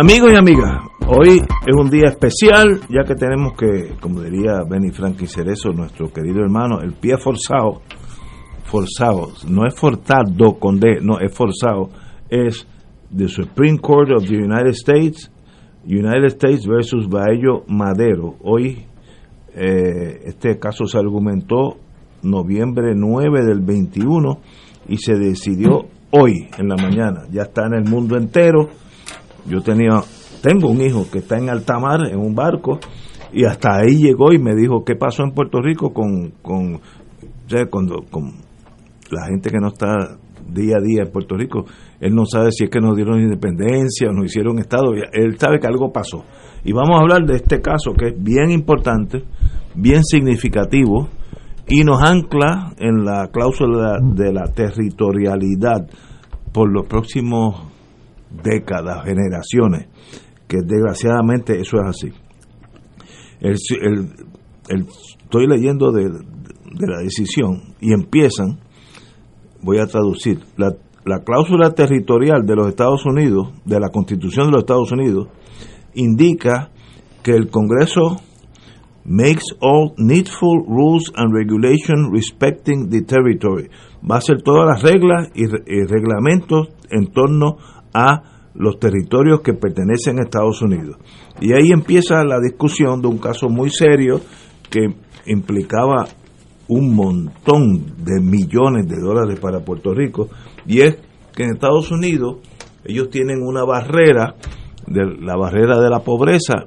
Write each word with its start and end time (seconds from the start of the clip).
Amigos 0.00 0.30
y 0.32 0.36
amigas, 0.36 0.80
hoy 1.08 1.40
es 1.40 1.74
un 1.76 1.90
día 1.90 2.10
especial, 2.10 2.82
ya 2.88 3.02
que 3.02 3.16
tenemos 3.16 3.54
que, 3.54 3.96
como 4.00 4.22
diría 4.22 4.62
Benny 4.62 4.92
Franklin 4.92 5.26
Cerezo, 5.26 5.70
nuestro 5.70 6.12
querido 6.12 6.38
hermano, 6.38 6.80
el 6.82 6.92
pie 6.92 7.16
forzado, 7.18 7.82
forzado, 8.62 9.32
no 9.48 9.66
es 9.66 9.74
forzado 9.74 10.30
no, 11.02 11.18
es 11.18 11.34
forzado, 11.34 11.90
es 12.30 12.64
the 13.12 13.26
Supreme 13.26 13.80
Court 13.80 14.12
of 14.12 14.28
the 14.28 14.36
United 14.36 14.70
States, 14.70 15.32
United 15.84 16.26
States 16.26 16.64
versus 16.64 17.08
Baello 17.08 17.64
Madero. 17.66 18.36
Hoy 18.44 18.86
eh, 19.56 20.20
este 20.26 20.60
caso 20.60 20.86
se 20.86 20.96
argumentó 20.96 21.76
noviembre 22.22 22.92
9 22.94 23.44
del 23.44 23.62
21 23.62 24.38
y 24.90 24.98
se 24.98 25.16
decidió 25.16 25.86
hoy 26.12 26.48
en 26.56 26.68
la 26.68 26.76
mañana. 26.76 27.22
Ya 27.32 27.42
está 27.42 27.66
en 27.66 27.74
el 27.74 27.90
mundo 27.90 28.16
entero 28.16 28.68
yo 29.48 29.60
tenía, 29.60 30.02
tengo 30.42 30.68
un 30.68 30.80
hijo 30.80 31.06
que 31.10 31.18
está 31.18 31.38
en 31.38 31.50
alta 31.50 31.78
mar, 31.78 32.00
en 32.10 32.18
un 32.18 32.34
barco, 32.34 32.78
y 33.32 33.44
hasta 33.44 33.78
ahí 33.78 33.96
llegó 33.96 34.32
y 34.32 34.38
me 34.38 34.54
dijo 34.54 34.84
qué 34.84 34.94
pasó 34.94 35.22
en 35.22 35.32
Puerto 35.32 35.60
Rico 35.60 35.92
con, 35.92 36.32
con, 36.42 36.80
con 38.10 38.32
la 39.10 39.26
gente 39.28 39.50
que 39.50 39.58
no 39.58 39.68
está 39.68 40.18
día 40.48 40.76
a 40.78 40.82
día 40.82 41.02
en 41.02 41.12
Puerto 41.12 41.36
Rico. 41.36 41.64
Él 42.00 42.14
no 42.14 42.24
sabe 42.24 42.52
si 42.52 42.64
es 42.64 42.70
que 42.70 42.80
nos 42.80 42.96
dieron 42.96 43.20
independencia 43.20 44.10
nos 44.12 44.26
hicieron 44.26 44.58
Estado. 44.58 44.92
Él 45.12 45.38
sabe 45.38 45.58
que 45.58 45.66
algo 45.66 45.92
pasó. 45.92 46.24
Y 46.64 46.72
vamos 46.72 46.98
a 46.98 47.02
hablar 47.02 47.24
de 47.24 47.36
este 47.36 47.60
caso 47.60 47.92
que 47.92 48.08
es 48.08 48.22
bien 48.22 48.50
importante, 48.50 49.24
bien 49.74 50.02
significativo 50.04 51.08
y 51.68 51.84
nos 51.84 52.02
ancla 52.02 52.72
en 52.78 53.04
la 53.04 53.28
cláusula 53.30 53.98
de 54.02 54.32
la 54.32 54.44
territorialidad 54.52 55.86
por 56.52 56.72
los 56.72 56.86
próximos 56.86 57.67
décadas, 58.30 59.04
generaciones, 59.04 59.88
que 60.46 60.58
desgraciadamente 60.64 61.60
eso 61.60 61.78
es 61.78 61.86
así. 61.86 62.12
estoy 63.40 65.46
leyendo 65.46 65.92
de, 65.92 66.10
la 66.80 67.02
decisión 67.02 67.74
y 67.80 67.92
empiezan, 67.92 68.60
voy 69.62 69.78
a 69.78 69.86
traducir, 69.86 70.40
la, 70.56 70.72
la 71.04 71.20
cláusula 71.20 71.74
territorial 71.74 72.46
de 72.46 72.56
los 72.56 72.68
Estados 72.68 73.04
Unidos, 73.06 73.52
de 73.64 73.80
la 73.80 73.88
Constitución 73.88 74.46
de 74.46 74.52
los 74.52 74.62
Estados 74.62 74.92
Unidos, 74.92 75.28
indica 75.94 76.70
que 77.22 77.32
el 77.32 77.50
Congreso 77.50 78.20
makes 79.04 79.44
all 79.60 79.94
needful 79.96 80.64
rules 80.68 81.10
and 81.16 81.32
regulations 81.32 82.10
respecting 82.12 82.90
the 82.90 83.02
territory. 83.02 83.70
Va 84.08 84.16
a 84.16 84.18
hacer 84.18 84.42
todas 84.42 84.66
las 84.66 84.82
reglas 84.82 85.30
y 85.34 85.46
reglamentos 85.46 86.68
en 86.90 87.06
torno 87.06 87.56
a 87.98 88.22
los 88.54 88.78
territorios 88.78 89.40
que 89.40 89.54
pertenecen 89.54 90.18
a 90.18 90.22
Estados 90.22 90.62
Unidos. 90.62 90.96
Y 91.40 91.52
ahí 91.52 91.72
empieza 91.72 92.24
la 92.24 92.40
discusión 92.40 93.00
de 93.00 93.08
un 93.08 93.18
caso 93.18 93.48
muy 93.48 93.70
serio 93.70 94.20
que 94.70 94.94
implicaba 95.26 96.06
un 96.68 96.94
montón 96.94 97.96
de 98.04 98.20
millones 98.20 98.86
de 98.86 99.00
dólares 99.00 99.40
para 99.40 99.60
Puerto 99.60 99.94
Rico, 99.94 100.28
y 100.66 100.80
es 100.80 100.98
que 101.34 101.44
en 101.44 101.54
Estados 101.54 101.90
Unidos 101.90 102.36
ellos 102.84 103.08
tienen 103.10 103.42
una 103.42 103.64
barrera, 103.64 104.34
de 104.86 105.04
la 105.20 105.36
barrera 105.36 105.80
de 105.80 105.90
la 105.90 106.00
pobreza, 106.00 106.66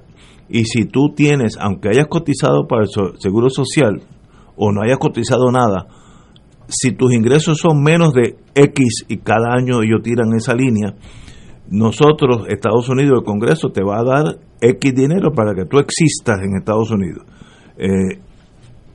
y 0.50 0.66
si 0.66 0.86
tú 0.86 1.14
tienes, 1.16 1.58
aunque 1.60 1.90
hayas 1.90 2.08
cotizado 2.08 2.68
para 2.68 2.84
el 2.84 2.90
Seguro 3.20 3.50
Social 3.50 4.02
o 4.56 4.72
no 4.72 4.82
hayas 4.82 4.98
cotizado 4.98 5.52
nada, 5.52 5.88
si 6.72 6.94
tus 6.94 7.14
ingresos 7.14 7.58
son 7.58 7.84
menos 7.84 8.14
de 8.14 8.38
X 8.56 9.06
y 9.10 9.18
cada 9.18 9.54
año 9.54 9.82
ellos 9.84 10.02
tiran 10.02 10.34
esa 10.34 10.56
línea, 10.56 10.96
nosotros, 11.70 12.46
Estados 12.48 12.88
Unidos, 12.90 13.20
el 13.20 13.26
Congreso 13.26 13.70
te 13.70 13.84
va 13.84 14.00
a 14.00 14.04
dar 14.04 14.40
X 14.62 14.94
dinero 14.94 15.32
para 15.34 15.54
que 15.54 15.66
tú 15.66 15.80
existas 15.80 16.40
en 16.44 16.56
Estados 16.58 16.92
Unidos. 16.92 17.26
Eh, 17.78 18.20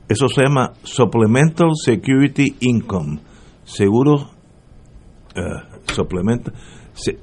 eso 0.09 0.27
se 0.27 0.43
llama 0.43 0.73
Supplemental 0.83 1.69
Security 1.75 2.55
Income, 2.61 3.19
seguro, 3.63 4.29
uh, 5.35 6.01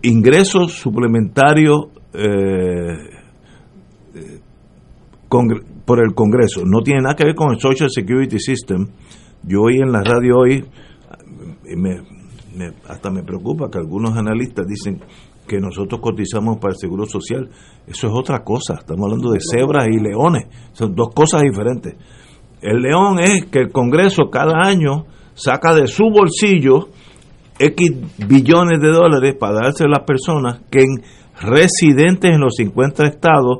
ingresos 0.02 0.72
suplementarios 0.74 1.86
eh, 2.12 3.10
por 5.84 6.00
el 6.00 6.14
Congreso. 6.14 6.62
No 6.64 6.80
tiene 6.82 7.00
nada 7.02 7.16
que 7.16 7.24
ver 7.24 7.34
con 7.34 7.52
el 7.52 7.60
Social 7.60 7.90
Security 7.90 8.38
System. 8.38 8.86
Yo 9.46 9.62
oí 9.62 9.76
en 9.76 9.92
la 9.92 10.02
radio 10.02 10.38
hoy, 10.38 10.64
me, 11.76 12.00
hasta 12.88 13.10
me 13.10 13.22
preocupa 13.22 13.70
que 13.70 13.78
algunos 13.78 14.16
analistas 14.16 14.66
dicen 14.66 15.00
que 15.46 15.60
nosotros 15.60 16.00
cotizamos 16.00 16.56
para 16.58 16.72
el 16.72 16.78
Seguro 16.78 17.04
Social, 17.04 17.50
eso 17.86 18.06
es 18.06 18.12
otra 18.14 18.42
cosa. 18.42 18.74
Estamos 18.78 19.04
hablando 19.04 19.32
de 19.32 19.40
cebras 19.40 19.86
y 19.88 20.00
leones. 20.00 20.46
Son 20.72 20.94
dos 20.94 21.08
cosas 21.14 21.42
diferentes. 21.42 21.94
El 22.62 22.80
león 22.80 23.18
es 23.20 23.44
que 23.46 23.58
el 23.58 23.72
Congreso 23.72 24.30
cada 24.30 24.66
año 24.66 25.04
saca 25.34 25.74
de 25.74 25.86
su 25.86 26.04
bolsillo 26.04 26.88
X 27.58 27.92
billones 28.26 28.80
de 28.80 28.88
dólares 28.88 29.36
para 29.38 29.64
darse 29.64 29.84
a 29.84 29.88
las 29.88 30.04
personas 30.04 30.60
que 30.70 30.80
en 30.80 31.02
residentes 31.40 32.30
en 32.34 32.40
los 32.40 32.54
50 32.56 33.04
estados 33.04 33.58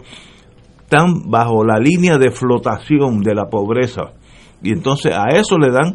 están 0.83 1.31
bajo 1.31 1.65
la 1.65 1.79
línea 1.79 2.17
de 2.17 2.31
flotación 2.31 3.21
de 3.21 3.35
la 3.35 3.51
pobreza. 3.51 4.15
Y 4.65 4.73
entonces 4.73 5.13
a 5.13 5.29
eso 5.37 5.59
le 5.59 5.71
dan 5.71 5.95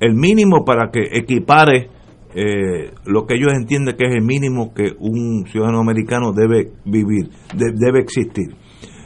el 0.00 0.14
mínimo 0.14 0.64
para 0.64 0.90
que 0.90 1.00
equipare 1.12 1.90
eh, 2.34 2.92
lo 3.04 3.26
que 3.26 3.34
ellos 3.34 3.52
entienden 3.54 3.96
que 3.96 4.06
es 4.06 4.14
el 4.14 4.22
mínimo 4.22 4.74
que 4.74 4.92
un 4.98 5.46
ciudadano 5.46 5.80
americano 5.80 6.32
debe 6.32 6.72
vivir, 6.84 7.30
debe 7.54 8.00
existir. 8.00 8.56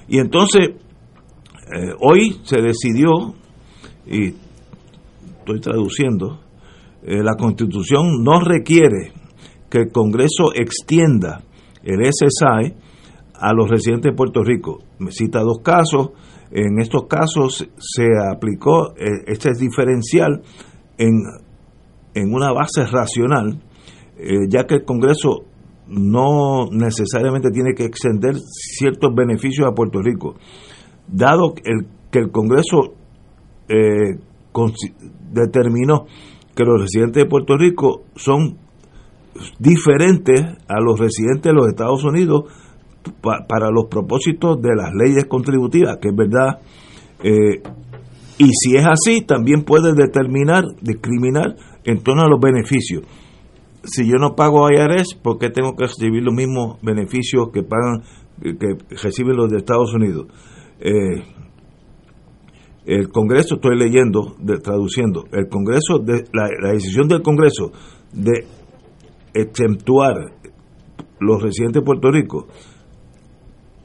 Y 0.08 0.18
entonces, 0.18 0.70
eh, 0.70 1.92
hoy 2.00 2.40
se 2.42 2.60
decidió, 2.60 3.34
y 4.06 4.34
estoy 5.38 5.60
traduciendo, 5.60 6.40
eh, 7.02 7.22
la 7.22 7.34
constitución 7.34 8.22
no 8.24 8.40
requiere 8.40 9.12
que 9.70 9.78
el 9.82 9.92
Congreso 9.92 10.52
extienda 10.54 11.42
el 11.82 12.00
SSI 12.04 12.74
a 13.34 13.52
los 13.54 13.70
residentes 13.70 14.10
de 14.10 14.16
Puerto 14.16 14.42
Rico. 14.42 14.82
Me 14.98 15.12
cita 15.12 15.40
dos 15.40 15.60
casos. 15.62 16.10
En 16.52 16.80
estos 16.80 17.06
casos 17.06 17.68
se 17.78 18.06
aplicó 18.32 18.94
este 18.96 19.52
diferencial 19.54 20.42
en 20.98 21.22
en 22.14 22.34
una 22.34 22.52
base 22.52 22.86
racional, 22.86 23.60
eh, 24.16 24.48
ya 24.48 24.66
que 24.66 24.76
el 24.76 24.84
Congreso 24.84 25.44
no 25.88 26.66
necesariamente 26.70 27.50
tiene 27.50 27.74
que 27.74 27.84
extender 27.84 28.36
ciertos 28.36 29.14
beneficios 29.14 29.66
a 29.66 29.74
Puerto 29.74 30.00
Rico, 30.00 30.34
dado 31.08 31.54
que 31.54 32.18
el 32.18 32.30
Congreso 32.30 32.94
eh, 33.68 34.18
determinó 35.32 36.06
que 36.54 36.64
los 36.64 36.80
residentes 36.80 37.24
de 37.24 37.28
Puerto 37.28 37.56
Rico 37.56 38.04
son 38.16 38.58
diferentes 39.58 40.40
a 40.68 40.80
los 40.80 40.98
residentes 40.98 41.44
de 41.44 41.52
los 41.52 41.68
Estados 41.68 42.04
Unidos 42.04 42.44
para 43.20 43.70
los 43.70 43.86
propósitos 43.90 44.60
de 44.60 44.74
las 44.74 44.94
leyes 44.94 45.26
contributivas, 45.26 45.98
que 46.00 46.08
es 46.08 46.16
verdad. 46.16 46.60
Eh, 47.22 47.62
y 48.38 48.50
si 48.52 48.76
es 48.76 48.86
así, 48.86 49.22
también 49.22 49.64
puede 49.64 49.92
determinar, 49.92 50.64
discriminar 50.80 51.56
en 51.84 52.02
torno 52.02 52.22
a 52.22 52.28
los 52.28 52.40
beneficios. 52.40 53.02
si 53.84 54.06
yo 54.06 54.16
no 54.16 54.34
pago 54.34 54.68
IRS, 54.70 55.14
¿por 55.22 55.38
qué 55.38 55.48
tengo 55.48 55.74
que 55.74 55.84
recibir 55.84 56.22
los 56.22 56.34
mismos 56.34 56.78
beneficios 56.82 57.48
que 57.52 57.62
pagan 57.62 58.02
que 58.42 58.76
reciben 59.02 59.36
los 59.36 59.50
de 59.50 59.58
Estados 59.58 59.94
Unidos? 59.94 60.26
Eh, 60.80 61.22
el 62.86 63.08
Congreso, 63.10 63.56
estoy 63.56 63.78
leyendo, 63.78 64.36
traduciendo, 64.62 65.24
el 65.32 65.48
Congreso, 65.48 66.02
la, 66.32 66.72
decisión 66.72 67.08
del 67.08 67.22
Congreso 67.22 67.72
de 68.12 68.46
exentuar 69.34 70.32
los 71.20 71.42
residentes 71.42 71.82
de 71.82 71.86
Puerto 71.86 72.10
Rico 72.10 72.48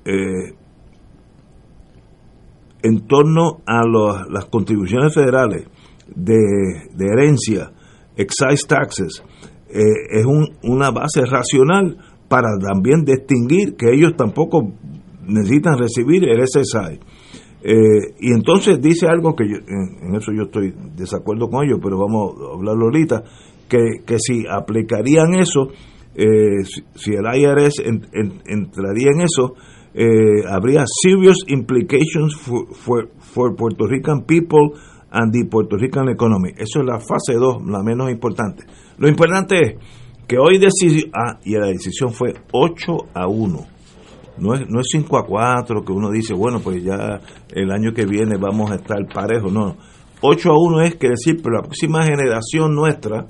eh, 0.05 0.53
en 2.83 3.07
torno 3.07 3.61
a 3.65 3.81
las 4.29 4.45
contribuciones 4.45 5.13
federales 5.13 5.65
de, 6.15 7.05
herencia, 7.11 7.71
excise 8.15 8.67
taxes, 8.67 9.23
eh, 9.69 9.81
es 10.11 10.25
una 10.63 10.91
base 10.91 11.25
racional 11.25 11.97
para 12.27 12.49
también 12.59 13.03
distinguir 13.03 13.75
que 13.75 13.91
ellos 13.91 14.13
tampoco 14.15 14.71
necesitan 15.27 15.79
recibir 15.79 16.29
el 16.29 16.47
SSI. 16.47 16.99
Eh, 17.67 18.13
y 18.19 18.31
entonces 18.31 18.79
dice 18.79 19.07
algo 19.07 19.35
que 19.35 19.49
yo, 19.49 19.57
en, 19.57 20.15
eso 20.15 20.31
yo 20.31 20.43
estoy 20.43 20.71
desacuerdo 20.95 21.49
con 21.49 21.65
ellos, 21.65 21.79
pero 21.81 21.97
vamos 21.97 22.35
a 22.39 22.53
hablarlo 22.55 22.85
ahorita, 22.85 23.23
que 23.67 24.19
si 24.19 24.45
aplicarían 24.47 25.33
eso, 25.33 25.69
eh, 26.15 26.63
si, 26.95 27.11
el 27.11 27.25
IRS 27.25 27.83
entraría 27.83 29.09
en 29.11 29.21
eso, 29.21 29.55
eh, 29.95 30.43
habría 30.49 30.83
serious 31.01 31.37
implications 31.47 32.35
for, 32.35 33.09
for, 33.17 33.55
Puerto 33.55 33.87
Rican 33.87 34.23
people 34.25 34.77
and 35.11 35.31
the 35.31 35.45
Puerto 35.49 35.77
Rican 35.77 36.09
economy. 36.09 36.49
Eso 36.57 36.81
es 36.81 36.85
la 36.85 36.99
fase 36.99 37.33
2, 37.33 37.65
la 37.67 37.81
menos 37.81 38.11
importante. 38.11 38.65
Lo 38.97 39.07
importante 39.07 39.59
es 39.59 39.75
que 40.27 40.37
hoy 40.37 40.57
decidió, 40.57 41.05
ah, 41.13 41.39
y 41.43 41.53
la 41.53 41.67
decisión 41.67 42.11
fue 42.11 42.33
8 42.51 42.97
a 43.13 43.27
1 43.27 43.75
no 44.37 44.53
es, 44.53 44.69
no 44.69 44.79
es 44.79 44.87
5 44.91 45.17
a 45.17 45.25
4 45.25 45.83
que 45.83 45.91
uno 45.93 46.11
dice, 46.11 46.33
bueno, 46.33 46.59
pues 46.59 46.83
ya 46.83 47.19
el 47.53 47.71
año 47.71 47.93
que 47.93 48.05
viene 48.05 48.37
vamos 48.37 48.71
a 48.71 48.75
estar 48.75 48.97
parejos. 49.13 49.51
No, 49.51 49.77
8 50.21 50.51
a 50.51 50.57
1 50.57 50.81
es 50.81 50.95
que 50.95 51.09
decir, 51.09 51.39
pero 51.41 51.57
la 51.57 51.61
próxima 51.61 52.03
generación 52.03 52.75
nuestra, 52.75 53.25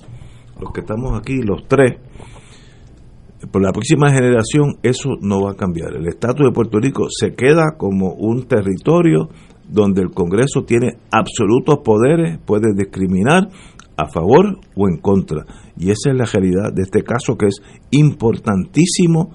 los 0.59 0.71
que 0.73 0.81
estamos 0.81 1.17
aquí, 1.17 1.41
los 1.41 1.67
tres, 1.67 1.97
por 3.51 3.61
la 3.61 3.71
próxima 3.71 4.09
generación 4.09 4.77
eso 4.83 5.11
no 5.21 5.41
va 5.41 5.51
a 5.51 5.55
cambiar. 5.55 5.95
El 5.95 6.07
estatus 6.07 6.47
de 6.47 6.53
Puerto 6.53 6.79
Rico 6.79 7.07
se 7.09 7.33
queda 7.33 7.75
como 7.77 8.13
un 8.13 8.47
territorio 8.47 9.29
donde 9.67 10.01
el 10.01 10.11
Congreso 10.11 10.63
tiene 10.63 10.97
absolutos 11.11 11.79
poderes, 11.83 12.39
puede 12.45 12.73
discriminar 12.75 13.49
a 13.97 14.07
favor 14.07 14.59
o 14.75 14.87
en 14.87 14.97
contra. 14.97 15.45
Y 15.77 15.89
esa 15.91 16.11
es 16.11 16.17
la 16.17 16.25
realidad 16.25 16.73
de 16.73 16.83
este 16.83 17.03
caso 17.03 17.37
que 17.37 17.47
es 17.47 17.61
importantísimo 17.91 19.31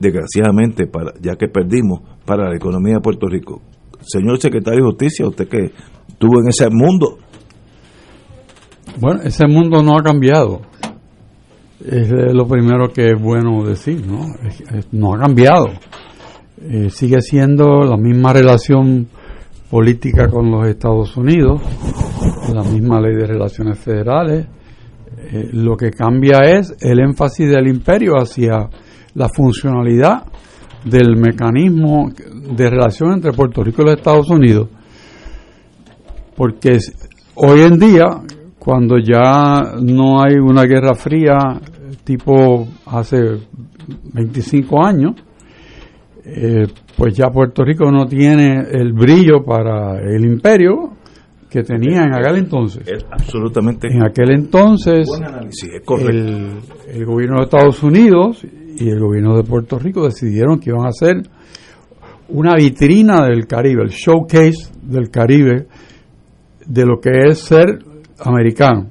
desgraciadamente, 0.00 0.86
para, 0.86 1.12
ya 1.20 1.36
que 1.36 1.48
perdimos, 1.48 2.00
para 2.24 2.48
la 2.48 2.56
economía 2.56 2.94
de 2.94 3.00
Puerto 3.00 3.26
Rico. 3.26 3.62
Señor 4.00 4.38
secretario 4.40 4.84
de 4.84 4.90
Justicia, 4.90 5.26
usted 5.26 5.48
que 5.48 5.70
estuvo 6.08 6.40
en 6.40 6.48
ese 6.48 6.68
mundo. 6.70 7.18
Bueno, 9.00 9.22
ese 9.22 9.46
mundo 9.46 9.82
no 9.82 9.96
ha 9.98 10.02
cambiado. 10.02 10.60
Es 11.84 12.10
lo 12.10 12.46
primero 12.46 12.88
que 12.88 13.08
es 13.08 13.20
bueno 13.20 13.62
decir, 13.62 14.06
¿no? 14.06 14.24
no 14.92 15.14
ha 15.14 15.18
cambiado. 15.18 15.66
Eh, 16.62 16.88
sigue 16.88 17.20
siendo 17.20 17.84
la 17.84 17.98
misma 17.98 18.32
relación 18.32 19.06
política 19.68 20.28
con 20.28 20.50
los 20.50 20.66
Estados 20.66 21.14
Unidos, 21.16 21.60
la 22.54 22.62
misma 22.62 23.02
ley 23.02 23.14
de 23.14 23.26
relaciones 23.26 23.78
federales. 23.78 24.46
Eh, 25.30 25.50
lo 25.52 25.76
que 25.76 25.90
cambia 25.90 26.38
es 26.44 26.74
el 26.80 27.00
énfasis 27.00 27.50
del 27.50 27.68
imperio 27.68 28.14
hacia 28.14 28.70
la 29.14 29.28
funcionalidad 29.28 30.24
del 30.84 31.16
mecanismo 31.16 32.10
de 32.56 32.70
relación 32.70 33.12
entre 33.12 33.32
Puerto 33.32 33.62
Rico 33.62 33.82
y 33.82 33.84
los 33.84 33.94
Estados 33.96 34.30
Unidos. 34.30 34.68
Porque 36.34 36.78
hoy 37.34 37.60
en 37.60 37.78
día, 37.78 38.06
cuando 38.58 38.96
ya 38.96 39.74
no 39.82 40.22
hay 40.22 40.36
una 40.36 40.62
guerra 40.64 40.94
fría 40.94 41.60
tipo 42.02 42.66
hace 42.86 43.18
25 44.12 44.84
años, 44.84 45.14
eh, 46.24 46.66
pues 46.96 47.14
ya 47.14 47.28
Puerto 47.28 47.64
Rico 47.64 47.90
no 47.90 48.06
tiene 48.06 48.64
el 48.72 48.92
brillo 48.92 49.44
para 49.44 50.00
el 50.00 50.24
imperio 50.24 50.92
que 51.50 51.62
tenía 51.62 52.02
en 52.02 52.14
aquel 52.14 52.38
entonces. 52.38 52.82
absolutamente. 53.10 53.88
En 53.88 54.02
aquel 54.02 54.32
entonces, 54.32 55.08
el, 56.00 56.50
el, 56.88 57.04
gobierno 57.04 57.36
de 57.38 57.44
Estados 57.44 57.82
Unidos 57.82 58.44
y 58.76 58.88
el 58.88 58.98
gobierno 58.98 59.36
de 59.36 59.44
Puerto 59.44 59.78
Rico 59.78 60.04
decidieron 60.04 60.58
que 60.58 60.70
iban 60.70 60.86
a 60.86 60.88
hacer 60.88 61.22
una 62.28 62.54
vitrina 62.54 63.26
del 63.26 63.46
Caribe, 63.46 63.82
el 63.82 63.90
showcase 63.90 64.72
del 64.82 65.10
Caribe, 65.10 65.66
de 66.66 66.86
lo 66.86 66.98
que 67.00 67.10
es 67.28 67.38
ser 67.40 67.78
americano. 68.18 68.90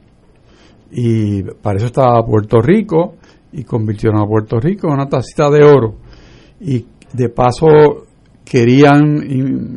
Y 0.95 1.42
para 1.44 1.78
eso 1.78 1.88
estaba 1.88 2.24
Puerto 2.24 2.62
Rico 2.62 3.16
y 3.51 3.63
convirtieron 3.63 4.22
a 4.22 4.28
Puerto 4.28 4.60
Rico 4.60 4.88
en 4.88 4.94
una 4.94 5.10
tacita 5.10 5.50
de 5.50 5.63
oro. 5.63 5.95
Y 6.62 6.86
de 7.13 7.30
paso 7.30 7.68
querían 8.45 9.24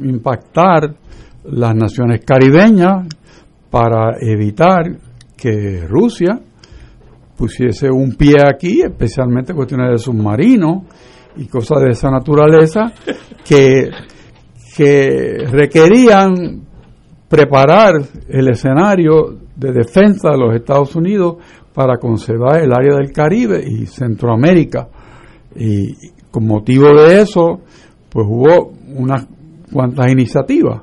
impactar 0.04 0.94
las 1.44 1.74
naciones 1.74 2.22
caribeñas 2.24 3.06
para 3.70 4.16
evitar 4.20 4.98
que 5.36 5.86
Rusia 5.86 6.40
pusiese 7.36 7.90
un 7.90 8.14
pie 8.14 8.36
aquí, 8.46 8.82
especialmente 8.82 9.54
cuestiones 9.54 9.92
de 9.92 9.98
submarinos 9.98 10.84
y 11.36 11.46
cosas 11.46 11.82
de 11.82 11.90
esa 11.90 12.10
naturaleza 12.10 12.92
que, 13.44 13.90
que 14.76 15.44
requerían 15.50 16.62
preparar 17.28 17.94
el 18.28 18.48
escenario 18.48 19.45
de 19.56 19.72
defensa 19.72 20.30
de 20.30 20.38
los 20.38 20.54
Estados 20.54 20.94
Unidos 20.94 21.36
para 21.74 21.96
conservar 21.98 22.62
el 22.62 22.72
área 22.72 22.96
del 22.96 23.12
Caribe 23.12 23.62
y 23.66 23.86
Centroamérica. 23.86 24.88
Y 25.54 25.94
con 26.30 26.46
motivo 26.46 26.88
de 26.94 27.20
eso, 27.22 27.60
pues 28.10 28.26
hubo 28.28 28.72
unas 28.94 29.26
cuantas 29.72 30.10
iniciativas. 30.10 30.82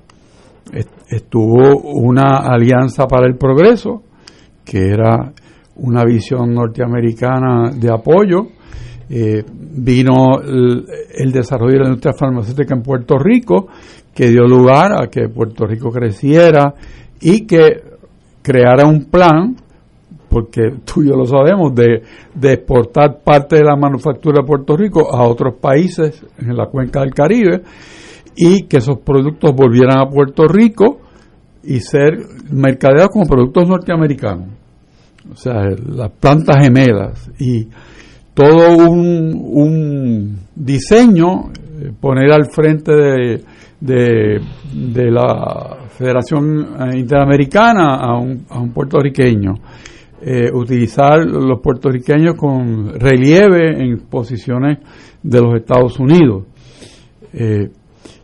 Estuvo 1.10 1.80
una 1.82 2.38
alianza 2.38 3.08
para 3.08 3.28
el 3.28 3.38
progreso, 3.38 4.04
que 4.66 4.90
era 4.90 5.32
una 5.76 6.04
visión 6.04 6.54
norteamericana 6.54 7.72
de 7.72 7.92
apoyo. 7.92 8.48
Eh, 9.10 9.44
vino 9.48 10.40
el, 10.42 11.32
desarrollo 11.32 11.74
de 11.74 11.80
la 11.80 11.90
industria 11.90 12.14
farmacéutica 12.14 12.74
en 12.74 12.82
Puerto 12.82 13.18
Rico, 13.18 13.68
que 14.14 14.30
dio 14.30 14.48
lugar 14.48 14.92
a 14.94 15.08
que 15.08 15.30
Puerto 15.30 15.66
Rico 15.66 15.92
creciera 15.92 16.74
y 17.20 17.46
que 17.46 17.93
creara 18.44 18.86
un 18.88 19.06
plan, 19.06 19.56
porque 20.30 20.62
tú 20.86 21.02
y 21.02 21.08
yo 21.08 21.16
lo 21.16 21.26
sabemos, 21.26 21.74
de, 21.74 22.04
de 22.36 22.54
exportar 22.54 23.20
parte 23.24 23.56
de 23.56 23.64
la 23.64 23.76
manufactura 23.76 24.42
de 24.42 24.48
Puerto 24.48 24.78
Rico 24.78 25.16
a 25.16 25.24
otros 25.24 25.56
países 25.60 26.24
en 26.38 26.56
la 26.56 26.68
cuenca 26.68 27.00
del 27.00 27.14
Caribe 27.14 27.64
y 28.36 28.64
que 28.64 28.78
esos 28.78 29.00
productos 29.00 29.54
volvieran 29.56 30.00
a 30.00 30.10
Puerto 30.10 30.48
Rico 30.48 31.00
y 31.64 31.80
ser 31.80 32.18
mercadeados 32.52 33.10
como 33.10 33.26
productos 33.26 33.68
norteamericanos. 33.68 34.50
O 35.32 35.36
sea, 35.36 35.64
las 35.64 36.12
plantas 36.12 36.58
gemelas 36.62 37.32
y 37.40 37.68
todo 38.34 38.78
un, 38.90 40.40
diseño, 40.56 41.52
eh, 41.80 41.92
poner 42.00 42.32
al 42.34 42.52
frente 42.52 42.92
de, 42.92 43.44
de, 43.84 45.12
la 45.12 45.78
Federación 45.90 46.76
eh, 46.80 46.98
Interamericana 46.98 47.96
a 47.96 48.18
un, 48.18 48.46
a 48.50 48.60
un 48.60 48.72
puertorriqueño, 48.72 49.56
eh, 50.22 50.50
utilizar 50.54 51.26
los 51.26 51.60
puertorriqueños 51.60 52.36
con 52.36 52.98
relieve 52.98 53.84
en 53.84 54.00
posiciones 54.10 54.80
de 55.22 55.42
los 55.42 55.56
Estados 55.56 56.00
Unidos. 56.00 56.46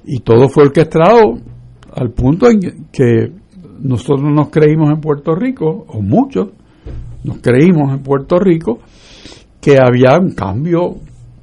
y 0.05 0.19
todo 0.19 0.47
fue 0.49 0.65
orquestado 0.65 1.39
al 1.95 2.11
punto 2.11 2.47
en 2.47 2.87
que 2.91 3.31
nosotros 3.81 4.31
nos 4.31 4.49
creímos 4.49 4.91
en 4.91 5.01
Puerto 5.01 5.33
Rico, 5.35 5.85
o 5.87 6.01
muchos, 6.01 6.49
nos 7.23 7.39
creímos 7.39 7.91
en 7.91 8.03
Puerto 8.03 8.39
Rico 8.39 8.79
que 9.59 9.77
había 9.77 10.17
un 10.19 10.31
cambio 10.31 10.97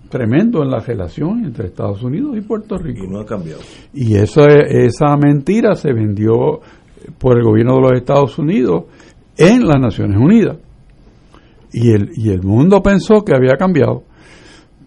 tremendo 0.08 0.62
en 0.62 0.70
la 0.70 0.80
relación 0.80 1.44
entre 1.44 1.66
Estados 1.66 2.02
Unidos 2.02 2.36
y 2.36 2.40
Puerto 2.40 2.76
Rico. 2.78 3.04
Y 3.04 3.08
no 3.08 3.20
ha 3.20 3.26
cambiado. 3.26 3.60
Y 3.92 4.14
esa 4.16 5.16
mentira 5.16 5.74
se 5.74 5.92
vendió 5.92 6.60
por 7.18 7.38
el 7.38 7.44
gobierno 7.44 7.76
de 7.76 7.80
los 7.80 7.92
Estados 7.92 8.38
Unidos 8.38 8.84
en 9.36 9.66
las 9.66 9.80
Naciones 9.80 10.18
Unidas. 10.18 10.56
Y 11.72 11.90
el, 11.90 12.10
y 12.14 12.30
el 12.30 12.42
mundo 12.42 12.82
pensó 12.82 13.22
que 13.24 13.34
había 13.34 13.56
cambiado. 13.58 14.04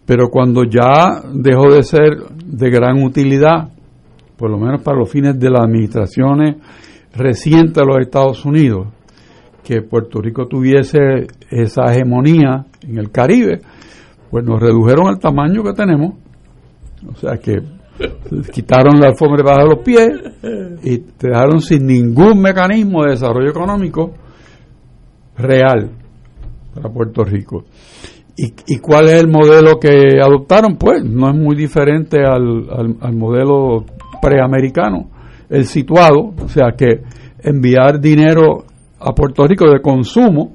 Pero 0.06 0.30
cuando 0.30 0.64
ya 0.64 1.22
dejó 1.34 1.72
de 1.72 1.84
ser 1.84 2.18
de 2.44 2.70
gran 2.70 3.04
utilidad, 3.04 3.70
por 4.38 4.50
lo 4.50 4.58
menos 4.58 4.82
para 4.82 4.98
los 4.98 5.10
fines 5.10 5.40
de 5.40 5.50
las 5.50 5.62
administraciones 5.62 6.56
recientes 7.16 7.76
de 7.76 7.86
los 7.86 8.00
Estados 8.00 8.44
Unidos, 8.46 8.88
que 9.64 9.82
Puerto 9.84 10.20
Rico 10.20 10.48
tuviese 10.48 11.28
esa 11.52 11.92
hegemonía 11.92 12.66
en 12.82 12.98
el 12.98 13.12
Caribe, 13.12 13.60
pues 14.30 14.46
nos 14.46 14.60
redujeron 14.60 15.08
al 15.08 15.20
tamaño 15.20 15.64
que 15.64 15.74
tenemos. 15.74 16.14
O 17.08 17.16
sea 17.16 17.38
que 17.38 17.62
quitaron 18.52 19.00
la 19.00 19.08
alfombra 19.08 19.44
debajo 19.44 19.62
de 19.62 19.76
los 19.76 19.84
pies 19.84 20.10
y 20.84 20.98
te 21.00 21.30
dejaron 21.30 21.62
sin 21.62 21.86
ningún 21.86 22.40
mecanismo 22.42 23.04
de 23.04 23.12
desarrollo 23.12 23.50
económico 23.50 24.14
real 25.38 25.92
para 26.74 26.90
Puerto 26.90 27.24
Rico. 27.24 27.66
¿Y, 28.42 28.78
cuál 28.78 29.10
es 29.10 29.16
el 29.16 29.28
modelo 29.28 29.78
que 29.82 30.22
adoptaron? 30.22 30.78
Pues 30.78 31.04
no 31.04 31.30
es 31.30 31.36
muy 31.36 31.58
diferente 31.58 32.24
al, 32.24 32.96
al 33.02 33.14
modelo 33.14 33.84
preamericano, 34.22 35.10
el 35.50 35.66
situado, 35.66 36.34
o 36.42 36.48
sea 36.48 36.72
que 36.78 37.02
enviar 37.44 38.00
dinero 38.00 38.64
a 38.98 39.14
Puerto 39.14 39.46
Rico 39.46 39.70
de 39.70 39.82
consumo 39.82 40.54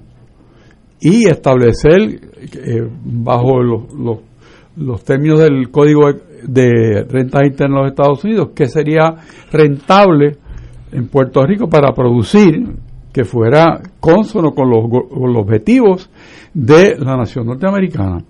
y 0.98 1.28
establecer 1.28 2.20
eh, 2.52 2.88
bajo 3.04 3.62
los, 3.62 4.20
los, 4.76 5.04
términos 5.04 5.40
del 5.40 5.70
Código 5.70 6.12
de 6.42 7.04
Renta 7.08 7.44
Interna 7.44 7.76
de 7.76 7.82
los 7.82 7.90
Estados 7.90 8.24
Unidos 8.24 8.50
que 8.54 8.66
sería 8.66 9.14
rentable 9.50 10.36
en 10.92 11.08
Puerto 11.08 11.44
Rico 11.44 11.68
para 11.68 11.92
producir 11.92 12.76
que 13.12 13.24
fuera 13.24 13.80
consono 14.00 14.52
con 14.52 14.70
los, 14.70 14.88
con 14.88 15.32
los 15.32 15.42
objetivos 15.42 16.10
de 16.52 16.96
la 16.98 17.16
nación 17.16 17.46
norteamericana. 17.46 18.24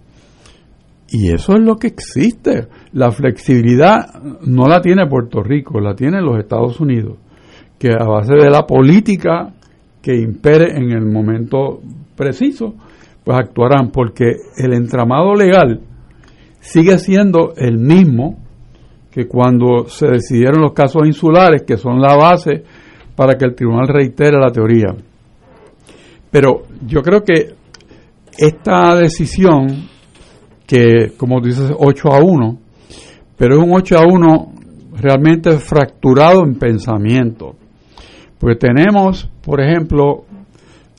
Y 1.09 1.33
eso 1.33 1.52
es 1.52 1.61
lo 1.61 1.76
que 1.76 1.87
existe. 1.87 2.66
La 2.92 3.11
flexibilidad 3.11 4.23
no 4.47 4.66
la 4.66 4.80
tiene 4.80 5.06
Puerto 5.06 5.42
Rico, 5.42 5.80
la 5.80 5.94
tiene 5.94 6.21
los 6.21 6.38
Estados 6.38 6.80
Unidos, 6.80 7.18
que 7.78 7.92
a 7.92 8.04
base 8.04 8.35
de 8.35 8.50
la 8.50 8.66
política 8.66 9.52
que 10.02 10.16
impere 10.16 10.76
en 10.76 10.90
el 10.90 11.06
momento 11.06 11.80
preciso, 12.16 12.75
pues 13.24 13.38
actuarán, 13.38 13.90
porque 13.90 14.36
el 14.56 14.74
entramado 14.74 15.34
legal 15.34 15.80
sigue 16.60 16.98
siendo 16.98 17.54
el 17.56 17.78
mismo 17.78 18.38
que 19.10 19.26
cuando 19.26 19.86
se 19.86 20.08
decidieron 20.08 20.60
los 20.60 20.72
casos 20.72 21.06
insulares, 21.06 21.62
que 21.62 21.76
son 21.76 22.00
la 22.00 22.16
base 22.16 22.64
para 23.14 23.36
que 23.36 23.44
el 23.44 23.54
tribunal 23.54 23.88
reitere 23.88 24.38
la 24.38 24.50
teoría. 24.50 24.94
Pero 26.30 26.62
yo 26.84 27.00
creo 27.00 27.22
que 27.22 27.54
esta 28.36 28.96
decisión, 28.96 29.88
que 30.66 31.12
como 31.16 31.40
dices 31.40 31.72
8 31.76 32.12
a 32.12 32.18
1, 32.22 32.58
pero 33.36 33.56
es 33.56 33.62
un 33.62 33.72
8 33.72 33.96
a 33.98 34.06
1 34.06 34.52
realmente 35.00 35.52
fracturado 35.58 36.44
en 36.44 36.56
pensamiento. 36.56 37.54
Porque 38.38 38.56
tenemos, 38.56 39.30
por 39.44 39.60
ejemplo, 39.60 40.24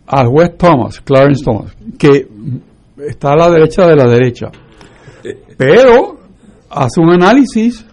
al 0.07 0.27
juez 0.27 0.57
Thomas, 0.57 1.01
Clarence 1.01 1.43
Thomas, 1.43 1.75
que 1.97 2.27
está 3.07 3.33
a 3.33 3.35
la 3.35 3.49
derecha 3.49 3.87
de 3.87 3.95
la 3.95 4.07
derecha, 4.07 4.51
pero 5.57 6.17
hace 6.69 7.01
un 7.01 7.11
análisis 7.11 7.85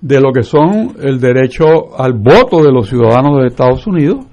de 0.00 0.20
lo 0.20 0.32
que 0.32 0.42
son 0.42 0.96
el 1.00 1.20
derecho 1.20 1.98
al 1.98 2.14
voto 2.14 2.62
de 2.62 2.72
los 2.72 2.88
ciudadanos 2.88 3.40
de 3.40 3.48
Estados 3.48 3.86
Unidos 3.86 4.24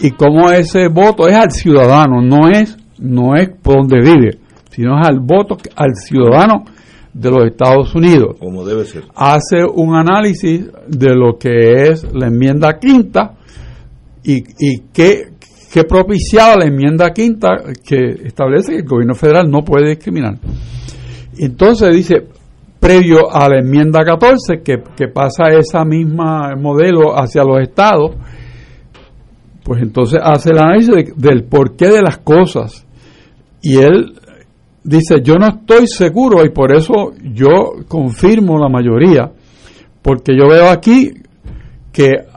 y 0.00 0.10
cómo 0.10 0.50
ese 0.50 0.88
voto 0.88 1.26
es 1.28 1.36
al 1.36 1.50
ciudadano, 1.50 2.20
no 2.20 2.48
es 2.48 2.76
no 2.98 3.34
es 3.34 3.48
por 3.48 3.76
donde 3.76 4.00
vive, 4.00 4.38
sino 4.70 5.00
es 5.00 5.08
al 5.08 5.20
voto 5.20 5.56
al 5.74 5.94
ciudadano 5.94 6.64
de 7.12 7.30
los 7.30 7.46
Estados 7.46 7.94
Unidos. 7.94 8.36
Como 8.38 8.64
debe 8.64 8.84
ser. 8.84 9.04
Hace 9.14 9.64
un 9.64 9.96
análisis 9.96 10.66
de 10.86 11.14
lo 11.14 11.38
que 11.38 11.88
es 11.88 12.06
la 12.14 12.28
enmienda 12.28 12.78
quinta 12.78 13.36
y, 14.22 14.44
y 14.58 14.80
qué, 14.92 15.32
propiciaba 15.84 16.56
la 16.56 16.66
enmienda 16.66 17.12
quinta 17.12 17.48
que 17.84 18.22
establece 18.24 18.72
que 18.72 18.78
el 18.78 18.84
gobierno 18.84 19.14
federal 19.14 19.48
no 19.48 19.60
puede 19.60 19.90
discriminar. 19.90 20.38
Entonces 21.38 21.94
dice, 21.94 22.26
previo 22.80 23.32
a 23.32 23.48
la 23.48 23.60
enmienda 23.60 24.02
14, 24.04 24.62
que, 24.64 24.82
que 24.96 25.08
pasa 25.08 25.44
esa 25.50 25.84
misma 25.84 26.56
modelo 26.56 27.16
hacia 27.16 27.44
los 27.44 27.60
estados, 27.60 28.16
pues 29.62 29.82
entonces 29.82 30.18
hace 30.22 30.50
el 30.50 30.58
análisis 30.58 31.14
del 31.16 31.44
porqué 31.44 31.88
de 31.88 32.02
las 32.02 32.18
cosas. 32.18 32.84
Y 33.62 33.76
él 33.76 34.14
dice, 34.82 35.22
yo 35.22 35.34
no 35.34 35.46
estoy 35.48 35.86
seguro 35.86 36.44
y 36.44 36.50
por 36.50 36.74
eso 36.74 37.12
yo 37.22 37.74
confirmo 37.86 38.58
la 38.58 38.68
mayoría, 38.68 39.30
porque 40.02 40.32
yo 40.36 40.48
veo 40.48 40.68
aquí 40.70 41.12
que 41.92 42.29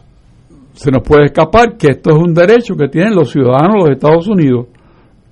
se 0.73 0.91
nos 0.91 1.03
puede 1.03 1.25
escapar 1.25 1.77
que 1.77 1.91
esto 1.91 2.11
es 2.11 2.17
un 2.17 2.33
derecho 2.33 2.75
que 2.75 2.87
tienen 2.87 3.15
los 3.15 3.31
ciudadanos 3.31 3.75
de 3.75 3.79
los 3.79 3.89
Estados 3.91 4.27
Unidos 4.27 4.67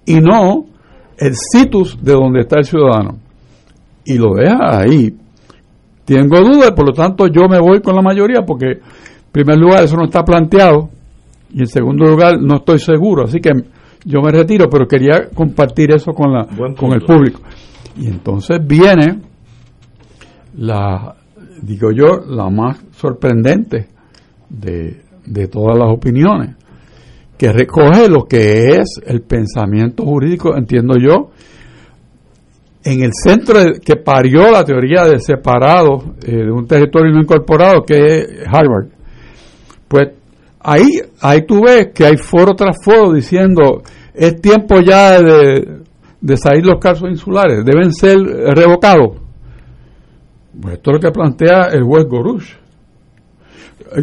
y 0.06 0.20
no 0.20 0.66
el 1.18 1.34
situs 1.36 2.02
de 2.02 2.14
donde 2.14 2.42
está 2.42 2.60
el 2.60 2.66
ciudadano. 2.66 3.18
Y 4.06 4.18
lo 4.18 4.34
deja 4.36 4.80
ahí. 4.80 5.16
Tengo 6.06 6.42
dudas, 6.42 6.72
por 6.72 6.88
lo 6.88 6.94
tanto 6.94 7.28
yo 7.28 7.48
me 7.50 7.60
voy 7.60 7.82
con 7.82 7.96
la 7.96 8.02
mayoría 8.02 8.42
porque 8.46 8.66
en 8.66 8.82
primer 9.32 9.58
lugar 9.58 9.84
eso 9.84 9.96
no 9.96 10.06
está 10.06 10.24
planteado 10.24 10.90
y 11.54 11.60
en 11.60 11.68
segundo 11.68 12.06
lugar 12.06 12.40
no 12.40 12.58
estoy 12.58 12.80
seguro. 12.80 13.26
Así 13.26 13.40
que 13.40 13.52
yo 14.06 14.22
me 14.22 14.32
retiro, 14.32 14.68
pero 14.70 14.88
quería 14.88 15.30
compartir 15.34 15.92
eso 15.92 16.12
con, 16.12 16.34
la, 16.34 16.48
con 16.76 16.94
el 16.94 17.02
público. 17.02 17.42
Y 17.98 18.08
entonces 18.08 18.60
viene 18.66 19.20
la, 20.58 21.16
digo 21.62 21.92
yo, 21.92 22.20
la 22.28 22.50
más 22.50 22.84
sorprendente 22.94 23.88
de, 24.50 25.02
de 25.26 25.48
todas 25.48 25.78
las 25.78 25.90
opiniones, 25.90 26.56
que 27.38 27.52
recoge 27.52 28.10
lo 28.10 28.26
que 28.26 28.78
es 28.78 29.00
el 29.06 29.22
pensamiento 29.22 30.04
jurídico, 30.04 30.56
entiendo 30.56 30.96
yo, 31.00 31.32
en 32.84 33.04
el 33.04 33.12
centro 33.14 33.60
que 33.84 33.96
parió 33.98 34.52
la 34.52 34.64
teoría 34.64 35.06
de 35.06 35.20
separado 35.20 36.16
eh, 36.26 36.32
de 36.32 36.52
un 36.52 36.66
territorio 36.66 37.12
no 37.12 37.22
incorporado, 37.22 37.84
que 37.84 37.96
es 37.96 38.28
Harvard. 38.48 38.88
Pues 39.88 40.10
ahí, 40.60 41.00
ahí 41.22 41.46
tú 41.46 41.62
ves 41.64 41.90
que 41.94 42.06
hay 42.06 42.18
foro 42.18 42.56
tras 42.56 42.78
foro 42.84 43.14
diciendo 43.14 43.84
es 44.14 44.42
tiempo 44.42 44.80
ya 44.82 45.22
de, 45.22 45.82
de 46.20 46.38
salir 46.38 46.66
los 46.66 46.80
casos 46.80 47.10
insulares, 47.10 47.64
deben 47.66 47.94
ser 47.94 48.18
revocados. 48.20 49.18
Pues 50.60 50.76
esto 50.76 50.92
es 50.92 50.96
lo 50.96 51.00
que 51.00 51.12
plantea 51.12 51.70
el 51.72 51.84
juez 51.84 52.06
Gorush. 52.06 52.54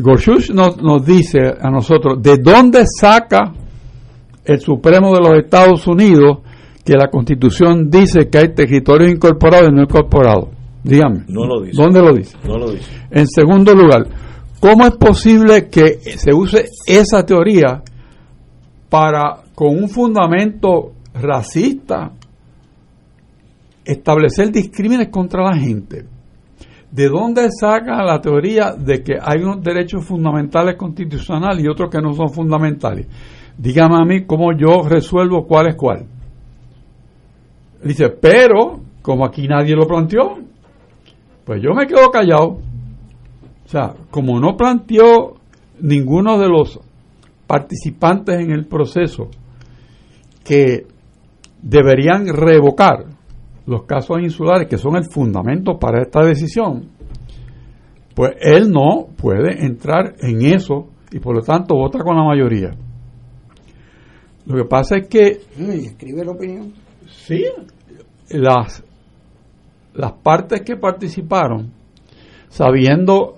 Gorsuch 0.01 0.51
nos, 0.51 0.77
nos 0.83 1.05
dice 1.05 1.39
a 1.61 1.71
nosotros 1.71 2.23
de 2.23 2.39
dónde 2.39 2.85
saca 2.87 3.53
el 4.45 4.61
Supremo 4.61 5.15
de 5.15 5.21
los 5.21 5.39
Estados 5.39 5.87
Unidos 5.87 6.39
que 6.85 6.95
la 6.95 7.09
Constitución 7.11 7.91
dice 7.91 8.29
que 8.31 8.39
hay 8.39 8.55
territorios 8.55 9.13
incorporados 9.13 9.69
y 9.71 9.75
no 9.75 9.83
incorporados. 9.83 10.49
Dígame. 10.83 11.25
No 11.29 11.45
lo 11.47 11.61
dice. 11.61 11.83
¿Dónde 11.83 12.01
lo 12.01 12.15
dice? 12.15 12.37
No 12.47 12.57
lo 12.57 12.71
dice. 12.71 12.91
En 13.11 13.27
segundo 13.27 13.75
lugar, 13.75 14.07
¿cómo 14.59 14.87
es 14.87 14.97
posible 14.97 15.69
que 15.69 15.99
se 16.17 16.33
use 16.33 16.65
esa 16.87 17.27
teoría 17.27 17.83
para, 18.89 19.43
con 19.55 19.77
un 19.77 19.91
fundamento 19.91 20.93
racista, 21.13 22.13
establecer 23.85 24.51
discrímenes 24.51 25.09
contra 25.09 25.43
la 25.43 25.59
gente? 25.59 26.07
¿De 26.91 27.09
dónde 27.09 27.49
saca 27.51 28.03
la 28.03 28.21
teoría 28.21 28.73
de 28.73 29.03
que 29.03 29.19
hay 29.21 29.43
unos 29.43 29.63
derechos 29.63 30.05
fundamentales 30.05 30.77
constitucionales 30.77 31.63
y 31.63 31.69
otros 31.69 31.91
que 31.91 32.01
no 32.01 32.15
son 32.15 32.31
fundamentales? 32.31 33.07
Dígame 33.59 33.97
a 33.97 34.05
mí 34.05 34.25
cómo 34.25 34.53
yo 34.57 34.89
resuelvo 34.89 35.47
cuál 35.47 35.69
es 35.69 35.77
cuál. 35.77 36.07
Dice, 37.83 38.09
pero 38.09 38.81
como 39.03 39.27
aquí 39.27 39.47
nadie 39.47 39.75
lo 39.75 39.87
planteó, 39.87 40.39
pues 41.45 41.63
yo 41.63 41.75
me 41.75 41.87
quedo 41.87 42.11
callado. 42.11 42.59
O 43.65 43.69
sea, 43.69 43.95
como 44.11 44.41
no 44.41 44.57
planteó 44.57 45.35
ninguno 45.81 46.39
de 46.39 46.49
los 46.49 46.81
participantes 47.47 48.41
en 48.41 48.51
el 48.51 48.67
proceso 48.67 49.29
que 50.43 50.87
deberían 51.61 52.29
revocar 52.29 53.18
los 53.69 53.85
casos 53.85 54.19
insulares, 54.21 54.67
que 54.67 54.79
son 54.79 54.97
el 54.97 55.05
fundamento 55.05 55.79
para 55.79 56.01
esta 56.01 56.25
decisión, 56.25 56.89
pues 58.15 58.33
él 58.41 58.71
no 58.71 59.09
puede 59.15 59.65
entrar 59.65 60.15
en 60.21 60.43
eso 60.43 60.89
y 61.13 61.19
por 61.21 61.37
lo 61.37 61.43
tanto 61.43 61.75
vota 61.75 61.99
con 61.99 62.17
la 62.17 62.25
mayoría. 62.25 62.71
Lo 64.47 64.57
que 64.57 64.65
pasa 64.65 64.97
es 64.97 65.09
que... 65.09 65.43
escribe 65.59 66.25
la 66.25 66.33
opinión. 66.33 66.73
Sí, 67.07 67.45
las, 68.31 68.83
las 69.93 70.13
partes 70.13 70.63
que 70.63 70.77
participaron, 70.77 71.71
sabiendo 72.49 73.35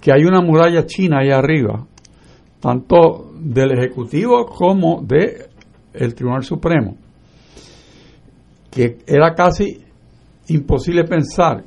que 0.00 0.12
hay 0.12 0.24
una 0.24 0.40
muralla 0.40 0.86
china 0.86 1.18
ahí 1.20 1.30
arriba, 1.30 1.86
tanto 2.60 3.32
del 3.38 3.72
Ejecutivo 3.72 4.46
como 4.46 5.02
del 5.02 5.44
el 5.92 6.14
Tribunal 6.14 6.42
Supremo, 6.42 6.96
que 8.76 8.98
era 9.06 9.34
casi 9.34 9.80
imposible 10.48 11.04
pensar 11.04 11.64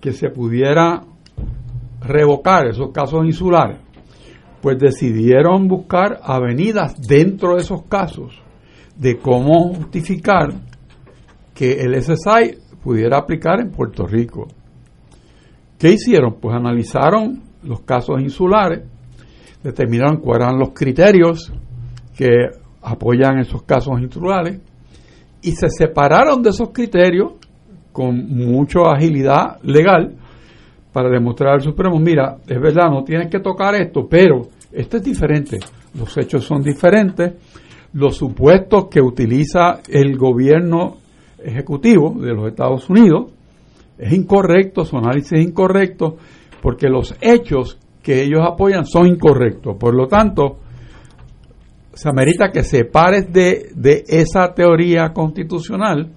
que 0.00 0.12
se 0.12 0.30
pudiera 0.30 1.02
revocar 2.00 2.68
esos 2.68 2.92
casos 2.92 3.24
insulares, 3.24 3.80
pues 4.62 4.78
decidieron 4.78 5.66
buscar 5.66 6.20
avenidas 6.22 6.94
dentro 7.08 7.56
de 7.56 7.62
esos 7.62 7.82
casos 7.86 8.40
de 8.96 9.18
cómo 9.18 9.74
justificar 9.74 10.54
que 11.52 11.80
el 11.80 12.00
SSI 12.00 12.56
pudiera 12.84 13.18
aplicar 13.18 13.58
en 13.58 13.72
Puerto 13.72 14.06
Rico. 14.06 14.46
¿Qué 15.76 15.90
hicieron? 15.90 16.36
Pues 16.40 16.54
analizaron 16.54 17.42
los 17.64 17.80
casos 17.80 18.20
insulares, 18.20 18.84
determinaron 19.60 20.18
cuáles 20.20 20.46
eran 20.46 20.60
los 20.60 20.70
criterios 20.72 21.52
que 22.16 22.28
apoyan 22.80 23.40
esos 23.40 23.64
casos 23.64 24.00
insulares 24.00 24.60
y 25.44 25.52
se 25.52 25.68
separaron 25.68 26.42
de 26.42 26.50
esos 26.50 26.70
criterios 26.70 27.34
con 27.92 28.28
mucha 28.28 28.80
agilidad 28.96 29.60
legal 29.62 30.16
para 30.92 31.10
demostrar 31.10 31.54
al 31.54 31.60
Supremo, 31.60 31.98
mira, 31.98 32.38
es 32.46 32.60
verdad, 32.60 32.90
no 32.90 33.04
tienes 33.04 33.28
que 33.28 33.40
tocar 33.40 33.74
esto, 33.74 34.06
pero 34.08 34.48
esto 34.72 34.96
es 34.96 35.02
diferente, 35.04 35.58
los 35.98 36.16
hechos 36.16 36.44
son 36.44 36.62
diferentes, 36.62 37.34
los 37.92 38.16
supuestos 38.16 38.86
que 38.88 39.00
utiliza 39.00 39.80
el 39.88 40.16
gobierno 40.16 40.96
ejecutivo 41.38 42.14
de 42.20 42.32
los 42.32 42.48
Estados 42.48 42.88
Unidos 42.88 43.32
es 43.98 44.12
incorrecto, 44.12 44.84
su 44.84 44.96
análisis 44.96 45.32
es 45.32 45.44
incorrecto, 45.46 46.16
porque 46.60 46.88
los 46.88 47.14
hechos 47.20 47.78
que 48.02 48.22
ellos 48.22 48.40
apoyan 48.44 48.84
son 48.86 49.06
incorrectos. 49.06 49.76
Por 49.78 49.94
lo 49.94 50.08
tanto, 50.08 50.58
se 51.94 52.08
amerita 52.08 52.50
que 52.50 52.62
se 52.62 52.84
pares 52.84 53.32
de, 53.32 53.70
de 53.74 54.04
esa 54.08 54.52
teoría 54.52 55.12
constitucional 55.12 56.12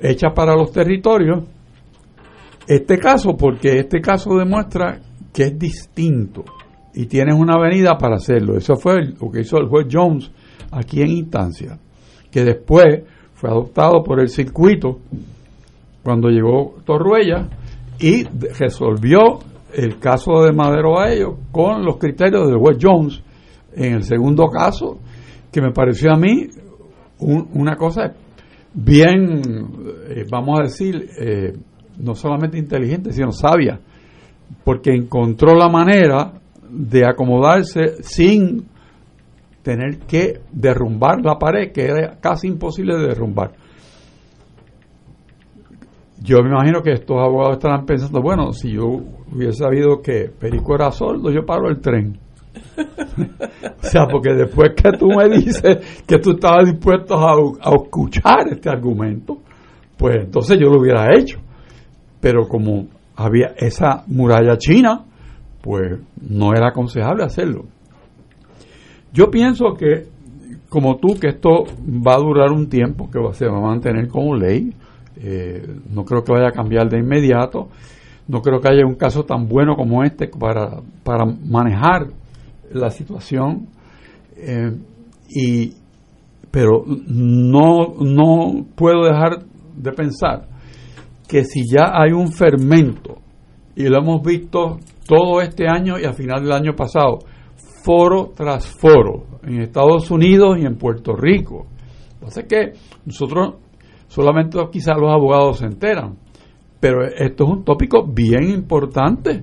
hecha 0.00 0.28
para 0.34 0.54
los 0.54 0.72
territorios 0.72 1.44
este 2.66 2.98
caso, 2.98 3.36
porque 3.36 3.80
este 3.80 4.00
caso 4.00 4.36
demuestra 4.36 5.00
que 5.32 5.42
es 5.44 5.58
distinto 5.58 6.44
y 6.94 7.06
tienes 7.06 7.34
una 7.34 7.54
avenida 7.54 7.98
para 7.98 8.14
hacerlo. 8.14 8.56
Eso 8.56 8.76
fue 8.76 9.06
lo 9.20 9.28
que 9.28 9.40
hizo 9.40 9.58
el 9.58 9.66
juez 9.66 9.88
Jones 9.90 10.30
aquí 10.70 11.02
en 11.02 11.08
instancia, 11.08 11.78
que 12.30 12.44
después 12.44 13.02
fue 13.34 13.50
adoptado 13.50 14.04
por 14.04 14.20
el 14.20 14.28
circuito 14.28 15.00
cuando 16.04 16.28
llegó 16.28 16.76
Torruella 16.84 17.48
y 17.98 18.22
resolvió 18.24 19.40
el 19.74 19.98
caso 19.98 20.42
de 20.42 20.52
Madero 20.52 21.00
a 21.00 21.10
ellos 21.10 21.34
con 21.50 21.84
los 21.84 21.96
criterios 21.96 22.46
del 22.46 22.58
juez 22.58 22.78
Jones 22.80 23.20
en 23.74 23.94
el 23.94 24.02
segundo 24.02 24.48
caso, 24.48 24.98
que 25.50 25.60
me 25.60 25.72
pareció 25.72 26.12
a 26.12 26.16
mí 26.16 26.48
una 27.18 27.76
cosa 27.76 28.14
bien, 28.72 29.42
eh, 30.08 30.24
vamos 30.30 30.60
a 30.60 30.62
decir, 30.62 31.08
eh, 31.18 31.52
no 31.98 32.14
solamente 32.14 32.58
inteligente, 32.58 33.12
sino 33.12 33.32
sabia, 33.32 33.80
porque 34.64 34.94
encontró 34.94 35.54
la 35.54 35.68
manera 35.68 36.32
de 36.68 37.06
acomodarse 37.06 38.02
sin 38.02 38.66
tener 39.62 39.98
que 39.98 40.40
derrumbar 40.52 41.20
la 41.22 41.38
pared, 41.38 41.72
que 41.72 41.84
era 41.84 42.18
casi 42.20 42.46
imposible 42.48 42.96
de 42.96 43.08
derrumbar. 43.08 43.52
Yo 46.22 46.38
me 46.42 46.50
imagino 46.50 46.82
que 46.82 46.92
estos 46.92 47.16
abogados 47.16 47.56
estarán 47.56 47.86
pensando, 47.86 48.20
bueno, 48.20 48.52
si 48.52 48.72
yo 48.72 48.84
hubiese 49.32 49.58
sabido 49.58 50.02
que 50.02 50.28
Perico 50.28 50.74
era 50.74 50.90
sordo, 50.90 51.30
yo 51.30 51.46
paro 51.46 51.68
el 51.68 51.80
tren. 51.80 52.18
o 53.82 53.82
sea, 53.82 54.06
porque 54.06 54.34
después 54.34 54.70
que 54.76 54.92
tú 54.92 55.08
me 55.08 55.28
dices 55.28 56.02
que 56.06 56.18
tú 56.18 56.32
estabas 56.32 56.66
dispuesto 56.66 57.14
a, 57.14 57.32
a 57.32 57.74
escuchar 57.74 58.48
este 58.50 58.68
argumento, 58.68 59.38
pues 59.96 60.16
entonces 60.24 60.58
yo 60.58 60.68
lo 60.68 60.80
hubiera 60.80 61.14
hecho. 61.16 61.38
Pero 62.20 62.46
como 62.48 62.86
había 63.16 63.54
esa 63.56 64.04
muralla 64.06 64.56
china, 64.56 65.04
pues 65.60 66.00
no 66.20 66.52
era 66.54 66.68
aconsejable 66.68 67.24
hacerlo. 67.24 67.64
Yo 69.12 69.30
pienso 69.30 69.74
que, 69.76 70.06
como 70.68 70.96
tú, 70.96 71.18
que 71.20 71.28
esto 71.28 71.64
va 71.84 72.14
a 72.14 72.18
durar 72.18 72.52
un 72.52 72.68
tiempo, 72.68 73.10
que 73.10 73.18
se 73.34 73.46
va 73.46 73.58
a 73.58 73.60
mantener 73.60 74.08
como 74.08 74.34
ley. 74.34 74.72
Eh, 75.16 75.66
no 75.92 76.04
creo 76.04 76.22
que 76.22 76.32
vaya 76.32 76.48
a 76.48 76.52
cambiar 76.52 76.88
de 76.88 76.98
inmediato. 76.98 77.68
No 78.28 78.40
creo 78.40 78.60
que 78.60 78.68
haya 78.68 78.86
un 78.86 78.94
caso 78.94 79.24
tan 79.24 79.48
bueno 79.48 79.74
como 79.74 80.04
este 80.04 80.28
para, 80.28 80.80
para 81.02 81.24
manejar 81.24 82.06
la 82.70 82.90
situación. 82.90 83.68
Eh, 84.36 84.72
y, 85.28 85.72
pero 86.50 86.84
no, 86.86 87.94
no 88.00 88.66
puedo 88.74 89.04
dejar 89.04 89.44
de 89.76 89.92
pensar 89.92 90.48
que 91.28 91.44
si 91.44 91.62
ya 91.70 91.92
hay 91.94 92.12
un 92.12 92.32
fermento, 92.32 93.18
y 93.76 93.84
lo 93.84 93.98
hemos 93.98 94.22
visto 94.22 94.78
todo 95.06 95.40
este 95.40 95.68
año 95.68 95.98
y 95.98 96.04
a 96.04 96.12
final 96.12 96.42
del 96.42 96.52
año 96.52 96.74
pasado, 96.74 97.18
foro 97.84 98.32
tras 98.34 98.66
foro, 98.66 99.26
en 99.42 99.62
Estados 99.62 100.10
Unidos 100.10 100.58
y 100.60 100.66
en 100.66 100.76
Puerto 100.76 101.14
Rico. 101.14 101.66
Entonces 102.14 102.44
que 102.48 102.72
nosotros 103.06 103.54
solamente 104.08 104.58
quizás 104.70 104.96
los 104.98 105.10
abogados 105.10 105.58
se 105.58 105.66
enteran, 105.66 106.16
pero 106.80 107.06
esto 107.06 107.44
es 107.44 107.50
un 107.50 107.64
tópico 107.64 108.06
bien 108.06 108.50
importante, 108.50 109.42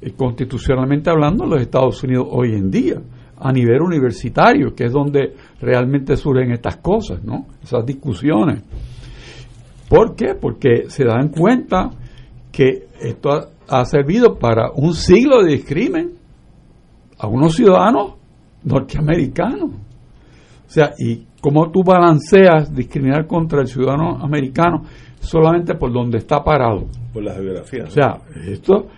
eh, 0.00 0.12
constitucionalmente 0.16 1.10
hablando, 1.10 1.44
en 1.44 1.50
los 1.50 1.60
Estados 1.60 2.02
Unidos 2.02 2.26
hoy 2.30 2.54
en 2.54 2.70
día, 2.70 3.00
a 3.40 3.52
nivel 3.52 3.82
universitario, 3.82 4.74
que 4.74 4.84
es 4.84 4.92
donde 4.92 5.34
realmente 5.60 6.16
surgen 6.16 6.52
estas 6.52 6.76
cosas, 6.78 7.22
¿no? 7.24 7.46
Esas 7.62 7.86
discusiones. 7.86 8.62
¿Por 9.88 10.14
qué? 10.14 10.34
Porque 10.34 10.88
se 10.88 11.04
dan 11.04 11.28
cuenta 11.28 11.90
que 12.50 12.88
esto 13.00 13.30
ha, 13.30 13.48
ha 13.68 13.84
servido 13.84 14.38
para 14.38 14.70
un 14.74 14.94
siglo 14.94 15.42
de 15.42 15.52
discrimen 15.52 16.12
a 17.18 17.26
unos 17.26 17.54
ciudadanos 17.54 18.14
norteamericanos. 18.64 19.70
O 19.70 20.70
sea, 20.70 20.92
¿y 20.98 21.24
cómo 21.40 21.70
tú 21.70 21.82
balanceas 21.82 22.74
discriminar 22.74 23.26
contra 23.26 23.60
el 23.60 23.66
ciudadano 23.66 24.18
americano 24.22 24.82
solamente 25.20 25.74
por 25.74 25.92
donde 25.92 26.18
está 26.18 26.42
parado? 26.42 26.86
Por 27.12 27.24
la 27.24 27.34
geografía. 27.34 27.84
O 27.84 27.90
sea, 27.90 28.18
esto, 28.46 28.88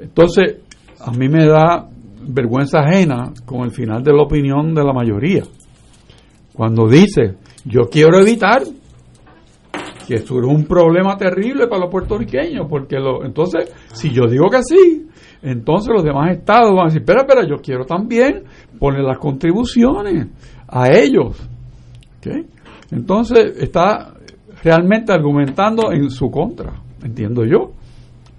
entonces, 0.00 0.60
a 1.00 1.10
mí 1.12 1.28
me 1.28 1.46
da 1.46 1.88
vergüenza 2.20 2.80
ajena 2.80 3.32
con 3.44 3.62
el 3.62 3.70
final 3.70 4.02
de 4.02 4.12
la 4.12 4.22
opinión 4.22 4.74
de 4.74 4.84
la 4.84 4.92
mayoría. 4.92 5.42
Cuando 6.52 6.88
dice, 6.88 7.36
yo 7.64 7.88
quiero 7.90 8.18
evitar 8.18 8.62
que 10.06 10.14
es 10.14 10.30
un 10.30 10.64
problema 10.64 11.18
terrible 11.18 11.66
para 11.66 11.82
los 11.82 11.90
puertorriqueños, 11.90 12.66
porque 12.68 12.98
lo, 12.98 13.24
entonces, 13.24 13.70
si 13.92 14.10
yo 14.10 14.26
digo 14.26 14.48
que 14.48 14.62
sí, 14.62 15.06
entonces 15.42 15.92
los 15.92 16.02
demás 16.02 16.32
estados 16.32 16.70
van 16.70 16.80
a 16.80 16.84
decir, 16.86 17.02
espera, 17.02 17.20
espera, 17.20 17.46
yo 17.46 17.56
quiero 17.62 17.84
también 17.84 18.44
poner 18.78 19.02
las 19.02 19.18
contribuciones 19.18 20.28
a 20.66 20.88
ellos. 20.90 21.36
Entonces 22.90 23.54
está 23.58 24.14
realmente 24.64 25.12
argumentando 25.12 25.92
en 25.92 26.10
su 26.10 26.30
contra, 26.30 26.72
entiendo 27.02 27.44
yo, 27.44 27.72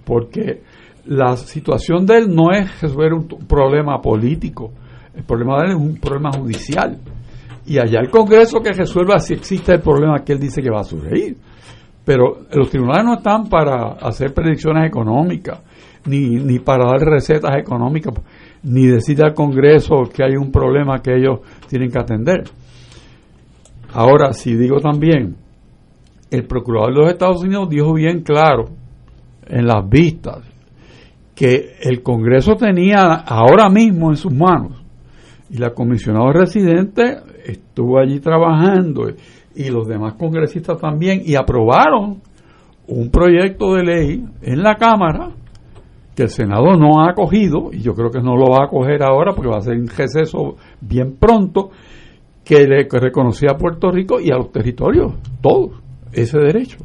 porque 0.04 0.62
la 1.06 1.36
situación 1.36 2.06
de 2.06 2.18
él 2.18 2.34
no 2.34 2.52
es 2.52 2.80
resolver 2.80 3.12
un 3.14 3.26
problema 3.46 4.00
político, 4.00 4.72
el 5.14 5.24
problema 5.24 5.58
de 5.58 5.66
él 5.66 5.70
es 5.72 5.76
un 5.76 5.96
problema 5.96 6.30
judicial. 6.32 6.98
Y 7.66 7.78
allá 7.78 8.00
el 8.00 8.10
Congreso 8.10 8.60
que 8.60 8.72
resuelva 8.72 9.18
si 9.18 9.34
existe 9.34 9.74
el 9.74 9.80
problema 9.80 10.24
que 10.24 10.32
él 10.32 10.40
dice 10.40 10.62
que 10.62 10.70
va 10.70 10.80
a 10.80 10.84
surgir. 10.84 11.36
Pero 12.04 12.40
los 12.52 12.70
tribunales 12.70 13.04
no 13.04 13.14
están 13.14 13.48
para 13.48 13.92
hacer 14.00 14.32
predicciones 14.32 14.88
económicas 14.88 15.60
ni, 16.06 16.36
ni 16.36 16.58
para 16.58 16.86
dar 16.86 17.00
recetas 17.00 17.56
económicas, 17.56 18.14
ni 18.62 18.86
decir 18.86 19.22
al 19.22 19.34
Congreso 19.34 20.02
que 20.12 20.24
hay 20.24 20.36
un 20.36 20.50
problema 20.50 21.00
que 21.00 21.14
ellos 21.14 21.40
tienen 21.68 21.90
que 21.90 21.98
atender. 21.98 22.44
Ahora, 23.92 24.32
si 24.32 24.54
digo 24.56 24.80
también, 24.80 25.36
el 26.30 26.46
procurador 26.46 26.94
de 26.94 27.00
los 27.00 27.10
Estados 27.10 27.42
Unidos 27.42 27.68
dijo 27.68 27.92
bien 27.92 28.22
claro 28.22 28.66
en 29.46 29.66
las 29.66 29.88
vistas 29.88 30.49
que 31.40 31.76
el 31.80 32.02
Congreso 32.02 32.56
tenía 32.56 33.14
ahora 33.14 33.70
mismo 33.70 34.10
en 34.10 34.16
sus 34.16 34.30
manos 34.30 34.72
y 35.48 35.56
la 35.56 35.70
comisionada 35.70 36.30
residente 36.34 37.16
estuvo 37.46 37.98
allí 37.98 38.20
trabajando 38.20 39.08
y 39.54 39.70
los 39.70 39.88
demás 39.88 40.16
congresistas 40.18 40.76
también 40.76 41.22
y 41.24 41.36
aprobaron 41.36 42.20
un 42.88 43.10
proyecto 43.10 43.72
de 43.72 43.84
ley 43.84 44.24
en 44.42 44.62
la 44.62 44.74
Cámara 44.74 45.30
que 46.14 46.24
el 46.24 46.28
Senado 46.28 46.76
no 46.76 47.00
ha 47.00 47.12
acogido, 47.12 47.70
y 47.72 47.80
yo 47.80 47.94
creo 47.94 48.10
que 48.10 48.20
no 48.20 48.36
lo 48.36 48.50
va 48.50 48.64
a 48.64 48.66
acoger 48.66 49.02
ahora 49.02 49.32
porque 49.32 49.48
va 49.48 49.56
a 49.56 49.62
ser 49.62 49.78
un 49.78 49.88
receso 49.88 50.56
bien 50.82 51.16
pronto, 51.18 51.70
que 52.44 52.66
le 52.66 52.86
reconocía 52.86 53.52
a 53.52 53.56
Puerto 53.56 53.90
Rico 53.90 54.20
y 54.20 54.30
a 54.30 54.36
los 54.36 54.52
territorios, 54.52 55.14
todos, 55.40 55.80
ese 56.12 56.38
derecho. 56.38 56.80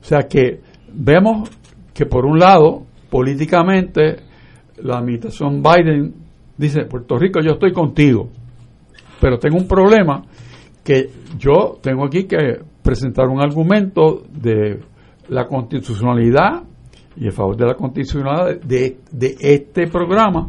O 0.00 0.04
sea 0.04 0.22
que 0.22 0.62
vemos 0.92 1.48
que 1.94 2.06
por 2.06 2.26
un 2.26 2.40
lado, 2.40 2.86
políticamente, 3.12 4.16
la 4.78 4.96
administración 4.96 5.62
Biden 5.62 6.14
dice, 6.56 6.86
Puerto 6.86 7.18
Rico, 7.18 7.40
yo 7.42 7.52
estoy 7.52 7.70
contigo, 7.70 8.30
pero 9.20 9.38
tengo 9.38 9.58
un 9.58 9.68
problema 9.68 10.22
que 10.82 11.10
yo 11.38 11.76
tengo 11.82 12.06
aquí 12.06 12.24
que 12.24 12.38
presentar 12.82 13.28
un 13.28 13.42
argumento 13.42 14.22
de 14.32 14.80
la 15.28 15.46
constitucionalidad 15.46 16.62
y 17.14 17.28
a 17.28 17.32
favor 17.32 17.54
de 17.54 17.66
la 17.66 17.74
constitucionalidad 17.74 18.58
de, 18.62 18.96
de 19.12 19.36
este 19.40 19.88
programa 19.88 20.48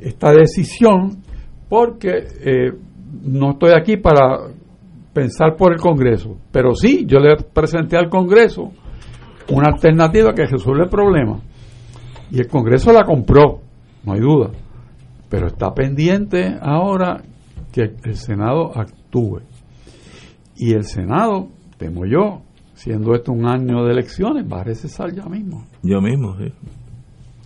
esta 0.00 0.32
decisión 0.32 1.22
porque 1.68 2.10
eh, 2.44 2.72
no 3.22 3.52
estoy 3.52 3.70
aquí 3.78 3.96
para 3.96 4.48
pensar 5.14 5.54
por 5.56 5.72
el 5.72 5.78
Congreso, 5.78 6.36
pero 6.50 6.74
sí, 6.74 7.04
yo 7.06 7.20
le 7.20 7.36
presenté 7.36 7.96
al 7.96 8.10
Congreso 8.10 8.72
una 9.52 9.68
alternativa 9.72 10.32
que 10.34 10.46
resuelve 10.46 10.84
el 10.84 10.90
problema. 10.90 11.40
Y 12.32 12.40
el 12.40 12.48
Congreso 12.48 12.94
la 12.94 13.04
compró, 13.04 13.60
no 14.04 14.14
hay 14.14 14.20
duda, 14.20 14.52
pero 15.28 15.48
está 15.48 15.74
pendiente 15.74 16.56
ahora 16.62 17.22
que 17.70 17.82
el 18.04 18.16
Senado 18.16 18.72
actúe. 18.74 19.42
Y 20.56 20.72
el 20.72 20.84
Senado, 20.84 21.48
temo 21.76 22.06
yo, 22.06 22.40
siendo 22.72 23.14
esto 23.14 23.32
un 23.32 23.46
año 23.46 23.84
de 23.84 23.92
elecciones, 23.92 24.50
va 24.50 24.62
a 24.62 24.64
recesar 24.64 25.12
ya 25.12 25.26
mismo. 25.26 25.66
Yo 25.82 26.00
mismo, 26.00 26.34
sí. 26.38 26.50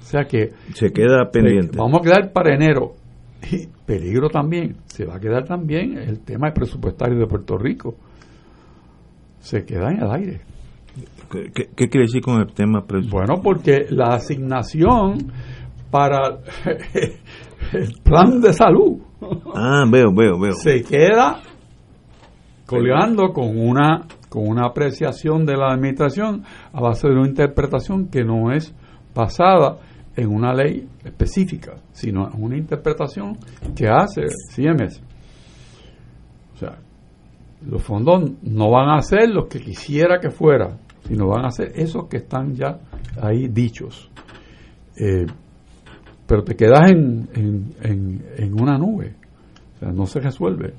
O 0.03 0.05
sea 0.05 0.23
que... 0.23 0.53
Se 0.75 0.93
queda 0.93 1.33
pendiente. 1.33 1.77
Vamos 1.77 2.03
a 2.03 2.05
quedar 2.05 2.33
para 2.33 2.55
enero. 2.55 2.93
Y 3.51 3.67
peligro 3.85 4.29
también, 4.29 4.77
se 4.87 5.05
va 5.05 5.17
a 5.17 5.21
quedar 5.21 5.47
también 5.47 5.99
el 5.99 6.21
tema 6.21 6.53
presupuestario 6.55 7.19
de 7.19 7.27
Puerto 7.27 7.59
Rico. 7.59 7.97
Se 9.41 9.65
queda 9.65 9.91
en 9.91 10.03
el 10.05 10.11
aire. 10.13 10.41
¿Qué, 11.31 11.89
quiere 11.89 12.07
decir 12.07 12.23
con 12.23 12.41
el 12.41 12.53
tema 12.53 12.85
presupuestario? 12.87 13.27
Bueno, 13.27 13.43
porque 13.43 13.87
la 13.91 14.15
asignación 14.15 15.33
para 15.91 16.39
el 17.73 17.93
plan 18.03 18.41
de 18.41 18.53
salud 18.53 18.99
ah, 19.55 19.85
veo, 19.91 20.13
veo, 20.15 20.39
veo. 20.39 20.53
se 20.53 20.83
queda 20.83 21.41
colgando 22.67 23.33
con 23.33 23.59
una 23.59 24.07
con 24.29 24.49
una 24.49 24.67
apreciación 24.67 25.47
de 25.47 25.57
la 25.57 25.73
administración 25.73 26.43
a 26.73 26.81
base 26.81 27.09
de 27.09 27.15
una 27.15 27.29
interpretación 27.29 28.09
que 28.09 28.25
no 28.25 28.53
es 28.53 28.75
basada 29.15 29.77
en 30.17 30.29
una 30.29 30.53
ley 30.53 30.87
específica, 31.05 31.77
sino 31.93 32.29
en 32.29 32.43
una 32.43 32.57
interpretación 32.57 33.39
que 33.75 33.89
hace 33.89 34.23
CMS. 34.51 35.03
O 36.55 36.59
sea, 36.59 36.79
los 37.67 37.83
fondos 37.83 38.31
no 38.43 38.71
van 38.71 38.91
a 38.91 39.03
ser 39.03 39.29
los 39.31 39.47
que 39.47 39.61
quisiera 39.61 40.19
que 40.21 40.31
fuera, 40.31 40.77
sino 41.07 41.29
van 41.29 41.45
a 41.45 41.51
ser 41.51 41.73
esos 41.75 42.09
que 42.09 42.19
están 42.19 42.55
ya 42.55 42.79
ahí 43.21 43.49
dichos. 43.49 44.11
Eh, 44.97 45.27
pero 46.27 46.43
te 46.43 46.57
quedas 46.57 46.91
en, 46.91 47.29
en, 47.35 48.25
en, 48.37 48.61
una 48.61 48.79
nube, 48.79 49.15
o 49.77 49.79
sea, 49.79 49.93
no 49.93 50.07
se 50.07 50.21
resuelve. 50.21 50.75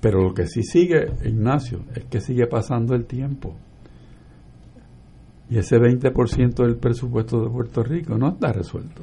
Pero 0.00 0.22
lo 0.22 0.34
que 0.34 0.46
sí 0.46 0.62
sigue, 0.62 1.06
Ignacio, 1.24 1.80
es 1.94 2.04
que 2.04 2.20
sigue 2.20 2.46
pasando 2.46 2.94
el 2.94 3.04
tiempo. 3.04 3.54
Y 5.50 5.58
ese 5.58 5.76
20% 5.76 6.54
del 6.64 6.76
presupuesto 6.76 7.42
de 7.42 7.50
Puerto 7.50 7.82
Rico 7.82 8.16
no 8.16 8.30
está 8.30 8.52
resuelto. 8.52 9.02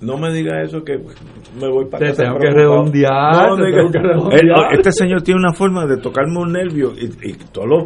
No 0.00 0.18
me 0.18 0.30
diga 0.30 0.60
eso 0.62 0.84
que 0.84 0.98
me 0.98 1.70
voy 1.70 1.86
para 1.86 2.12
te 2.12 2.22
tengo 2.22 2.38
que 2.38 2.50
redondear, 2.50 3.58
Este 4.72 4.92
señor 4.92 5.22
tiene 5.22 5.40
una 5.40 5.54
forma 5.54 5.86
de 5.86 5.96
tocarme 5.96 6.38
un 6.38 6.52
nervio 6.52 6.92
y, 6.92 7.32
todos, 7.50 7.66
los, 7.66 7.84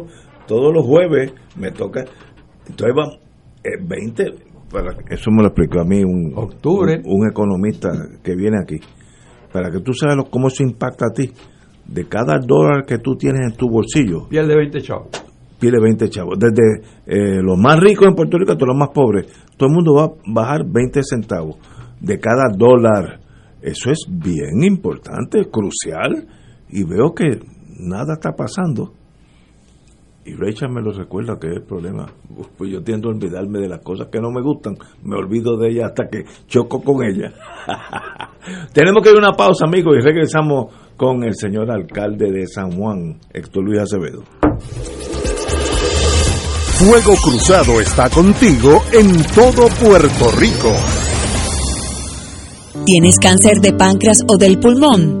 todos 0.51 0.73
los 0.73 0.85
jueves 0.85 1.31
me 1.55 1.71
toca. 1.71 2.03
Entonces 2.67 2.93
va, 2.93 3.17
20, 3.87 4.21
eh, 4.21 4.25
para, 4.69 4.97
eso 5.09 5.31
me 5.31 5.43
lo 5.43 5.47
explicó 5.47 5.79
a 5.79 5.85
mí 5.85 6.03
un, 6.03 6.33
Octubre. 6.35 7.01
un, 7.05 7.25
economista 7.25 7.89
que 8.21 8.35
viene 8.35 8.57
aquí. 8.61 8.75
Para 9.53 9.71
que 9.71 9.79
tú 9.79 9.93
sabes 9.93 10.17
cómo 10.29 10.49
eso 10.49 10.61
impacta 10.63 11.05
a 11.05 11.13
ti. 11.13 11.31
De 11.87 12.05
cada 12.05 12.37
dólar 12.45 12.85
que 12.85 12.97
tú 12.97 13.15
tienes 13.15 13.49
en 13.49 13.55
tu 13.55 13.69
bolsillo. 13.69 14.27
Pierde 14.27 14.53
20 14.57 14.81
chavos 14.81 15.07
pide 15.57 15.79
20 15.79 16.09
chavos. 16.09 16.39
Desde 16.39 16.81
eh, 17.05 17.39
los 17.39 17.55
más 17.55 17.79
ricos 17.79 18.07
en 18.07 18.15
Puerto 18.15 18.35
Rico 18.39 18.53
hasta 18.53 18.65
los 18.65 18.75
más 18.75 18.89
pobres. 18.89 19.27
Todo 19.57 19.69
el 19.69 19.75
mundo 19.75 19.93
va 19.93 20.05
a 20.05 20.11
bajar 20.25 20.65
20 20.65 21.01
centavos 21.03 21.57
de 21.99 22.17
cada 22.17 22.49
dólar. 22.57 23.19
Eso 23.61 23.91
es 23.91 23.99
bien 24.09 24.63
importante, 24.63 25.45
crucial. 25.51 26.27
Y 26.67 26.83
veo 26.83 27.13
que 27.13 27.39
nada 27.77 28.15
está 28.15 28.31
pasando. 28.31 28.93
Y 30.23 30.35
Rachel 30.35 30.69
me 30.69 30.81
lo 30.81 30.91
recuerda 30.91 31.39
que 31.39 31.47
es 31.47 31.55
el 31.57 31.63
problema. 31.63 32.05
Pues 32.57 32.71
yo 32.71 32.83
tiendo 32.83 33.09
a 33.09 33.11
olvidarme 33.11 33.59
de 33.59 33.67
las 33.67 33.81
cosas 33.81 34.07
que 34.11 34.19
no 34.19 34.29
me 34.29 34.41
gustan. 34.41 34.77
Me 35.03 35.15
olvido 35.15 35.57
de 35.57 35.69
ella 35.69 35.87
hasta 35.87 36.07
que 36.07 36.25
choco 36.47 36.81
con 36.83 37.03
ella. 37.03 37.33
Tenemos 38.73 39.03
que 39.03 39.09
ir 39.09 39.15
a 39.15 39.19
una 39.19 39.33
pausa, 39.33 39.65
amigos, 39.65 39.97
y 39.97 40.01
regresamos 40.01 40.73
con 40.95 41.23
el 41.23 41.33
señor 41.33 41.71
alcalde 41.71 42.31
de 42.31 42.45
San 42.45 42.71
Juan, 42.71 43.19
Héctor 43.33 43.63
Luis 43.63 43.79
Acevedo. 43.79 44.23
Fuego 46.77 47.13
Cruzado 47.23 47.79
está 47.79 48.09
contigo 48.09 48.83
en 48.93 49.23
todo 49.35 49.67
Puerto 49.79 50.31
Rico. 50.39 50.73
¿Tienes 52.85 53.19
cáncer 53.19 53.59
de 53.61 53.73
páncreas 53.73 54.19
o 54.27 54.37
del 54.37 54.59
pulmón? 54.59 55.20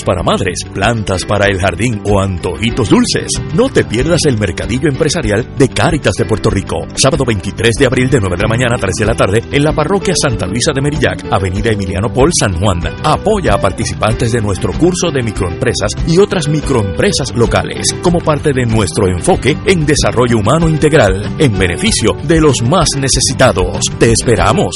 para 0.03 0.23
madres, 0.23 0.59
plantas 0.73 1.25
para 1.25 1.47
el 1.47 1.59
jardín 1.59 2.01
o 2.05 2.19
antojitos 2.19 2.89
dulces. 2.89 3.27
No 3.55 3.69
te 3.69 3.83
pierdas 3.83 4.21
el 4.25 4.37
mercadillo 4.37 4.89
empresarial 4.89 5.55
de 5.57 5.69
Cáritas 5.69 6.13
de 6.15 6.25
Puerto 6.25 6.49
Rico. 6.49 6.87
Sábado 6.95 7.23
23 7.25 7.71
de 7.79 7.85
abril 7.85 8.09
de 8.09 8.19
9 8.19 8.35
de 8.35 8.41
la 8.41 8.49
mañana 8.49 8.75
a 8.75 8.79
3 8.79 8.93
de 8.99 9.05
la 9.05 9.15
tarde 9.15 9.43
en 9.51 9.63
la 9.63 9.73
parroquia 9.73 10.13
Santa 10.15 10.45
Luisa 10.45 10.71
de 10.73 10.81
Merillac, 10.81 11.25
Avenida 11.31 11.71
Emiliano 11.71 12.11
Paul, 12.13 12.31
San 12.37 12.59
Juan. 12.59 12.81
Apoya 13.03 13.53
a 13.55 13.61
participantes 13.61 14.31
de 14.31 14.41
nuestro 14.41 14.73
curso 14.73 15.11
de 15.11 15.21
microempresas 15.21 15.91
y 16.07 16.17
otras 16.17 16.47
microempresas 16.47 17.35
locales 17.35 17.95
como 18.01 18.19
parte 18.19 18.51
de 18.53 18.65
nuestro 18.65 19.07
enfoque 19.07 19.57
en 19.65 19.85
desarrollo 19.85 20.37
humano 20.37 20.69
integral 20.69 21.35
en 21.37 21.57
beneficio 21.57 22.15
de 22.23 22.39
los 22.39 22.61
más 22.61 22.89
necesitados. 22.97 23.79
Te 23.99 24.11
esperamos. 24.11 24.71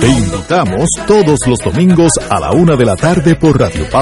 Te 0.00 0.08
invitamos 0.08 0.88
todos 1.06 1.38
los 1.46 1.58
domingos 1.60 2.12
a 2.28 2.40
la 2.40 2.52
una 2.52 2.76
de 2.76 2.84
la 2.84 2.96
tarde 2.96 3.34
por 3.36 3.58
Radio 3.58 3.88
Paz 3.90 4.01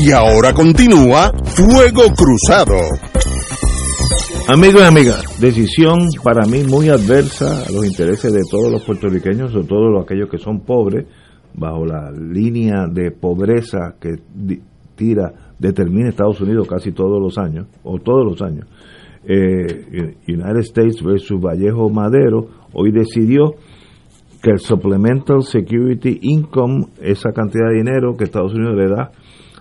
Y 0.00 0.12
ahora 0.12 0.52
continúa 0.52 1.32
Fuego 1.44 2.02
Cruzado. 2.14 2.76
Amigos 4.48 4.82
y 4.82 4.84
amigas, 4.84 5.40
decisión 5.40 5.98
para 6.22 6.46
mí 6.46 6.62
muy 6.62 6.88
adversa 6.88 7.64
a 7.66 7.72
los 7.72 7.84
intereses 7.84 8.32
de 8.32 8.42
todos 8.48 8.70
los 8.70 8.84
puertorriqueños, 8.84 9.50
sobre 9.50 9.66
todo 9.66 9.98
aquellos 9.98 10.30
que 10.30 10.38
son 10.38 10.60
pobres, 10.60 11.06
bajo 11.52 11.84
la 11.84 12.12
línea 12.12 12.86
de 12.86 13.10
pobreza 13.10 13.96
que 14.00 14.20
tira, 14.94 15.32
determina 15.58 16.10
Estados 16.10 16.40
Unidos 16.40 16.68
casi 16.68 16.92
todos 16.92 17.20
los 17.20 17.36
años, 17.36 17.66
o 17.82 17.98
todos 17.98 18.24
los 18.24 18.40
años. 18.40 18.68
Eh, 19.24 20.14
United 20.28 20.60
States 20.60 21.02
versus 21.02 21.40
Vallejo 21.40 21.90
Madero 21.90 22.46
hoy 22.72 22.92
decidió 22.92 23.56
que 24.40 24.50
el 24.52 24.60
Supplemental 24.60 25.42
Security 25.42 26.20
Income, 26.22 26.86
esa 27.02 27.32
cantidad 27.32 27.68
de 27.70 27.78
dinero 27.78 28.16
que 28.16 28.24
Estados 28.24 28.54
Unidos 28.54 28.76
le 28.76 28.88
da 28.88 29.10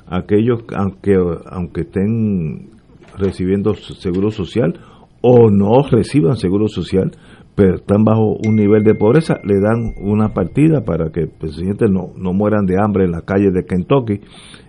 aquellos 0.10 0.64
aunque 0.76 1.16
aunque 1.50 1.82
estén 1.82 2.70
recibiendo 3.18 3.74
seguro 3.74 4.32
social 4.32 4.80
o 5.22 5.50
no 5.50 5.82
reciban 5.90 6.36
seguro 6.36 6.68
social 6.68 7.12
pero 7.58 7.78
están 7.78 8.04
bajo 8.04 8.38
un 8.46 8.56
nivel 8.56 8.84
de 8.84 8.94
pobreza 8.94 9.40
le 9.44 9.60
dan 9.60 9.96
una 10.00 10.30
partida 10.30 10.82
para 10.86 11.10
que 11.10 11.26
presidentes 11.26 11.90
no, 11.90 12.12
no 12.16 12.32
mueran 12.32 12.68
de 12.68 12.76
hambre 12.80 13.06
en 13.06 13.12
las 13.12 13.24
calles 13.24 13.52
de 13.52 13.66
Kentucky. 13.66 14.22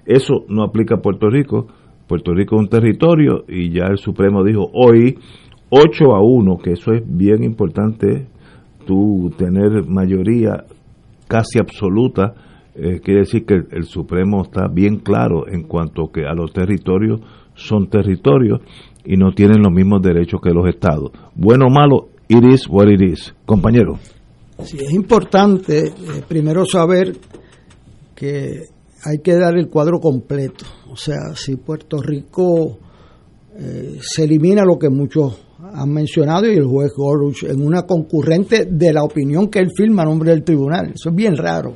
Eso 0.06 0.46
no 0.48 0.62
aplica 0.62 0.94
a 0.94 1.02
Puerto 1.02 1.28
Rico. 1.28 1.66
Puerto 2.06 2.32
Rico 2.32 2.56
es 2.56 2.62
un 2.62 2.68
territorio 2.70 3.44
y 3.46 3.70
ya 3.72 3.88
el 3.90 3.98
Supremo 3.98 4.42
dijo 4.42 4.70
hoy 4.72 5.18
8 5.68 6.14
a 6.14 6.22
1 6.22 6.56
que 6.64 6.72
eso 6.72 6.92
es 6.92 7.02
bien 7.06 7.44
importante 7.44 8.26
tú 8.86 9.30
tener 9.36 9.86
mayoría 9.86 10.64
casi 11.28 11.58
absoluta 11.58 12.32
eh, 12.80 13.00
quiere 13.00 13.20
decir 13.20 13.44
que 13.44 13.54
el, 13.54 13.84
Supremo 13.84 14.42
está 14.42 14.68
bien 14.68 14.98
claro 14.98 15.48
en 15.48 15.64
cuanto 15.64 16.12
que 16.12 16.26
a 16.26 16.32
los 16.32 16.52
territorios 16.52 17.20
son 17.54 17.90
territorios 17.90 18.60
y 19.04 19.16
no 19.16 19.32
tienen 19.32 19.62
los 19.62 19.72
mismos 19.72 20.00
derechos 20.00 20.40
que 20.40 20.50
los 20.50 20.68
estados. 20.68 21.10
Bueno 21.34 21.66
o 21.66 21.70
malo, 21.70 22.10
it 22.28 22.44
is 22.44 22.68
what 22.68 22.86
it 22.86 23.00
is. 23.00 23.34
Compañero. 23.44 23.98
Sí, 24.62 24.76
es 24.80 24.92
importante 24.92 25.88
eh, 25.88 25.92
primero 26.28 26.64
saber 26.64 27.16
que 28.14 28.66
hay 29.04 29.18
que 29.24 29.34
dar 29.34 29.56
el 29.58 29.68
cuadro 29.68 29.98
completo. 29.98 30.64
O 30.88 30.96
sea, 30.96 31.34
si 31.34 31.56
Puerto 31.56 32.00
Rico 32.00 32.78
eh, 33.56 33.98
se 34.00 34.22
elimina 34.22 34.64
lo 34.64 34.78
que 34.78 34.88
muchos 34.88 35.36
han 35.74 35.92
mencionado 35.92 36.46
y 36.46 36.56
el 36.56 36.66
juez 36.66 36.92
Goruch 36.96 37.42
en 37.42 37.60
una 37.60 37.82
concurrente 37.82 38.66
de 38.70 38.92
la 38.92 39.02
opinión 39.02 39.48
que 39.48 39.58
él 39.58 39.70
firma 39.76 40.02
a 40.02 40.06
nombre 40.06 40.30
del 40.30 40.44
tribunal. 40.44 40.92
Eso 40.94 41.08
es 41.08 41.14
bien 41.16 41.36
raro 41.36 41.74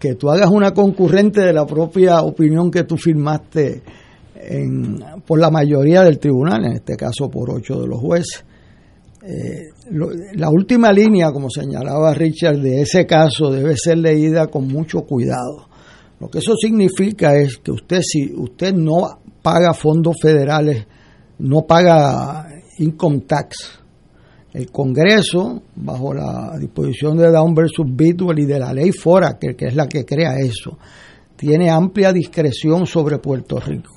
que 0.00 0.14
tú 0.14 0.30
hagas 0.30 0.50
una 0.50 0.72
concurrente 0.72 1.42
de 1.42 1.52
la 1.52 1.66
propia 1.66 2.22
opinión 2.22 2.70
que 2.70 2.84
tú 2.84 2.96
firmaste 2.96 3.82
en, 4.34 5.04
por 5.26 5.38
la 5.38 5.50
mayoría 5.50 6.02
del 6.02 6.18
tribunal, 6.18 6.64
en 6.64 6.72
este 6.72 6.96
caso 6.96 7.30
por 7.30 7.50
ocho 7.50 7.78
de 7.78 7.86
los 7.86 8.00
jueces. 8.00 8.44
Eh, 9.22 9.68
la 10.36 10.48
última 10.48 10.90
línea, 10.90 11.30
como 11.30 11.50
señalaba 11.50 12.14
Richard, 12.14 12.58
de 12.60 12.80
ese 12.80 13.04
caso 13.04 13.50
debe 13.50 13.76
ser 13.76 13.98
leída 13.98 14.46
con 14.46 14.66
mucho 14.66 15.02
cuidado. 15.02 15.68
Lo 16.18 16.30
que 16.30 16.38
eso 16.38 16.54
significa 16.56 17.36
es 17.36 17.58
que 17.58 17.70
usted, 17.70 18.00
si 18.02 18.32
usted 18.34 18.72
no 18.72 19.20
paga 19.42 19.74
fondos 19.74 20.16
federales, 20.20 20.86
no 21.38 21.66
paga 21.66 22.48
income 22.78 23.20
tax, 23.26 23.79
el 24.52 24.70
Congreso, 24.70 25.62
bajo 25.76 26.12
la 26.12 26.56
disposición 26.58 27.16
de 27.16 27.30
Down 27.30 27.54
versus 27.54 27.86
Bidwell 27.88 28.40
y 28.40 28.46
de 28.46 28.58
la 28.58 28.72
ley 28.72 28.90
FORA, 28.92 29.38
que, 29.38 29.54
es 29.58 29.74
la 29.74 29.86
que 29.86 30.04
crea 30.04 30.34
eso, 30.38 30.76
tiene 31.36 31.70
amplia 31.70 32.12
discreción 32.12 32.86
sobre 32.86 33.18
Puerto 33.18 33.60
Rico. 33.60 33.94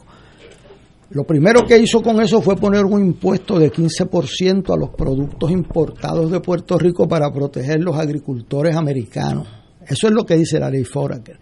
Lo 1.10 1.26
primero 1.26 1.64
que 1.64 1.78
hizo 1.78 2.02
con 2.02 2.22
eso 2.22 2.42
fue 2.42 2.56
poner 2.56 2.86
un 2.86 3.00
impuesto 3.00 3.60
de 3.60 3.72
15% 3.72 4.74
a 4.74 4.78
los 4.78 4.90
productos 4.90 5.52
importados 5.52 6.32
de 6.32 6.40
Puerto 6.40 6.78
Rico 6.78 7.08
para 7.08 7.32
proteger 7.32 7.80
los 7.82 7.96
agricultores 7.98 8.76
americanos. 8.76 9.48
Eso 9.86 10.08
es 10.08 10.14
lo 10.14 10.26
que 10.26 10.38
dice 10.38 10.60
la 10.60 10.70
ley 10.70 10.84
Foraker. 10.84 11.40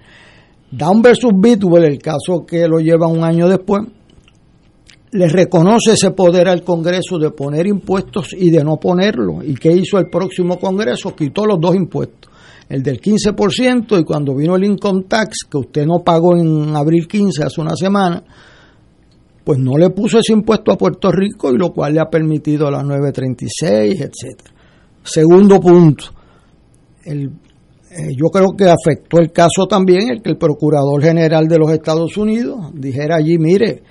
Down 0.71 1.01
versus 1.01 1.31
Bidwell, 1.35 1.85
el 1.85 1.99
caso 1.99 2.45
que 2.45 2.67
lo 2.67 2.79
lleva 2.79 3.07
un 3.07 3.23
año 3.23 3.47
después, 3.47 3.83
le 5.11 5.27
reconoce 5.27 5.93
ese 5.93 6.11
poder 6.11 6.47
al 6.47 6.63
Congreso 6.63 7.17
de 7.19 7.31
poner 7.31 7.67
impuestos 7.67 8.33
y 8.33 8.49
de 8.49 8.63
no 8.63 8.77
ponerlo. 8.77 9.43
¿Y 9.43 9.55
qué 9.55 9.71
hizo 9.71 9.97
el 9.97 10.09
próximo 10.09 10.57
Congreso? 10.57 11.13
Quitó 11.15 11.45
los 11.45 11.59
dos 11.59 11.75
impuestos. 11.75 12.31
El 12.69 12.81
del 12.81 13.01
15% 13.01 13.99
y 13.99 14.03
cuando 14.05 14.33
vino 14.33 14.55
el 14.55 14.63
income 14.63 15.03
tax, 15.07 15.39
que 15.49 15.57
usted 15.57 15.85
no 15.85 15.99
pagó 15.99 16.37
en 16.37 16.73
abril 16.73 17.05
15, 17.05 17.43
hace 17.43 17.59
una 17.59 17.75
semana, 17.75 18.23
pues 19.43 19.59
no 19.59 19.77
le 19.77 19.89
puso 19.89 20.19
ese 20.19 20.31
impuesto 20.31 20.71
a 20.71 20.77
Puerto 20.77 21.11
Rico 21.11 21.51
y 21.51 21.57
lo 21.57 21.73
cual 21.73 21.95
le 21.95 21.99
ha 21.99 22.09
permitido 22.09 22.67
a 22.67 22.71
las 22.71 22.85
936, 22.85 23.99
etcétera. 23.99 24.55
Segundo 25.03 25.59
punto, 25.59 26.05
el, 27.03 27.25
eh, 27.91 28.15
yo 28.15 28.27
creo 28.27 28.55
que 28.55 28.69
afectó 28.69 29.19
el 29.19 29.33
caso 29.33 29.67
también 29.67 30.09
el 30.09 30.21
que 30.21 30.29
el 30.29 30.37
Procurador 30.37 31.03
General 31.03 31.45
de 31.47 31.57
los 31.57 31.71
Estados 31.71 32.15
Unidos 32.15 32.71
dijera 32.73 33.17
allí, 33.17 33.37
mire, 33.37 33.83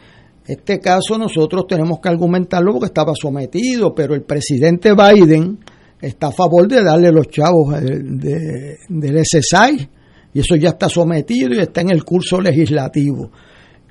este 0.50 0.78
caso 0.80 1.18
nosotros 1.18 1.66
tenemos 1.66 2.00
que 2.00 2.08
argumentarlo 2.08 2.72
porque 2.72 2.86
estaba 2.86 3.12
sometido, 3.14 3.94
pero 3.94 4.14
el 4.14 4.22
presidente 4.22 4.92
Biden 4.94 5.58
está 6.00 6.28
a 6.28 6.32
favor 6.32 6.66
de 6.66 6.82
darle 6.82 7.12
los 7.12 7.28
chavos 7.28 7.74
del 7.80 9.24
SSI 9.24 9.88
y 10.32 10.40
eso 10.40 10.56
ya 10.56 10.70
está 10.70 10.88
sometido 10.88 11.54
y 11.54 11.60
está 11.60 11.80
en 11.80 11.90
el 11.90 12.04
curso 12.04 12.40
legislativo. 12.40 13.30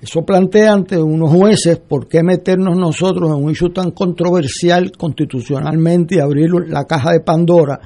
Eso 0.01 0.23
plantea 0.23 0.73
ante 0.73 0.97
unos 0.97 1.29
jueces 1.29 1.77
por 1.79 2.07
qué 2.07 2.23
meternos 2.23 2.77
nosotros 2.77 3.29
en 3.29 3.43
un 3.43 3.51
issue 3.51 3.73
tan 3.73 3.91
controversial 3.91 4.91
constitucionalmente 4.93 6.15
y 6.15 6.19
abrir 6.19 6.51
la 6.67 6.85
caja 6.85 7.11
de 7.11 7.19
Pandora 7.19 7.79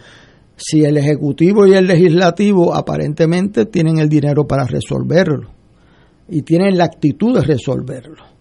si 0.55 0.85
el 0.85 0.97
Ejecutivo 0.97 1.65
y 1.65 1.73
el 1.73 1.87
Legislativo 1.87 2.75
aparentemente 2.75 3.65
tienen 3.65 3.97
el 3.97 4.09
dinero 4.09 4.45
para 4.45 4.65
resolverlo 4.65 5.49
y 6.29 6.43
tienen 6.43 6.77
la 6.77 6.85
actitud 6.85 7.35
de 7.35 7.41
resolverlo. 7.41 8.32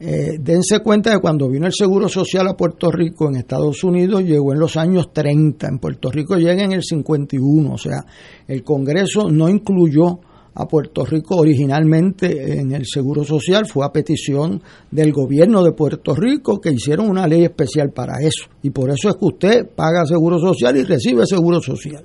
Eh, 0.00 0.38
dense 0.38 0.78
cuenta 0.80 1.12
que 1.12 1.18
cuando 1.18 1.48
vino 1.48 1.66
el 1.66 1.72
Seguro 1.72 2.08
Social 2.08 2.46
a 2.46 2.56
Puerto 2.56 2.90
Rico 2.90 3.28
en 3.28 3.36
Estados 3.36 3.82
Unidos 3.82 4.22
llegó 4.22 4.52
en 4.52 4.60
los 4.60 4.76
años 4.76 5.12
30, 5.12 5.66
en 5.66 5.78
Puerto 5.78 6.10
Rico 6.10 6.36
llega 6.36 6.62
en 6.62 6.72
el 6.72 6.84
51, 6.84 7.72
o 7.72 7.78
sea, 7.78 8.04
el 8.46 8.62
Congreso 8.62 9.28
no 9.28 9.48
incluyó 9.48 10.20
a 10.54 10.66
Puerto 10.66 11.04
Rico 11.04 11.36
originalmente 11.36 12.58
en 12.58 12.72
el 12.72 12.84
Seguro 12.86 13.24
Social, 13.24 13.66
fue 13.66 13.86
a 13.86 13.92
petición 13.92 14.60
del 14.90 15.12
gobierno 15.12 15.62
de 15.62 15.72
Puerto 15.72 16.14
Rico 16.14 16.60
que 16.60 16.72
hicieron 16.72 17.08
una 17.08 17.26
ley 17.26 17.44
especial 17.44 17.90
para 17.90 18.14
eso. 18.20 18.48
Y 18.62 18.70
por 18.70 18.90
eso 18.90 19.08
es 19.08 19.16
que 19.16 19.24
usted 19.24 19.68
paga 19.74 20.04
Seguro 20.04 20.38
Social 20.38 20.76
y 20.76 20.82
recibe 20.82 21.26
Seguro 21.26 21.60
Social. 21.60 22.02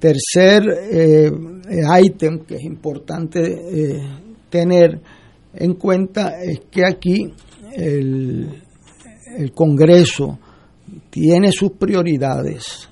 Tercer 0.00 0.62
eh, 0.90 1.30
ítem 2.02 2.40
que 2.40 2.56
es 2.56 2.64
importante 2.64 3.40
eh, 3.42 4.02
tener 4.48 5.00
en 5.54 5.74
cuenta 5.74 6.42
es 6.42 6.60
que 6.70 6.84
aquí 6.84 7.32
el, 7.74 8.62
Congreso 9.54 10.38
tiene 11.08 11.52
sus 11.52 11.72
prioridades. 11.72 12.88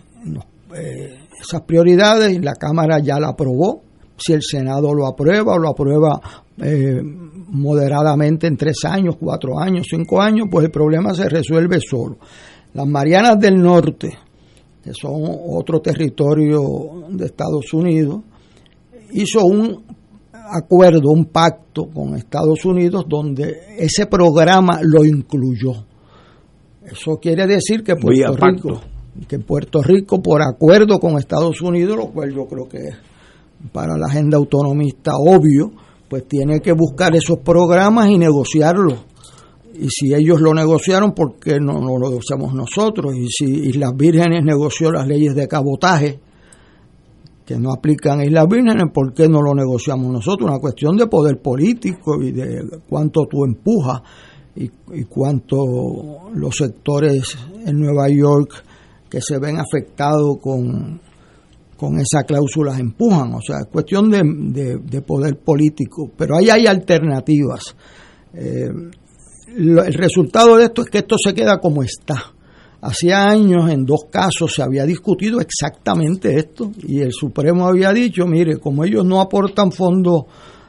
Eh, 0.75 1.19
esas 1.41 1.63
prioridades 1.63 2.43
la 2.43 2.55
Cámara 2.55 3.01
ya 3.01 3.19
la 3.19 3.31
aprobó, 3.31 3.83
si 4.17 4.33
el 4.33 4.43
Senado 4.43 4.93
lo 4.95 5.07
aprueba 5.07 5.55
o 5.55 5.59
lo 5.59 5.69
aprueba 5.69 6.21
eh, 6.59 7.01
moderadamente 7.03 8.47
en 8.47 8.57
tres 8.57 8.85
años, 8.85 9.17
cuatro 9.19 9.59
años, 9.59 9.87
cinco 9.91 10.21
años, 10.21 10.47
pues 10.51 10.67
el 10.67 10.71
problema 10.71 11.15
se 11.15 11.29
resuelve 11.29 11.81
solo. 11.81 12.19
Las 12.75 12.87
Marianas 12.87 13.39
del 13.39 13.57
Norte, 13.57 14.11
que 14.83 14.93
son 14.93 15.23
otro 15.49 15.81
territorio 15.81 16.61
de 17.11 17.27
Estados 17.27 17.73
Unidos, 17.73 18.23
hizo 19.13 19.45
un 19.45 19.85
acuerdo, 20.51 21.11
un 21.11 21.27
pacto 21.27 21.89
con 21.93 22.17
Estados 22.17 22.65
Unidos 22.65 23.05
donde 23.09 23.77
ese 23.79 24.07
programa 24.07 24.81
lo 24.83 25.05
incluyó. 25.05 25.85
Eso 26.85 27.19
quiere 27.21 27.47
decir 27.47 27.83
que 27.83 27.97
Puerto 27.97 28.35
Rico, 28.37 28.81
que 29.29 29.39
Puerto 29.39 29.83
Rico 29.83 30.23
por 30.23 30.43
acuerdo 30.43 30.99
con 30.99 31.19
Estados 31.19 31.61
Unidos, 31.61 31.97
lo 31.97 32.07
cual 32.11 32.35
yo 32.35 32.47
creo 32.47 32.69
que 32.69 32.79
es 32.79 32.97
para 33.73 33.99
la 33.99 34.07
agenda 34.07 34.37
autonomista 34.39 35.13
obvio, 35.17 35.73
pues 36.09 36.27
tiene 36.27 36.61
que 36.61 36.73
buscar 36.73 37.15
esos 37.15 37.39
programas 37.39 38.09
y 38.09 38.19
negociarlos. 38.19 39.05
Y 39.75 39.89
si 39.91 40.15
ellos 40.15 40.41
lo 40.41 40.55
negociaron, 40.55 41.13
¿por 41.13 41.39
qué 41.39 41.59
no, 41.61 41.75
lo 41.75 41.99
negociamos 41.99 42.55
nosotros? 42.55 43.15
Y 43.15 43.29
si 43.29 43.45
Islas 43.45 43.93
Vírgenes 43.97 44.43
negoció 44.43 44.91
las 44.91 45.07
leyes 45.07 45.35
de 45.35 45.47
cabotaje, 45.47 46.19
que 47.49 47.59
no 47.59 47.73
aplican 47.73 48.21
Islas 48.21 48.47
Vírgenes, 48.47 48.93
¿por 48.93 49.15
qué 49.15 49.27
no 49.27 49.41
lo 49.41 49.55
negociamos 49.55 50.13
nosotros? 50.13 50.51
Una 50.51 50.59
cuestión 50.59 50.99
de 50.99 51.07
poder 51.07 51.41
político 51.41 52.23
y 52.23 52.31
de 52.31 52.81
cuánto 52.87 53.25
tú 53.25 53.43
empujas 53.43 54.03
y, 54.55 54.65
y 54.93 55.05
cuánto 55.05 56.29
los 56.35 56.55
sectores 56.55 57.39
en 57.65 57.81
Nueva 57.81 58.11
York 58.11 58.51
que 59.09 59.23
se 59.23 59.39
ven 59.39 59.57
afectados 59.57 60.37
con 60.43 61.01
con 61.79 61.95
esa 62.01 62.25
cláusula 62.25 62.77
empujan, 62.77 63.33
o 63.35 63.41
sea, 63.41 63.61
es 63.61 63.69
cuestión 63.71 64.11
de, 64.11 65.03
poder 65.07 65.39
político, 65.39 66.11
pero 66.19 66.37
ahí 66.37 66.51
hay 66.51 66.67
alternativas. 66.67 67.77
Eh, 68.35 68.69
el 69.57 69.95
resultado 69.95 70.57
de 70.57 70.65
esto 70.65 70.83
es 70.83 70.91
que 70.91 70.99
esto 70.99 71.15
se 71.25 71.33
queda 71.33 71.61
como 71.61 71.85
está. 71.85 72.35
Hacía 72.81 73.25
años 73.25 73.69
en 73.71 73.85
dos 73.85 74.05
casos 74.09 74.53
se 74.55 74.63
había 74.63 74.85
discutido 74.87 75.41
exactamente 75.41 76.39
esto 76.39 76.71
y 76.87 77.01
el 77.01 77.13
Supremo 77.13 77.67
había 77.67 77.93
dicho, 77.93 78.25
mire, 78.27 78.59
como 78.59 78.85
ellos 78.85 79.05
no 79.05 79.21
aportan 79.21 79.73
fondos 79.73 80.25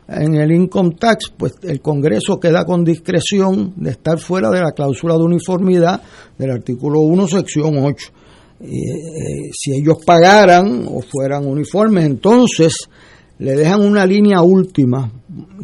en 0.08 0.34
el 0.36 0.52
income 0.52 0.95
tax, 1.00 1.32
pues 1.38 1.54
el 1.62 1.82
Congreso 1.82 2.39
queda 2.39 2.65
con 2.65 2.84
discreción 2.84 3.74
de 3.76 3.91
estar 3.91 4.17
fuera 4.17 4.50
de 4.50 4.60
la 4.60 4.72
cláusula 4.72 5.15
de 5.15 5.24
uniformidad 5.24 6.02
del 6.38 6.50
artículo 6.50 7.02
1, 7.02 7.28
sección 7.28 7.78
8. 7.78 8.12
Eh, 8.62 8.67
si 9.54 9.74
ellos 9.74 10.00
pagaran 10.04 10.86
o 10.89 11.02
fueran 11.02 11.45
uniformes, 11.45 12.06
entonces 12.06 12.89
le 13.38 13.56
dejan 13.56 13.82
una 13.82 14.06
línea 14.06 14.41
última 14.41 15.12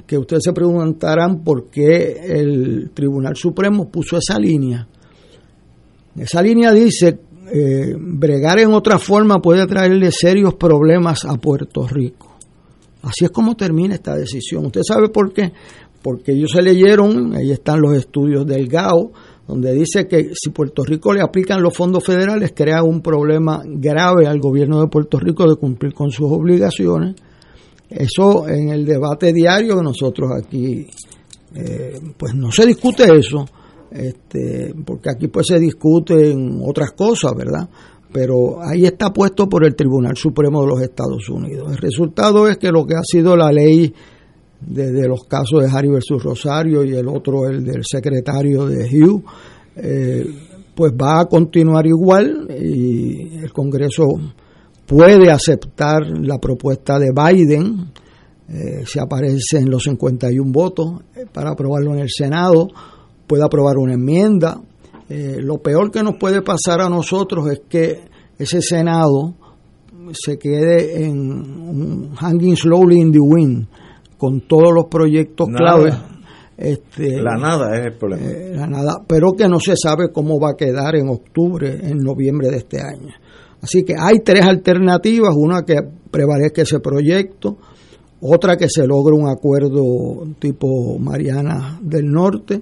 que 0.05 0.17
ustedes 0.17 0.43
se 0.43 0.53
preguntarán 0.53 1.43
por 1.43 1.69
qué 1.69 2.21
el 2.23 2.91
Tribunal 2.93 3.35
Supremo 3.35 3.89
puso 3.89 4.17
esa 4.17 4.39
línea. 4.39 4.87
Esa 6.17 6.41
línea 6.41 6.71
dice, 6.71 7.19
eh, 7.51 7.95
bregar 7.97 8.59
en 8.59 8.73
otra 8.73 8.97
forma 8.97 9.41
puede 9.41 9.67
traerle 9.67 10.11
serios 10.11 10.55
problemas 10.55 11.25
a 11.25 11.35
Puerto 11.35 11.87
Rico. 11.87 12.35
Así 13.03 13.25
es 13.25 13.31
como 13.31 13.55
termina 13.55 13.95
esta 13.95 14.15
decisión. 14.15 14.65
¿Usted 14.65 14.81
sabe 14.87 15.09
por 15.09 15.31
qué? 15.31 15.51
Porque 16.01 16.31
ellos 16.31 16.51
se 16.51 16.61
leyeron, 16.61 17.35
ahí 17.35 17.51
están 17.51 17.81
los 17.81 17.95
estudios 17.95 18.47
del 18.47 18.67
GAO, 18.67 19.11
donde 19.47 19.73
dice 19.73 20.07
que 20.07 20.31
si 20.33 20.49
Puerto 20.49 20.83
Rico 20.83 21.13
le 21.13 21.21
aplican 21.21 21.61
los 21.61 21.75
fondos 21.75 22.03
federales, 22.03 22.53
crea 22.55 22.81
un 22.81 23.01
problema 23.01 23.61
grave 23.63 24.25
al 24.25 24.39
gobierno 24.39 24.81
de 24.81 24.87
Puerto 24.87 25.19
Rico 25.19 25.47
de 25.47 25.55
cumplir 25.55 25.93
con 25.93 26.09
sus 26.09 26.31
obligaciones. 26.31 27.15
Eso 27.89 28.47
en 28.47 28.69
el 28.69 28.85
debate 28.85 29.31
diario 29.31 29.77
que 29.77 29.83
nosotros 29.83 30.31
aquí, 30.35 30.87
eh, 31.53 31.99
pues 32.17 32.33
no 32.33 32.51
se 32.51 32.65
discute 32.65 33.03
eso, 33.15 33.45
este, 33.91 34.73
porque 34.85 35.09
aquí 35.09 35.27
pues 35.27 35.47
se 35.47 35.59
discuten 35.59 36.61
otras 36.63 36.91
cosas, 36.91 37.33
¿verdad? 37.35 37.69
Pero 38.11 38.61
ahí 38.61 38.85
está 38.85 39.11
puesto 39.11 39.47
por 39.49 39.65
el 39.65 39.75
Tribunal 39.75 40.15
Supremo 40.15 40.61
de 40.61 40.67
los 40.67 40.81
Estados 40.81 41.27
Unidos. 41.29 41.71
El 41.71 41.77
resultado 41.77 42.47
es 42.47 42.57
que 42.57 42.71
lo 42.71 42.85
que 42.85 42.95
ha 42.95 43.03
sido 43.03 43.35
la 43.35 43.51
ley 43.51 43.93
de, 44.61 45.07
los 45.07 45.25
casos 45.25 45.63
de 45.63 45.69
Harry 45.69 45.89
versus 45.89 46.23
Rosario 46.23 46.83
y 46.83 46.95
el 46.95 47.07
otro, 47.07 47.47
el 47.47 47.63
del 47.63 47.83
secretario 47.83 48.65
de 48.65 48.85
Hugh, 48.85 49.23
eh, 49.75 50.25
pues 50.73 50.93
va 50.93 51.21
a 51.21 51.25
continuar 51.25 51.85
igual 51.85 52.47
y 52.49 53.37
el 53.37 53.51
Congreso 53.51 54.05
puede 54.85 55.31
aceptar 55.31 56.01
la 56.21 56.37
propuesta 56.37 56.99
de 56.99 57.11
Biden, 57.11 57.91
eh, 58.47 58.83
si 58.85 58.99
aparece 58.99 59.57
en 59.57 59.69
los 59.69 59.83
51 59.83 60.51
votos, 60.51 61.01
eh, 61.15 61.25
para 61.31 61.51
aprobarlo 61.51 61.93
en 61.93 62.01
el 62.01 62.09
Senado, 62.09 62.67
puede 63.27 63.43
aprobar 63.43 63.77
una 63.77 63.93
enmienda. 63.93 64.61
lo 65.09 65.57
peor 65.59 65.91
que 65.91 66.03
nos 66.03 66.15
puede 66.17 66.41
pasar 66.41 66.81
a 66.81 66.89
nosotros 66.89 67.49
es 67.51 67.61
que 67.69 68.01
ese 68.37 68.61
Senado 68.61 69.33
se 70.13 70.37
quede 70.37 71.05
en 71.05 72.13
hanging 72.15 72.55
slowly 72.55 72.99
in 72.99 73.11
the 73.11 73.19
wind, 73.19 73.67
con 74.17 74.41
todos 74.41 74.73
los 74.73 74.85
proyectos 74.85 75.47
clave. 75.47 75.93
Este, 76.57 77.21
la 77.21 77.35
nada 77.35 77.77
es 77.77 77.85
el 77.87 77.93
problema. 77.97 78.25
Eh, 78.25 78.53
la 78.55 78.67
nada, 78.67 79.03
pero 79.05 79.33
que 79.33 79.47
no 79.47 79.59
se 79.59 79.75
sabe 79.75 80.11
cómo 80.11 80.39
va 80.39 80.51
a 80.51 80.55
quedar 80.55 80.95
en 80.95 81.09
octubre, 81.09 81.79
en 81.83 81.97
noviembre 81.97 82.49
de 82.49 82.57
este 82.57 82.79
año. 82.79 83.13
Así 83.61 83.83
que 83.83 83.95
hay 83.99 84.19
tres 84.23 84.45
alternativas, 84.45 85.33
una 85.35 85.63
que 85.63 85.75
prevalezca 86.11 86.61
ese 86.61 86.79
proyecto, 86.79 87.57
otra 88.21 88.55
que 88.55 88.69
se 88.69 88.87
logre 88.87 89.15
un 89.15 89.27
acuerdo 89.27 90.25
tipo 90.39 90.97
Mariana 90.97 91.77
del 91.81 92.05
Norte, 92.05 92.61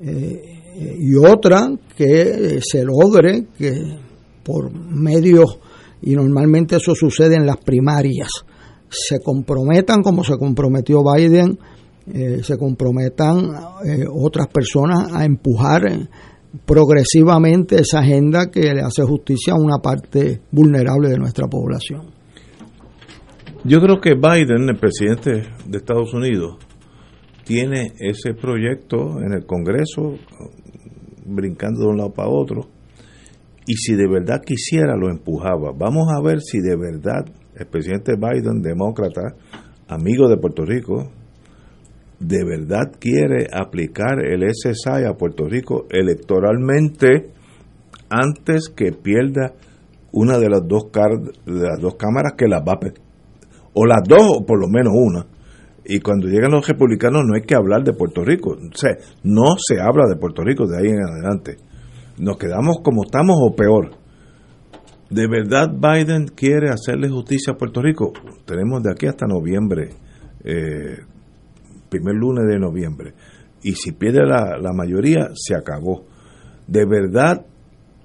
eh, 0.00 0.96
y 0.98 1.14
otra 1.16 1.68
que 1.96 2.60
se 2.62 2.84
logre 2.84 3.46
que 3.58 3.98
por 4.42 4.72
medios, 4.72 5.58
y 6.02 6.14
normalmente 6.14 6.76
eso 6.76 6.94
sucede 6.94 7.36
en 7.36 7.46
las 7.46 7.58
primarias, 7.58 8.28
se 8.88 9.20
comprometan 9.20 10.02
como 10.02 10.24
se 10.24 10.36
comprometió 10.38 11.02
Biden, 11.04 11.58
eh, 12.12 12.40
se 12.42 12.56
comprometan 12.56 13.38
eh, 13.84 14.04
otras 14.10 14.48
personas 14.48 15.12
a 15.12 15.24
empujar 15.24 15.82
progresivamente 16.64 17.80
esa 17.80 18.00
agenda 18.00 18.50
que 18.50 18.72
le 18.72 18.80
hace 18.80 19.02
justicia 19.04 19.52
a 19.52 19.60
una 19.60 19.78
parte 19.78 20.40
vulnerable 20.50 21.08
de 21.08 21.18
nuestra 21.18 21.46
población. 21.46 22.10
Yo 23.62 23.80
creo 23.80 24.00
que 24.00 24.14
Biden, 24.14 24.68
el 24.68 24.78
presidente 24.78 25.50
de 25.66 25.78
Estados 25.78 26.14
Unidos, 26.14 26.56
tiene 27.50 27.94
ese 27.98 28.32
proyecto 28.40 29.20
en 29.20 29.32
el 29.32 29.44
Congreso, 29.44 30.14
brincando 31.26 31.80
de 31.80 31.86
un 31.88 31.96
lado 31.96 32.12
para 32.12 32.28
otro, 32.28 32.68
y 33.66 33.74
si 33.74 33.96
de 33.96 34.06
verdad 34.08 34.40
quisiera 34.46 34.94
lo 34.96 35.10
empujaba. 35.10 35.72
Vamos 35.76 36.06
a 36.16 36.22
ver 36.22 36.42
si 36.42 36.60
de 36.60 36.76
verdad 36.76 37.26
el 37.56 37.66
presidente 37.66 38.12
Biden, 38.14 38.62
demócrata, 38.62 39.34
amigo 39.88 40.28
de 40.28 40.36
Puerto 40.36 40.64
Rico, 40.64 41.10
de 42.20 42.44
verdad 42.44 42.92
quiere 43.00 43.48
aplicar 43.52 44.24
el 44.24 44.44
SSI 44.48 45.04
a 45.08 45.14
Puerto 45.14 45.48
Rico 45.48 45.86
electoralmente 45.90 47.32
antes 48.10 48.68
que 48.68 48.92
pierda 48.92 49.54
una 50.12 50.38
de 50.38 50.50
las 50.50 50.62
dos, 50.68 50.84
de 51.46 51.66
las 51.66 51.80
dos 51.80 51.96
cámaras 51.96 52.34
que 52.38 52.46
las 52.46 52.60
va 52.60 52.74
a 52.74 52.80
o 53.74 53.86
las 53.86 54.02
dos 54.06 54.38
o 54.38 54.46
por 54.46 54.60
lo 54.60 54.68
menos 54.68 54.92
una 54.94 55.39
y 55.84 56.00
cuando 56.00 56.28
llegan 56.28 56.52
los 56.52 56.66
republicanos 56.66 57.22
no 57.26 57.34
hay 57.34 57.42
que 57.42 57.54
hablar 57.54 57.82
de 57.84 57.92
Puerto 57.92 58.24
Rico 58.24 58.50
o 58.50 58.76
sea, 58.76 58.96
no 59.24 59.54
se 59.58 59.80
habla 59.80 60.06
de 60.08 60.16
Puerto 60.16 60.42
Rico 60.42 60.66
de 60.66 60.78
ahí 60.78 60.88
en 60.88 61.02
adelante 61.02 61.56
nos 62.18 62.36
quedamos 62.36 62.78
como 62.82 63.04
estamos 63.04 63.36
o 63.40 63.54
peor 63.54 64.00
¿De 65.10 65.26
verdad 65.26 65.68
Biden 65.68 66.28
quiere 66.28 66.70
hacerle 66.70 67.08
justicia 67.08 67.54
a 67.54 67.56
Puerto 67.56 67.82
Rico? 67.82 68.12
Tenemos 68.46 68.80
de 68.84 68.92
aquí 68.92 69.06
hasta 69.06 69.26
noviembre, 69.26 69.90
eh, 70.44 70.98
primer 71.88 72.14
lunes 72.14 72.46
de 72.46 72.60
noviembre. 72.60 73.14
Y 73.60 73.72
si 73.72 73.90
pierde 73.90 74.24
la, 74.24 74.56
la 74.56 74.72
mayoría, 74.72 75.30
se 75.34 75.56
acabó. 75.56 76.04
¿De 76.68 76.86
verdad 76.86 77.44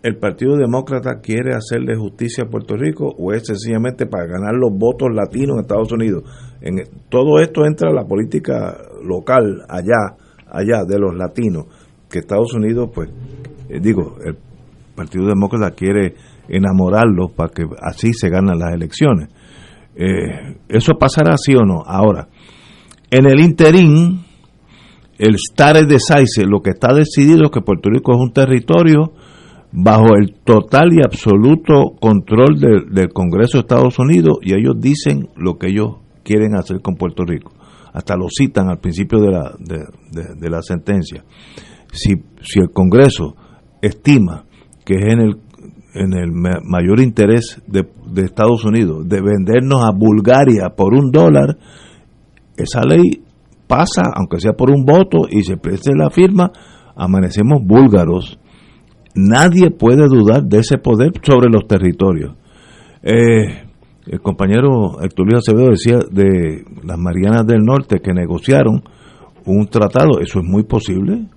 el 0.06 0.18
Partido 0.18 0.56
Demócrata 0.56 1.20
quiere 1.20 1.56
hacerle 1.56 1.96
justicia 1.96 2.44
a 2.44 2.48
Puerto 2.48 2.76
Rico 2.76 3.15
o 3.18 3.34
es 3.34 3.48
sencillamente 3.48 4.06
para 4.06 4.28
ganar 4.28 4.54
los 4.54 4.70
votos 4.72 5.10
latinos 5.12 5.56
en 5.56 5.62
Estados 5.62 5.91
Unidos? 5.91 6.24
En 6.62 6.76
todo 7.10 7.39
esto 7.39 7.66
entra 7.66 7.91
la 7.91 8.06
política 8.06 8.78
local 9.03 9.64
allá, 9.68 10.16
allá 10.47 10.84
de 10.88 10.99
los 10.99 11.16
latinos, 11.16 11.66
que 12.08 12.20
Estados 12.20 12.53
Unidos, 12.53 12.91
pues, 12.93 13.10
eh, 13.68 13.80
digo, 13.82 14.18
el 14.24 14.38
Partido 14.95 15.26
Demócrata 15.26 15.72
quiere 15.72 16.14
enamorarlos 16.49 17.32
para 17.32 17.49
que 17.49 17.64
así 17.82 18.14
se 18.14 18.30
ganan 18.30 18.60
las 18.60 18.76
elecciones. 18.76 19.30
Eh, 19.95 20.56
¿Eso 20.70 20.93
pasará 20.99 21.36
sí 21.36 21.56
o 21.56 21.64
no? 21.64 21.82
Ahora, 21.84 22.28
en 23.10 23.26
el 23.26 23.39
interín, 23.39 24.24
el 25.18 25.36
Stare 25.39 25.88
Decisis, 25.88 26.45
lo 26.47 26.62
que 26.62 26.70
está 26.76 26.93
decidido 26.93 27.45
es 27.45 27.49
que 27.49 27.62
Puerto 27.62 27.89
Rico 27.89 28.12
es 28.12 28.20
un 28.20 28.34
territorio 28.34 29.14
bajo 29.78 30.15
el 30.15 30.36
total 30.43 30.93
y 30.93 31.03
absoluto 31.03 31.95
control 31.99 32.59
del 32.59 33.09
Congreso 33.11 33.57
de 33.57 33.61
Estados 33.61 33.99
Unidos 33.99 34.38
y 34.41 34.53
ellos 34.53 34.76
dicen 34.80 35.30
lo 35.36 35.57
que 35.57 35.67
ellos 35.67 35.97
quieren 36.23 36.55
hacer 36.55 36.82
con 36.82 36.95
Puerto 36.95 37.23
Rico. 37.26 37.51
Hasta 37.93 38.15
lo 38.15 38.28
citan 38.30 38.69
al 38.69 38.80
principio 38.80 39.19
de 39.19 39.32
la, 39.32 39.53
de, 39.59 40.49
la 40.49 40.61
sentencia. 40.61 41.23
Si, 41.91 42.13
si 42.41 42.59
el 42.59 42.69
Congreso 42.71 43.36
estima 43.82 44.45
que 44.86 44.95
es 44.95 45.13
en 45.13 45.19
el, 45.19 45.36
en 45.93 46.13
el 46.13 46.32
mayor 46.32 47.01
interés 47.01 47.61
de, 47.67 47.86
de 48.11 48.23
Estados 48.23 48.63
Unidos 48.63 49.07
de 49.07 49.21
vendernos 49.21 49.84
a 49.84 49.91
Bulgaria 49.91 50.69
por 50.76 50.93
un 50.93 51.11
dólar, 51.11 51.57
esa 52.55 52.82
ley 52.84 53.23
pasa, 53.67 54.03
aunque 54.15 54.39
sea 54.39 54.53
por 54.53 54.69
un 54.69 54.86
voto, 54.86 55.28
y 55.30 55.43
se 55.43 55.57
preste 55.57 55.91
la 55.95 56.09
firma, 56.09 56.51
amanecemos 56.95 57.61
búlgaros. 57.63 58.39
Nadie 59.16 59.72
puede 59.72 60.07
dudar 60.07 60.43
de 60.43 60.59
ese 60.59 60.78
poder 60.78 61.11
sobre 61.24 61.49
los 61.49 61.68
territorios. 61.68 62.36
Eh, 63.01 63.63
el 64.07 64.22
compañero 64.22 65.01
Héctor 65.01 65.26
Luis 65.26 65.38
Acevedo 65.38 65.70
decía 65.70 65.99
de 66.11 66.63
las 66.84 66.97
Marianas 66.97 67.45
del 67.47 67.63
Norte 67.63 68.01
que 68.01 68.13
negociaron 68.13 68.84
un 69.45 69.68
tratado, 69.68 70.20
eso 70.20 70.39
es 70.39 70.45
muy 70.45 70.63
posible. 70.63 71.28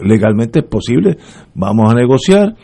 legalmente 0.00 0.60
es 0.60 0.66
posible. 0.66 1.18
Vamos 1.54 1.92
a 1.92 1.94
negociar 1.94 2.54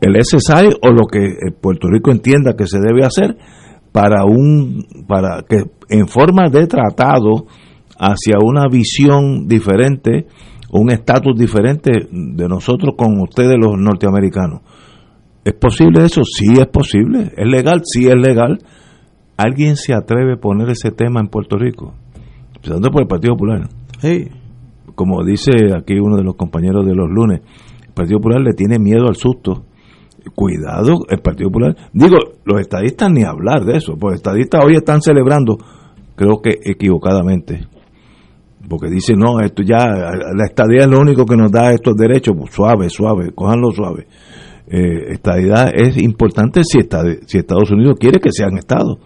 el 0.00 0.14
SSI 0.20 0.68
o 0.82 0.90
lo 0.90 1.06
que 1.10 1.52
Puerto 1.60 1.88
Rico 1.88 2.10
entienda 2.10 2.54
que 2.56 2.66
se 2.66 2.78
debe 2.78 3.04
hacer 3.04 3.36
para 3.92 4.24
un 4.24 4.86
para 5.08 5.42
que 5.48 5.64
en 5.88 6.06
forma 6.06 6.48
de 6.50 6.66
tratado 6.66 7.46
hacia 7.98 8.36
una 8.40 8.68
visión 8.68 9.48
diferente, 9.48 10.26
un 10.70 10.90
estatus 10.90 11.38
diferente 11.38 11.90
de 12.10 12.48
nosotros 12.48 12.94
con 12.96 13.20
ustedes 13.20 13.56
los 13.58 13.78
norteamericanos. 13.78 14.60
¿Es 15.44 15.54
posible 15.54 16.04
eso? 16.04 16.22
Sí 16.24 16.52
es 16.58 16.66
posible. 16.66 17.32
¿Es 17.36 17.46
legal? 17.46 17.82
Sí 17.84 18.06
es 18.06 18.14
legal. 18.14 18.58
¿Alguien 19.36 19.76
se 19.76 19.94
atreve 19.94 20.34
a 20.34 20.40
poner 20.40 20.68
ese 20.70 20.90
tema 20.90 21.20
en 21.20 21.28
Puerto 21.28 21.56
Rico? 21.56 21.94
Empezando 22.56 22.90
por 22.90 23.02
el 23.02 23.08
Partido 23.08 23.34
Popular. 23.34 23.68
Sí. 24.00 24.28
Como 24.94 25.24
dice 25.24 25.52
aquí 25.76 25.94
uno 25.94 26.16
de 26.16 26.24
los 26.24 26.34
compañeros 26.34 26.84
de 26.84 26.94
los 26.94 27.08
lunes, 27.08 27.40
el 27.86 27.92
Partido 27.94 28.18
Popular 28.18 28.42
le 28.42 28.52
tiene 28.52 28.78
miedo 28.78 29.06
al 29.06 29.14
susto 29.14 29.64
cuidado, 30.34 31.04
el 31.08 31.20
Partido 31.20 31.48
Popular. 31.48 31.76
Digo, 31.92 32.16
los 32.44 32.60
estadistas 32.60 33.10
ni 33.10 33.24
hablar 33.24 33.64
de 33.64 33.76
eso, 33.76 33.94
pues 33.98 34.12
los 34.12 34.14
estadistas 34.16 34.64
hoy 34.64 34.76
están 34.76 35.00
celebrando, 35.00 35.58
creo 36.16 36.40
que 36.42 36.58
equivocadamente, 36.64 37.66
porque 38.68 38.88
dicen, 38.88 39.18
no, 39.18 39.40
esto 39.40 39.62
ya, 39.62 39.86
la 39.86 40.44
estadía 40.44 40.82
es 40.82 40.88
lo 40.88 41.00
único 41.00 41.24
que 41.24 41.36
nos 41.36 41.50
da 41.50 41.72
estos 41.72 41.96
derechos, 41.96 42.34
pues 42.38 42.54
suave, 42.54 42.88
suave, 42.88 43.32
cojanlo 43.34 43.70
suave. 43.70 44.06
Eh, 44.66 45.12
estadidad 45.12 45.70
es 45.74 45.96
importante 45.96 46.62
si, 46.64 46.80
si 47.26 47.38
Estados 47.38 47.70
Unidos 47.70 47.96
quiere 47.98 48.20
que 48.20 48.30
sean 48.30 48.58
estados, 48.58 48.98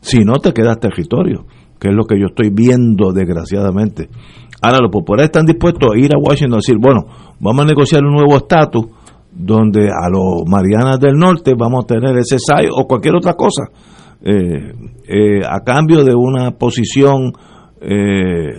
si 0.00 0.20
no 0.20 0.38
te 0.38 0.52
quedas 0.52 0.78
territorio, 0.78 1.44
que 1.78 1.88
es 1.88 1.94
lo 1.94 2.04
que 2.04 2.18
yo 2.18 2.26
estoy 2.26 2.50
viendo 2.50 3.12
desgraciadamente. 3.12 4.08
Ahora 4.62 4.78
los 4.80 4.90
populares 4.90 5.26
están 5.26 5.46
dispuestos 5.46 5.90
a 5.92 5.98
ir 5.98 6.14
a 6.14 6.18
Washington 6.18 6.58
y 6.58 6.66
decir, 6.66 6.76
bueno, 6.80 7.06
vamos 7.40 7.64
a 7.64 7.68
negociar 7.68 8.04
un 8.04 8.14
nuevo 8.14 8.36
estatus 8.36 8.86
donde 9.32 9.88
a 9.88 10.08
los 10.10 10.42
Marianas 10.46 10.98
del 11.00 11.16
Norte 11.16 11.54
vamos 11.56 11.84
a 11.84 11.86
tener 11.86 12.16
ese 12.18 12.38
SAI 12.38 12.66
o 12.70 12.86
cualquier 12.86 13.14
otra 13.16 13.34
cosa, 13.34 13.64
eh, 14.22 14.74
eh, 15.08 15.40
a 15.48 15.60
cambio 15.60 16.04
de 16.04 16.14
una 16.14 16.50
posición 16.52 17.32
eh, 17.80 18.52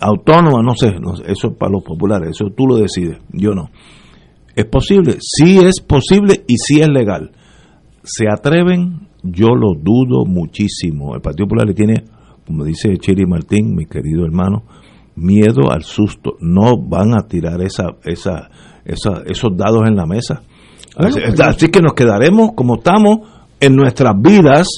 autónoma, 0.00 0.62
no 0.62 0.74
sé, 0.74 0.94
eso 1.26 1.48
es 1.48 1.56
para 1.56 1.72
los 1.72 1.82
populares, 1.82 2.30
eso 2.30 2.46
tú 2.56 2.66
lo 2.66 2.76
decides, 2.76 3.18
yo 3.32 3.52
no. 3.52 3.70
¿Es 4.54 4.66
posible? 4.66 5.16
Sí 5.20 5.58
es 5.58 5.80
posible 5.80 6.44
y 6.46 6.56
sí 6.58 6.80
es 6.80 6.88
legal. 6.88 7.32
¿Se 8.04 8.26
atreven? 8.30 9.08
Yo 9.22 9.48
lo 9.48 9.74
dudo 9.74 10.24
muchísimo. 10.26 11.14
El 11.14 11.22
Partido 11.22 11.46
Popular 11.46 11.66
le 11.66 11.74
tiene, 11.74 12.04
como 12.46 12.64
dice 12.64 12.96
Chiri 12.98 13.26
Martín, 13.26 13.74
mi 13.74 13.86
querido 13.86 14.24
hermano, 14.24 14.64
miedo 15.16 15.70
al 15.70 15.82
susto. 15.82 16.36
No 16.40 16.76
van 16.78 17.14
a 17.14 17.26
tirar 17.26 17.62
esa, 17.62 17.96
esa, 18.04 18.50
esos 18.84 19.56
dados 19.56 19.82
en 19.88 19.96
la 19.96 20.06
mesa. 20.06 20.42
así, 20.96 21.68
que 21.68 21.80
nos 21.80 21.94
quedaremos 21.94 22.50
como 22.54 22.76
estamos 22.76 23.20
en 23.58 23.74
nuestras 23.74 24.14
vidas, 24.20 24.68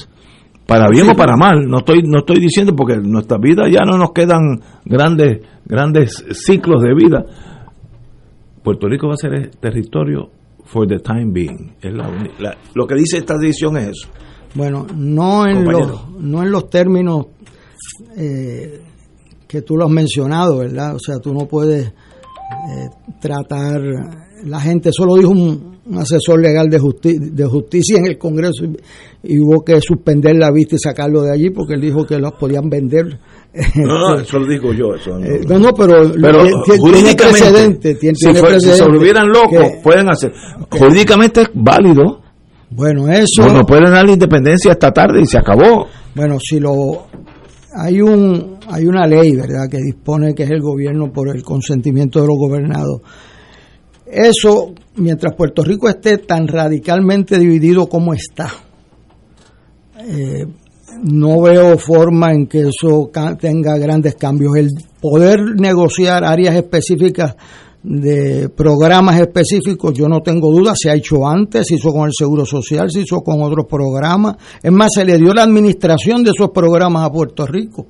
para 0.67 0.89
bien 0.89 1.09
o 1.09 1.15
para 1.15 1.35
mal. 1.35 1.65
No 1.67 1.79
estoy, 1.79 2.03
no 2.03 2.19
estoy 2.19 2.39
diciendo 2.39 2.75
porque 2.75 2.93
en 2.93 3.09
nuestras 3.09 3.39
vidas 3.41 3.71
ya 3.71 3.83
no 3.85 3.97
nos 3.97 4.11
quedan 4.11 4.61
grandes, 4.85 5.41
grandes 5.65 6.23
ciclos 6.31 6.83
de 6.83 6.93
vida. 6.93 7.25
Puerto 8.61 8.87
Rico 8.87 9.07
va 9.07 9.13
a 9.13 9.17
ser 9.17 9.49
territorio 9.59 10.29
for 10.65 10.85
the 10.87 10.99
time 10.99 11.31
being. 11.31 11.75
Es 11.81 11.93
lo 12.75 12.85
que 12.85 12.95
dice 12.95 13.17
esta 13.17 13.37
decisión 13.37 13.77
es 13.77 13.89
eso. 13.89 14.09
Bueno, 14.55 14.85
no 14.95 15.47
en, 15.47 15.63
los, 15.65 16.09
no 16.19 16.41
en 16.41 16.51
los 16.51 16.69
términos 16.69 17.27
eh, 18.17 18.81
que 19.47 19.61
tú 19.61 19.77
lo 19.77 19.85
has 19.85 19.91
mencionado, 19.91 20.57
¿verdad? 20.57 20.95
O 20.95 20.99
sea, 20.99 21.19
tú 21.19 21.33
no 21.33 21.47
puedes 21.47 21.87
eh, 21.87 22.89
tratar 23.21 23.81
la 24.43 24.59
gente, 24.59 24.89
eso 24.89 25.05
lo 25.05 25.15
dijo 25.15 25.29
un, 25.29 25.76
asesor 25.95 26.41
legal 26.41 26.69
de, 26.69 26.79
de 27.31 27.45
justicia 27.45 27.97
en 27.97 28.07
el 28.07 28.17
Congreso 28.17 28.65
y, 29.23 29.39
hubo 29.39 29.63
que 29.63 29.79
suspender 29.81 30.35
la 30.35 30.51
vista 30.51 30.75
y 30.75 30.79
sacarlo 30.79 31.21
de 31.21 31.31
allí 31.31 31.49
porque 31.49 31.75
él 31.75 31.81
dijo 31.81 32.05
que 32.05 32.17
los 32.17 32.33
podían 32.33 32.69
vender. 32.69 33.19
No, 33.75 34.15
no, 34.15 34.15
eso 34.21 34.39
lo 34.39 34.47
digo 34.47 34.73
yo. 34.73 34.95
Eso 34.95 35.17
no, 35.17 35.25
eh, 35.25 35.59
no, 35.59 35.73
pero, 35.73 36.11
tiene 36.11 37.15
precedente. 37.15 37.95
Tiene, 37.95 38.15
si, 38.15 38.33
se 38.59 38.83
volvieran 38.83 39.27
locos, 39.27 39.77
pueden 39.83 40.09
hacer. 40.09 40.31
jurídicamente 40.69 41.41
es 41.41 41.49
válido. 41.53 42.21
Bueno, 42.69 43.09
eso. 43.09 43.47
No, 43.47 43.53
no 43.53 43.65
pueden 43.65 43.91
dar 43.91 44.05
la 44.05 44.11
independencia 44.11 44.71
esta 44.71 44.91
tarde 44.91 45.21
y 45.21 45.25
se 45.25 45.37
acabó. 45.37 45.87
Bueno, 46.13 46.37
si 46.39 46.59
lo 46.59 47.07
hay 47.73 48.01
un 48.01 48.57
hay 48.69 48.85
una 48.85 49.05
ley, 49.05 49.35
¿verdad?, 49.35 49.69
que 49.69 49.77
dispone 49.77 50.33
que 50.33 50.43
es 50.43 50.51
el 50.51 50.61
gobierno 50.61 51.11
por 51.11 51.29
el 51.29 51.43
consentimiento 51.43 52.19
de 52.21 52.27
los 52.27 52.37
gobernados. 52.37 53.01
Eso, 54.09 54.73
mientras 54.95 55.35
Puerto 55.35 55.63
Rico 55.63 55.89
esté 55.89 56.19
tan 56.19 56.47
radicalmente 56.47 57.37
dividido 57.37 57.87
como 57.87 58.13
está, 58.13 58.49
eh, 59.99 60.45
no 61.03 61.41
veo 61.41 61.77
forma 61.77 62.31
en 62.31 62.47
que 62.47 62.69
eso 62.69 63.11
tenga 63.39 63.77
grandes 63.77 64.15
cambios. 64.15 64.55
El 64.55 64.69
poder 65.01 65.39
negociar 65.59 66.23
áreas 66.23 66.55
específicas 66.55 67.35
de 67.83 68.49
programas 68.49 69.19
específicos, 69.19 69.93
yo 69.93 70.07
no 70.07 70.21
tengo 70.21 70.51
duda, 70.51 70.73
se 70.75 70.89
ha 70.89 70.95
hecho 70.95 71.27
antes, 71.27 71.67
se 71.67 71.75
hizo 71.75 71.91
con 71.91 72.07
el 72.07 72.13
Seguro 72.13 72.45
Social, 72.45 72.89
se 72.89 73.01
hizo 73.01 73.21
con 73.21 73.41
otros 73.41 73.65
programas. 73.69 74.35
Es 74.61 74.71
más, 74.71 74.89
se 74.93 75.05
le 75.05 75.17
dio 75.17 75.33
la 75.33 75.43
administración 75.43 76.23
de 76.23 76.31
esos 76.31 76.49
programas 76.51 77.03
a 77.03 77.11
Puerto 77.11 77.45
Rico, 77.45 77.87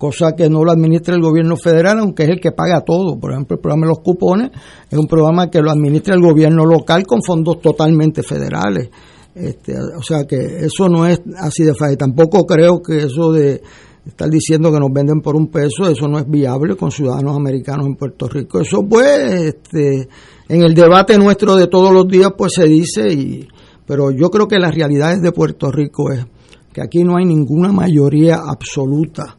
cosa 0.00 0.34
que 0.34 0.48
no 0.48 0.64
lo 0.64 0.72
administra 0.72 1.14
el 1.14 1.20
gobierno 1.20 1.56
federal, 1.56 1.98
aunque 1.98 2.22
es 2.22 2.30
el 2.30 2.40
que 2.40 2.52
paga 2.52 2.80
todo. 2.80 3.20
Por 3.20 3.32
ejemplo, 3.32 3.56
el 3.56 3.60
programa 3.60 3.84
de 3.84 3.90
los 3.90 3.98
cupones 3.98 4.50
es 4.90 4.98
un 4.98 5.06
programa 5.06 5.50
que 5.50 5.60
lo 5.60 5.70
administra 5.70 6.14
el 6.14 6.22
gobierno 6.22 6.64
local 6.64 7.04
con 7.06 7.20
fondos 7.22 7.60
totalmente 7.60 8.22
federales. 8.22 8.88
Este, 9.34 9.74
o 9.78 10.02
sea 10.02 10.24
que 10.26 10.64
eso 10.64 10.88
no 10.88 11.06
es 11.06 11.20
así 11.36 11.64
de 11.64 11.74
fácil. 11.74 11.98
Tampoco 11.98 12.46
creo 12.46 12.80
que 12.80 13.00
eso 13.00 13.30
de 13.30 13.60
estar 14.06 14.30
diciendo 14.30 14.72
que 14.72 14.80
nos 14.80 14.88
venden 14.90 15.20
por 15.20 15.36
un 15.36 15.48
peso, 15.48 15.86
eso 15.86 16.08
no 16.08 16.18
es 16.18 16.26
viable 16.26 16.76
con 16.76 16.90
ciudadanos 16.90 17.36
americanos 17.36 17.86
en 17.86 17.96
Puerto 17.96 18.26
Rico. 18.26 18.58
Eso 18.58 18.82
pues, 18.88 19.34
este, 19.34 20.08
en 20.48 20.62
el 20.62 20.72
debate 20.72 21.18
nuestro 21.18 21.56
de 21.56 21.66
todos 21.66 21.92
los 21.92 22.08
días, 22.08 22.30
pues 22.38 22.54
se 22.54 22.64
dice, 22.64 23.12
y, 23.12 23.46
pero 23.86 24.10
yo 24.12 24.30
creo 24.30 24.48
que 24.48 24.58
la 24.58 24.70
realidad 24.70 25.20
de 25.20 25.30
Puerto 25.30 25.70
Rico 25.70 26.10
es 26.10 26.24
que 26.72 26.80
aquí 26.80 27.04
no 27.04 27.18
hay 27.18 27.26
ninguna 27.26 27.70
mayoría 27.70 28.36
absoluta 28.36 29.36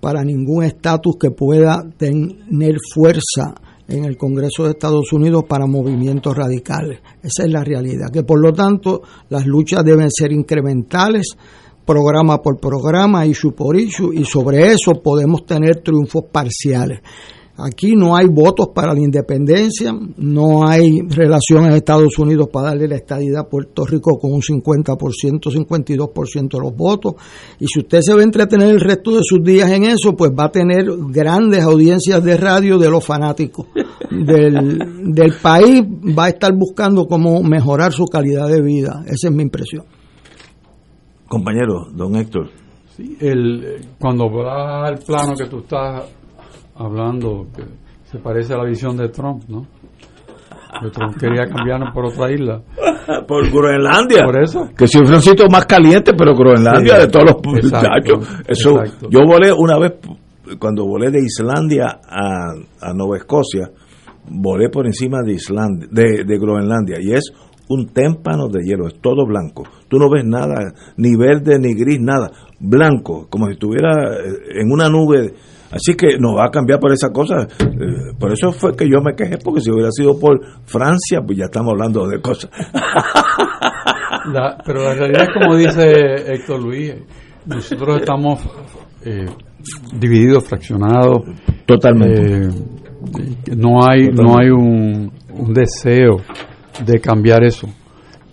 para 0.00 0.24
ningún 0.24 0.64
estatus 0.64 1.16
que 1.18 1.30
pueda 1.30 1.84
tener 1.96 2.76
fuerza 2.94 3.54
en 3.88 4.04
el 4.04 4.16
Congreso 4.16 4.64
de 4.64 4.70
Estados 4.70 5.12
Unidos 5.12 5.44
para 5.48 5.66
movimientos 5.66 6.36
radicales. 6.36 7.00
Esa 7.22 7.44
es 7.44 7.50
la 7.50 7.64
realidad, 7.64 8.10
que 8.12 8.22
por 8.22 8.40
lo 8.40 8.52
tanto 8.52 9.02
las 9.30 9.46
luchas 9.46 9.84
deben 9.84 10.10
ser 10.10 10.32
incrementales 10.32 11.36
programa 11.88 12.42
por 12.42 12.60
programa, 12.60 13.24
issue 13.24 13.54
por 13.54 13.74
issue, 13.74 14.12
y 14.12 14.24
sobre 14.26 14.72
eso 14.72 15.00
podemos 15.02 15.46
tener 15.46 15.76
triunfos 15.82 16.24
parciales. 16.30 17.00
Aquí 17.60 17.96
no 17.96 18.14
hay 18.14 18.28
votos 18.28 18.68
para 18.72 18.94
la 18.94 19.00
independencia, 19.00 19.92
no 20.16 20.64
hay 20.64 21.00
relaciones 21.08 21.72
de 21.72 21.78
Estados 21.78 22.16
Unidos 22.16 22.48
para 22.52 22.68
darle 22.68 22.86
la 22.86 22.94
estadidad 22.94 23.40
a 23.40 23.48
Puerto 23.48 23.84
Rico 23.84 24.16
con 24.16 24.32
un 24.32 24.42
50%, 24.42 24.96
52% 25.40 26.48
de 26.48 26.58
los 26.60 26.76
votos. 26.76 27.14
Y 27.58 27.66
si 27.66 27.80
usted 27.80 27.98
se 28.00 28.14
va 28.14 28.20
a 28.20 28.22
entretener 28.22 28.68
el 28.68 28.80
resto 28.80 29.10
de 29.10 29.22
sus 29.24 29.42
días 29.42 29.68
en 29.72 29.82
eso, 29.82 30.14
pues 30.14 30.30
va 30.30 30.44
a 30.44 30.52
tener 30.52 30.86
grandes 31.10 31.64
audiencias 31.64 32.22
de 32.22 32.36
radio 32.36 32.78
de 32.78 32.90
los 32.90 33.04
fanáticos 33.04 33.66
del, 34.08 34.78
del 35.12 35.34
país, 35.42 35.82
va 36.16 36.26
a 36.26 36.28
estar 36.28 36.54
buscando 36.54 37.08
cómo 37.08 37.42
mejorar 37.42 37.92
su 37.92 38.04
calidad 38.04 38.46
de 38.46 38.62
vida. 38.62 39.02
Esa 39.04 39.28
es 39.28 39.34
mi 39.34 39.42
impresión. 39.42 39.84
Compañero, 41.26 41.88
don 41.92 42.14
Héctor. 42.14 42.50
Sí, 42.96 43.16
el, 43.20 43.84
cuando 43.98 44.30
va 44.30 44.86
al 44.86 44.98
plano 44.98 45.34
que 45.36 45.46
tú 45.46 45.58
estás 45.58 46.04
hablando, 46.78 47.46
que 47.54 47.64
se 48.04 48.18
parece 48.18 48.54
a 48.54 48.58
la 48.58 48.64
visión 48.64 48.96
de 48.96 49.08
Trump, 49.08 49.42
¿no? 49.48 49.66
Trump 50.92 51.16
quería 51.18 51.46
cambiarnos 51.46 51.92
por 51.92 52.06
otra 52.06 52.30
isla. 52.30 52.62
por 53.26 53.50
Groenlandia. 53.50 54.24
Por 54.24 54.42
eso. 54.42 54.68
Que 54.76 54.86
si 54.86 54.98
es 55.02 55.10
un 55.10 55.20
sitio 55.20 55.46
más 55.50 55.66
caliente, 55.66 56.12
pero 56.16 56.34
Groenlandia 56.34 56.98
de 56.98 57.08
todos 57.08 57.32
los 57.32 57.36
muchachos. 57.44 58.28
Eso, 58.46 58.82
yo 59.10 59.20
volé 59.26 59.52
una 59.52 59.78
vez, 59.78 59.94
cuando 60.58 60.86
volé 60.86 61.10
de 61.10 61.20
Islandia 61.20 62.00
a, 62.04 62.52
a 62.80 62.92
Nueva 62.94 63.16
Escocia, 63.16 63.70
volé 64.30 64.68
por 64.68 64.86
encima 64.86 65.22
de 65.22 65.32
Islandia, 65.32 65.88
de, 65.90 66.24
de 66.24 66.38
Groenlandia, 66.38 66.96
y 67.00 67.12
es 67.12 67.32
un 67.68 67.88
témpano 67.88 68.48
de 68.48 68.64
hielo, 68.64 68.86
es 68.86 69.00
todo 69.00 69.26
blanco. 69.26 69.64
Tú 69.88 69.98
no 69.98 70.10
ves 70.10 70.24
nada, 70.24 70.72
ni 70.96 71.16
verde, 71.16 71.58
ni 71.58 71.74
gris, 71.74 72.00
nada. 72.00 72.30
Blanco, 72.60 73.26
como 73.28 73.46
si 73.46 73.52
estuviera 73.52 73.92
eh, 73.92 74.60
en 74.60 74.72
una 74.72 74.88
nube. 74.88 75.34
Así 75.70 75.94
que 75.94 76.18
nos 76.18 76.36
va 76.36 76.46
a 76.46 76.50
cambiar 76.50 76.80
por 76.80 76.92
esa 76.92 77.10
cosa. 77.10 77.46
Eh, 77.60 78.14
por 78.18 78.32
eso 78.32 78.52
fue 78.52 78.74
que 78.74 78.88
yo 78.88 79.02
me 79.02 79.14
quejé, 79.14 79.36
porque 79.38 79.60
si 79.60 79.70
hubiera 79.70 79.90
sido 79.90 80.18
por 80.18 80.40
Francia, 80.64 81.20
pues 81.24 81.38
ya 81.38 81.44
estamos 81.46 81.72
hablando 81.72 82.08
de 82.08 82.20
cosas. 82.20 82.50
pero 84.64 84.82
la 84.82 84.94
realidad 84.94 85.22
es 85.22 85.28
como 85.34 85.56
dice 85.56 86.34
Héctor 86.34 86.62
Luis, 86.62 86.94
nosotros 87.46 88.00
estamos 88.00 88.40
eh, 89.04 89.26
divididos, 89.92 90.44
fraccionados. 90.44 91.22
Totalmente. 91.66 92.48
no 93.56 93.86
hay, 93.86 94.08
no 94.08 94.38
hay 94.38 94.50
un, 94.50 95.12
un 95.32 95.52
deseo 95.52 96.16
de 96.84 97.00
cambiar 97.00 97.44
eso. 97.44 97.68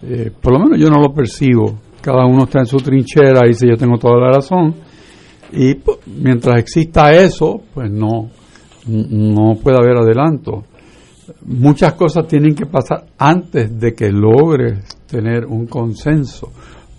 Eh, 0.03 0.31
por 0.41 0.53
lo 0.53 0.59
menos 0.59 0.79
yo 0.79 0.89
no 0.89 0.99
lo 0.99 1.13
percibo. 1.13 1.79
Cada 2.01 2.25
uno 2.25 2.43
está 2.43 2.59
en 2.59 2.65
su 2.65 2.77
trinchera 2.77 3.45
y 3.45 3.49
dice 3.49 3.67
yo 3.67 3.77
tengo 3.77 3.97
toda 3.97 4.19
la 4.19 4.31
razón. 4.33 4.75
Y 5.56 5.76
pues, 5.76 5.99
mientras 6.06 6.60
exista 6.60 7.12
eso, 7.12 7.62
pues 7.74 7.89
no, 7.89 8.30
no 8.88 9.56
puede 9.56 9.78
haber 9.78 9.97
adelanto. 9.97 10.66
Muchas 11.45 11.93
cosas 11.93 12.28
tienen 12.28 12.53
que 12.53 12.66
pasar 12.66 13.06
antes 13.18 13.80
de 13.80 13.93
que 13.93 14.12
logres 14.12 14.84
tener 15.08 15.45
un 15.45 15.66
consenso 15.66 16.51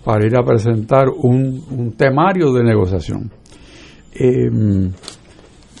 para 0.03 0.25
ir 0.25 0.37
a 0.37 0.43
presentar 0.43 1.07
un, 1.09 1.93
temario 1.97 2.51
de 2.53 2.63
negociación. 2.63 3.31
Em, 4.13 4.91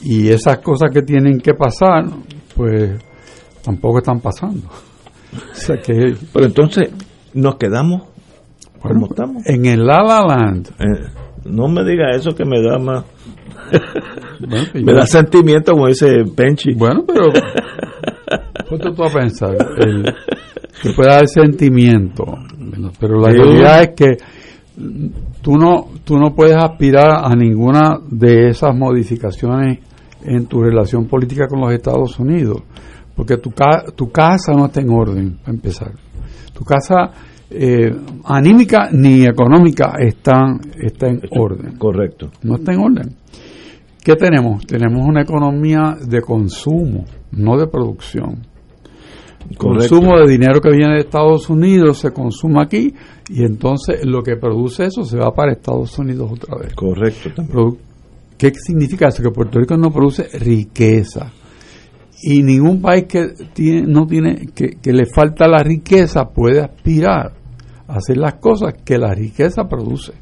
y 0.03 0.29
esas 0.29 0.59
cosas 0.59 0.91
que 0.93 1.01
tienen 1.01 1.39
que 1.39 1.53
pasar, 1.53 2.05
pues 2.55 2.91
tampoco 3.63 3.99
están 3.99 4.19
pasando. 4.19 4.67
que, 5.83 6.15
Pero 6.31 6.45
entonces 6.45 6.89
nos 7.33 7.55
quedamos 7.55 8.03
como 8.81 9.07
estamos. 9.07 9.45
En 9.45 9.65
el 9.65 9.85
La 9.85 10.03
La 10.03 10.21
Land. 10.25 10.69
Eh, 10.79 11.26
no 11.47 11.67
me 11.67 11.83
diga 11.83 12.11
eso 12.11 12.31
que 12.35 12.45
me 12.45 12.61
da 12.61 12.77
más. 12.77 13.05
Me 14.73 14.93
da 14.93 15.05
sentimiento 15.05 15.73
como 15.73 15.87
dice 15.87 16.23
Penchi. 16.33 16.73
Bueno, 16.73 17.03
pero. 17.05 17.25
¿Cuánto 18.69 18.93
tú 18.93 19.01
vas 19.01 19.13
a 19.13 19.19
pensar? 19.19 19.57
El, 19.77 20.03
que 20.81 20.91
pueda 20.95 21.15
dar 21.15 21.27
sentimiento. 21.27 22.23
Pero 22.99 23.19
la 23.19 23.29
realidad 23.29 23.81
es 23.81 23.89
que 23.89 24.17
tú 25.41 25.57
no, 25.57 25.87
tú 26.05 26.17
no 26.17 26.33
puedes 26.33 26.55
aspirar 26.55 27.25
a 27.25 27.35
ninguna 27.35 27.99
de 28.09 28.49
esas 28.49 28.75
modificaciones 28.75 29.79
en 30.23 30.45
tu 30.45 30.61
relación 30.61 31.07
política 31.07 31.47
con 31.47 31.59
los 31.59 31.73
Estados 31.73 32.17
Unidos 32.19 32.61
porque 33.17 33.37
tu, 33.37 33.51
tu 33.95 34.11
casa 34.11 34.53
no 34.53 34.67
está 34.67 34.79
en 34.79 34.91
orden, 34.91 35.39
para 35.39 35.51
empezar. 35.51 35.91
Tu 36.53 36.63
casa 36.63 37.11
eh, 37.49 37.95
anímica 38.25 38.89
ni 38.91 39.25
económica 39.25 39.95
está, 39.99 40.57
está 40.81 41.07
en 41.07 41.21
orden. 41.31 41.77
Correcto. 41.77 42.31
No 42.43 42.55
está 42.55 42.73
en 42.73 42.79
orden. 42.79 43.15
¿Qué 44.03 44.15
tenemos? 44.15 44.65
Tenemos 44.65 45.05
una 45.05 45.21
economía 45.21 45.97
de 46.05 46.21
consumo, 46.21 47.05
no 47.31 47.57
de 47.57 47.67
producción. 47.67 48.45
Consumo 49.57 50.17
de 50.19 50.29
dinero 50.29 50.59
que 50.59 50.71
viene 50.71 50.95
de 50.95 50.99
Estados 51.01 51.49
Unidos 51.49 51.99
se 51.99 52.11
consume 52.11 52.61
aquí 52.61 52.93
y 53.29 53.43
entonces 53.43 54.05
lo 54.05 54.21
que 54.21 54.35
produce 54.35 54.85
eso 54.85 55.03
se 55.03 55.17
va 55.17 55.31
para 55.31 55.53
Estados 55.53 55.97
Unidos 55.99 56.31
otra 56.33 56.57
vez. 56.57 56.73
Correcto. 56.73 57.31
¿Qué 58.37 58.51
significa 58.53 59.07
eso? 59.07 59.23
Que 59.23 59.29
Puerto 59.29 59.59
Rico 59.59 59.77
no 59.77 59.89
produce 59.89 60.27
riqueza 60.37 61.31
y 62.21 62.41
ningún 62.41 62.81
país 62.81 63.05
que 63.05 63.33
tiene, 63.53 63.83
no 63.83 64.05
tiene 64.05 64.47
que, 64.53 64.77
le 64.91 65.05
falta 65.05 65.47
la 65.47 65.59
riqueza 65.59 66.25
puede 66.25 66.61
aspirar 66.61 67.33
hacer 67.87 68.17
las 68.17 68.35
cosas 68.35 68.75
que 68.83 68.97
la 68.97 69.13
riqueza 69.13 69.67
produce. 69.67 70.13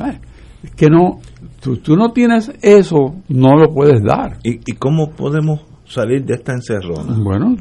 Eh, 0.00 0.18
es 0.62 0.70
que 0.72 0.86
no 0.86 1.20
tú, 1.60 1.76
tú, 1.78 1.96
no 1.96 2.12
tienes 2.12 2.52
eso 2.62 3.14
no 3.28 3.56
lo 3.56 3.72
puedes 3.72 4.02
dar. 4.02 4.38
Y, 4.42 4.60
y 4.70 4.74
cómo 4.76 5.10
podemos 5.10 5.60
salir 5.84 6.24
de 6.24 6.34
esta 6.34 6.52
encerrona 6.52 7.14
bueno 7.22 7.54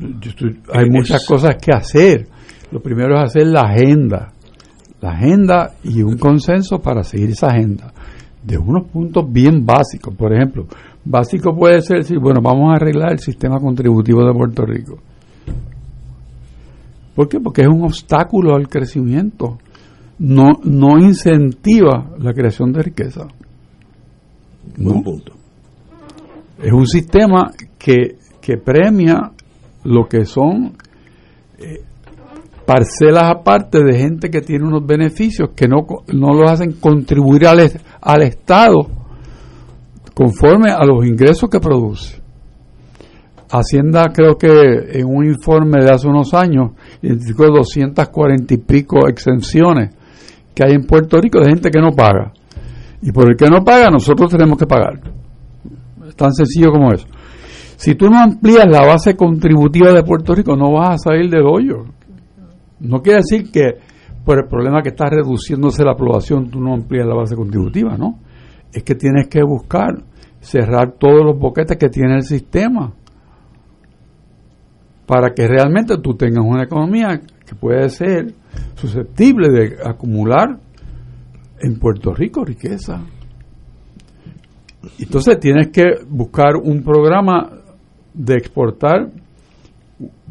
hay 0.71 0.89
muchas 0.89 1.25
cosas 1.25 1.55
que 1.55 1.71
hacer. 1.71 2.27
Lo 2.71 2.79
primero 2.79 3.15
es 3.15 3.23
hacer 3.23 3.47
la 3.47 3.61
agenda. 3.61 4.33
La 5.01 5.11
agenda 5.11 5.71
y 5.83 6.01
un 6.03 6.17
consenso 6.17 6.79
para 6.79 7.03
seguir 7.03 7.31
esa 7.31 7.47
agenda. 7.47 7.91
De 8.43 8.57
unos 8.57 8.87
puntos 8.87 9.25
bien 9.29 9.65
básicos. 9.65 10.15
Por 10.15 10.33
ejemplo 10.33 10.67
Básico 11.03 11.55
puede 11.55 11.81
ser 11.81 11.97
decir, 11.97 12.19
bueno, 12.19 12.41
vamos 12.41 12.71
a 12.71 12.75
arreglar 12.75 13.13
el 13.13 13.19
sistema 13.19 13.59
contributivo 13.59 14.23
de 14.23 14.33
Puerto 14.33 14.65
Rico. 14.65 14.99
¿Por 17.21 17.29
qué? 17.29 17.39
Porque 17.39 17.61
es 17.61 17.67
un 17.67 17.83
obstáculo 17.83 18.55
al 18.55 18.67
crecimiento. 18.67 19.59
No, 20.17 20.53
no 20.63 20.97
incentiva 20.97 22.09
la 22.17 22.33
creación 22.33 22.71
de 22.71 22.81
riqueza. 22.81 23.27
Un 24.79 25.03
punto. 25.03 25.33
Es 26.57 26.73
un 26.73 26.87
sistema 26.87 27.51
que, 27.77 28.17
que 28.41 28.57
premia 28.57 29.33
lo 29.83 30.07
que 30.09 30.25
son 30.25 30.73
eh, 31.59 31.83
parcelas 32.65 33.25
aparte 33.35 33.83
de 33.83 33.99
gente 33.99 34.31
que 34.31 34.41
tiene 34.41 34.65
unos 34.65 34.83
beneficios 34.83 35.49
que 35.55 35.67
no, 35.67 35.85
no 36.11 36.33
los 36.33 36.49
hacen 36.49 36.71
contribuir 36.71 37.45
al, 37.45 37.71
al 38.01 38.21
Estado 38.23 38.87
conforme 40.15 40.71
a 40.71 40.83
los 40.87 41.05
ingresos 41.05 41.47
que 41.51 41.59
produce. 41.59 42.19
Hacienda 43.51 44.13
creo 44.13 44.37
que 44.37 44.47
en 44.47 45.05
un 45.05 45.25
informe 45.25 45.83
de 45.83 45.91
hace 45.91 46.07
unos 46.07 46.33
años 46.33 46.71
identificó 47.01 47.47
240 47.47 48.53
y 48.53 48.57
pico 48.57 49.09
exenciones 49.09 49.93
que 50.55 50.63
hay 50.65 50.73
en 50.73 50.85
Puerto 50.85 51.19
Rico 51.19 51.39
de 51.39 51.49
gente 51.49 51.69
que 51.69 51.81
no 51.81 51.91
paga. 51.91 52.31
Y 53.01 53.11
por 53.11 53.29
el 53.29 53.35
que 53.35 53.49
no 53.49 53.61
paga 53.63 53.89
nosotros 53.89 54.31
tenemos 54.31 54.57
que 54.57 54.65
pagar. 54.65 55.01
Es 56.07 56.15
tan 56.15 56.33
sencillo 56.33 56.71
como 56.71 56.93
eso. 56.93 57.07
Si 57.75 57.95
tú 57.95 58.09
no 58.09 58.19
amplías 58.19 58.67
la 58.69 58.85
base 58.85 59.17
contributiva 59.17 59.91
de 59.91 60.03
Puerto 60.03 60.33
Rico 60.33 60.55
no 60.55 60.71
vas 60.71 60.91
a 60.91 61.09
salir 61.09 61.29
del 61.29 61.45
hoyo. 61.45 61.85
No 62.79 63.01
quiere 63.01 63.17
decir 63.17 63.51
que 63.51 63.79
por 64.23 64.37
el 64.37 64.47
problema 64.47 64.81
que 64.81 64.89
está 64.89 65.09
reduciéndose 65.09 65.83
la 65.83 65.91
aprobación 65.91 66.49
tú 66.49 66.61
no 66.61 66.73
amplías 66.73 67.05
la 67.05 67.15
base 67.15 67.35
contributiva, 67.35 67.97
¿no? 67.97 68.19
Es 68.71 68.83
que 68.83 68.95
tienes 68.95 69.27
que 69.27 69.43
buscar 69.43 70.03
cerrar 70.39 70.93
todos 70.93 71.25
los 71.25 71.37
boquetes 71.37 71.77
que 71.77 71.89
tiene 71.89 72.15
el 72.15 72.23
sistema 72.23 72.93
para 75.11 75.33
que 75.33 75.45
realmente 75.45 75.97
tú 75.97 76.13
tengas 76.15 76.45
una 76.45 76.63
economía 76.63 77.19
que 77.19 77.53
puede 77.53 77.89
ser 77.89 78.33
susceptible 78.75 79.49
de 79.49 79.75
acumular 79.83 80.57
en 81.59 81.77
Puerto 81.77 82.13
Rico 82.13 82.45
riqueza. 82.45 83.01
Entonces 84.97 85.37
tienes 85.37 85.67
que 85.67 85.83
buscar 86.07 86.55
un 86.55 86.81
programa 86.81 87.49
de 88.13 88.35
exportar, 88.35 89.09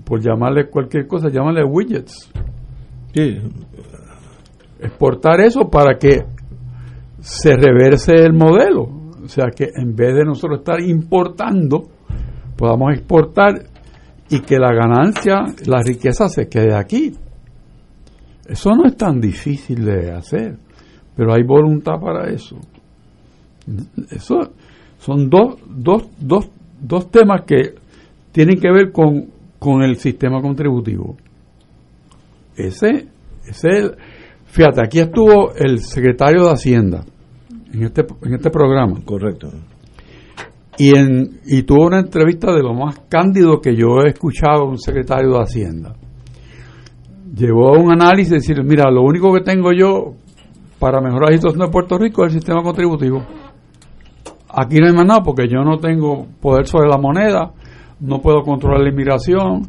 por 0.03 0.23
llamarle 0.23 0.71
cualquier 0.71 1.07
cosa, 1.07 1.29
llámale 1.29 1.63
widgets. 1.63 2.33
Exportar 4.81 5.43
eso 5.43 5.69
para 5.69 5.99
que 5.99 6.25
se 7.21 7.55
reverse 7.55 8.15
el 8.15 8.33
modelo 8.33 9.01
o 9.23 9.29
sea 9.29 9.51
que 9.55 9.69
en 9.77 9.95
vez 9.95 10.15
de 10.15 10.25
nosotros 10.25 10.61
estar 10.61 10.81
importando, 10.81 11.83
podamos 12.57 12.95
exportar 12.95 13.70
y 14.31 14.41
que 14.41 14.59
la 14.59 14.73
ganancia, 14.73 15.45
la 15.67 15.83
riqueza 15.83 16.29
se 16.29 16.49
quede 16.49 16.75
aquí. 16.75 17.13
Eso 18.47 18.71
no 18.75 18.87
es 18.87 18.97
tan 18.97 19.21
difícil 19.21 19.85
de 19.85 20.13
hacer, 20.13 20.57
pero 21.17 21.35
hay 21.35 21.43
voluntad 21.43 22.01
para 22.01 22.31
eso. 22.31 22.57
Eso 24.11 24.53
son 24.99 25.29
dos, 25.29 25.57
dos, 25.69 26.09
dos, 26.19 26.49
dos 26.81 27.11
temas 27.11 27.43
que 27.47 27.75
tienen 28.33 28.61
que 28.61 28.71
ver 28.71 28.93
con, 28.93 29.27
con 29.59 29.83
el 29.83 29.97
sistema 29.97 30.41
contributivo. 30.41 31.17
Ese, 32.57 33.09
ese, 33.47 33.97
fíjate, 34.47 34.83
aquí 34.85 35.01
estuvo 35.01 35.55
el 35.55 35.81
secretario 35.81 36.45
de 36.45 36.51
Hacienda 36.51 37.05
en 37.73 37.85
este, 37.85 38.05
en 38.23 38.35
este 38.35 38.51
programa. 38.51 39.01
Correcto. 39.05 39.51
Y, 40.81 40.97
en, 40.97 41.41
y 41.45 41.65
tuvo 41.65 41.89
una 41.89 41.99
entrevista 41.99 42.51
de 42.55 42.63
lo 42.63 42.73
más 42.73 43.01
cándido 43.07 43.61
que 43.61 43.77
yo 43.77 44.01
he 44.03 44.09
escuchado 44.09 44.63
a 44.63 44.65
un 44.65 44.79
secretario 44.79 45.33
de 45.33 45.43
Hacienda. 45.43 45.95
Llevó 47.37 47.73
un 47.73 47.93
análisis 47.93 48.33
y 48.33 48.37
decir, 48.37 48.65
mira, 48.65 48.91
lo 48.91 49.03
único 49.03 49.31
que 49.35 49.43
tengo 49.43 49.73
yo 49.73 50.15
para 50.79 51.03
mejorar 51.03 51.33
la 51.33 51.37
situación 51.37 51.67
de 51.67 51.71
Puerto 51.71 51.99
Rico 51.99 52.25
es 52.25 52.33
el 52.33 52.41
sistema 52.41 52.63
contributivo. 52.63 53.23
Aquí 54.49 54.79
no 54.79 54.87
hay 54.87 54.95
más 54.95 55.05
nada 55.05 55.23
porque 55.23 55.49
yo 55.49 55.63
no 55.63 55.77
tengo 55.77 56.27
poder 56.41 56.67
sobre 56.67 56.89
la 56.89 56.97
moneda, 56.97 57.53
no 58.01 58.23
puedo 58.23 58.41
controlar 58.41 58.81
la 58.81 58.89
inmigración, 58.89 59.67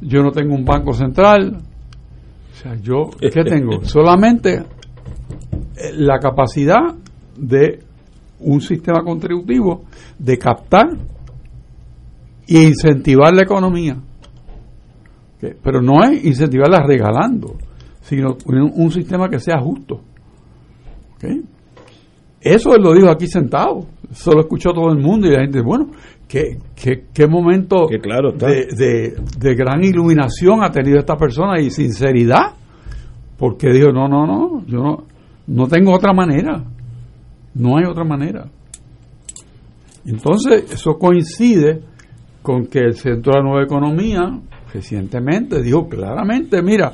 yo 0.00 0.24
no 0.24 0.32
tengo 0.32 0.56
un 0.56 0.64
banco 0.64 0.92
central. 0.92 1.58
O 2.50 2.54
sea, 2.56 2.74
yo, 2.82 3.10
¿qué 3.20 3.44
tengo? 3.44 3.84
Solamente 3.84 4.54
eh, 4.54 4.64
la 5.94 6.18
capacidad 6.18 6.96
de 7.38 7.91
un 8.44 8.60
sistema 8.60 9.02
contributivo 9.02 9.84
de 10.18 10.38
captar 10.38 10.88
e 12.46 12.62
incentivar 12.62 13.34
la 13.34 13.42
economía. 13.42 13.96
Pero 15.40 15.82
no 15.82 16.04
es 16.04 16.24
incentivarla 16.24 16.84
regalando, 16.86 17.56
sino 18.02 18.36
un, 18.46 18.72
un 18.74 18.90
sistema 18.90 19.28
que 19.28 19.40
sea 19.40 19.58
justo. 19.60 20.00
Eso 22.40 22.74
él 22.74 22.82
lo 22.82 22.92
dijo 22.92 23.08
aquí 23.08 23.26
sentado. 23.26 23.86
Eso 24.10 24.32
lo 24.32 24.40
escuchó 24.40 24.72
todo 24.72 24.90
el 24.90 24.98
mundo 24.98 25.26
y 25.26 25.30
la 25.30 25.40
gente, 25.40 25.62
bueno, 25.62 25.90
qué, 26.28 26.58
qué, 26.74 27.04
qué 27.14 27.26
momento 27.26 27.86
claro 28.02 28.32
de, 28.32 29.14
de, 29.38 29.54
gran 29.54 29.82
iluminación 29.82 30.62
ha 30.62 30.70
tenido 30.70 30.98
esta 30.98 31.16
persona 31.16 31.60
y 31.60 31.70
sinceridad. 31.70 32.54
Porque 33.38 33.72
dijo, 33.72 33.90
no, 33.90 34.08
no, 34.08 34.26
no, 34.26 34.66
yo 34.66 34.78
no, 34.78 35.04
no 35.46 35.66
tengo 35.66 35.92
otra 35.94 36.12
manera. 36.12 36.62
No 37.54 37.76
hay 37.76 37.84
otra 37.84 38.04
manera. 38.04 38.46
Entonces, 40.04 40.72
eso 40.72 40.98
coincide 40.98 41.82
con 42.42 42.66
que 42.66 42.80
el 42.80 42.94
Centro 42.94 43.32
de 43.32 43.38
la 43.38 43.44
Nueva 43.44 43.64
Economía 43.64 44.40
recientemente 44.72 45.62
dijo 45.62 45.88
claramente, 45.88 46.62
mira, 46.62 46.92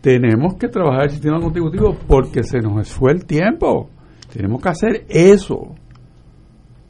tenemos 0.00 0.54
que 0.54 0.68
trabajar 0.68 1.04
el 1.04 1.10
sistema 1.10 1.40
contributivo 1.40 1.96
porque 2.06 2.44
se 2.44 2.60
nos 2.60 2.88
fue 2.90 3.12
el 3.12 3.24
tiempo. 3.24 3.90
Tenemos 4.32 4.62
que 4.62 4.68
hacer 4.68 5.06
eso. 5.08 5.74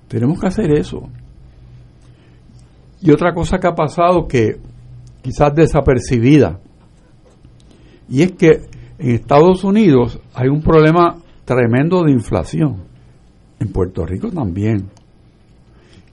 Tenemos 0.08 0.40
que 0.40 0.46
hacer 0.48 0.70
eso. 0.72 1.08
Y 3.00 3.10
otra 3.10 3.32
cosa 3.32 3.58
que 3.58 3.68
ha 3.68 3.74
pasado 3.74 4.26
que 4.26 4.58
quizás 5.22 5.54
desapercibida, 5.54 6.60
y 8.08 8.22
es 8.22 8.32
que 8.32 8.62
en 8.98 9.10
Estados 9.10 9.62
Unidos 9.64 10.20
hay 10.34 10.48
un 10.48 10.62
problema 10.62 11.16
tremendo 11.44 12.02
de 12.02 12.12
inflación. 12.12 12.87
En 13.60 13.72
Puerto 13.72 14.04
Rico 14.06 14.30
también. 14.30 14.88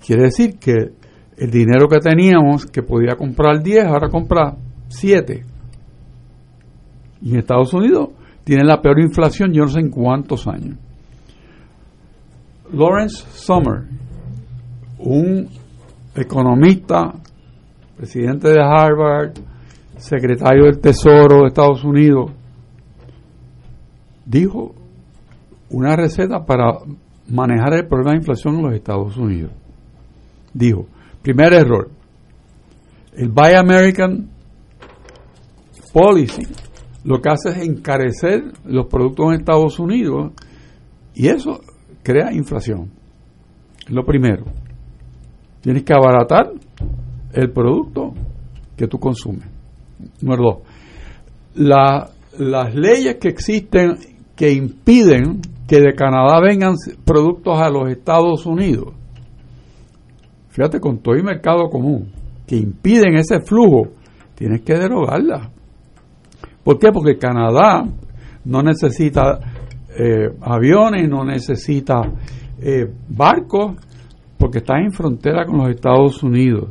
Quiere 0.06 0.24
decir 0.24 0.58
que 0.58 0.91
el 1.38 1.52
dinero 1.52 1.88
que 1.88 2.00
teníamos, 2.00 2.66
que 2.66 2.82
podía 2.82 3.16
comprar 3.16 3.62
10, 3.62 3.86
ahora 3.86 4.10
compra 4.10 4.56
7. 4.88 5.46
Y 7.22 7.32
en 7.32 7.39
Estados 7.39 7.74
Unidos 7.74 8.10
tiene 8.43 8.64
la 8.64 8.82
peor 8.82 9.00
inflación, 9.00 9.52
yo 9.52 9.64
no 9.64 9.68
sé 9.70 9.80
en 9.80 9.89
cuántos 9.89 10.48
años. 10.48 10.78
Lawrence 12.72 13.26
Summer, 13.32 13.84
un 15.00 15.48
economista, 16.16 17.14
presidente 17.98 18.50
de 18.50 18.62
Harvard, 18.62 19.34
secretario 19.98 20.66
del 20.66 20.80
Tesoro 20.80 21.41
de 21.41 21.48
Estados 21.48 21.84
Unidos, 21.84 22.32
dijo 24.26 24.74
una 25.70 25.96
receta 25.96 26.46
para 26.46 26.80
manejar 27.28 27.74
el 27.74 27.88
problema 27.88 28.12
de 28.12 28.18
inflación 28.18 28.56
en 28.56 28.64
los 28.64 28.74
Estados 28.74 29.18
Unidos. 29.18 29.52
Dijo, 30.54 30.88
primer 31.22 31.54
error, 31.54 31.90
el 33.14 33.30
Buy 33.30 33.54
American 33.54 34.30
Policy 35.94 36.44
lo 37.06 37.22
que 37.22 37.30
hace 37.30 37.50
es 37.50 37.58
encarecer 37.58 38.44
los 38.66 38.88
productos 38.88 39.28
en 39.28 39.40
Estados 39.40 39.80
Unidos 39.80 40.32
y 41.14 41.28
eso 41.28 41.62
crea 42.02 42.34
inflación. 42.34 42.92
Lo 43.88 44.04
primero, 44.04 44.46
tienes 45.62 45.84
que 45.84 45.94
abaratar 45.94 46.52
el 47.32 47.52
producto 47.52 48.14
que 48.76 48.88
tú 48.88 48.98
consumes. 49.00 49.48
Número 50.20 50.44
dos, 50.44 50.58
las 52.40 52.76
leyes 52.76 53.18
que 53.18 53.30
existen 53.30 53.98
que 54.36 54.52
impiden 54.52 55.42
que 55.68 55.80
de 55.80 55.93
Canadá 55.93 56.39
vengan 56.41 56.76
productos 57.03 57.59
a 57.59 57.70
los 57.70 57.89
Estados 57.89 58.45
Unidos, 58.45 58.93
fíjate, 60.49 60.80
con 60.80 60.99
todo 60.99 61.16
el 61.16 61.24
mercado 61.24 61.70
común, 61.70 62.11
que 62.45 62.55
impiden 62.55 63.16
ese 63.16 63.41
flujo, 63.41 63.89
tienes 64.36 64.61
que 64.61 64.76
derogarla. 64.76 65.49
¿Por 66.63 66.78
qué? 66.78 66.91
Porque 66.91 67.18
Canadá 67.18 67.84
no 68.45 68.61
necesita 68.61 69.39
eh, 69.97 70.30
aviones, 70.41 71.09
no 71.09 71.24
necesita 71.24 72.01
eh, 72.59 72.88
barcos, 73.09 73.76
porque 74.38 74.59
está 74.59 74.78
en 74.78 74.91
frontera 74.91 75.45
con 75.45 75.57
los 75.57 75.70
Estados 75.70 76.22
Unidos 76.22 76.70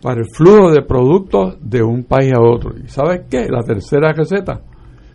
para 0.00 0.20
el 0.20 0.26
flujo 0.34 0.70
de 0.70 0.82
productos 0.82 1.56
de 1.60 1.82
un 1.82 2.04
país 2.04 2.32
a 2.32 2.40
otro. 2.40 2.74
¿Y 2.76 2.88
sabes 2.88 3.22
qué? 3.30 3.46
La 3.48 3.62
tercera 3.62 4.12
receta 4.12 4.60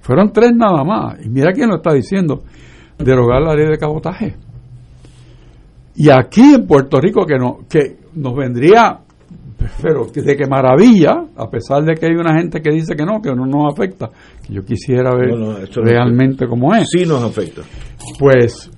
fueron 0.08 0.32
tres 0.32 0.54
nada 0.56 0.86
más. 0.86 1.24
Y 1.24 1.28
mira 1.28 1.52
quién 1.52 1.68
lo 1.68 1.76
está 1.76 1.94
diciendo. 1.94 2.44
Derogar 2.98 3.42
la 3.42 3.54
ley 3.54 3.68
de 3.68 3.78
cabotaje. 3.78 4.38
Y 5.96 6.10
aquí 6.10 6.54
en 6.54 6.66
Puerto 6.66 7.02
Rico, 7.02 7.26
que, 7.26 7.36
no, 7.38 7.60
que 7.70 7.98
nos 8.16 8.34
vendría, 8.34 9.00
pero 9.82 10.06
de 10.06 10.36
que 10.38 10.48
maravilla, 10.48 11.26
a 11.36 11.50
pesar 11.50 11.84
de 11.84 11.96
que 11.96 12.06
hay 12.06 12.14
una 12.14 12.38
gente 12.38 12.62
que 12.62 12.72
dice 12.72 12.96
que 12.96 13.04
no, 13.04 13.22
que 13.22 13.36
no 13.36 13.46
nos 13.46 13.74
afecta, 13.74 14.10
que 14.46 14.54
yo 14.54 14.64
quisiera 14.64 15.14
ver 15.14 15.36
realmente 15.76 16.48
cómo 16.48 16.74
es. 16.74 16.88
Sí 16.90 17.06
nos 17.06 17.22
afecta. 17.22 17.64
Pues, 18.18 18.72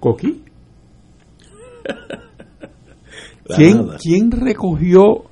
Coqui. 0.00 0.42
¿Quién, 3.56 3.86
¿Quién 4.02 4.32
recogió 4.32 5.26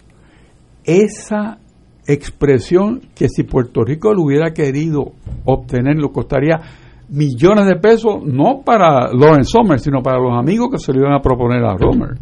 esa 0.84 1.58
expresión 2.06 3.00
que 3.14 3.28
si 3.28 3.44
Puerto 3.44 3.82
Rico 3.82 4.12
lo 4.12 4.22
hubiera 4.22 4.52
querido 4.52 5.12
obtener, 5.44 5.96
lo 5.96 6.12
costaría 6.12 6.60
millones 7.08 7.66
de 7.66 7.76
pesos, 7.76 8.22
no 8.24 8.62
para 8.64 9.12
Lawrence 9.12 9.50
Sommer, 9.50 9.78
sino 9.78 10.02
para 10.02 10.18
los 10.18 10.36
amigos 10.36 10.68
que 10.70 10.78
se 10.78 10.92
le 10.92 11.00
iban 11.00 11.12
a 11.12 11.20
proponer 11.20 11.64
a 11.64 11.76
Romer. 11.76 12.18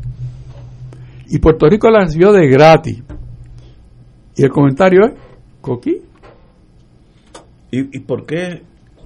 Y 1.29 1.39
Puerto 1.39 1.67
Rico 1.69 1.89
la 1.91 2.01
recibió 2.01 2.33
de 2.33 2.49
gratis. 2.49 3.03
Y 4.37 4.45
el 4.45 4.51
comentario 4.51 5.07
es, 5.07 5.13
Coqui. 5.61 6.03
¿Y, 7.71 8.01
por 8.01 8.27
qué 8.27 8.63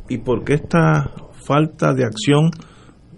y 0.09 0.19
por 0.19 0.43
qué 0.43 0.55
esta 0.55 1.13
falta 1.33 1.95
de 1.95 2.05
acción 2.05 2.51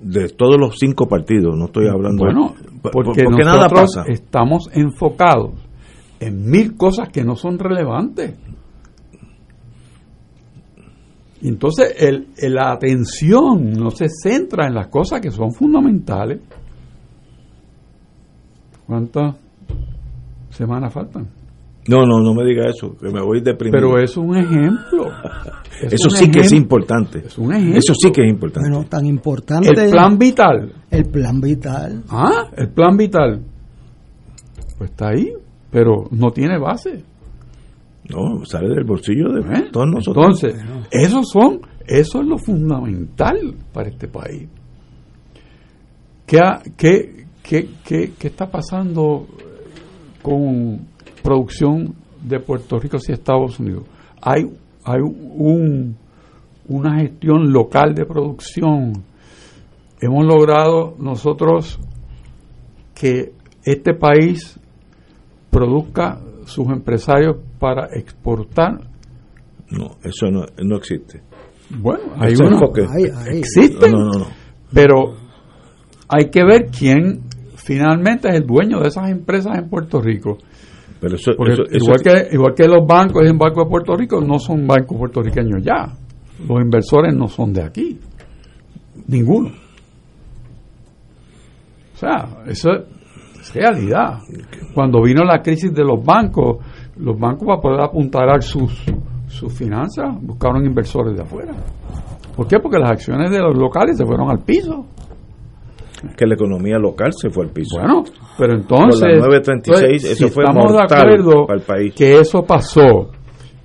de 0.03 0.29
todos 0.29 0.59
los 0.59 0.77
cinco 0.79 1.09
partidos? 1.09 1.57
No 1.57 1.67
estoy 1.67 1.89
hablando. 1.89 2.25
Bueno, 2.25 2.55
porque, 2.93 3.25
nada 3.25 3.67
pasa. 3.69 4.05
estamos 4.07 4.69
enfocados 4.75 5.68
en 6.21 6.51
mil 6.51 6.77
cosas 6.77 7.09
que 7.11 7.25
no 7.25 7.37
son 7.37 7.59
relevantes. 7.59 8.35
Entonces, 11.43 11.95
el, 11.99 12.29
la 12.53 12.73
atención 12.73 13.73
no 13.73 13.91
se 13.91 14.07
centra 14.09 14.67
en 14.67 14.75
las 14.75 14.89
cosas 14.89 15.21
que 15.21 15.31
son 15.31 15.53
fundamentales. 15.53 16.41
¿Cuántas 18.87 19.37
semanas 20.51 20.93
faltan? 20.93 21.29
No, 21.87 22.05
no, 22.05 22.21
no 22.21 22.35
me 22.35 22.45
diga 22.45 22.69
eso, 22.69 22.97
que 22.99 23.09
me 23.11 23.23
voy 23.23 23.41
deprimido. 23.41 23.79
Pero 23.79 24.03
es 24.03 24.17
un 24.17 24.37
ejemplo. 24.37 25.07
eso 25.81 26.11
sí 26.11 26.31
que 26.31 26.41
es 26.41 26.53
importante. 26.53 27.21
Es 27.25 27.39
un 27.39 27.55
ejemplo. 27.55 27.79
Eso 27.79 27.95
sí 27.95 28.11
que 28.11 28.23
es 28.23 28.29
importante. 28.29 28.69
Bueno, 28.69 28.87
tan 28.89 29.07
importante. 29.07 29.69
El 29.69 29.91
plan 29.91 30.19
vital. 30.19 30.73
El 30.91 31.05
plan 31.05 31.41
vital. 31.41 32.03
Ah, 32.11 32.49
el 32.57 32.69
plan 32.71 32.97
vital. 32.97 33.43
Pues 34.77 34.91
está 34.91 35.11
ahí 35.11 35.33
pero 35.71 36.09
no 36.11 36.31
tiene 36.31 36.59
base. 36.59 37.05
No, 38.09 38.45
sale 38.45 38.69
del 38.75 38.85
bolsillo 38.85 39.33
de 39.33 39.41
¿Eh? 39.41 39.69
todos 39.71 39.87
nosotros. 39.87 40.43
Entonces, 40.43 40.65
esos 40.91 41.29
son, 41.31 41.61
eso 41.87 42.21
es 42.21 42.27
lo 42.27 42.39
fundamental 42.39 43.55
para 43.73 43.91
este 43.91 44.09
país. 44.09 44.49
¿Qué, 46.27 46.41
qué, 46.77 47.27
qué, 47.43 47.69
qué, 47.85 48.13
qué 48.19 48.29
está 48.29 48.51
pasando 48.51 49.27
con 50.23 50.87
producción 51.23 51.95
de 52.23 52.41
Puerto 52.41 52.79
Rico 52.79 52.97
hacia 52.97 53.15
Estados 53.15 53.61
Unidos? 53.61 53.85
Hay, 54.23 54.45
hay 54.85 55.01
un, 55.03 55.97
una 56.69 57.01
gestión 57.01 57.53
local 57.53 57.95
de 57.95 58.07
producción. 58.07 58.93
Hemos 60.01 60.25
logrado 60.25 60.95
nosotros 60.99 61.79
que 62.95 63.33
este 63.65 63.95
país 63.95 64.58
produzca 65.51 66.21
sus 66.45 66.69
empresarios 66.69 67.37
para 67.59 67.87
exportar. 67.93 68.81
No, 69.71 69.97
eso 70.03 70.31
no, 70.31 70.45
no 70.63 70.77
existe. 70.77 71.23
Bueno, 71.71 72.15
hay 72.19 72.35
uno, 72.41 72.59
existe, 73.31 73.91
no, 73.91 74.05
no, 74.05 74.27
pero 74.73 75.15
hay 76.09 76.31
que 76.31 76.43
ver 76.43 76.71
quién 76.71 77.21
finalmente 77.57 78.29
es 78.29 78.37
el 78.37 78.47
dueño 78.47 78.81
de 78.81 78.89
esas 78.89 79.11
empresas 79.11 79.59
en 79.59 79.69
Puerto 79.69 80.01
Rico. 80.01 80.39
Pero 81.01 81.17
eso, 81.17 81.33
igual, 81.33 82.01
que, 82.03 82.29
igual 82.33 82.55
que 82.55 82.67
los 82.67 82.87
bancos 82.87 83.25
en 83.29 83.37
Banco 83.39 83.65
de 83.65 83.71
Puerto 83.71 83.95
Rico, 83.95 84.21
no 84.21 84.39
son 84.39 84.67
bancos 84.67 84.97
puertorriqueños 84.97 85.63
ya. 85.63 85.93
Los 86.49 86.61
inversores 86.63 87.15
no 87.15 87.29
son 87.29 87.53
de 87.53 87.63
aquí. 87.63 88.01
Ninguno. 89.07 89.51
O 91.95 91.97
sea, 91.97 92.43
eso 92.47 92.71
realidad. 93.55 94.19
Cuando 94.75 95.03
vino 95.03 95.25
la 95.25 95.41
crisis 95.43 95.73
de 95.73 95.85
los 95.85 96.05
bancos, 96.05 96.59
los 96.97 97.19
bancos 97.19 97.47
para 97.47 97.61
poder 97.61 97.81
apuntalar 97.81 98.43
sus, 98.43 98.85
sus 99.27 99.53
finanzas 99.53 100.17
buscaron 100.21 100.65
inversores 100.65 101.17
de 101.17 101.23
afuera. 101.23 101.53
¿Por 102.37 102.47
qué? 102.47 102.59
Porque 102.61 102.79
las 102.79 102.93
acciones 102.93 103.31
de 103.31 103.39
los 103.41 103.57
locales 103.57 103.97
se 103.97 104.05
fueron 104.05 104.31
al 104.31 104.39
piso. 104.41 104.87
Que 106.17 106.27
la 106.27 106.35
economía 106.35 106.79
local 106.79 107.11
se 107.13 107.29
fue 107.29 107.47
al 107.47 107.51
piso. 107.51 107.77
Bueno, 107.81 108.05
pero 108.39 108.55
entonces, 108.55 109.01
Por 109.01 109.11
la 109.11 109.27
936, 109.27 110.05
eso 110.05 110.29
fue 110.29 110.45
estamos 110.45 110.73
de 110.73 110.79
acuerdo 110.83 111.47
para 111.47 111.59
el 111.59 111.65
país. 111.65 111.95
que 111.95 112.19
eso 112.21 112.45
pasó 112.45 113.11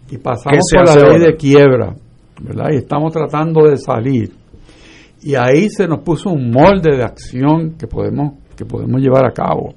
y 0.09 0.17
pasamos 0.17 0.57
¿Qué 0.57 0.59
se 0.63 0.77
por 0.77 0.87
la 0.87 0.95
ley 0.95 1.03
ahora? 1.13 1.25
de 1.27 1.35
quiebra, 1.35 1.95
¿verdad? 2.41 2.65
Y 2.73 2.77
estamos 2.77 3.13
tratando 3.13 3.67
de 3.69 3.77
salir. 3.77 4.31
Y 5.21 5.35
ahí 5.35 5.69
se 5.69 5.87
nos 5.87 5.99
puso 5.99 6.31
un 6.31 6.49
molde 6.49 6.97
de 6.97 7.03
acción 7.03 7.75
que 7.77 7.85
podemos 7.85 8.33
que 8.55 8.65
podemos 8.65 9.01
llevar 9.01 9.25
a 9.25 9.31
cabo. 9.31 9.73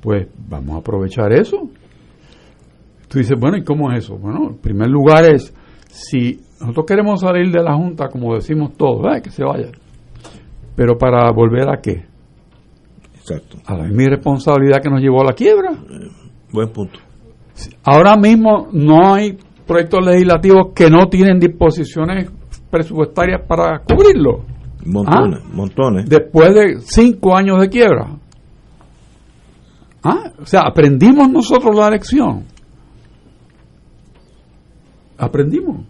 Pues 0.00 0.26
vamos 0.48 0.76
a 0.76 0.78
aprovechar 0.78 1.32
eso. 1.32 1.68
Tú 3.08 3.18
dices, 3.18 3.38
bueno, 3.38 3.56
¿y 3.56 3.64
cómo 3.64 3.92
es 3.92 4.04
eso? 4.04 4.16
Bueno, 4.16 4.48
en 4.50 4.58
primer 4.58 4.88
lugar 4.88 5.24
es, 5.24 5.54
si 5.88 6.40
nosotros 6.60 6.86
queremos 6.86 7.20
salir 7.20 7.50
de 7.50 7.62
la 7.62 7.74
Junta, 7.74 8.08
como 8.08 8.34
decimos 8.34 8.72
todos, 8.76 9.04
"Ay, 9.06 9.20
que 9.20 9.30
se 9.30 9.44
vaya. 9.44 9.70
Pero 10.74 10.96
para 10.96 11.30
volver 11.32 11.68
a 11.68 11.80
qué? 11.80 12.04
Exacto. 13.14 13.58
A 13.66 13.76
la 13.76 13.84
misma 13.84 14.16
responsabilidad 14.16 14.80
que 14.82 14.90
nos 14.90 15.00
llevó 15.00 15.20
a 15.20 15.26
la 15.26 15.32
quiebra. 15.32 15.70
Buen 16.52 16.70
punto. 16.70 16.98
Ahora 17.84 18.16
mismo 18.16 18.68
no 18.72 19.14
hay 19.14 19.36
proyectos 19.66 20.04
legislativos 20.04 20.72
que 20.74 20.90
no 20.90 21.06
tienen 21.06 21.38
disposiciones 21.38 22.30
presupuestarias 22.70 23.42
para 23.46 23.80
cubrirlo. 23.80 24.44
Montones, 24.84 25.40
montones. 25.52 26.08
Después 26.08 26.54
de 26.54 26.80
cinco 26.80 27.36
años 27.36 27.60
de 27.60 27.68
quiebra. 27.68 28.16
¿Ah? 30.02 30.32
O 30.40 30.46
sea, 30.46 30.62
aprendimos 30.66 31.30
nosotros 31.30 31.76
la 31.76 31.90
lección. 31.90 32.44
Aprendimos. 35.16 35.86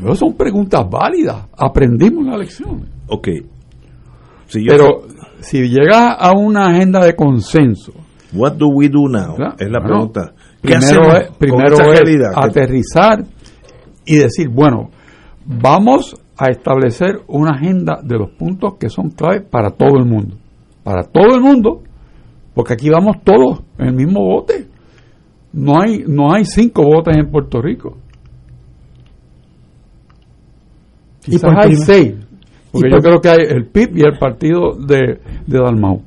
No 0.00 0.14
son 0.14 0.34
preguntas 0.34 0.88
válidas. 0.88 1.46
Aprendimos 1.56 2.24
la 2.24 2.38
lección. 2.38 2.88
Ok. 3.08 3.28
Si 4.46 4.64
yo 4.64 4.68
Pero 4.68 5.02
si 5.40 5.68
llegas 5.68 6.16
a 6.18 6.32
una 6.32 6.68
agenda 6.68 7.04
de 7.04 7.14
consenso, 7.14 7.92
What 8.34 8.54
do 8.54 8.68
we 8.68 8.88
do 8.88 9.08
now? 9.08 9.36
¿verdad? 9.36 9.54
Es 9.58 9.70
la 9.70 9.78
Bueno, 9.78 10.10
pregunta. 10.10 10.32
¿Qué 10.60 10.68
primero 10.68 11.02
hacemos 11.02 11.14
es, 11.14 11.36
primero 11.36 11.76
es 11.76 12.36
aterrizar 12.36 13.24
y 14.06 14.16
decir, 14.16 14.48
bueno, 14.48 14.90
vamos 15.44 16.16
a 16.36 16.50
establecer 16.50 17.20
una 17.28 17.52
agenda 17.52 18.00
de 18.02 18.18
los 18.18 18.30
puntos 18.30 18.74
que 18.78 18.88
son 18.88 19.10
clave 19.10 19.40
para 19.40 19.70
todo 19.70 19.98
el 19.98 20.04
mundo. 20.04 20.36
Para 20.82 21.04
todo 21.04 21.34
el 21.34 21.40
mundo, 21.40 21.82
porque 22.54 22.74
aquí 22.74 22.90
vamos 22.90 23.16
todos 23.24 23.62
en 23.78 23.86
el 23.88 23.94
mismo 23.94 24.20
bote. 24.20 24.66
No 25.52 25.80
hay, 25.80 26.04
no 26.06 26.32
hay 26.32 26.44
cinco 26.44 26.82
botes 26.82 27.16
en 27.16 27.30
Puerto 27.30 27.62
Rico. 27.62 27.96
Y 31.26 31.32
Quizás 31.32 31.42
por 31.42 31.64
hay 31.64 31.76
seis. 31.76 32.14
Porque 32.72 32.88
y 32.88 32.90
yo 32.90 32.98
creo 32.98 33.20
que 33.20 33.28
hay 33.28 33.38
el 33.48 33.66
PIB 33.66 33.98
y 33.98 34.00
el 34.02 34.18
partido 34.18 34.72
de, 34.76 35.20
de 35.46 35.58
Dalmau. 35.58 36.02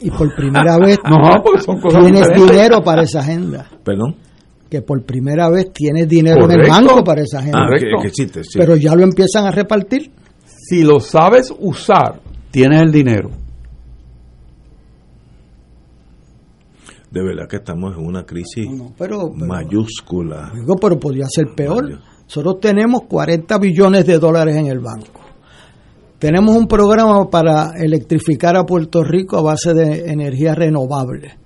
Y 0.00 0.10
por 0.10 0.34
primera 0.34 0.78
vez 0.78 0.98
No, 1.10 1.42
porque 1.42 1.60
son 1.62 1.80
cosas 1.80 2.02
tienes 2.04 2.20
diferentes. 2.28 2.50
dinero 2.50 2.82
para 2.82 3.02
esa 3.02 3.18
agenda. 3.20 3.66
Perdón. 3.82 4.14
Que 4.74 4.82
por 4.82 5.04
primera 5.04 5.48
vez 5.50 5.72
tienes 5.72 6.08
dinero 6.08 6.50
en 6.50 6.60
el 6.62 6.68
banco 6.68 7.04
para 7.04 7.22
esa. 7.22 7.38
Ah, 7.38 7.44
que, 7.44 7.50
Correcto. 7.52 7.96
que 8.02 8.08
existe, 8.08 8.42
sí. 8.42 8.58
Pero 8.58 8.74
ya 8.74 8.96
lo 8.96 9.04
empiezan 9.04 9.46
a 9.46 9.52
repartir. 9.52 10.10
si 10.44 10.82
lo 10.82 10.98
sabes 10.98 11.54
usar, 11.60 12.20
tienes 12.50 12.80
el 12.82 12.90
dinero. 12.90 13.30
De 17.08 17.22
verdad 17.22 17.46
que 17.48 17.56
estamos 17.58 17.96
en 17.96 18.04
una 18.04 18.24
crisis 18.24 18.68
No, 18.68 18.92
pero, 18.98 19.30
pero- 19.32 19.46
mayúscula. 19.46 20.50
Digo, 20.52 20.74
pero 20.74 20.98
podría 20.98 21.26
ser 21.28 21.54
peor. 21.54 21.84
Mario. 21.84 21.98
Nosotros 22.24 22.58
tenemos 22.60 23.02
40 23.02 23.56
billones 23.58 24.04
de 24.06 24.18
dólares 24.18 24.56
en 24.56 24.66
el 24.66 24.80
banco. 24.80 25.20
Tenemos 26.18 26.56
un 26.56 26.66
programa 26.66 27.30
para 27.30 27.70
electrificar 27.78 28.56
a 28.56 28.64
Puerto 28.64 29.04
Rico 29.04 29.36
a 29.36 29.42
base 29.42 29.72
de 29.72 30.10
energía 30.10 30.52
renovable. 30.56 31.38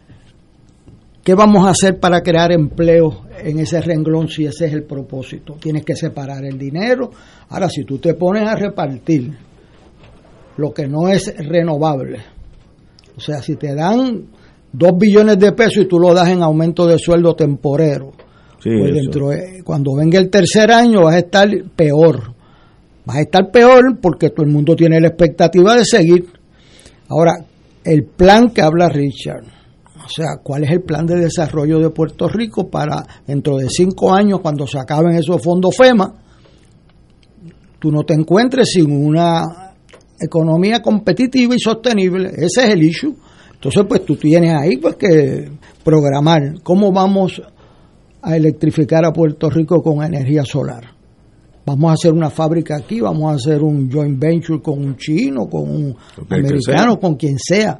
¿Qué 1.28 1.34
vamos 1.34 1.66
a 1.66 1.72
hacer 1.72 2.00
para 2.00 2.22
crear 2.22 2.52
empleo 2.52 3.26
en 3.44 3.58
ese 3.58 3.82
renglón 3.82 4.28
si 4.28 4.46
ese 4.46 4.64
es 4.64 4.72
el 4.72 4.84
propósito? 4.84 5.56
Tienes 5.60 5.84
que 5.84 5.94
separar 5.94 6.42
el 6.46 6.56
dinero. 6.56 7.10
Ahora, 7.50 7.68
si 7.68 7.84
tú 7.84 7.98
te 7.98 8.14
pones 8.14 8.48
a 8.48 8.54
repartir 8.54 9.30
lo 10.56 10.72
que 10.72 10.86
no 10.86 11.06
es 11.06 11.34
renovable, 11.36 12.16
o 13.14 13.20
sea, 13.20 13.42
si 13.42 13.56
te 13.56 13.74
dan 13.74 14.24
dos 14.72 14.92
billones 14.98 15.38
de 15.38 15.52
pesos 15.52 15.84
y 15.84 15.86
tú 15.86 15.98
lo 15.98 16.14
das 16.14 16.30
en 16.30 16.42
aumento 16.42 16.86
de 16.86 16.98
sueldo 16.98 17.34
temporero, 17.36 18.12
Sí, 18.62 18.70
pues 18.78 18.94
dentro 18.94 19.28
de- 19.28 19.62
cuando 19.62 19.96
venga 19.96 20.18
el 20.18 20.30
tercer 20.30 20.72
año 20.72 21.02
vas 21.02 21.16
a 21.16 21.18
estar 21.18 21.46
peor. 21.76 22.32
Vas 23.04 23.18
a 23.18 23.20
estar 23.20 23.50
peor 23.50 23.98
porque 24.00 24.30
todo 24.30 24.46
el 24.46 24.50
mundo 24.52 24.74
tiene 24.74 24.98
la 24.98 25.08
expectativa 25.08 25.74
de 25.76 25.84
seguir. 25.84 26.24
Ahora, 27.10 27.32
el 27.84 28.04
plan 28.04 28.48
que 28.48 28.62
habla 28.62 28.88
Richard, 28.88 29.57
o 30.08 30.10
sea, 30.10 30.38
¿cuál 30.42 30.64
es 30.64 30.70
el 30.70 30.82
plan 30.82 31.04
de 31.04 31.16
desarrollo 31.16 31.78
de 31.80 31.90
Puerto 31.90 32.28
Rico 32.28 32.70
para 32.70 33.04
dentro 33.26 33.58
de 33.58 33.68
cinco 33.68 34.12
años, 34.12 34.40
cuando 34.40 34.66
se 34.66 34.78
acaben 34.78 35.14
esos 35.14 35.42
fondos 35.42 35.76
FEMA, 35.76 36.14
tú 37.78 37.92
no 37.92 38.04
te 38.04 38.14
encuentres 38.14 38.70
sin 38.70 38.90
una 38.90 39.74
economía 40.18 40.80
competitiva 40.80 41.54
y 41.54 41.58
sostenible? 41.60 42.30
Ese 42.30 42.64
es 42.64 42.68
el 42.70 42.82
issue. 42.82 43.14
Entonces, 43.52 43.84
pues 43.86 44.04
tú 44.06 44.16
tienes 44.16 44.54
ahí 44.54 44.78
pues 44.78 44.96
que 44.96 45.50
programar 45.84 46.62
cómo 46.62 46.90
vamos 46.90 47.42
a 48.22 48.36
electrificar 48.36 49.04
a 49.04 49.12
Puerto 49.12 49.50
Rico 49.50 49.82
con 49.82 50.02
energía 50.02 50.44
solar. 50.44 50.84
Vamos 51.66 51.90
a 51.90 51.94
hacer 51.94 52.14
una 52.14 52.30
fábrica 52.30 52.76
aquí, 52.76 53.00
vamos 53.00 53.30
a 53.30 53.34
hacer 53.34 53.62
un 53.62 53.90
joint 53.90 54.18
venture 54.18 54.62
con 54.62 54.78
un 54.78 54.96
chino, 54.96 55.46
con 55.50 55.68
un 55.68 55.96
americano, 56.30 56.98
con 56.98 57.16
quien 57.16 57.38
sea. 57.38 57.78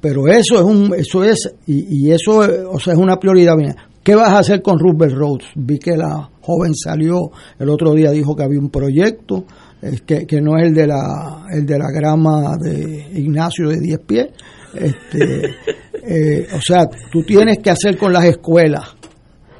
Pero 0.00 0.26
eso 0.28 0.56
es 0.56 0.62
un, 0.62 0.94
eso 0.94 1.24
es, 1.24 1.52
y, 1.66 2.06
y 2.08 2.12
eso 2.12 2.44
eh, 2.44 2.64
o 2.70 2.78
sea, 2.78 2.92
es 2.94 2.98
una 2.98 3.16
prioridad 3.18 3.56
mía. 3.56 3.74
¿Qué 4.02 4.14
vas 4.14 4.28
a 4.30 4.38
hacer 4.38 4.62
con 4.62 4.78
Roosevelt 4.78 5.16
Roads? 5.16 5.44
Vi 5.56 5.78
que 5.78 5.96
la 5.96 6.30
joven 6.42 6.74
salió 6.74 7.30
el 7.58 7.68
otro 7.68 7.92
día, 7.94 8.10
dijo 8.12 8.36
que 8.36 8.44
había 8.44 8.60
un 8.60 8.70
proyecto, 8.70 9.44
es 9.82 10.02
que, 10.02 10.26
que 10.26 10.40
no 10.40 10.56
es 10.56 10.68
el 10.68 10.74
de 10.74 10.86
la, 10.86 11.46
el 11.52 11.66
de 11.66 11.78
la 11.78 11.90
grama 11.92 12.56
de 12.60 13.08
Ignacio 13.14 13.68
de 13.68 13.80
10 13.80 13.98
pies. 14.06 14.26
Este, 14.74 15.42
eh, 16.06 16.46
o 16.54 16.60
sea, 16.60 16.86
tú 17.10 17.22
tienes 17.24 17.58
que 17.58 17.70
hacer 17.70 17.96
con 17.98 18.12
las 18.12 18.24
escuelas, 18.26 18.94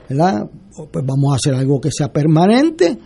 ¿verdad? 0.09 0.49
Pues 0.93 1.05
vamos 1.05 1.32
a 1.32 1.37
hacer 1.37 1.55
algo 1.55 1.80
que 1.80 1.91
sea 1.91 2.12
permanente. 2.12 2.97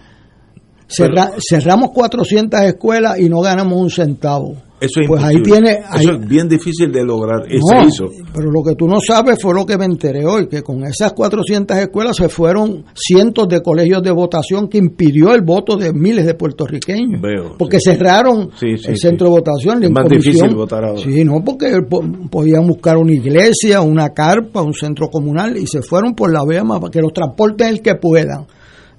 Cerra- 0.88 1.30
cerramos 1.48 1.90
400 1.92 2.60
escuelas 2.62 3.18
y 3.20 3.28
no 3.30 3.40
ganamos 3.40 3.80
un 3.80 3.90
centavo. 3.90 4.56
Eso 4.80 5.00
es 5.02 5.06
pues 5.08 5.22
ahí 5.22 5.42
tiene, 5.42 5.78
ahí- 5.88 6.00
Eso 6.04 6.12
es 6.12 6.26
bien 6.28 6.48
difícil 6.48 6.90
de 6.90 7.04
lograr. 7.04 7.40
No, 7.40 7.86
hizo. 7.86 8.06
pero 8.34 8.50
lo 8.50 8.62
que 8.62 8.74
tú 8.74 8.86
no 8.88 8.98
sabes 9.00 9.38
fue 9.40 9.52
lo 9.54 9.66
que 9.66 9.76
me 9.76 9.84
enteré 9.84 10.24
hoy, 10.24 10.48
que 10.48 10.62
con 10.62 10.82
esas 10.84 11.12
400 11.12 11.76
escuelas 11.76 12.16
se 12.16 12.28
fueron 12.30 12.84
cientos 12.94 13.46
de 13.48 13.60
colegios 13.62 14.02
de 14.02 14.10
votación 14.10 14.68
que 14.68 14.78
impidió 14.78 15.34
el 15.34 15.42
voto 15.42 15.76
de 15.76 15.92
miles 15.92 16.24
de 16.24 16.34
puertorriqueños. 16.34 17.20
Veo, 17.20 17.56
porque 17.58 17.78
sí. 17.78 17.90
cerraron 17.90 18.50
Sí, 18.58 18.76
sí, 18.78 18.88
el 18.90 18.96
centro 18.96 19.26
de 19.26 19.32
votación. 19.32 19.80
la 19.80 19.86
Es 19.86 19.92
más 19.92 20.08
difícil 20.08 20.54
votar 20.54 20.84
ahora. 20.84 21.00
Sí, 21.00 21.24
no, 21.24 21.42
porque 21.44 21.82
po- 21.88 22.02
podían 22.30 22.66
buscar 22.66 22.96
una 22.96 23.12
iglesia, 23.12 23.82
una 23.82 24.08
carpa, 24.10 24.62
un 24.62 24.72
centro 24.74 25.08
comunal 25.08 25.56
y 25.58 25.66
se 25.66 25.82
fueron 25.82 26.14
por 26.14 26.32
la 26.32 26.40
vía 26.48 26.64
más, 26.64 26.80
que 26.90 27.00
los 27.02 27.12
transporten 27.12 27.68
el 27.68 27.82
que 27.82 27.96
puedan. 27.96 28.46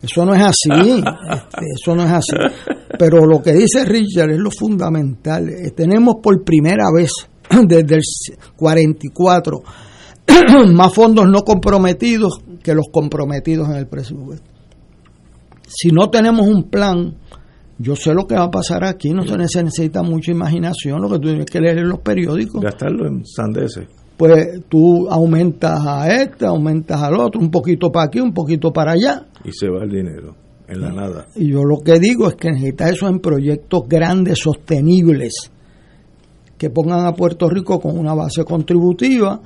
Eso 0.02 0.26
no 0.26 0.34
es 0.34 0.42
así, 0.42 0.70
este, 0.70 1.66
eso 1.80 1.96
no 1.96 2.04
es 2.04 2.12
así. 2.12 2.36
Pero 2.98 3.26
lo 3.26 3.42
que 3.42 3.54
dice 3.54 3.86
Richard 3.86 4.32
es 4.32 4.40
lo 4.40 4.50
fundamental. 4.50 5.50
Eh, 5.50 5.72
Tenemos 5.76 6.16
por 6.22 6.44
primera 6.44 6.86
vez 6.96 7.12
desde 7.68 7.96
el 7.96 8.02
44 8.56 9.64
más 10.74 10.94
fondos 10.94 11.26
no 11.28 11.42
comprometidos 11.42 12.40
que 12.64 12.74
los 12.74 12.88
comprometidos 12.92 13.70
en 13.70 13.76
el 13.76 13.88
presupuesto. 13.88 14.50
Si 15.68 15.90
no 15.90 16.10
tenemos 16.10 16.48
un 16.48 16.70
plan, 16.70 17.16
yo 17.78 17.96
sé 17.96 18.14
lo 18.14 18.28
que 18.28 18.36
va 18.36 18.46
a 18.46 18.52
pasar 18.52 18.84
aquí, 18.84 19.12
no 19.12 19.24
se 19.24 19.38
necesita 19.38 20.04
mucha 20.04 20.32
imaginación, 20.32 21.02
lo 21.02 21.10
que 21.10 21.16
tú 21.16 21.28
tienes 21.30 21.46
que 21.46 21.60
leer 21.60 21.80
en 21.80 21.90
los 21.90 22.00
periódicos 22.00 22.62
Gastarlo 22.62 23.08
en 23.08 23.26
sandeces. 23.26 23.88
Pues 24.22 24.62
tú 24.70 25.10
aumentas 25.10 25.82
a 25.84 26.08
este, 26.14 26.46
aumentas 26.46 27.02
al 27.02 27.16
otro, 27.16 27.42
un 27.42 27.50
poquito 27.50 27.92
para 27.92 28.06
aquí, 28.06 28.20
un 28.20 28.36
poquito 28.36 28.72
para 28.72 28.92
allá. 28.92 29.26
Y 29.44 29.50
se 29.52 29.68
va 29.68 29.84
el 29.84 29.90
dinero. 29.90 30.36
En 30.68 30.80
la 30.80 30.92
nada. 30.92 31.26
Y 31.36 31.50
yo 31.50 31.64
lo 31.64 31.80
que 31.80 32.00
digo 32.00 32.28
es 32.28 32.36
que 32.36 32.52
necesitas 32.52 32.92
eso 32.92 33.08
en 33.08 33.20
proyectos 33.20 33.82
grandes, 33.90 34.38
sostenibles, 34.38 35.50
que 36.56 36.70
pongan 36.70 37.08
a 37.08 37.14
Puerto 37.14 37.50
Rico 37.50 37.80
con 37.80 37.98
una 37.98 38.14
base 38.14 38.46
contributiva 38.46 39.42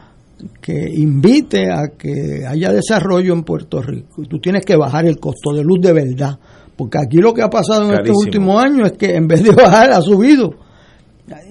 que 0.61 0.89
invite 0.93 1.71
a 1.71 1.97
que 1.97 2.45
haya 2.45 2.73
desarrollo 2.73 3.31
en 3.31 3.43
Puerto 3.43 3.81
Rico. 3.81 4.23
Y 4.23 4.27
tú 4.27 4.39
tienes 4.39 4.65
que 4.65 4.75
bajar 4.75 5.05
el 5.05 5.21
costo 5.21 5.53
de 5.53 5.63
luz 5.63 5.79
de 5.79 5.93
verdad. 5.93 6.37
Porque 6.75 6.97
aquí 6.97 7.19
lo 7.19 7.33
que 7.33 7.43
ha 7.43 7.49
pasado 7.49 7.93
en 7.93 7.93
estos 8.01 8.25
últimos 8.25 8.61
años 8.61 8.91
es 8.91 8.97
que 8.97 9.15
en 9.15 9.25
vez 9.25 9.41
de 9.41 9.51
bajar 9.51 9.93
ha 9.93 10.01
subido. 10.01 10.64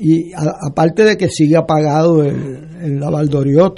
Y 0.01 0.33
aparte 0.35 1.05
de 1.05 1.17
que 1.17 1.29
sigue 1.29 1.57
apagado 1.57 2.23
el, 2.23 2.69
el 2.81 3.01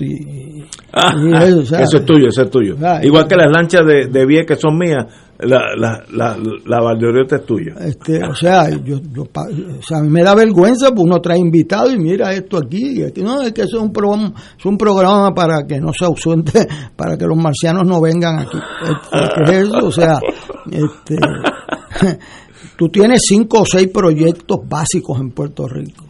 y, 0.00 0.64
ah, 0.92 1.44
eso, 1.44 1.76
es 1.76 2.04
tuyo, 2.04 2.28
eso 2.28 2.42
es 2.42 2.50
tuyo. 2.50 2.76
Igual 3.02 3.26
que 3.26 3.36
las 3.36 3.50
lanchas 3.50 3.82
de, 3.86 4.06
de 4.06 4.44
que 4.46 4.56
son 4.56 4.76
mías, 4.78 5.06
la, 5.38 5.60
la, 5.76 6.02
la, 6.10 6.36
la 6.64 7.26
es 7.30 7.46
tuya. 7.46 7.74
Este, 7.80 8.24
o 8.24 8.34
sea, 8.34 8.70
yo, 8.70 8.98
yo, 9.12 9.22
o 9.22 9.82
sea, 9.82 9.98
a 9.98 10.02
mí 10.02 10.08
me 10.08 10.22
da 10.22 10.34
vergüenza, 10.34 10.90
pues 10.90 11.04
uno 11.04 11.20
trae 11.20 11.38
invitado 11.38 11.90
y 11.90 11.98
mira 11.98 12.32
esto 12.32 12.58
aquí, 12.58 13.02
aquí 13.02 13.22
no, 13.22 13.42
es 13.42 13.52
que 13.52 13.62
es 13.62 13.74
un 13.74 13.92
programa, 13.92 14.32
es 14.58 14.64
un 14.64 14.78
programa 14.78 15.34
para 15.34 15.66
que 15.66 15.78
no 15.78 15.92
se 15.92 16.04
ausente, 16.06 16.66
para 16.96 17.16
que 17.16 17.26
los 17.26 17.36
marcianos 17.36 17.86
no 17.86 18.00
vengan 18.00 18.38
aquí. 18.38 18.58
Este, 18.82 19.42
es 19.42 19.50
eso? 19.66 19.86
O 19.86 19.90
sea, 19.90 20.18
este, 20.70 21.16
tú 22.76 22.88
tienes 22.88 23.22
cinco 23.28 23.62
o 23.62 23.66
seis 23.66 23.88
proyectos 23.88 24.58
básicos 24.68 25.20
en 25.20 25.30
Puerto 25.30 25.66
Rico 25.66 26.04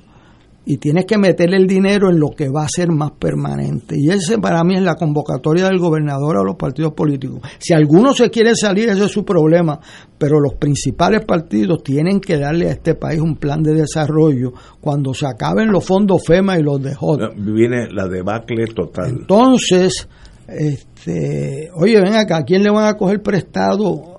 y 0.68 0.78
tienes 0.78 1.06
que 1.06 1.16
meterle 1.16 1.58
el 1.58 1.68
dinero 1.68 2.10
en 2.10 2.18
lo 2.18 2.30
que 2.30 2.48
va 2.48 2.64
a 2.64 2.68
ser 2.68 2.90
más 2.90 3.12
permanente. 3.12 3.94
Y 3.96 4.10
ese 4.10 4.38
para 4.38 4.64
mí 4.64 4.74
es 4.74 4.82
la 4.82 4.96
convocatoria 4.96 5.66
del 5.66 5.78
gobernador 5.78 6.36
a 6.36 6.42
los 6.42 6.56
partidos 6.56 6.92
políticos. 6.92 7.40
Si 7.58 7.72
alguno 7.72 8.12
se 8.12 8.30
quiere 8.30 8.56
salir, 8.56 8.88
ese 8.88 9.04
es 9.04 9.12
su 9.12 9.24
problema, 9.24 9.78
pero 10.18 10.40
los 10.40 10.54
principales 10.54 11.24
partidos 11.24 11.84
tienen 11.84 12.20
que 12.20 12.36
darle 12.36 12.68
a 12.68 12.72
este 12.72 12.96
país 12.96 13.20
un 13.20 13.36
plan 13.36 13.62
de 13.62 13.74
desarrollo 13.74 14.54
cuando 14.80 15.14
se 15.14 15.26
acaben 15.26 15.70
los 15.70 15.84
fondos 15.84 16.24
FEMA 16.26 16.58
y 16.58 16.64
los 16.64 16.82
de 16.82 16.96
JOD. 16.96 17.36
Viene 17.36 17.86
la 17.92 18.08
debacle 18.08 18.66
total. 18.66 19.10
Entonces, 19.20 20.08
este, 20.48 21.70
oye, 21.76 22.00
ven 22.00 22.14
acá, 22.14 22.38
¿a 22.38 22.44
quién 22.44 22.64
le 22.64 22.70
van 22.70 22.86
a 22.86 22.94
coger 22.94 23.22
prestado 23.22 24.15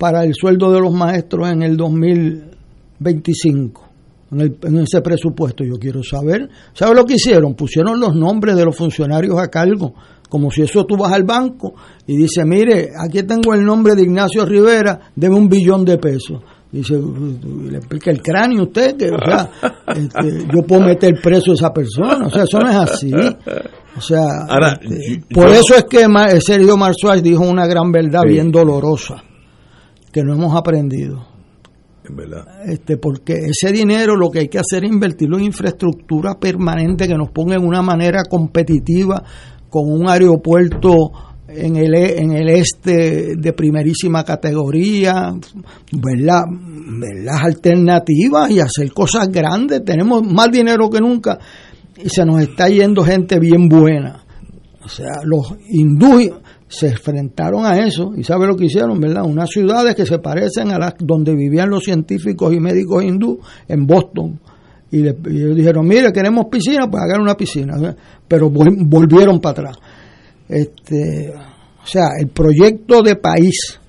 para 0.00 0.24
el 0.24 0.34
sueldo 0.34 0.72
de 0.72 0.80
los 0.80 0.92
maestros 0.92 1.48
en 1.48 1.62
el 1.62 1.76
2025? 1.76 3.90
en, 4.32 4.78
ese 4.78 5.00
presupuesto. 5.00 5.64
Yo 5.64 5.78
quiero 5.78 6.02
saber, 6.02 6.48
¿sabes 6.72 6.96
lo 6.96 7.04
que 7.04 7.14
hicieron? 7.14 7.54
Pusieron 7.54 8.00
los 8.00 8.14
nombres 8.14 8.56
de 8.56 8.64
los 8.64 8.76
funcionarios 8.76 9.38
a 9.38 9.48
cargo, 9.48 9.94
como 10.28 10.50
si 10.50 10.62
eso 10.62 10.84
tú 10.86 10.96
vas 10.96 11.12
al 11.12 11.24
banco 11.24 11.74
y 12.06 12.16
dice, 12.16 12.44
mire, 12.44 12.90
aquí 12.98 13.22
tengo 13.24 13.54
el 13.54 13.64
nombre 13.64 13.94
de 13.94 14.02
Ignacio 14.02 14.46
Rivera, 14.46 14.98
debe 15.14 15.34
un 15.34 15.48
billón 15.48 15.84
de 15.84 15.98
pesos. 15.98 16.40
Dice, 16.70 16.96
le 16.96 17.78
explica 17.78 18.12
el 18.12 18.22
cráneo 18.22 18.62
usted, 18.62 18.96
que 18.96 19.10
o 19.10 19.18
sea, 19.18 19.50
este, 19.88 20.46
yo 20.54 20.62
puedo 20.62 20.82
meter 20.82 21.20
preso 21.20 21.50
a 21.50 21.54
esa 21.54 21.72
persona, 21.72 22.28
o 22.28 22.30
sea, 22.30 22.44
eso 22.44 22.60
no 22.60 22.70
es 22.70 22.76
así. 22.76 23.12
O 23.96 24.00
sea, 24.00 24.22
este, 24.80 25.24
por 25.34 25.48
eso 25.48 25.74
es 25.76 25.84
que 25.86 26.06
Sergio 26.40 26.76
Marzuach 26.76 27.20
dijo 27.20 27.42
una 27.42 27.66
gran 27.66 27.90
verdad 27.90 28.22
bien 28.24 28.52
dolorosa, 28.52 29.24
que 30.12 30.22
no 30.22 30.34
hemos 30.34 30.54
aprendido. 30.56 31.26
Este, 32.66 32.96
porque 32.96 33.34
ese 33.34 33.72
dinero 33.72 34.16
lo 34.16 34.30
que 34.30 34.40
hay 34.40 34.48
que 34.48 34.58
hacer 34.58 34.84
es 34.84 34.90
invertirlo 34.90 35.38
en 35.38 35.44
infraestructura 35.44 36.38
permanente 36.38 37.06
que 37.06 37.14
nos 37.14 37.30
ponga 37.30 37.54
en 37.54 37.64
una 37.64 37.82
manera 37.82 38.22
competitiva 38.28 39.22
con 39.68 39.84
un 39.86 40.08
aeropuerto 40.08 41.12
en 41.46 41.76
el, 41.76 41.94
e, 41.94 42.20
en 42.20 42.32
el 42.32 42.48
este 42.48 43.36
de 43.36 43.52
primerísima 43.52 44.24
categoría, 44.24 45.32
¿verdad? 45.92 46.44
las 47.22 47.42
alternativas 47.42 48.50
y 48.50 48.60
hacer 48.60 48.92
cosas 48.92 49.28
grandes. 49.28 49.84
Tenemos 49.84 50.22
más 50.22 50.50
dinero 50.50 50.88
que 50.88 51.00
nunca 51.00 51.38
y 52.02 52.08
se 52.08 52.24
nos 52.24 52.40
está 52.40 52.68
yendo 52.68 53.04
gente 53.04 53.38
bien 53.38 53.68
buena. 53.68 54.24
O 54.82 54.88
sea, 54.88 55.22
los 55.24 55.54
hindúes 55.68 56.30
se 56.70 56.86
enfrentaron 56.86 57.66
a 57.66 57.76
eso 57.78 58.12
y 58.16 58.22
sabe 58.22 58.46
lo 58.46 58.56
que 58.56 58.66
hicieron, 58.66 59.00
¿verdad? 59.00 59.24
Unas 59.24 59.50
ciudades 59.50 59.96
que 59.96 60.06
se 60.06 60.20
parecen 60.20 60.70
a 60.70 60.78
las 60.78 60.94
donde 61.00 61.34
vivían 61.34 61.68
los 61.68 61.82
científicos 61.82 62.54
y 62.54 62.60
médicos 62.60 63.02
hindú 63.02 63.40
en 63.66 63.86
Boston. 63.88 64.38
Y, 64.92 65.00
ellos 65.00 65.56
dijeron, 65.56 65.86
mire, 65.86 66.12
queremos 66.12 66.46
piscina, 66.46 66.88
pues 66.88 67.02
hagan 67.02 67.22
una 67.22 67.36
piscina. 67.36 67.74
Pero 68.26 68.50
volvieron 68.50 69.40
para 69.40 69.50
atrás. 69.50 69.78
Este, 70.48 71.34
o 71.34 71.86
sea, 71.86 72.10
el 72.20 72.28
proyecto 72.28 73.02
de 73.02 73.16
país 73.16 73.80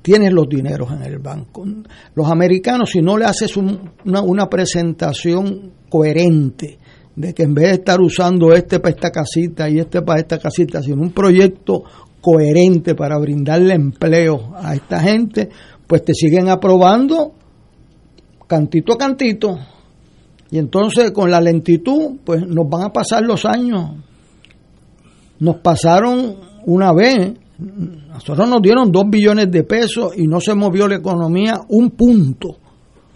tiene 0.00 0.30
los 0.30 0.48
dineros 0.48 0.90
en 0.90 1.02
el 1.02 1.18
banco. 1.18 1.66
Los 2.14 2.30
americanos, 2.30 2.88
si 2.90 3.02
no 3.02 3.18
le 3.18 3.26
haces 3.26 3.54
una, 3.58 4.22
una 4.22 4.48
presentación 4.48 5.72
coherente, 5.90 6.78
de 7.18 7.34
que 7.34 7.42
en 7.42 7.52
vez 7.52 7.66
de 7.66 7.74
estar 7.74 8.00
usando 8.00 8.52
este 8.52 8.78
para 8.78 8.94
esta 8.94 9.10
casita 9.10 9.68
y 9.68 9.80
este 9.80 10.02
para 10.02 10.20
esta 10.20 10.38
casita, 10.38 10.80
sino 10.80 11.02
un 11.02 11.10
proyecto 11.10 11.82
coherente 12.20 12.94
para 12.94 13.18
brindarle 13.18 13.74
empleo 13.74 14.54
a 14.54 14.76
esta 14.76 15.00
gente, 15.00 15.48
pues 15.84 16.04
te 16.04 16.14
siguen 16.14 16.48
aprobando 16.48 17.32
cantito 18.46 18.92
a 18.92 18.98
cantito. 18.98 19.58
Y 20.52 20.58
entonces 20.58 21.10
con 21.10 21.28
la 21.28 21.40
lentitud, 21.40 22.18
pues 22.24 22.46
nos 22.46 22.68
van 22.68 22.84
a 22.84 22.92
pasar 22.92 23.24
los 23.24 23.44
años. 23.44 23.96
Nos 25.40 25.56
pasaron 25.56 26.36
una 26.66 26.92
vez, 26.92 27.32
nosotros 27.58 28.48
nos 28.48 28.62
dieron 28.62 28.92
dos 28.92 29.06
billones 29.10 29.50
de 29.50 29.64
pesos 29.64 30.16
y 30.16 30.28
no 30.28 30.40
se 30.40 30.54
movió 30.54 30.86
la 30.86 30.96
economía 30.96 31.62
un 31.68 31.90
punto 31.90 32.57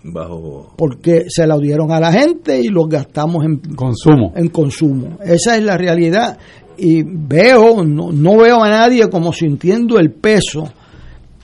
bajo 0.05 0.74
porque 0.76 1.24
se 1.28 1.46
la 1.46 1.57
dieron 1.59 1.92
a 1.92 2.00
la 2.00 2.12
gente 2.12 2.61
y 2.61 2.68
los 2.68 2.88
gastamos 2.88 3.44
en 3.44 3.59
consumo 3.74 4.32
en 4.34 4.48
consumo 4.48 5.18
esa 5.24 5.57
es 5.57 5.62
la 5.62 5.76
realidad 5.76 6.38
y 6.76 7.03
veo 7.05 7.84
no, 7.84 8.36
veo 8.36 8.62
a 8.62 8.68
nadie 8.68 9.09
como 9.09 9.32
sintiendo 9.32 9.98
el 9.98 10.11
peso 10.11 10.72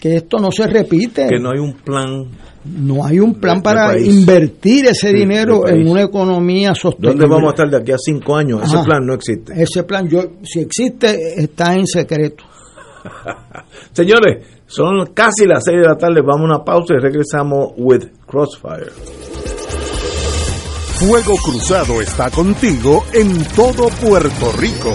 que 0.00 0.16
esto 0.16 0.38
no 0.38 0.50
se 0.50 0.66
repite 0.66 1.28
que 1.28 1.38
no 1.38 1.50
hay 1.50 1.58
un 1.58 1.74
plan 1.74 2.26
no 2.64 3.04
hay 3.04 3.20
un 3.20 3.34
plan 3.34 3.62
para 3.62 3.98
invertir 3.98 4.86
ese 4.86 5.12
dinero 5.12 5.66
en 5.68 5.88
una 5.88 6.02
economía 6.02 6.74
sostenible. 6.74 7.20
¿Dónde 7.20 7.34
vamos 7.34 7.48
a 7.48 7.54
estar 7.54 7.70
de 7.70 7.76
aquí 7.78 7.92
a 7.92 7.98
cinco 7.98 8.36
años? 8.36 8.62
Ese 8.62 8.84
plan 8.84 9.06
no 9.06 9.14
existe. 9.14 9.52
Ese 9.56 9.84
plan, 9.84 10.08
yo, 10.08 10.32
si 10.42 10.60
existe, 10.60 11.40
está 11.40 11.74
en 11.74 11.86
secreto. 11.86 12.44
Señores, 13.92 14.57
son 14.68 15.06
casi 15.14 15.46
las 15.46 15.64
6 15.64 15.78
de 15.80 15.86
la 15.88 15.96
tarde. 15.96 16.20
Vamos 16.20 16.42
a 16.42 16.54
una 16.56 16.64
pausa 16.64 16.94
y 16.94 16.98
regresamos 17.00 17.72
with 17.76 18.04
Crossfire. 18.26 18.92
Fuego 20.98 21.34
Cruzado 21.44 22.00
está 22.00 22.30
contigo 22.30 23.04
en 23.12 23.44
todo 23.54 23.88
Puerto 24.00 24.52
Rico. 24.58 24.94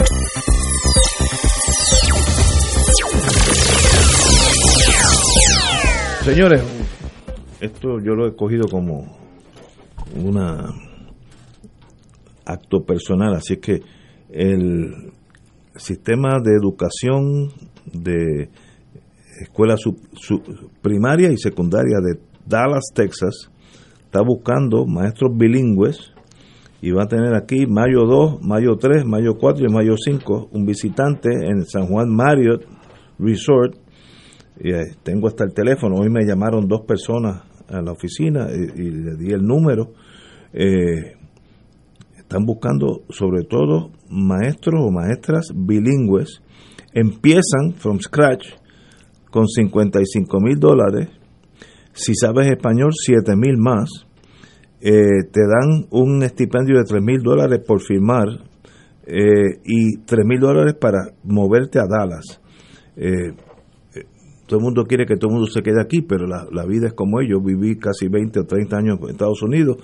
Señores, 6.23 6.61
esto 7.59 7.99
yo 7.99 8.13
lo 8.13 8.27
he 8.27 8.35
cogido 8.35 8.67
como 8.69 9.17
un 10.15 10.37
acto 12.45 12.83
personal, 12.85 13.33
así 13.33 13.57
que 13.57 13.81
el 14.29 15.11
sistema 15.75 16.37
de 16.43 16.51
educación 16.51 17.49
de 17.91 18.49
escuela 19.41 19.75
primaria 20.83 21.31
y 21.31 21.37
secundaria 21.37 21.97
de 21.99 22.19
Dallas, 22.45 22.91
Texas, 22.93 23.49
está 24.05 24.21
buscando 24.21 24.85
maestros 24.85 25.31
bilingües 25.35 26.13
y 26.83 26.91
va 26.91 27.03
a 27.03 27.07
tener 27.07 27.33
aquí 27.33 27.65
mayo 27.65 28.05
2, 28.05 28.41
mayo 28.43 28.75
3, 28.75 29.05
mayo 29.05 29.37
4 29.39 29.65
y 29.67 29.73
mayo 29.73 29.95
5 29.97 30.49
un 30.51 30.65
visitante 30.65 31.29
en 31.47 31.65
San 31.65 31.87
Juan 31.87 32.13
Marriott 32.13 32.63
Resort. 33.17 33.75
Eh, 34.59 34.95
tengo 35.03 35.27
hasta 35.27 35.43
el 35.43 35.53
teléfono, 35.53 35.95
hoy 35.95 36.09
me 36.09 36.25
llamaron 36.25 36.67
dos 36.67 36.81
personas 36.81 37.43
a 37.71 37.81
la 37.81 37.91
oficina 37.91 38.47
y, 38.51 38.91
le 38.91 39.15
di 39.15 39.31
el 39.31 39.43
número. 39.43 39.93
Eh, 40.53 41.15
están 42.17 42.45
buscando 42.45 43.03
sobre 43.09 43.43
todo 43.43 43.91
maestros 44.09 44.81
o 44.85 44.91
maestras 44.91 45.47
bilingües. 45.53 46.41
Empiezan 46.93 47.73
from 47.77 47.99
scratch 47.99 48.47
con 49.29 49.47
55 49.47 50.39
mil 50.39 50.59
dólares. 50.59 51.09
Si 51.93 52.13
sabes 52.15 52.47
español, 52.47 52.91
7 52.93 53.35
mil 53.35 53.57
más. 53.57 53.89
Eh, 54.81 55.23
te 55.31 55.41
dan 55.41 55.87
un 55.91 56.23
estipendio 56.23 56.77
de 56.77 56.83
3 56.85 57.01
mil 57.03 57.21
dólares 57.21 57.59
por 57.65 57.81
firmar 57.81 58.27
eh, 59.05 59.59
y 59.63 59.97
3 60.05 60.25
mil 60.25 60.39
dólares 60.39 60.73
para 60.79 60.99
moverte 61.23 61.79
a 61.79 61.85
Dallas. 61.87 62.41
Todo 64.51 64.59
el 64.59 64.65
mundo 64.65 64.83
quiere 64.83 65.05
que 65.05 65.15
todo 65.15 65.29
el 65.29 65.35
mundo 65.35 65.49
se 65.49 65.61
quede 65.61 65.81
aquí, 65.81 66.01
pero 66.01 66.27
la, 66.27 66.65
vida 66.65 66.87
es 66.87 66.93
como 66.93 67.21
ellos. 67.21 67.41
Viví 67.41 67.77
casi 67.77 68.09
20 68.09 68.41
o 68.41 68.43
30 68.43 68.75
años 68.75 68.99
en 69.01 69.11
Estados 69.11 69.41
Unidos, 69.43 69.77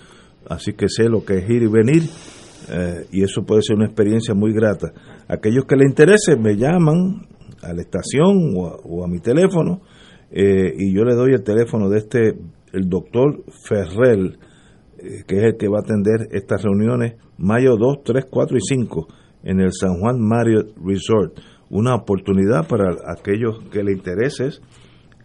así 0.50 0.74
que 0.74 0.90
sé 0.90 1.08
lo 1.08 1.24
que 1.24 1.38
es 1.38 1.50
ir 1.50 1.64
y 1.64 1.68
venir. 1.68 2.04
y 3.14 3.24
eso 3.24 3.46
puede 3.46 3.62
ser 3.62 3.78
una 3.78 3.86
experiencia 3.86 4.34
muy 4.34 4.52
grata. 4.52 4.92
Aquellos 5.30 5.64
que 5.64 5.78
les 5.78 5.88
interese 5.88 6.36
me 6.36 6.58
llaman 6.58 7.22
a 7.62 7.72
la 7.74 7.82
estación 7.82 8.56
o 8.58 9.06
a, 9.06 9.08
mi 9.08 9.20
teléfono 9.20 9.80
eh, 10.32 10.74
y 10.78 10.94
yo 10.94 11.06
le 11.06 11.16
doy 11.16 11.32
el 11.32 11.44
teléfono 11.44 11.88
de 11.88 12.00
este, 12.00 12.36
el 12.74 12.90
doctor 12.90 13.46
Ferrell, 13.64 14.38
eh, 14.98 15.24
que 15.26 15.38
es 15.38 15.44
el 15.44 15.56
que 15.56 15.70
va 15.70 15.78
a 15.78 15.82
atender 15.82 16.28
estas 16.32 16.62
reuniones 16.62 17.14
mayo 17.38 17.78
2, 17.78 18.04
3, 18.04 18.26
4 18.30 18.58
y 18.58 18.62
5 18.62 19.08
en 19.44 19.62
el 19.62 19.72
San 19.72 19.98
Juan 20.02 20.20
Marriott 20.20 20.76
Resort. 20.84 21.40
Una 21.70 21.96
oportunidad 21.96 22.68
para 22.68 22.96
aquellos 23.12 23.60
que 23.72 23.84
le 23.84 23.92
interese, 23.92 24.50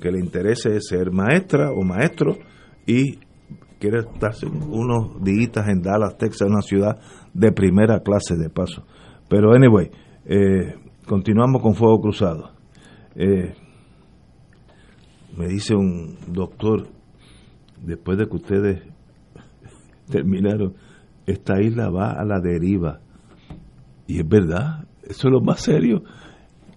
que 0.01 0.11
le 0.11 0.18
interese 0.18 0.80
ser 0.80 1.12
maestra 1.12 1.70
o 1.70 1.82
maestro 1.82 2.36
y 2.86 3.18
quiere 3.78 4.01
estar 4.01 4.32
unos 4.68 5.22
días 5.22 5.68
en 5.68 5.82
Dallas, 5.82 6.16
Texas, 6.16 6.49
una 6.49 6.62
ciudad 6.62 7.01
de 7.34 7.53
primera 7.53 8.01
clase 8.01 8.36
de 8.36 8.49
paso. 8.49 8.84
Pero 9.28 9.53
anyway, 9.53 9.90
eh, 10.24 10.76
continuamos 11.07 11.62
con 11.62 11.74
fuego 11.74 12.01
cruzado. 12.01 12.53
Eh, 13.14 13.55
me 15.36 15.49
dice 15.49 15.74
un 15.74 16.16
doctor, 16.28 16.88
después 17.80 18.18
de 18.18 18.26
que 18.26 18.36
ustedes 18.36 18.82
terminaron, 20.11 20.74
esta 21.26 21.61
isla 21.61 21.90
va 21.90 22.12
a 22.12 22.24
la 22.24 22.40
deriva. 22.40 23.01
Y 24.07 24.20
es 24.20 24.28
verdad, 24.28 24.84
eso 25.03 25.28
es 25.28 25.32
lo 25.32 25.40
más 25.40 25.61
serio. 25.61 26.03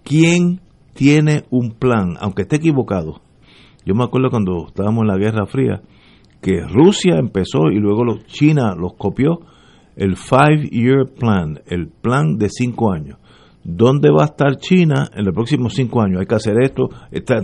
¿Quién 0.08 0.60
tiene 0.94 1.46
un 1.50 1.72
plan, 1.72 2.14
aunque 2.20 2.42
esté 2.42 2.56
equivocado? 2.56 3.20
Yo 3.84 3.96
me 3.96 4.04
acuerdo 4.04 4.30
cuando 4.30 4.68
estábamos 4.68 5.02
en 5.02 5.08
la 5.08 5.18
Guerra 5.18 5.46
Fría, 5.46 5.82
que 6.40 6.62
Rusia 6.62 7.16
empezó 7.18 7.72
y 7.72 7.80
luego 7.80 8.04
los, 8.04 8.24
China 8.26 8.76
los 8.78 8.94
copió, 8.94 9.40
el 9.96 10.16
Five 10.16 10.68
Year 10.70 11.08
Plan, 11.18 11.58
el 11.66 11.88
plan 11.88 12.36
de 12.36 12.48
cinco 12.50 12.92
años 12.92 13.18
¿Dónde 13.68 14.10
va 14.10 14.22
a 14.22 14.26
estar 14.26 14.58
China 14.58 15.08
en 15.12 15.24
los 15.24 15.34
próximos 15.34 15.74
cinco 15.74 16.00
años? 16.00 16.20
Hay 16.20 16.26
que 16.26 16.36
hacer 16.36 16.54
esto, 16.62 16.88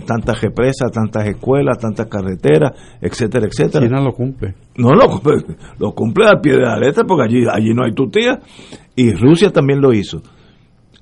tantas 0.07 0.41
represas, 0.41 0.89
tantas 0.89 1.27
escuelas, 1.27 1.77
tantas 1.77 2.07
carreteras, 2.07 2.71
etcétera, 3.01 3.45
etcétera. 3.45 3.85
China 3.85 4.01
lo 4.01 4.13
cumple. 4.13 4.55
No, 4.77 4.91
lo, 4.91 5.21
lo 5.79 5.91
cumple 5.91 6.25
al 6.25 6.39
pie 6.39 6.53
de 6.53 6.61
la 6.61 6.77
letra 6.77 7.03
porque 7.05 7.25
allí, 7.25 7.43
allí 7.51 7.73
no 7.73 7.83
hay 7.83 7.93
tutía. 7.93 8.39
Y 8.95 9.11
Rusia 9.11 9.49
también 9.49 9.81
lo 9.81 9.91
hizo. 9.91 10.21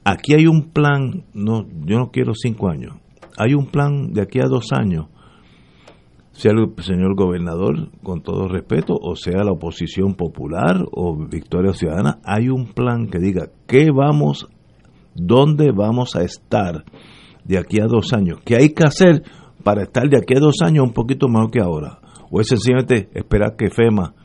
Aquí 0.04 0.34
hay 0.34 0.48
un 0.48 0.72
plan, 0.72 1.26
no, 1.34 1.66
yo 1.86 2.00
no 2.00 2.12
quiero 2.12 2.34
cinco 2.34 2.70
años, 2.70 2.96
hay 3.38 3.54
un 3.54 3.68
plan 3.68 4.14
de 4.14 4.22
aquí 4.22 4.40
a 4.40 4.48
dos 4.48 4.72
años 4.72 5.08
sea 6.34 6.54
el 6.54 6.84
señor 6.84 7.16
gobernador, 7.16 7.90
con 8.04 8.22
todo 8.22 8.48
respeto, 8.48 8.96
o 9.00 9.16
sea 9.16 9.44
la 9.44 9.52
oposición 9.52 10.16
popular 10.16 10.84
o 10.92 11.16
Victoria 11.28 11.74
Ciudadana, 11.74 12.20
hay 12.24 12.50
un 12.50 12.68
plan 12.74 13.08
que 13.08 13.20
diga 13.20 13.50
qué 13.68 13.90
vamos 13.94 14.48
dónde 15.14 15.72
vamos 15.72 16.16
a 16.16 16.24
estar 16.24 16.86
de 17.44 17.58
aquí 17.58 17.80
a 17.82 17.86
dos 17.86 18.14
años, 18.14 18.40
qué 18.46 18.56
hay 18.56 18.70
que 18.70 18.86
hacer 18.86 19.24
para 19.64 19.84
estar 19.84 20.10
de 20.10 20.18
aquí 20.18 20.36
a 20.36 20.40
dos 20.40 20.62
años 20.64 20.86
un 20.86 20.94
poquito 20.94 21.28
mejor 21.28 21.52
que 21.52 21.60
ahora, 21.60 22.00
o 22.32 22.40
es 22.40 22.48
sencillamente 22.48 23.10
esperar 23.14 23.56
que 23.58 23.70
FEMA 23.70 24.16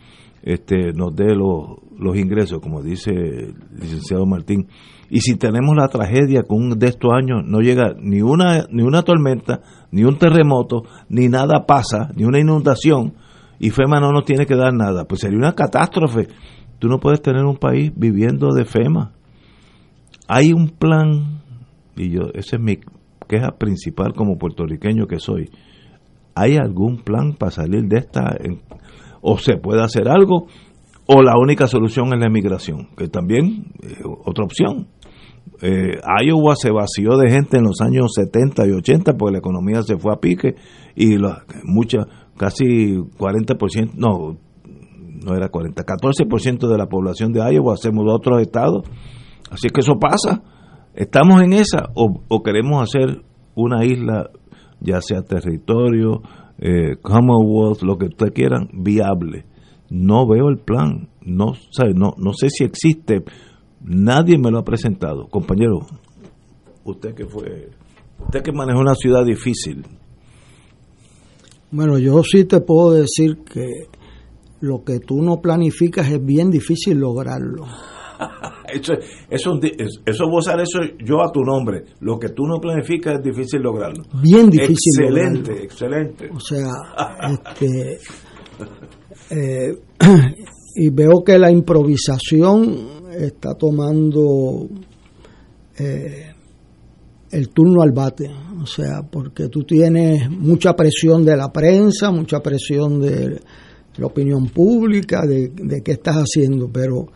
este, 0.42 0.92
nos 0.94 1.14
dé 1.14 1.34
los, 1.34 1.78
los 1.98 2.16
ingresos, 2.16 2.60
como 2.60 2.82
dice 2.82 3.10
el 3.10 3.54
licenciado 3.78 4.24
Martín. 4.26 4.68
Y 5.10 5.20
si 5.20 5.36
tenemos 5.36 5.76
la 5.76 5.88
tragedia 5.88 6.42
con 6.42 6.62
un 6.62 6.78
de 6.78 6.86
estos 6.86 7.12
años, 7.12 7.42
no 7.44 7.60
llega 7.60 7.94
ni 8.00 8.22
una, 8.22 8.66
ni 8.70 8.82
una 8.82 9.02
tormenta, 9.02 9.60
ni 9.90 10.04
un 10.04 10.18
terremoto, 10.18 10.82
ni 11.08 11.28
nada 11.28 11.64
pasa, 11.66 12.10
ni 12.16 12.24
una 12.24 12.40
inundación, 12.40 13.14
y 13.58 13.70
FEMA 13.70 14.00
no 14.00 14.12
nos 14.12 14.24
tiene 14.24 14.46
que 14.46 14.56
dar 14.56 14.74
nada, 14.74 15.04
pues 15.04 15.20
sería 15.20 15.38
una 15.38 15.54
catástrofe. 15.54 16.28
Tú 16.78 16.88
no 16.88 16.98
puedes 16.98 17.22
tener 17.22 17.44
un 17.44 17.56
país 17.56 17.92
viviendo 17.94 18.52
de 18.52 18.64
FEMA 18.64 19.12
hay 20.28 20.52
un 20.52 20.68
plan, 20.70 21.40
y 21.96 22.10
yo, 22.10 22.22
esa 22.34 22.56
es 22.56 22.62
mi 22.62 22.78
queja 23.28 23.52
principal 23.58 24.12
como 24.12 24.38
puertorriqueño 24.38 25.06
que 25.06 25.18
soy, 25.18 25.50
¿hay 26.34 26.56
algún 26.56 26.98
plan 26.98 27.34
para 27.34 27.52
salir 27.52 27.84
de 27.84 27.98
esta? 27.98 28.36
¿O 29.20 29.38
se 29.38 29.56
puede 29.56 29.82
hacer 29.82 30.08
algo? 30.08 30.46
¿O 31.06 31.22
la 31.22 31.34
única 31.40 31.66
solución 31.68 32.12
es 32.12 32.20
la 32.20 32.26
emigración? 32.26 32.88
Que 32.96 33.08
también 33.08 33.72
es 33.82 33.98
otra 34.24 34.44
opción. 34.44 34.88
Eh, 35.62 35.98
Iowa 36.24 36.54
se 36.56 36.70
vació 36.70 37.16
de 37.16 37.30
gente 37.30 37.56
en 37.56 37.64
los 37.64 37.80
años 37.80 38.12
70 38.14 38.66
y 38.66 38.72
80 38.72 39.14
porque 39.14 39.32
la 39.32 39.38
economía 39.38 39.82
se 39.82 39.96
fue 39.96 40.12
a 40.12 40.16
pique 40.16 40.54
y 40.94 41.16
la, 41.16 41.44
mucha, 41.64 42.06
casi 42.36 42.96
40%, 42.96 43.94
no, 43.94 44.36
no 45.24 45.34
era 45.34 45.48
40, 45.48 45.82
14% 45.82 46.68
de 46.68 46.78
la 46.78 46.86
población 46.86 47.32
de 47.32 47.40
Iowa 47.40 47.76
se 47.76 47.90
mudó 47.90 48.12
a 48.12 48.16
otros 48.16 48.40
estados 48.42 48.84
Así 49.50 49.68
que 49.68 49.80
eso 49.80 49.98
pasa. 49.98 50.42
¿Estamos 50.94 51.42
en 51.42 51.52
esa 51.52 51.90
o, 51.94 52.42
queremos 52.42 52.82
hacer 52.82 53.22
una 53.54 53.84
isla, 53.84 54.30
ya 54.80 55.00
sea 55.00 55.22
territorio, 55.22 56.22
eh, 56.58 56.96
Commonwealth, 57.02 57.82
lo 57.82 57.98
que 57.98 58.06
ustedes 58.06 58.32
quieran, 58.32 58.68
viable? 58.72 59.44
No 59.90 60.26
veo 60.26 60.48
el 60.48 60.58
plan. 60.58 61.08
No, 61.20 61.52
no, 61.94 62.14
no 62.16 62.32
sé 62.32 62.48
si 62.50 62.64
existe. 62.64 63.24
Nadie 63.82 64.38
me 64.38 64.50
lo 64.50 64.58
ha 64.58 64.64
presentado. 64.64 65.26
Compañero, 65.28 65.86
usted 66.84 67.14
que 67.14 67.26
fue, 67.26 67.70
usted 68.24 68.42
que 68.42 68.52
manejó 68.52 68.80
una 68.80 68.94
ciudad 68.94 69.24
difícil. 69.24 69.84
Bueno, 71.70 71.98
yo 71.98 72.22
sí 72.22 72.44
te 72.44 72.60
puedo 72.60 72.92
decir 72.92 73.38
que 73.44 73.66
lo 74.60 74.82
que 74.84 75.00
tú 75.00 75.22
no 75.22 75.40
planificas 75.40 76.10
es 76.10 76.24
bien 76.24 76.50
difícil 76.50 76.98
lograrlo. 76.98 77.66
eso, 78.72 78.94
eso, 79.28 79.60
eso 80.06 80.24
vos 80.30 80.46
eso 80.48 80.80
yo 81.04 81.22
a 81.22 81.30
tu 81.32 81.40
nombre. 81.42 81.84
Lo 82.00 82.18
que 82.18 82.30
tú 82.30 82.44
no 82.46 82.58
planificas 82.60 83.16
es 83.18 83.22
difícil 83.22 83.60
lograrlo. 83.62 84.04
Bien 84.22 84.48
difícil. 84.48 85.02
Excelente, 85.02 85.64
excelente. 85.64 86.30
O 86.32 86.40
sea, 86.40 86.70
este, 87.30 87.98
eh, 89.30 89.74
y 90.76 90.90
veo 90.90 91.22
que 91.24 91.38
la 91.38 91.50
improvisación 91.50 93.05
está 93.18 93.54
tomando 93.54 94.68
eh, 95.78 96.32
el 97.30 97.48
turno 97.50 97.82
al 97.82 97.92
bate. 97.92 98.30
O 98.62 98.66
sea, 98.66 99.02
porque 99.02 99.48
tú 99.48 99.64
tienes 99.64 100.30
mucha 100.30 100.74
presión 100.74 101.24
de 101.24 101.36
la 101.36 101.52
prensa, 101.52 102.10
mucha 102.10 102.40
presión 102.40 103.00
de 103.00 103.40
la 103.96 104.06
opinión 104.06 104.48
pública 104.48 105.26
de, 105.26 105.48
de 105.54 105.82
qué 105.82 105.92
estás 105.92 106.16
haciendo, 106.16 106.68
pero 106.70 107.06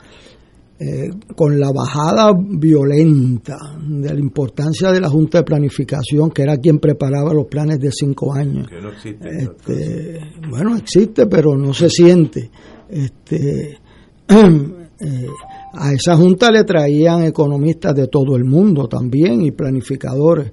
eh, 0.83 1.11
con 1.37 1.61
la 1.61 1.71
bajada 1.73 2.33
violenta 2.35 3.59
de 3.87 4.15
la 4.15 4.19
importancia 4.19 4.91
de 4.91 4.99
la 4.99 5.11
Junta 5.11 5.37
de 5.37 5.45
Planificación, 5.45 6.31
que 6.31 6.41
era 6.41 6.57
quien 6.57 6.79
preparaba 6.79 7.35
los 7.35 7.45
planes 7.49 7.79
de 7.81 7.93
cinco 7.93 8.33
años. 8.33 8.67
Este, 9.05 10.21
bueno, 10.49 10.75
existe, 10.79 11.27
pero 11.27 11.55
no 11.55 11.75
se 11.75 11.91
siente. 11.91 12.51
Este, 12.89 13.73
eh, 14.29 15.27
a 15.73 15.93
esa 15.93 16.17
Junta 16.17 16.51
le 16.51 16.65
traían 16.65 17.25
economistas 17.25 17.95
de 17.95 18.09
todo 18.09 18.37
el 18.37 18.45
mundo 18.45 18.89
también 18.89 19.43
y 19.43 19.53
planificadores. 19.53 20.53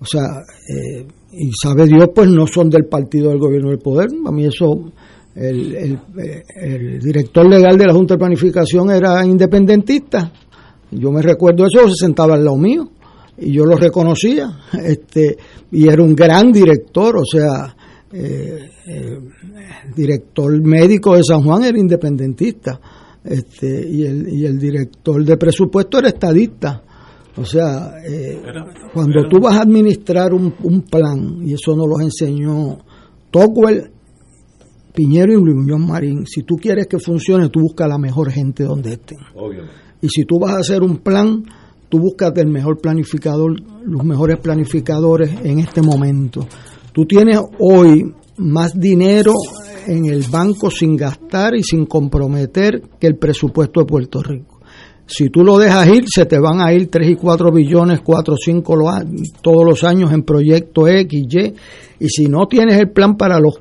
O 0.00 0.04
sea, 0.04 0.22
eh, 0.22 1.06
y 1.32 1.50
sabe 1.62 1.86
Dios, 1.86 2.10
pues 2.14 2.28
no 2.28 2.46
son 2.46 2.68
del 2.70 2.86
partido 2.86 3.30
del 3.30 3.38
gobierno 3.38 3.70
del 3.70 3.78
poder. 3.78 4.08
A 4.26 4.30
mí 4.30 4.46
eso 4.46 4.92
el, 5.34 5.98
el, 6.56 6.98
director 6.98 7.48
legal 7.48 7.78
de 7.78 7.86
la 7.86 7.94
Junta 7.94 8.14
de 8.14 8.18
Planificación 8.18 8.90
era 8.90 9.24
independentista. 9.24 10.32
Yo 10.90 11.10
me 11.12 11.22
recuerdo 11.22 11.66
eso, 11.66 11.88
se 11.88 12.04
sentaba 12.06 12.34
al 12.34 12.44
lado 12.44 12.56
mío 12.56 12.90
y 13.38 13.52
yo 13.52 13.64
lo 13.64 13.76
reconocía. 13.76 14.50
Este, 14.84 15.36
y 15.72 15.88
era 15.88 16.02
un 16.02 16.14
gran 16.14 16.50
director, 16.50 17.16
o 17.16 17.24
sea, 17.24 17.74
eh, 18.12 18.70
eh, 18.86 19.18
el 19.86 19.94
director 19.94 20.60
médico 20.62 21.16
de 21.16 21.22
San 21.22 21.42
Juan 21.42 21.62
era 21.64 21.78
independentista. 21.78 22.80
Este, 23.24 23.86
y, 23.88 24.04
el, 24.04 24.28
y 24.28 24.46
el 24.46 24.58
director 24.58 25.24
de 25.24 25.36
presupuesto 25.36 25.98
era 25.98 26.08
estadista. 26.08 26.82
O 27.36 27.44
sea, 27.44 27.94
eh, 28.06 28.40
cuando 28.92 29.28
tú 29.28 29.38
vas 29.40 29.56
a 29.56 29.62
administrar 29.62 30.32
un, 30.32 30.54
un 30.62 30.82
plan, 30.82 31.40
y 31.46 31.54
eso 31.54 31.76
nos 31.76 31.86
lo 31.86 32.00
enseñó 32.00 32.78
Tocqueville 33.30 33.90
Piñero 34.92 35.32
y 35.32 35.36
Luis 35.36 35.78
Marín, 35.78 36.26
si 36.26 36.42
tú 36.42 36.56
quieres 36.56 36.86
que 36.86 36.98
funcione, 36.98 37.48
tú 37.48 37.60
buscas 37.60 37.88
la 37.88 37.98
mejor 37.98 38.30
gente 38.30 38.64
donde 38.64 38.94
estén. 38.94 39.18
Y 40.02 40.08
si 40.08 40.24
tú 40.24 40.38
vas 40.40 40.54
a 40.54 40.58
hacer 40.58 40.82
un 40.82 40.98
plan, 40.98 41.44
tú 41.88 41.98
buscas 41.98 42.32
el 42.36 42.48
mejor 42.48 42.80
planificador, 42.80 43.56
los 43.84 44.04
mejores 44.04 44.38
planificadores 44.38 45.30
en 45.44 45.60
este 45.60 45.82
momento. 45.82 46.46
Tú 46.92 47.04
tienes 47.06 47.40
hoy 47.58 48.12
más 48.38 48.78
dinero 48.78 49.32
en 49.86 50.06
el 50.06 50.24
banco 50.30 50.70
sin 50.70 50.96
gastar 50.96 51.54
y 51.54 51.62
sin 51.62 51.86
comprometer 51.86 52.82
que 52.98 53.06
el 53.06 53.16
presupuesto 53.16 53.80
de 53.80 53.86
Puerto 53.86 54.22
Rico. 54.22 54.60
Si 55.06 55.28
tú 55.28 55.42
lo 55.42 55.58
dejas 55.58 55.88
ir, 55.88 56.04
se 56.06 56.24
te 56.24 56.38
van 56.38 56.60
a 56.60 56.72
ir 56.72 56.88
3 56.88 57.10
y 57.10 57.16
4 57.16 57.50
billones, 57.50 58.00
4 58.00 58.34
o 58.34 58.36
5 58.36 58.74
todos 59.42 59.64
los 59.64 59.82
años 59.82 60.12
en 60.12 60.22
proyecto 60.22 60.86
X, 60.86 61.26
Y. 61.28 61.54
Y 61.98 62.08
si 62.08 62.26
no 62.26 62.46
tienes 62.46 62.78
el 62.78 62.90
plan 62.90 63.16
para 63.16 63.40
los 63.40 63.60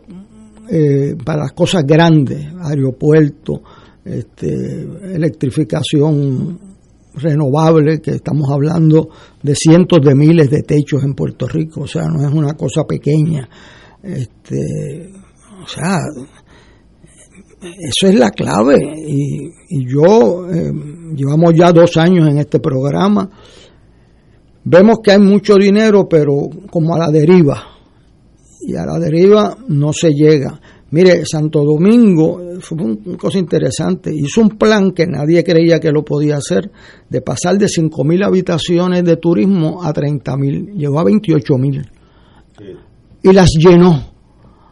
eh, 0.72 1.16
para 1.26 1.40
las 1.44 1.54
cosas 1.54 1.84
grandes, 1.84 2.46
aeropuertos, 2.62 3.62
este, 4.06 4.84
electrificación 5.16 6.60
renovable, 7.16 8.00
que 8.00 8.12
estamos 8.12 8.52
hablando 8.52 9.10
de 9.42 9.56
cientos 9.56 10.00
de 10.06 10.14
miles 10.14 10.52
de 10.52 10.62
techos 10.62 11.04
en 11.04 11.16
Puerto 11.16 11.48
Rico, 11.48 11.82
o 11.82 11.88
sea, 11.88 12.04
no 12.06 12.24
es 12.24 12.32
una 12.32 12.54
cosa 12.54 12.84
pequeña. 12.84 13.50
Este, 14.04 15.12
o 15.64 15.68
sea, 15.68 16.00
eso 17.62 18.08
es 18.08 18.16
la 18.16 18.32
clave. 18.32 18.78
Y, 19.06 19.86
yo, 19.86 20.48
eh, 20.50 20.72
llevamos 21.16 21.54
ya 21.56 21.72
dos 21.72 21.98
años 21.98 22.30
en 22.30 22.38
este 22.38 22.60
programa, 22.60 23.30
vemos 24.64 25.00
que 25.04 25.12
hay 25.12 25.20
mucho 25.20 25.56
dinero, 25.56 26.08
pero 26.08 26.50
como 26.70 26.96
a 26.96 27.00
la 27.00 27.10
deriva 27.10 27.64
y 28.62 28.76
a 28.76 28.86
la 28.86 29.00
deriva 29.00 29.58
no 29.68 29.94
se 29.94 30.12
llega. 30.12 30.60
Mire, 30.92 31.24
Santo 31.24 31.64
Domingo 31.64 32.42
fue 32.62 32.78
una 32.82 33.18
cosa 33.18 33.38
interesante, 33.38 34.12
hizo 34.14 34.42
un 34.42 34.50
plan 34.50 34.92
que 34.92 35.06
nadie 35.06 35.44
creía 35.44 35.80
que 35.80 35.92
lo 35.92 36.04
podía 36.04 36.38
hacer, 36.38 36.72
de 37.08 37.22
pasar 37.22 37.58
de 37.58 37.68
5.000 37.68 38.26
habitaciones 38.26 39.04
de 39.04 39.18
turismo 39.18 39.84
a 39.84 39.94
30.000, 39.94 40.74
llegó 40.76 41.00
a 41.00 41.04
28.000 41.04 41.90
y 43.22 43.34
las 43.34 43.52
llenó. 43.52 44.19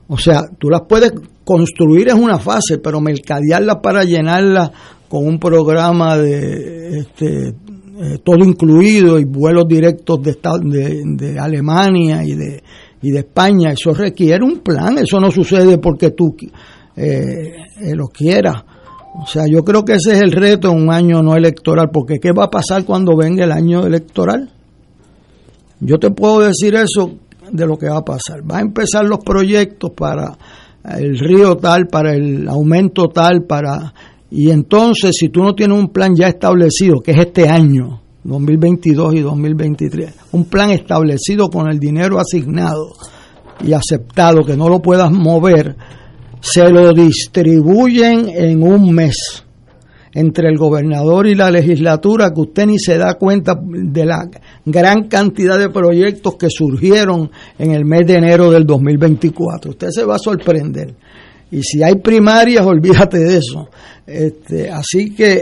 O 0.10 0.18
sea, 0.18 0.44
tú 0.58 0.70
las 0.70 0.82
puedes 0.88 1.12
construir 1.44 2.10
en 2.10 2.22
una 2.22 2.40
fase, 2.40 2.78
pero 2.78 3.02
mercadearlas 3.02 3.78
para 3.82 4.04
llenarlas 4.04 4.72
con 5.10 5.26
un 5.26 5.40
programa 5.40 6.18
de 6.18 7.00
este, 7.00 7.50
eh, 7.50 8.20
todo 8.24 8.46
incluido 8.46 9.20
y 9.20 9.26
vuelos 9.26 9.68
directos 9.68 10.22
de, 10.22 11.40
Alemania 11.40 12.24
y 12.24 12.36
de 12.36 12.64
y 13.02 13.12
de 13.12 13.20
España. 13.20 13.72
Eso 13.72 13.94
requiere 13.94 14.44
un 14.44 14.60
plan, 14.60 14.98
eso 14.98 15.20
no 15.20 15.32
sucede 15.32 15.78
porque 15.78 16.12
tú 16.12 16.36
eh, 16.96 17.56
eh, 17.82 17.96
lo 17.96 18.08
quieras. 18.08 18.64
O 19.20 19.26
sea, 19.26 19.46
yo 19.48 19.64
creo 19.64 19.84
que 19.84 19.94
ese 19.94 20.14
es 20.14 20.22
el 20.22 20.32
reto 20.32 20.72
en 20.72 20.84
un 20.84 20.92
año 20.92 21.24
no 21.24 21.36
electoral, 21.36 21.90
porque 21.92 22.20
¿qué 22.22 22.32
va 22.32 22.46
a 22.46 22.50
pasar 22.50 22.86
cuando 22.86 23.16
venga 23.16 23.46
el 23.46 23.52
año 23.52 23.86
electoral? 23.86 24.52
Yo 25.80 25.98
te 25.98 26.12
puedo 26.12 26.40
decir 26.42 26.76
eso 26.76 27.16
de 27.52 27.66
lo 27.66 27.78
que 27.78 27.90
va 27.90 27.98
a 27.98 28.06
pasar. 28.06 28.42
Va 28.50 28.58
a 28.58 28.62
empezar 28.62 29.06
los 29.06 29.20
proyectos 29.20 29.92
para 29.92 30.38
el 30.98 31.18
río 31.18 31.58
tal, 31.58 31.88
para 31.88 32.14
el 32.14 32.48
aumento 32.48 33.08
tal, 33.08 33.44
para... 33.44 33.94
Y 34.30 34.50
entonces, 34.50 35.16
si 35.18 35.30
tú 35.30 35.42
no 35.42 35.56
tienes 35.56 35.78
un 35.78 35.90
plan 35.90 36.14
ya 36.16 36.28
establecido, 36.28 37.00
que 37.00 37.12
es 37.12 37.20
este 37.20 37.48
año, 37.48 38.02
2022 38.24 39.16
y 39.16 39.22
2023. 39.22 40.14
Un 40.34 40.46
plan 40.46 40.72
establecido 40.72 41.50
con 41.50 41.70
el 41.70 41.80
dinero 41.80 42.20
asignado 42.20 42.94
y 43.66 43.72
aceptado 43.72 44.44
que 44.44 44.58
no 44.58 44.68
lo 44.68 44.82
puedas 44.82 45.12
mover, 45.12 45.76
se 46.42 46.70
lo 46.70 46.92
distribuyen 46.92 48.30
en 48.30 48.62
un 48.62 48.94
mes 48.94 49.47
entre 50.18 50.50
el 50.50 50.58
gobernador 50.58 51.28
y 51.28 51.36
la 51.36 51.52
legislatura 51.52 52.34
que 52.34 52.42
usted 52.42 52.66
ni 52.66 52.80
se 52.80 52.98
da 52.98 53.20
cuenta 53.20 53.54
de 53.62 54.04
la 54.04 54.28
gran 54.66 55.08
cantidad 55.08 55.60
de 55.60 55.70
proyectos 55.70 56.38
que 56.38 56.50
surgieron 56.50 57.30
en 57.60 57.70
el 57.70 57.86
mes 57.86 58.08
de 58.08 58.16
enero 58.16 58.50
del 58.50 58.66
2024. 58.66 59.70
Usted 59.70 59.90
se 59.92 60.06
va 60.06 60.16
a 60.16 60.20
sorprender. 60.20 60.96
Y 61.52 61.62
si 61.62 61.84
hay 61.84 61.98
primarias, 61.98 62.66
olvídate 62.66 63.20
de 63.20 63.38
eso. 63.38 63.70
Este, 64.08 64.72
así 64.72 65.14
que 65.14 65.40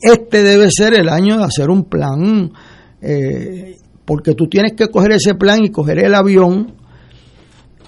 este 0.00 0.42
debe 0.44 0.70
ser 0.70 0.94
el 0.94 1.08
año 1.08 1.38
de 1.38 1.44
hacer 1.44 1.68
un 1.68 1.86
plan, 1.86 2.52
eh, 3.00 3.74
porque 4.04 4.34
tú 4.34 4.46
tienes 4.46 4.74
que 4.74 4.86
coger 4.86 5.14
ese 5.14 5.34
plan 5.34 5.64
y 5.64 5.70
coger 5.70 5.98
el 5.98 6.14
avión 6.14 6.74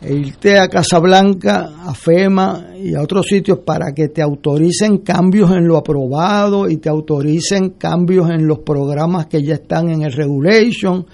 e 0.04 0.14
irte 0.14 0.58
a 0.58 0.68
Casablanca, 0.68 1.70
a 1.84 1.94
FEMA 1.94 2.76
y 2.76 2.94
a 2.94 3.02
otros 3.02 3.26
sitios 3.26 3.60
para 3.60 3.92
que 3.92 4.08
te 4.08 4.20
autoricen 4.20 4.98
cambios 4.98 5.50
en 5.52 5.66
lo 5.66 5.76
aprobado 5.76 6.68
y 6.68 6.76
te 6.76 6.88
autoricen 6.88 7.70
cambios 7.70 8.28
en 8.30 8.46
los 8.46 8.58
programas 8.60 9.26
que 9.26 9.42
ya 9.42 9.54
están 9.54 9.88
en 9.88 10.02
el 10.02 10.12
regulation. 10.12 11.06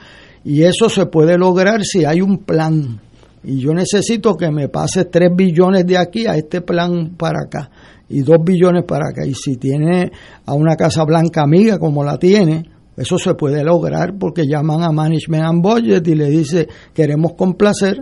Y 0.44 0.62
eso 0.62 0.88
se 0.88 1.06
puede 1.06 1.38
lograr 1.38 1.84
si 1.84 2.04
hay 2.04 2.20
un 2.20 2.38
plan 2.38 3.00
y 3.42 3.58
yo 3.58 3.72
necesito 3.72 4.36
que 4.36 4.50
me 4.50 4.68
pase 4.68 5.06
3 5.06 5.30
billones 5.34 5.86
de 5.86 5.96
aquí 5.96 6.26
a 6.26 6.36
este 6.36 6.60
plan 6.60 7.14
para 7.16 7.44
acá 7.44 7.70
y 8.08 8.20
2 8.20 8.36
billones 8.44 8.84
para 8.84 9.08
acá. 9.08 9.24
Y 9.26 9.34
si 9.34 9.56
tiene 9.56 10.10
a 10.44 10.52
una 10.52 10.76
Casa 10.76 11.04
Blanca 11.04 11.42
amiga 11.42 11.78
como 11.78 12.04
la 12.04 12.18
tiene, 12.18 12.64
eso 12.96 13.16
se 13.18 13.34
puede 13.34 13.64
lograr 13.64 14.18
porque 14.18 14.46
llaman 14.46 14.82
a 14.82 14.90
Management 14.90 15.44
and 15.44 15.62
Budget 15.62 16.06
y 16.06 16.14
le 16.14 16.28
dice 16.28 16.68
queremos 16.92 17.32
complacer. 17.32 17.96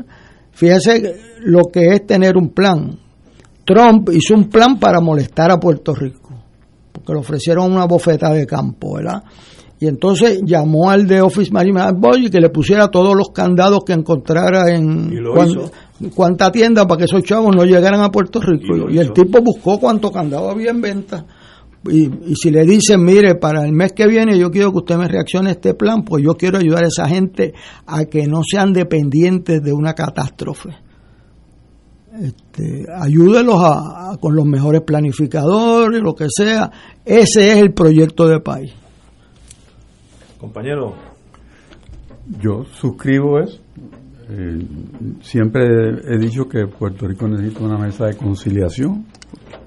Fíjese 0.59 1.15
lo 1.43 1.67
que 1.73 1.87
es 1.87 2.05
tener 2.05 2.37
un 2.37 2.49
plan. 2.49 2.99
Trump 3.64 4.11
hizo 4.13 4.35
un 4.35 4.49
plan 4.49 4.76
para 4.80 5.01
molestar 5.01 5.53
a 5.53 5.61
Puerto 5.61 5.95
Rico, 5.95 6.30
porque 6.91 7.13
le 7.13 7.21
ofrecieron 7.21 7.71
una 7.71 7.85
bofeta 7.85 8.33
de 8.33 8.45
campo, 8.45 8.95
¿verdad? 8.95 9.22
Y 9.79 9.87
entonces 9.87 10.41
llamó 10.45 10.91
al 10.91 11.07
de 11.07 11.21
Office 11.21 11.53
Management 11.53 12.01
Boy 12.01 12.29
que 12.29 12.41
le 12.41 12.51
pusiera 12.51 12.89
todos 12.89 13.14
los 13.14 13.29
candados 13.29 13.85
que 13.87 13.93
encontrara 13.93 14.75
en 14.75 15.13
cuánta 16.13 16.51
tienda 16.51 16.89
para 16.89 16.99
que 16.99 17.05
esos 17.05 17.22
chavos 17.22 17.55
no 17.55 17.64
llegaran 17.64 18.01
a 18.01 18.11
Puerto 18.11 18.41
Rico. 18.41 18.91
Y, 18.91 18.99
el 18.99 19.13
tipo 19.13 19.41
buscó 19.41 19.79
cuánto 19.79 20.11
candado 20.11 20.51
había 20.51 20.71
en 20.71 20.80
venta. 20.80 21.25
Y, 21.87 22.07
y, 22.07 22.34
si 22.34 22.50
le 22.50 22.64
dicen, 22.64 23.03
mire, 23.05 23.37
para 23.37 23.64
el 23.64 23.72
mes 23.72 23.92
que 23.92 24.07
viene 24.07 24.38
yo 24.38 24.50
quiero 24.50 24.72
que 24.72 24.79
usted 24.79 24.96
me 24.96 25.09
reaccione 25.09 25.50
a 25.50 25.53
este 25.53 25.75
plan, 25.75 26.03
pues 26.03 26.25
yo 26.25 26.34
quiero 26.34 26.59
ayudar 26.59 26.84
a 26.84 26.88
esa 26.88 27.09
gente 27.09 27.55
a 27.87 28.05
que 28.07 28.26
no 28.26 28.41
sean 28.42 28.72
dependientes 28.72 29.63
de 29.63 29.72
una 29.72 29.95
catástrofe. 29.95 30.71
Este, 32.21 32.84
ayúdelos 32.92 33.57
a, 33.61 34.17
con 34.21 34.34
los 34.34 34.45
mejores 34.45 34.83
planificadores, 34.83 36.03
lo 36.03 36.14
que 36.14 36.26
sea. 36.29 36.71
Ese 37.05 37.53
es 37.53 37.59
el 37.59 37.72
proyecto 37.72 38.26
de 38.26 38.41
país. 38.41 38.75
Compañero. 40.38 40.95
Yo 42.41 42.64
suscribo 42.64 43.38
eso. 43.38 43.61
Eh, 44.30 44.67
siempre 45.22 45.64
he 45.64 46.18
dicho 46.18 46.49
que 46.49 46.67
Puerto 46.67 47.07
Rico 47.07 47.26
necesita 47.29 47.64
una 47.64 47.79
mesa 47.79 48.07
de 48.07 48.17
conciliación, 48.17 49.07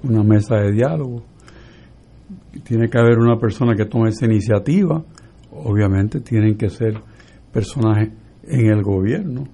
una 0.04 0.22
mesa 0.22 0.56
de 0.56 0.72
diálogo. 0.72 1.24
Tiene 2.64 2.88
que 2.88 2.98
haber 2.98 3.18
una 3.18 3.38
persona 3.38 3.74
que 3.74 3.86
tome 3.86 4.10
esa 4.10 4.26
iniciativa. 4.26 5.02
Obviamente 5.52 6.20
tienen 6.20 6.56
que 6.56 6.68
ser 6.68 6.94
personajes 7.52 8.10
en 8.44 8.66
el 8.66 8.82
gobierno, 8.82 9.44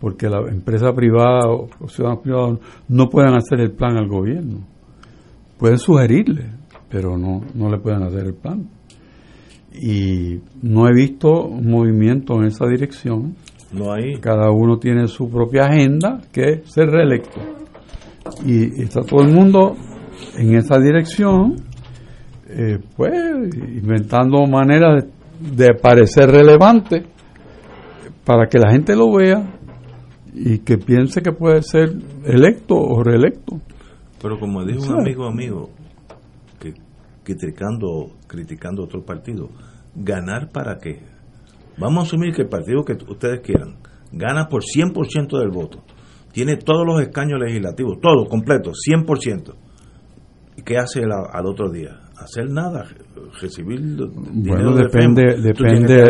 porque 0.00 0.28
la 0.28 0.40
empresa 0.50 0.92
privada 0.94 1.48
o 1.48 1.68
ciudadanos 1.88 2.22
privados 2.22 2.58
no 2.88 3.08
pueden 3.08 3.34
hacer 3.34 3.60
el 3.60 3.72
plan 3.72 3.96
al 3.96 4.08
gobierno. 4.08 4.66
Pueden 5.58 5.78
sugerirle, 5.78 6.50
pero 6.88 7.16
no, 7.16 7.42
no 7.54 7.70
le 7.70 7.78
pueden 7.78 8.02
hacer 8.02 8.26
el 8.26 8.34
plan. 8.34 8.68
Y 9.72 10.40
no 10.62 10.88
he 10.88 10.94
visto 10.94 11.48
movimiento 11.48 12.34
en 12.40 12.46
esa 12.46 12.66
dirección. 12.66 13.34
No 13.72 13.92
hay. 13.92 14.20
Cada 14.20 14.50
uno 14.50 14.78
tiene 14.78 15.08
su 15.08 15.28
propia 15.28 15.64
agenda, 15.64 16.20
que 16.32 16.42
es 16.42 16.72
ser 16.72 16.90
reelecto. 16.90 17.40
Y 18.46 18.82
está 18.82 19.02
todo 19.02 19.22
el 19.22 19.32
mundo 19.32 19.74
en 20.38 20.54
esa 20.56 20.78
dirección, 20.78 21.56
eh, 22.56 22.78
pues 22.96 23.12
inventando 23.52 24.46
maneras 24.46 25.04
de, 25.04 25.56
de 25.56 25.74
parecer 25.74 26.30
relevante 26.30 27.04
para 28.24 28.46
que 28.46 28.58
la 28.58 28.70
gente 28.70 28.94
lo 28.96 29.12
vea 29.12 29.58
y 30.32 30.58
que 30.58 30.78
piense 30.78 31.22
que 31.22 31.32
puede 31.32 31.62
ser 31.62 31.90
electo 32.24 32.74
o 32.74 33.02
reelecto. 33.02 33.60
Pero 34.20 34.38
como 34.38 34.64
dijo 34.64 34.82
un 34.84 35.00
amigo 35.00 35.26
amigo, 35.26 35.70
que 36.58 36.74
criticando, 37.22 38.12
criticando 38.26 38.84
otro 38.84 39.04
partido, 39.04 39.48
¿ganar 39.94 40.48
para 40.50 40.78
qué? 40.78 41.02
Vamos 41.78 42.04
a 42.04 42.06
asumir 42.06 42.34
que 42.34 42.42
el 42.42 42.48
partido 42.48 42.84
que 42.84 42.94
ustedes 43.08 43.40
quieran 43.40 43.76
gana 44.12 44.46
por 44.48 44.62
100% 44.62 45.38
del 45.38 45.50
voto, 45.50 45.82
tiene 46.32 46.56
todos 46.56 46.86
los 46.86 47.00
escaños 47.00 47.40
legislativos, 47.40 47.98
todo 48.00 48.26
completo, 48.26 48.70
100%. 48.72 49.54
¿Y 50.56 50.62
qué 50.62 50.78
hace 50.78 51.02
al 51.02 51.46
otro 51.46 51.70
día? 51.70 52.03
Hacer 52.18 52.48
nada, 52.48 52.84
recibir 53.40 53.80
bueno 54.06 54.74
depende 54.76 55.36
depende 55.40 56.04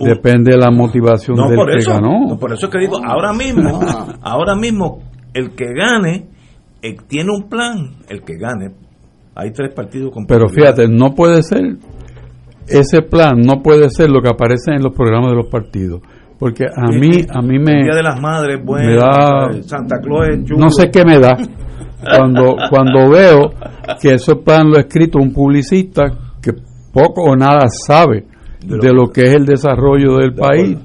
depende 0.00 0.52
de 0.52 0.58
la 0.58 0.70
motivación 0.70 1.36
del 1.36 1.56
por 1.56 1.70
eso, 1.70 1.92
que 1.92 1.96
ganó. 1.96 2.26
no, 2.28 2.38
por 2.38 2.52
eso 2.52 2.68
que 2.68 2.78
digo 2.78 2.98
ahora 3.04 3.32
mismo 3.32 3.80
ahora 4.22 4.54
mismo 4.54 5.02
el 5.32 5.54
que 5.54 5.66
gane 5.72 6.28
eh, 6.82 6.96
tiene 7.08 7.30
un 7.34 7.48
plan 7.48 7.96
el 8.08 8.22
que 8.22 8.36
gane 8.36 8.74
hay 9.34 9.52
tres 9.52 9.72
partidos 9.74 10.12
con 10.12 10.26
pero 10.26 10.48
fíjate 10.48 10.88
no 10.88 11.14
puede 11.14 11.42
ser 11.42 11.76
ese 12.68 13.02
plan 13.02 13.40
no 13.40 13.62
puede 13.62 13.88
ser 13.90 14.10
lo 14.10 14.20
que 14.20 14.28
aparece 14.28 14.72
en 14.72 14.82
los 14.82 14.94
programas 14.94 15.30
de 15.30 15.36
los 15.36 15.46
partidos 15.46 16.02
porque 16.38 16.64
a 16.64 16.90
mí 16.90 17.24
a 17.30 17.40
mí 17.40 17.58
me 17.58 17.82
Día 17.82 17.94
de 17.94 18.02
las 18.02 18.20
Madres 18.20 18.60
bueno, 18.62 18.90
me 18.90 18.96
da 18.96 19.62
Santa 19.62 19.96
Claus 20.02 20.28
no 20.56 20.68
sé 20.68 20.90
qué 20.90 21.02
me 21.04 21.18
da 21.18 21.36
cuando, 22.00 22.56
cuando 22.70 23.10
veo 23.10 23.50
que 24.00 24.14
ese 24.14 24.36
plan 24.36 24.70
lo 24.70 24.76
ha 24.76 24.80
escrito 24.80 25.18
un 25.18 25.32
publicista 25.32 26.04
que 26.40 26.52
poco 26.92 27.22
o 27.22 27.36
nada 27.36 27.66
sabe 27.68 28.26
de 28.60 28.92
lo, 28.92 29.10
que 29.10 29.22
es 29.22 29.34
el 29.34 29.46
desarrollo 29.46 30.16
del 30.16 30.34
país 30.34 30.78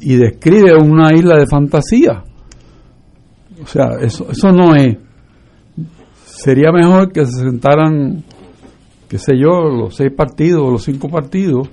y 0.00 0.16
describe 0.16 0.74
una 0.74 1.14
isla 1.14 1.36
de 1.36 1.46
fantasía. 1.46 2.24
O 3.62 3.66
sea, 3.66 3.90
eso, 4.00 4.28
eso 4.30 4.52
no 4.52 4.74
es. 4.74 4.96
Sería 6.24 6.72
mejor 6.72 7.12
que 7.12 7.24
se 7.24 7.40
sentaran, 7.40 8.24
qué 9.08 9.18
sé 9.18 9.34
yo, 9.38 9.68
los 9.68 9.94
seis 9.94 10.10
partidos, 10.12 10.72
los 10.72 10.82
cinco 10.82 11.08
partidos, 11.08 11.68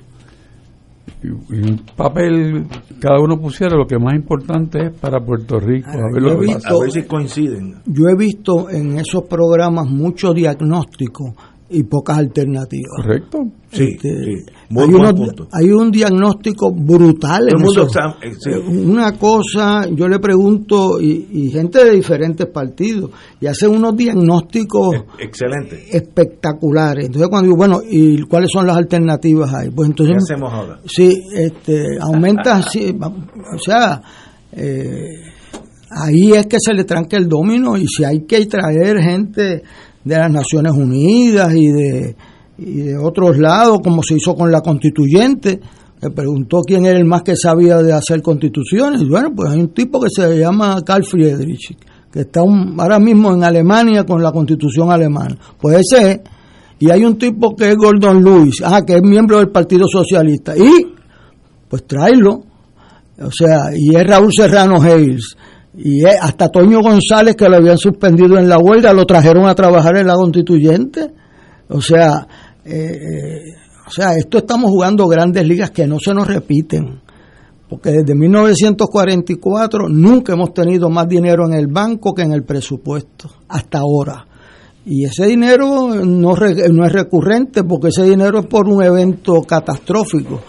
un 1.24 1.82
papel 1.96 2.66
cada 3.00 3.20
uno 3.20 3.38
pusiera 3.38 3.76
lo 3.76 3.86
que 3.86 3.98
más 3.98 4.16
importante 4.16 4.88
es 4.88 5.00
para 5.00 5.20
Puerto 5.20 5.60
Rico 5.60 5.90
a 5.90 6.12
ver, 6.14 6.22
lo 6.22 6.40
que 6.40 6.92
si 6.92 7.04
coinciden. 7.04 7.76
Yo 7.86 8.08
he 8.08 8.16
visto 8.18 8.70
en 8.70 8.98
esos 8.98 9.24
programas 9.24 9.88
mucho 9.88 10.34
diagnóstico 10.34 11.36
y 11.72 11.84
pocas 11.84 12.18
alternativas. 12.18 12.92
Correcto. 12.96 13.46
Sí, 13.72 13.84
Este, 13.84 14.10
sí. 14.10 14.30
hay, 14.32 14.36
Muy 14.72 14.86
buen 14.88 14.96
unos- 14.96 15.14
punto. 15.14 15.48
hay 15.52 15.70
un 15.72 15.92
diagnóstico 15.92 16.72
brutal 16.72 17.46
Todo 17.46 17.50
en 17.50 17.58
el 17.58 17.64
mundo 17.64 17.82
eso. 17.84 17.88
está- 17.88 18.18
eh, 18.28 18.34
sí. 18.40 18.50
Una 18.90 19.12
cosa, 19.12 19.88
yo 19.94 20.08
le 20.08 20.18
pregunto, 20.20 21.00
y, 21.00 21.28
y 21.32 21.52
gente 21.52 21.86
de 21.86 21.92
diferentes 21.92 22.48
partidos, 22.48 23.12
y 23.40 23.46
hacen 23.46 23.70
unos 23.70 23.96
diagnósticos 23.96 24.96
excelente 25.20 25.86
espectaculares. 25.96 27.06
Entonces 27.06 27.30
cuando 27.30 27.46
digo, 27.46 27.58
bueno, 27.58 27.82
¿y 27.88 28.22
cuáles 28.24 28.50
son 28.52 28.66
las 28.66 28.78
alternativas 28.78 29.54
ahí? 29.54 29.70
Pues 29.70 29.90
entonces... 29.90 30.16
¿qué 30.28 30.34
hacemos 30.34 30.52
ahora? 30.52 30.80
Sí, 30.86 31.22
este, 31.36 32.00
aumenta 32.02 32.56
así, 32.58 32.96
o 33.00 33.60
sea, 33.60 34.02
eh, 34.52 34.96
ahí 35.92 36.32
es 36.34 36.48
que 36.48 36.58
se 36.60 36.74
le 36.74 36.84
tranca 36.86 37.18
el 37.18 37.28
domino 37.28 37.78
y 37.78 37.86
si 37.88 38.04
hay 38.04 38.22
que 38.22 38.44
traer 38.48 38.98
gente 39.00 39.62
de 40.04 40.18
las 40.18 40.32
Naciones 40.32 40.74
Unidas 40.74 41.54
y 41.56 41.68
de, 41.68 42.16
y 42.58 42.82
de 42.82 42.98
otros 42.98 43.38
lados, 43.38 43.80
como 43.84 44.04
se 44.04 44.16
hizo 44.16 44.36
con 44.36 44.52
la 44.52 44.62
constituyente, 44.62 45.60
me 46.02 46.12
preguntó 46.12 46.62
quién 46.62 46.86
era 46.86 46.98
el 46.98 47.06
más 47.06 47.24
que 47.24 47.36
sabía 47.36 47.78
de 47.80 47.92
hacer 47.92 48.22
constituciones. 48.22 49.08
Bueno, 49.08 49.34
pues 49.36 49.52
hay 49.52 49.60
un 49.60 49.74
tipo 49.74 50.00
que 50.00 50.08
se 50.10 50.40
llama 50.40 50.82
Carl 50.86 51.04
Friedrich, 51.04 51.78
que 52.12 52.22
está 52.22 52.40
ahora 52.40 53.00
mismo 53.00 53.34
en 53.34 53.44
Alemania 53.44 54.06
con 54.06 54.24
la 54.24 54.32
constitución 54.32 54.92
alemana. 54.92 55.38
Puede 55.60 55.82
ser. 55.84 56.22
Y 56.80 56.90
hay 56.90 57.04
un 57.04 57.18
tipo 57.18 57.54
que 57.54 57.72
es 57.72 57.76
Gordon 57.76 58.24
Lewis, 58.24 58.62
ah, 58.64 58.82
que 58.86 58.96
es 58.96 59.02
miembro 59.02 59.40
del 59.40 59.50
Partido 59.50 59.86
Socialista. 59.92 60.56
Y, 60.56 60.94
pues 61.68 61.86
tráelo. 61.86 62.44
O 63.22 63.32
sea, 63.32 63.72
y 63.76 63.94
es 63.94 64.08
Raúl 64.08 64.32
Serrano 64.34 64.82
Hayes. 64.82 65.36
Y 65.82 66.04
hasta 66.04 66.50
Toño 66.50 66.82
González, 66.82 67.38
que 67.38 67.48
lo 67.48 67.56
habían 67.56 67.78
suspendido 67.78 68.38
en 68.38 68.50
la 68.50 68.58
huelga, 68.58 68.92
lo 68.92 69.06
trajeron 69.06 69.48
a 69.48 69.56
trabajar 69.56 69.96
en 69.96 70.08
la 70.08 70.16
constituyente. 70.16 71.10
O 71.70 71.80
sea, 71.80 72.28
eh, 72.66 72.74
eh, 72.74 73.42
o 73.88 73.90
sea, 73.90 74.14
esto 74.18 74.40
estamos 74.40 74.72
jugando 74.72 75.08
grandes 75.08 75.48
ligas 75.48 75.72
que 75.72 75.88
no 75.88 75.98
se 75.98 76.14
nos 76.14 76.28
repiten. 76.28 77.00
Porque 77.70 77.92
desde 77.92 78.14
1944 78.14 79.88
nunca 79.88 80.34
hemos 80.34 80.54
tenido 80.54 80.90
más 80.90 81.08
dinero 81.08 81.46
en 81.48 81.54
el 81.54 81.68
banco 81.68 82.14
que 82.14 82.24
en 82.24 82.34
el 82.34 82.44
presupuesto, 82.44 83.30
hasta 83.48 83.78
ahora. 83.78 84.28
Y 84.86 85.06
ese 85.06 85.28
dinero 85.28 85.96
no, 85.96 86.34
no 86.36 86.86
es 86.86 86.92
recurrente 86.92 87.64
porque 87.64 87.88
ese 87.88 88.04
dinero 88.04 88.40
es 88.40 88.48
por 88.48 88.68
un 88.68 88.84
evento 88.84 89.44
catastrófico. 89.44 90.42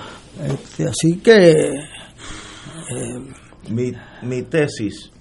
Este, 0.42 0.88
así 0.88 1.18
que 1.18 1.54
mi, 3.68 3.92
mi 4.22 4.42
tesis 4.42 5.12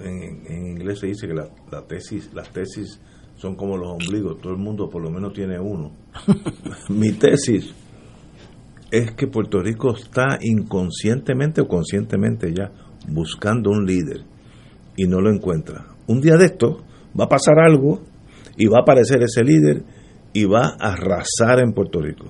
en, 0.00 0.46
en 0.46 0.66
inglés 0.68 1.00
se 1.00 1.06
dice 1.06 1.26
que 1.26 1.34
la, 1.34 1.48
la 1.70 1.86
tesis 1.86 2.30
las 2.34 2.50
tesis 2.50 3.00
son 3.36 3.54
como 3.54 3.76
los 3.76 3.90
ombligos 3.90 4.40
todo 4.40 4.52
el 4.52 4.58
mundo 4.58 4.88
por 4.88 5.02
lo 5.02 5.10
menos 5.10 5.32
tiene 5.32 5.58
uno. 5.58 5.92
Mi 6.88 7.12
tesis 7.12 7.74
es 8.90 9.12
que 9.12 9.26
Puerto 9.26 9.60
Rico 9.60 9.94
está 9.94 10.38
inconscientemente 10.40 11.60
o 11.60 11.68
conscientemente 11.68 12.52
ya 12.54 12.70
buscando 13.08 13.70
un 13.70 13.84
líder 13.84 14.24
y 14.96 15.06
no 15.06 15.20
lo 15.20 15.30
encuentra. 15.30 15.86
Un 16.06 16.20
día 16.20 16.36
de 16.36 16.46
esto 16.46 16.82
va 17.18 17.24
a 17.24 17.28
pasar 17.28 17.58
algo 17.58 18.02
y 18.56 18.66
va 18.66 18.78
a 18.78 18.82
aparecer 18.82 19.22
ese 19.22 19.42
líder 19.42 19.82
y 20.32 20.44
va 20.44 20.76
a 20.78 20.92
arrasar 20.92 21.60
en 21.60 21.72
Puerto 21.72 22.00
Rico 22.00 22.26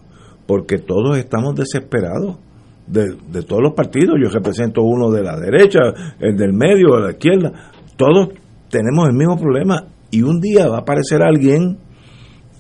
porque 0.47 0.79
todos 0.79 1.19
estamos 1.19 1.55
desesperados 1.55 2.39
de, 2.87 3.17
de 3.33 3.43
todos 3.43 3.63
los 3.63 3.75
partidos. 3.75 4.17
Yo 4.23 4.29
represento 4.31 4.83
uno 4.83 5.11
de 5.11 5.23
la 5.23 5.39
derecha, 5.39 5.81
el 6.21 6.37
del 6.37 6.53
medio, 6.53 6.97
de 6.97 7.03
la 7.03 7.11
izquierda. 7.11 7.53
Todos 7.97 8.29
tenemos 8.71 9.09
el 9.09 9.15
mismo 9.15 9.37
problema 9.39 9.85
y 10.11 10.23
un 10.23 10.41
día 10.41 10.69
va 10.69 10.77
a 10.77 10.81
aparecer 10.81 11.23
alguien, 11.23 11.79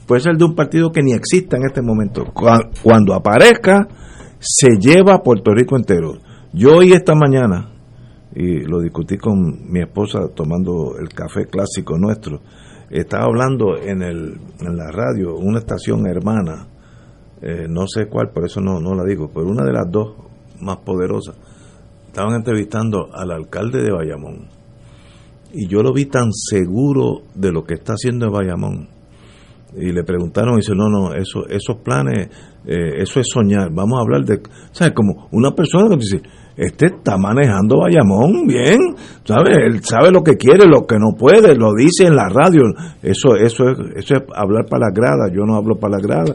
puede 0.06 0.20
ser 0.20 0.36
de 0.36 0.44
un 0.44 0.54
partido 0.54 0.90
que 0.90 1.02
ni 1.02 1.12
exista 1.12 1.56
en 1.56 1.64
este 1.66 1.82
momento. 1.82 2.24
Cua- 2.32 2.70
Cuando 2.82 3.14
aparezca, 3.14 3.86
se 4.38 4.76
lleva 4.78 5.14
a 5.14 5.22
Puerto 5.22 5.52
Rico 5.52 5.76
entero. 5.76 6.14
Yo 6.52 6.76
hoy 6.76 6.92
esta 6.92 7.14
mañana, 7.14 7.70
y 8.34 8.60
lo 8.60 8.80
discutí 8.80 9.16
con 9.18 9.70
mi 9.70 9.80
esposa 9.80 10.28
tomando 10.34 10.96
el 10.98 11.08
café 11.08 11.46
clásico 11.46 11.96
nuestro, 11.98 12.40
estaba 12.90 13.24
hablando 13.24 13.76
en, 13.76 14.02
el, 14.02 14.38
en 14.60 14.76
la 14.76 14.90
radio, 14.92 15.34
una 15.36 15.58
estación 15.58 16.06
hermana, 16.06 16.68
eh, 17.42 17.66
no 17.68 17.86
sé 17.86 18.06
cuál, 18.06 18.30
por 18.30 18.44
eso 18.44 18.60
no, 18.60 18.80
no 18.80 18.94
la 18.94 19.04
digo, 19.04 19.30
pero 19.32 19.46
una 19.46 19.64
de 19.64 19.72
las 19.72 19.90
dos 19.90 20.14
más 20.60 20.78
poderosas, 20.78 21.36
estaban 22.06 22.34
entrevistando 22.34 23.10
al 23.12 23.30
alcalde 23.30 23.82
de 23.82 23.92
Bayamón. 23.92 24.48
Y 25.52 25.68
yo 25.68 25.82
lo 25.82 25.92
vi 25.92 26.06
tan 26.06 26.32
seguro 26.32 27.22
de 27.34 27.52
lo 27.52 27.64
que 27.64 27.74
está 27.74 27.92
haciendo 27.92 28.26
en 28.26 28.32
Bayamón. 28.32 28.88
Y 29.76 29.92
le 29.92 30.04
preguntaron, 30.04 30.54
y 30.54 30.56
dice, 30.56 30.72
no, 30.74 30.88
no, 30.88 31.12
eso, 31.12 31.46
esos 31.48 31.76
planes, 31.84 32.30
eh, 32.66 33.02
eso 33.02 33.20
es 33.20 33.28
soñar. 33.28 33.70
Vamos 33.72 33.98
a 33.98 34.02
hablar 34.02 34.24
de, 34.24 34.40
¿sabes? 34.72 34.94
Como 34.94 35.28
una 35.32 35.50
persona 35.50 35.90
que 35.90 35.96
dice, 35.96 36.22
este 36.56 36.86
está 36.86 37.18
manejando 37.18 37.80
Bayamón 37.80 38.46
bien, 38.46 38.78
¿sabes? 39.24 39.58
Él 39.58 39.84
sabe 39.84 40.10
lo 40.10 40.22
que 40.22 40.36
quiere, 40.36 40.66
lo 40.66 40.86
que 40.86 40.96
no 40.98 41.16
puede, 41.18 41.54
lo 41.54 41.74
dice 41.74 42.06
en 42.06 42.16
la 42.16 42.28
radio. 42.30 42.62
Eso, 43.02 43.36
eso, 43.36 43.64
es, 43.68 43.78
eso 43.96 44.14
es 44.14 44.22
hablar 44.34 44.64
para 44.70 44.86
la 44.86 44.92
grada, 44.94 45.30
yo 45.30 45.44
no 45.44 45.54
hablo 45.56 45.76
para 45.76 45.98
la 45.98 46.02
grada. 46.02 46.34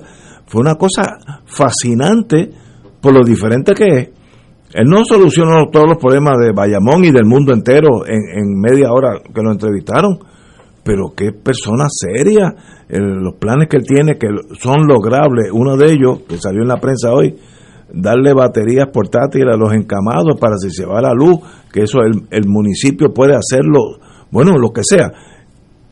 Fue 0.51 0.59
una 0.59 0.75
cosa 0.75 1.03
fascinante 1.45 2.49
por 3.01 3.13
lo 3.13 3.23
diferente 3.23 3.73
que 3.73 3.85
es. 3.85 4.09
Él 4.73 4.85
no 4.85 5.05
solucionó 5.05 5.69
todos 5.71 5.87
los 5.87 5.97
problemas 5.97 6.33
de 6.41 6.51
Bayamón 6.51 7.05
y 7.05 7.11
del 7.11 7.23
mundo 7.23 7.53
entero 7.53 8.05
en, 8.05 8.59
media 8.59 8.91
hora 8.91 9.21
que 9.33 9.41
lo 9.41 9.53
entrevistaron, 9.53 10.19
pero 10.83 11.13
qué 11.15 11.31
persona 11.31 11.85
seria, 11.89 12.53
los 12.89 13.35
planes 13.35 13.69
que 13.69 13.77
él 13.77 13.85
tiene 13.87 14.17
que 14.17 14.27
son 14.59 14.87
logrables, 14.87 15.51
uno 15.53 15.77
de 15.77 15.93
ellos, 15.93 16.23
que 16.27 16.37
salió 16.37 16.63
en 16.63 16.67
la 16.67 16.81
prensa 16.81 17.13
hoy, 17.13 17.37
darle 17.93 18.33
baterías 18.33 18.89
portátiles 18.91 19.53
a 19.53 19.57
los 19.57 19.73
encamados 19.73 20.37
para 20.37 20.57
si 20.57 20.69
se 20.69 20.85
va 20.85 21.01
la 21.01 21.13
luz, 21.13 21.39
que 21.71 21.83
eso 21.83 21.99
el, 22.01 22.27
el 22.29 22.49
municipio 22.49 23.13
puede 23.13 23.37
hacerlo, 23.37 23.99
bueno, 24.31 24.57
lo 24.57 24.71
que 24.71 24.81
sea. 24.83 25.13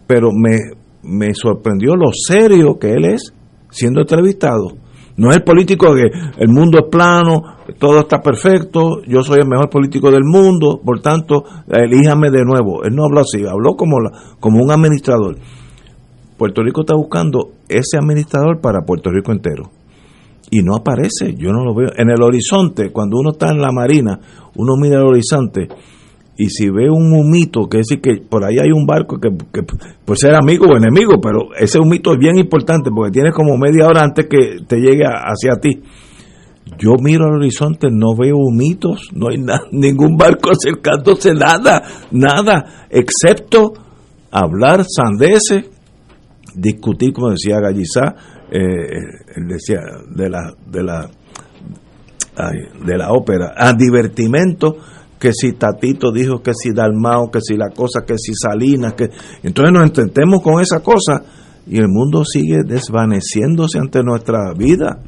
Pero 0.05 0.31
me, 0.33 0.57
me 1.01 1.33
sorprendió 1.33 1.95
lo 1.95 2.11
serio 2.11 2.77
que 2.77 2.91
él 2.91 3.05
es 3.05 3.33
siendo 3.69 4.01
entrevistado. 4.01 4.77
No 5.17 5.31
es 5.31 5.37
el 5.37 5.43
político 5.43 5.93
que 5.93 6.09
el 6.37 6.47
mundo 6.47 6.79
es 6.79 6.85
plano, 6.89 7.41
todo 7.77 7.99
está 7.99 8.21
perfecto, 8.21 9.01
yo 9.05 9.21
soy 9.21 9.39
el 9.39 9.49
mejor 9.49 9.69
político 9.69 10.09
del 10.11 10.23
mundo, 10.23 10.79
por 10.83 11.01
tanto, 11.01 11.43
elíjame 11.67 12.31
de 12.31 12.45
nuevo. 12.45 12.83
Él 12.85 12.95
no 12.95 13.03
habló 13.03 13.21
así, 13.21 13.45
habló 13.45 13.75
como, 13.75 13.99
la, 13.99 14.11
como 14.39 14.63
un 14.63 14.71
administrador. 14.71 15.35
Puerto 16.37 16.63
Rico 16.63 16.81
está 16.81 16.95
buscando 16.95 17.51
ese 17.67 17.97
administrador 17.97 18.61
para 18.61 18.85
Puerto 18.85 19.09
Rico 19.11 19.33
entero. 19.33 19.63
Y 20.51 20.63
no 20.63 20.77
aparece, 20.77 21.35
yo 21.37 21.51
no 21.51 21.65
lo 21.65 21.75
veo. 21.75 21.89
En 21.97 22.09
el 22.09 22.23
horizonte, 22.23 22.91
cuando 22.91 23.17
uno 23.19 23.31
está 23.31 23.51
en 23.51 23.59
la 23.59 23.73
marina, 23.73 24.19
uno 24.55 24.75
mira 24.77 24.99
el 24.99 25.05
horizonte 25.05 25.67
y 26.39 26.49
si 26.49 26.69
ve 26.69 26.89
un 26.89 27.11
humito, 27.11 27.67
que 27.67 27.79
decir 27.79 27.99
que 27.99 28.15
por 28.21 28.45
ahí 28.45 28.55
hay 28.63 28.71
un 28.71 28.85
barco 28.85 29.19
que, 29.19 29.27
que 29.51 29.61
puede 29.61 30.17
ser 30.17 30.35
amigo 30.35 30.67
o 30.67 30.77
enemigo, 30.77 31.19
pero 31.21 31.53
ese 31.59 31.79
humito 31.79 32.13
es 32.13 32.17
bien 32.17 32.37
importante 32.37 32.89
porque 32.95 33.11
tienes 33.11 33.33
como 33.33 33.57
media 33.57 33.85
hora 33.85 34.05
antes 34.05 34.27
que 34.29 34.63
te 34.65 34.77
llegue 34.77 35.03
hacia 35.03 35.59
ti. 35.59 35.83
Yo 36.77 36.91
miro 36.97 37.25
al 37.25 37.41
horizonte, 37.41 37.89
no 37.91 38.15
veo 38.17 38.37
humitos, 38.37 39.09
no 39.13 39.27
hay 39.27 39.43
ningún 39.73 40.15
barco 40.15 40.51
acercándose, 40.51 41.33
nada, 41.33 41.83
nada, 42.11 42.87
excepto 42.89 43.73
hablar 44.31 44.85
sandeces, 44.87 45.69
discutir, 46.55 47.11
como 47.11 47.31
decía 47.31 47.59
Gallizá, 47.59 48.15
eh, 48.49 48.61
él 49.35 49.45
decía 49.45 49.81
de 50.15 50.29
la, 50.29 50.53
de 50.65 50.83
la, 50.83 51.09
de 52.85 52.97
la 52.97 53.11
ópera, 53.11 53.55
a 53.57 53.73
divertimento 53.73 54.77
que 55.19 55.33
si 55.33 55.53
Tatito 55.53 56.11
dijo 56.11 56.41
que 56.41 56.53
si 56.53 56.71
Dalmao, 56.71 57.29
que 57.29 57.41
si 57.41 57.57
la 57.57 57.69
cosa, 57.69 58.05
que 58.07 58.17
si 58.17 58.31
Salinas, 58.33 58.93
que 58.93 59.09
entonces 59.43 59.73
nos 59.73 59.83
entendemos 59.83 60.41
con 60.41 60.61
esa 60.61 60.79
cosa 60.79 61.23
y 61.67 61.77
el 61.77 61.89
mundo 61.89 62.23
sigue 62.23 62.63
desvaneciéndose 62.65 63.79
ante 63.79 64.01
nuestra 64.01 64.53
vida. 64.57 64.99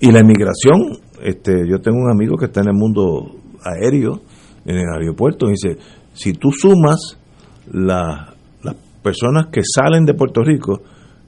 Y 0.00 0.10
la 0.10 0.18
emigración, 0.18 0.98
este, 1.22 1.62
yo 1.70 1.80
tengo 1.80 1.98
un 1.98 2.10
amigo 2.10 2.36
que 2.36 2.46
está 2.46 2.60
en 2.60 2.68
el 2.68 2.74
mundo 2.74 3.36
aéreo, 3.62 4.20
en 4.66 4.76
el 4.76 4.88
aeropuerto, 5.00 5.46
y 5.46 5.52
dice, 5.52 5.78
si 6.12 6.32
tú 6.32 6.50
sumas 6.50 7.16
la, 7.72 8.34
las 8.62 8.74
personas 9.02 9.46
que 9.52 9.62
salen 9.64 10.04
de 10.04 10.14
Puerto 10.14 10.42
Rico 10.42 10.82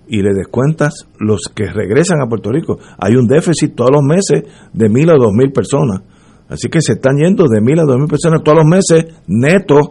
y 0.08 0.22
le 0.22 0.34
descuentas 0.34 1.06
los 1.18 1.42
que 1.54 1.66
regresan 1.70 2.20
a 2.20 2.28
Puerto 2.28 2.50
Rico, 2.50 2.78
hay 2.98 3.14
un 3.14 3.26
déficit 3.26 3.74
todos 3.74 3.92
los 3.92 4.02
meses 4.02 4.42
de 4.72 4.88
mil 4.88 5.08
a 5.08 5.14
dos 5.14 5.32
mil 5.32 5.52
personas 5.52 6.02
Así 6.48 6.68
que 6.68 6.81
se 6.81 6.94
están 6.94 7.16
yendo 7.16 7.44
de 7.48 7.60
mil 7.60 7.78
a 7.78 7.85
dos 7.85 7.97
mil 7.98 8.09
personas 8.09 8.43
todos 8.43 8.59
los 8.59 8.66
meses 8.66 9.14
netos. 9.27 9.90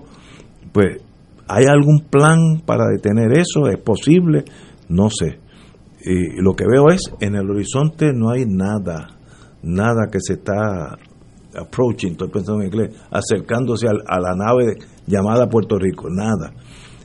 Pues, 0.71 1.01
¿hay 1.47 1.65
algún 1.65 2.05
plan 2.09 2.61
para 2.65 2.87
detener 2.87 3.37
eso? 3.37 3.67
¿Es 3.67 3.77
posible? 3.77 4.45
No 4.89 5.09
sé. 5.09 5.39
Y 6.01 6.41
lo 6.41 6.53
que 6.53 6.65
veo 6.65 6.89
es, 6.89 7.01
en 7.19 7.35
el 7.35 7.49
horizonte 7.49 8.13
no 8.13 8.29
hay 8.29 8.45
nada, 8.45 9.17
nada 9.63 10.07
que 10.11 10.19
se 10.21 10.33
está 10.33 10.97
approaching, 11.57 12.11
estoy 12.11 12.29
pensando 12.29 12.61
en 12.61 12.67
inglés, 12.67 12.95
acercándose 13.09 13.87
a, 13.87 14.19
la 14.19 14.35
nave 14.35 14.77
llamada 15.07 15.49
Puerto 15.49 15.79
Rico, 15.79 16.07
nada. 16.09 16.53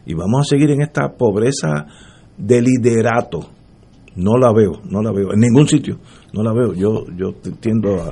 Y 0.05 0.15
vamos 0.15 0.41
a 0.41 0.45
seguir 0.51 0.71
en 0.71 0.83
esta 0.83 1.13
pobreza 1.17 1.87
de 2.37 2.61
liderato. 2.61 3.49
No 4.17 4.37
la 4.37 4.53
veo, 4.53 4.83
no 4.91 5.03
la 5.03 5.13
veo, 5.13 5.33
en 5.33 5.41
ningún 5.41 5.67
sitio, 5.67 5.99
no 6.33 6.43
la 6.43 6.53
veo. 6.53 6.75
Yo, 6.75 7.07
yo 7.17 7.33
tiendo 7.61 8.03
a, 8.03 8.11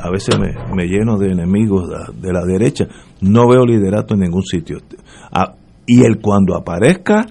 a 0.00 0.10
veces 0.10 0.38
me, 0.38 0.86
lleno 0.86 1.18
de 1.18 1.32
enemigos 1.32 1.88
de, 2.20 2.32
la 2.32 2.44
derecha, 2.44 2.86
no 3.20 3.48
veo 3.48 3.64
liderato 3.64 4.14
en 4.14 4.20
ningún 4.20 4.42
sitio. 4.42 4.78
Ah, 5.32 5.54
y 5.86 6.04
el 6.04 6.20
cuando 6.20 6.56
aparezca, 6.56 7.26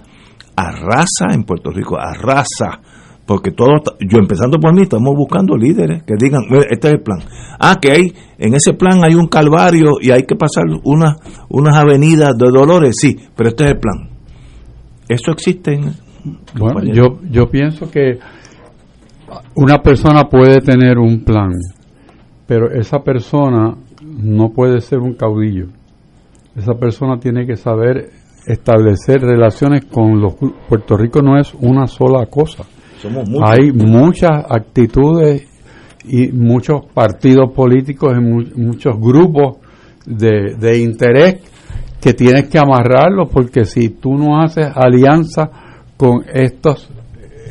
arrasa 0.56 1.34
en 1.34 1.44
Puerto 1.44 1.72
Rico, 1.72 1.98
arrasa. 2.00 2.80
Porque 3.26 3.52
todo, 3.52 3.82
yo 4.00 4.20
empezando 4.20 4.60
por 4.60 4.74
mí, 4.76 4.84
estamos 4.84 5.16
buscando 5.16 5.58
líderes 5.58 6.04
que 6.04 6.14
digan, 6.18 6.44
este 6.70 6.88
es 6.88 6.94
el 6.94 7.02
plan. 7.02 7.20
Ah, 7.60 7.78
que 7.82 7.92
hay, 7.92 8.14
en 8.38 8.54
ese 8.54 8.74
plan 8.74 9.04
hay 9.04 9.16
un 9.16 9.28
calvario 9.28 9.94
y 10.00 10.12
hay 10.12 10.24
que 10.24 10.36
pasar 10.36 10.66
unas, 10.84 11.16
unas 11.50 11.76
avenidas 11.76 12.38
de 12.38 12.52
dolores, 12.52 12.96
sí, 13.00 13.18
pero 13.36 13.50
este 13.50 13.64
es 13.66 13.72
el 13.72 13.80
plan. 13.80 14.10
¿Eso 15.10 15.32
existe? 15.32 15.74
En, 15.74 15.94
bueno, 16.58 16.82
yo, 16.94 17.20
yo 17.30 17.50
pienso 17.50 17.90
que 17.90 18.20
una 19.56 19.82
persona 19.82 20.24
puede 20.30 20.60
tener 20.62 20.98
un 20.98 21.24
plan, 21.24 21.52
pero 22.48 22.72
esa 22.72 23.00
persona 23.00 23.76
no 24.04 24.50
puede 24.50 24.82
ser 24.82 25.00
un 25.00 25.14
caudillo. 25.14 25.68
Esa 26.56 26.74
persona 26.76 27.20
tiene 27.20 27.46
que 27.46 27.56
saber 27.56 28.12
establecer 28.46 29.22
relaciones 29.22 29.86
con 29.86 30.22
los 30.22 30.36
Puerto 30.70 30.96
Rico 30.96 31.22
no 31.22 31.40
es 31.40 31.54
una 31.56 31.88
sola 31.88 32.26
cosa. 32.28 32.64
Hay 33.46 33.72
muchas 33.72 34.46
actitudes 34.50 35.48
y 36.06 36.32
muchos 36.32 36.86
partidos 36.94 37.52
políticos 37.52 38.14
y 38.16 38.22
muchos 38.22 39.00
grupos 39.00 39.58
de, 40.06 40.56
de 40.58 40.80
interés 40.80 41.42
que 42.00 42.14
tienes 42.14 42.48
que 42.50 42.60
amarrarlos 42.60 43.30
porque 43.32 43.66
si 43.66 43.90
tú 43.90 44.14
no 44.14 44.42
haces 44.42 44.68
alianza 44.76 45.50
con 45.98 46.24
estos 46.32 46.90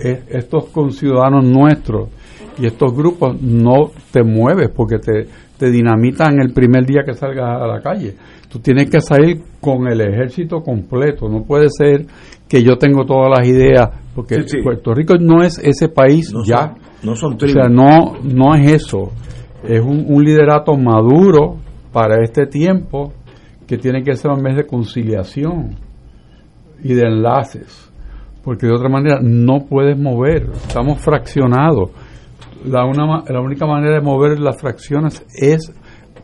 e, 0.03 0.23
estos 0.29 0.67
conciudadanos 0.67 1.45
nuestros 1.45 2.11
y 2.59 2.67
estos 2.67 2.95
grupos 2.95 3.41
no 3.41 3.91
te 4.11 4.23
mueves 4.23 4.71
porque 4.71 4.99
te, 4.99 5.27
te 5.59 5.71
dinamitan 5.71 6.41
el 6.41 6.53
primer 6.53 6.85
día 6.85 7.03
que 7.05 7.15
salgas 7.15 7.63
a 7.63 7.67
la 7.67 7.81
calle. 7.81 8.15
Tú 8.49 8.59
tienes 8.59 8.91
que 8.91 9.01
salir 9.01 9.43
con 9.61 9.89
el 9.89 10.01
ejército 10.01 10.63
completo. 10.63 11.29
No 11.29 11.43
puede 11.45 11.69
ser 11.69 12.07
que 12.49 12.63
yo 12.63 12.77
tengo 12.77 13.05
todas 13.05 13.39
las 13.39 13.49
ideas, 13.49 13.91
porque 14.15 14.45
Puerto 14.63 14.95
Rico 14.95 15.15
no 15.19 15.43
es 15.43 15.59
ese 15.59 15.89
país 15.89 16.33
ya. 16.45 16.75
no 17.03 17.17
son 17.17 17.35
O 17.35 17.49
sea, 17.49 17.69
no, 17.69 18.15
no 18.23 18.55
es 18.55 18.75
eso. 18.75 19.11
Es 19.65 19.81
un, 19.81 20.07
un 20.09 20.23
liderato 20.23 20.77
maduro 20.77 21.57
para 21.93 22.23
este 22.23 22.47
tiempo 22.47 23.13
que 23.67 23.79
tiene 23.79 24.03
que 24.03 24.15
ser 24.15 24.31
un 24.31 24.43
mes 24.43 24.57
de 24.57 24.67
conciliación 24.67 25.77
y 26.83 26.93
de 26.95 27.03
enlaces. 27.03 27.91
Porque 28.45 28.67
de 28.67 28.75
otra 28.75 28.91
manera 28.91 29.21
no 29.23 29.65
puedes 29.69 29.99
mover. 29.99 30.51
Estamos 30.53 31.01
fraccionados 31.01 31.91
la, 32.65 32.85
una, 32.85 33.23
la 33.29 33.41
única 33.41 33.67
manera 33.67 33.95
de 33.95 34.01
mover 34.01 34.39
las 34.41 34.61
fracciones 34.61 35.25
es 35.35 35.73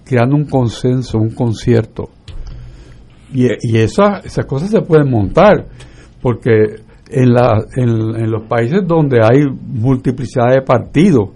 creando 0.04 0.36
un 0.36 0.46
consenso, 0.46 1.18
un 1.18 1.30
concierto. 1.30 2.10
Y, 3.32 3.46
y 3.62 3.78
esas, 3.78 4.24
esas 4.24 4.44
cosas 4.46 4.70
se 4.70 4.80
pueden 4.80 5.10
montar, 5.10 5.66
porque 6.20 6.50
en, 7.10 7.32
la, 7.32 7.64
en, 7.76 8.30
los 8.30 8.42
países 8.46 8.80
donde 8.86 9.20
hay 9.22 9.44
multiplicidad 9.46 10.50
de 10.52 10.62
partidos, 10.62 11.30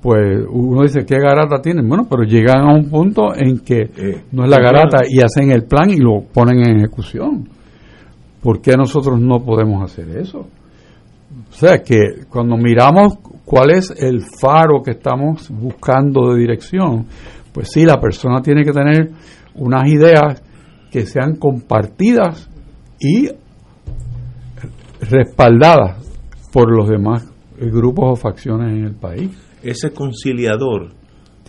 pues 0.00 0.44
uno 0.48 0.82
dice, 0.82 1.04
¿qué 1.04 1.18
garata 1.18 1.60
tienen? 1.60 1.88
Bueno, 1.88 2.06
pero 2.08 2.22
llegan 2.22 2.68
a 2.68 2.74
un 2.74 2.88
punto 2.88 3.34
en 3.36 3.58
que 3.58 3.82
eh, 3.82 4.24
no 4.32 4.44
es 4.44 4.50
la 4.50 4.58
garata 4.58 5.02
y 5.06 5.20
hacen 5.20 5.50
el 5.50 5.64
plan 5.64 5.90
y 5.90 5.98
lo 5.98 6.22
ponen 6.32 6.58
en 6.60 6.78
ejecución. 6.78 7.48
¿Por 8.42 8.62
qué 8.62 8.72
nosotros 8.76 9.20
no 9.20 9.40
podemos 9.44 9.82
hacer 9.84 10.16
eso? 10.16 10.38
O 10.40 11.52
sea, 11.52 11.78
que 11.82 12.24
cuando 12.30 12.56
miramos 12.56 13.18
¿Cuál 13.50 13.72
es 13.72 13.90
el 13.98 14.22
faro 14.40 14.80
que 14.80 14.92
estamos 14.92 15.50
buscando 15.50 16.32
de 16.32 16.38
dirección? 16.38 17.06
Pues 17.52 17.68
sí, 17.72 17.84
la 17.84 18.00
persona 18.00 18.40
tiene 18.42 18.62
que 18.62 18.70
tener 18.70 19.10
unas 19.56 19.88
ideas 19.88 20.40
que 20.88 21.04
sean 21.04 21.34
compartidas 21.34 22.48
y 23.00 23.28
respaldadas 25.00 25.98
por 26.52 26.70
los 26.70 26.88
demás 26.88 27.28
grupos 27.58 28.12
o 28.12 28.14
facciones 28.14 28.72
en 28.72 28.84
el 28.84 28.94
país. 28.94 29.36
Ese 29.64 29.90
conciliador 29.90 30.92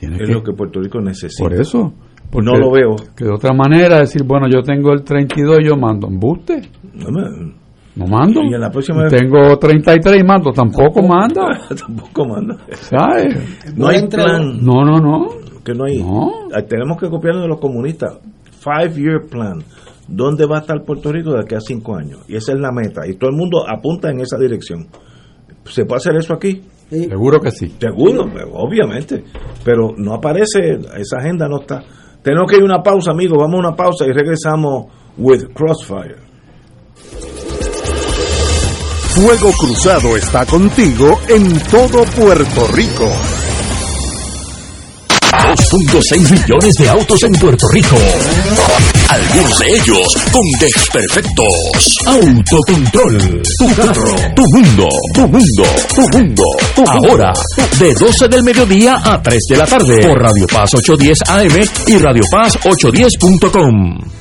es 0.01 0.27
lo 0.27 0.41
que 0.41 0.53
Puerto 0.53 0.81
Rico 0.81 0.99
necesita. 1.01 1.43
Por 1.43 1.53
eso. 1.53 1.93
no 2.33 2.55
lo 2.55 2.71
veo. 2.71 2.95
Que 3.15 3.25
de 3.25 3.31
otra 3.31 3.53
manera 3.53 3.99
decir, 3.99 4.23
bueno, 4.23 4.47
yo 4.51 4.63
tengo 4.63 4.91
el 4.91 5.03
32, 5.03 5.59
yo 5.63 5.77
mando 5.77 6.07
un 6.07 6.17
buste. 6.17 6.63
No, 6.95 7.11
me, 7.11 7.60
no 7.95 8.05
mando. 8.07 8.41
Y 8.43 8.53
en 8.53 8.61
la 8.61 8.69
próxima 8.69 9.07
Tengo 9.07 9.57
33 9.57 10.21
y 10.21 10.23
mando. 10.23 10.51
Tampoco, 10.51 11.01
manda. 11.07 11.47
tampoco 11.77 12.25
manda. 12.25 12.57
¿Sabes? 12.71 13.75
No, 13.75 13.87
hay 13.87 14.07
plan. 14.07 14.63
No, 14.63 14.85
no, 14.85 14.99
no. 14.99 15.27
Que 15.63 15.73
no 15.73 15.85
hay. 15.85 16.03
Tenemos 16.67 16.97
que 16.99 17.09
copiarnos 17.09 17.43
de 17.43 17.49
los 17.49 17.59
comunistas. 17.59 18.17
Five 18.59 18.93
year 18.95 19.21
plan. 19.29 19.63
¿Dónde 20.07 20.45
va 20.45 20.57
a 20.57 20.61
estar 20.61 20.83
Puerto 20.83 21.11
Rico 21.11 21.31
de 21.33 21.41
aquí 21.41 21.55
a 21.55 21.59
cinco 21.61 21.95
años? 21.95 22.19
Y 22.27 22.35
esa 22.35 22.53
es 22.53 22.59
la 22.59 22.71
meta. 22.71 23.07
Y 23.07 23.15
todo 23.15 23.29
el 23.29 23.35
mundo 23.35 23.63
apunta 23.67 24.09
en 24.09 24.19
esa 24.19 24.37
dirección. 24.37 24.87
¿Se 25.65 25.85
puede 25.85 25.97
hacer 25.97 26.15
eso 26.15 26.33
aquí? 26.33 26.61
Seguro 26.89 27.39
que 27.39 27.51
sí. 27.51 27.73
Seguro, 27.79 28.25
pues, 28.31 28.45
obviamente. 28.51 29.23
Pero 29.63 29.93
no 29.97 30.15
aparece, 30.15 30.79
esa 30.97 31.17
agenda 31.19 31.47
no 31.47 31.61
está. 31.61 31.83
Tenemos 32.21 32.49
que 32.49 32.57
ir 32.57 32.63
a 32.63 32.65
una 32.65 32.83
pausa, 32.83 33.11
amigos. 33.11 33.37
Vamos 33.39 33.55
a 33.55 33.67
una 33.69 33.75
pausa 33.75 34.05
y 34.05 34.11
regresamos 34.11 34.87
with 35.17 35.45
Crossfire. 35.53 36.30
Fuego 39.15 39.51
Cruzado 39.51 40.15
está 40.15 40.45
contigo 40.45 41.19
en 41.27 41.59
todo 41.69 42.03
Puerto 42.15 42.67
Rico. 42.67 43.11
2.6 45.31 46.31
millones 46.31 46.73
de 46.75 46.89
autos 46.89 47.21
en 47.23 47.33
Puerto 47.33 47.67
Rico. 47.73 47.97
Algunos 49.09 49.59
de 49.59 49.75
ellos 49.75 50.15
con 50.31 50.41
desperfectos. 50.59 51.53
Autocontrol. 52.05 53.41
Tu 53.57 53.75
carro. 53.75 54.15
Tu 54.35 54.43
mundo. 54.43 54.87
Tu 55.13 55.27
mundo. 55.27 55.63
Tu 55.93 56.17
mundo. 56.17 56.43
Ahora, 56.87 57.33
de 57.79 57.93
12 57.93 58.27
del 58.29 58.43
mediodía 58.43 58.97
a 59.03 59.21
3 59.21 59.39
de 59.49 59.57
la 59.57 59.65
tarde. 59.65 60.07
Por 60.07 60.21
Radio 60.21 60.47
Paz 60.47 60.73
810 60.73 61.17
AM 61.27 61.69
y 61.87 61.97
Radio 61.97 62.23
Paz 62.31 62.53
810.com. 62.63 64.20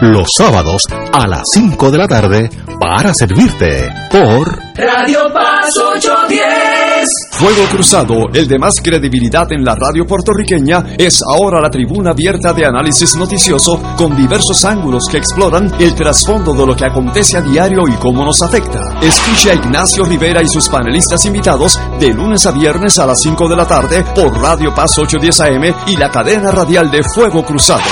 los 0.00 0.28
sábados 0.36 0.82
a 1.12 1.26
las 1.26 1.42
5 1.54 1.90
de 1.90 1.98
la 1.98 2.08
tarde 2.08 2.50
para 2.78 3.14
servirte 3.14 3.88
por 4.10 4.58
Radio 4.76 5.32
Paz 5.32 5.70
810. 5.96 7.08
Fuego 7.32 7.62
Cruzado, 7.70 8.28
el 8.32 8.46
de 8.46 8.58
más 8.58 8.74
credibilidad 8.82 9.50
en 9.52 9.64
la 9.64 9.74
radio 9.74 10.06
puertorriqueña, 10.06 10.84
es 10.98 11.22
ahora 11.26 11.60
la 11.60 11.70
tribuna 11.70 12.10
abierta 12.10 12.52
de 12.52 12.66
análisis 12.66 13.16
noticioso 13.16 13.80
con 13.96 14.14
diversos 14.16 14.64
ángulos 14.64 15.04
que 15.10 15.16
exploran 15.18 15.72
el 15.78 15.94
trasfondo 15.94 16.52
de 16.52 16.66
lo 16.66 16.76
que 16.76 16.84
acontece 16.84 17.38
a 17.38 17.42
diario 17.42 17.88
y 17.88 17.92
cómo 17.92 18.24
nos 18.24 18.42
afecta. 18.42 18.98
Escuche 19.00 19.50
a 19.50 19.54
Ignacio 19.54 20.04
Rivera 20.04 20.42
y 20.42 20.48
sus 20.48 20.68
panelistas 20.68 21.24
invitados 21.24 21.80
de 21.98 22.12
lunes 22.12 22.44
a 22.46 22.52
viernes 22.52 22.98
a 22.98 23.06
las 23.06 23.20
5 23.22 23.48
de 23.48 23.56
la 23.56 23.66
tarde 23.66 24.04
por 24.14 24.38
Radio 24.40 24.74
Paz 24.74 24.98
810 24.98 25.40
AM 25.40 25.74
y 25.86 25.96
la 25.96 26.10
cadena 26.10 26.50
radial 26.50 26.90
de 26.90 27.02
Fuego 27.14 27.44
Cruzado. 27.44 27.84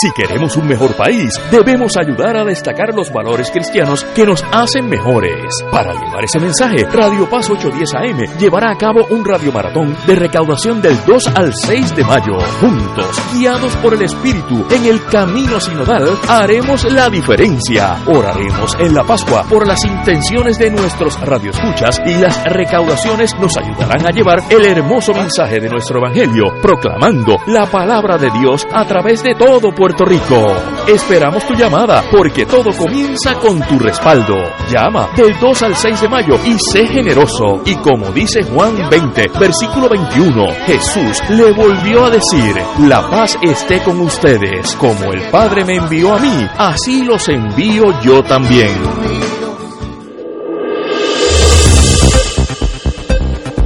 Si 0.00 0.12
queremos 0.12 0.56
un 0.56 0.68
mejor 0.68 0.94
país, 0.94 1.32
debemos 1.50 1.96
ayudar 1.96 2.36
a 2.36 2.44
destacar 2.44 2.94
los 2.94 3.12
valores 3.12 3.50
cristianos 3.50 4.04
que 4.14 4.24
nos 4.24 4.44
hacen 4.52 4.88
mejores. 4.88 5.52
Para 5.72 5.92
llevar 5.92 6.22
ese 6.22 6.38
mensaje, 6.38 6.84
Radio 6.84 7.28
Paz 7.28 7.50
810 7.50 7.94
AM 7.96 8.38
llevará 8.38 8.70
a 8.70 8.78
cabo 8.78 9.04
un 9.10 9.24
radiomaratón 9.24 9.96
de 10.06 10.14
recaudación 10.14 10.80
del 10.80 11.04
2 11.04 11.26
al 11.34 11.52
6 11.52 11.96
de 11.96 12.04
mayo. 12.04 12.38
Juntos, 12.60 13.20
guiados 13.34 13.74
por 13.78 13.94
el 13.94 14.02
Espíritu, 14.02 14.64
en 14.70 14.84
el 14.84 15.04
camino 15.06 15.58
sinodal, 15.58 16.08
haremos 16.28 16.84
la 16.92 17.10
diferencia. 17.10 17.96
Oraremos 18.06 18.76
en 18.78 18.94
la 18.94 19.02
Pascua 19.02 19.46
por 19.50 19.66
las 19.66 19.84
intenciones 19.84 20.60
de 20.60 20.70
nuestros 20.70 21.20
radioescuchas 21.22 22.00
y 22.06 22.14
las 22.14 22.44
recaudaciones 22.44 23.34
nos 23.40 23.56
ayudarán 23.56 24.06
a 24.06 24.10
llevar 24.10 24.44
el 24.48 24.64
hermoso 24.64 25.12
mensaje 25.12 25.58
de 25.58 25.68
nuestro 25.68 25.98
Evangelio, 25.98 26.54
proclamando 26.62 27.38
la 27.48 27.66
palabra 27.66 28.16
de 28.16 28.30
Dios 28.30 28.64
a 28.72 28.84
través 28.84 29.24
de 29.24 29.34
todo 29.34 29.72
Puerto 29.88 30.04
Rico. 30.04 30.46
Esperamos 30.86 31.46
tu 31.46 31.54
llamada 31.54 32.04
porque 32.10 32.44
todo 32.44 32.76
comienza 32.76 33.36
con 33.36 33.58
tu 33.66 33.78
respaldo. 33.78 34.34
Llama 34.70 35.08
del 35.16 35.34
2 35.40 35.62
al 35.62 35.74
6 35.74 36.02
de 36.02 36.08
mayo 36.10 36.38
y 36.44 36.58
sé 36.58 36.86
generoso. 36.88 37.62
Y 37.64 37.74
como 37.76 38.10
dice 38.10 38.42
Juan 38.42 38.76
20, 38.90 39.28
versículo 39.40 39.88
21, 39.88 40.46
Jesús 40.66 41.22
le 41.30 41.52
volvió 41.52 42.04
a 42.04 42.10
decir, 42.10 42.54
la 42.80 43.08
paz 43.08 43.38
esté 43.40 43.80
con 43.82 43.98
ustedes. 44.02 44.76
Como 44.76 45.10
el 45.10 45.22
Padre 45.30 45.64
me 45.64 45.76
envió 45.76 46.14
a 46.14 46.18
mí, 46.18 46.46
así 46.58 47.02
los 47.04 47.26
envío 47.30 47.84
yo 48.02 48.22
también. 48.22 48.68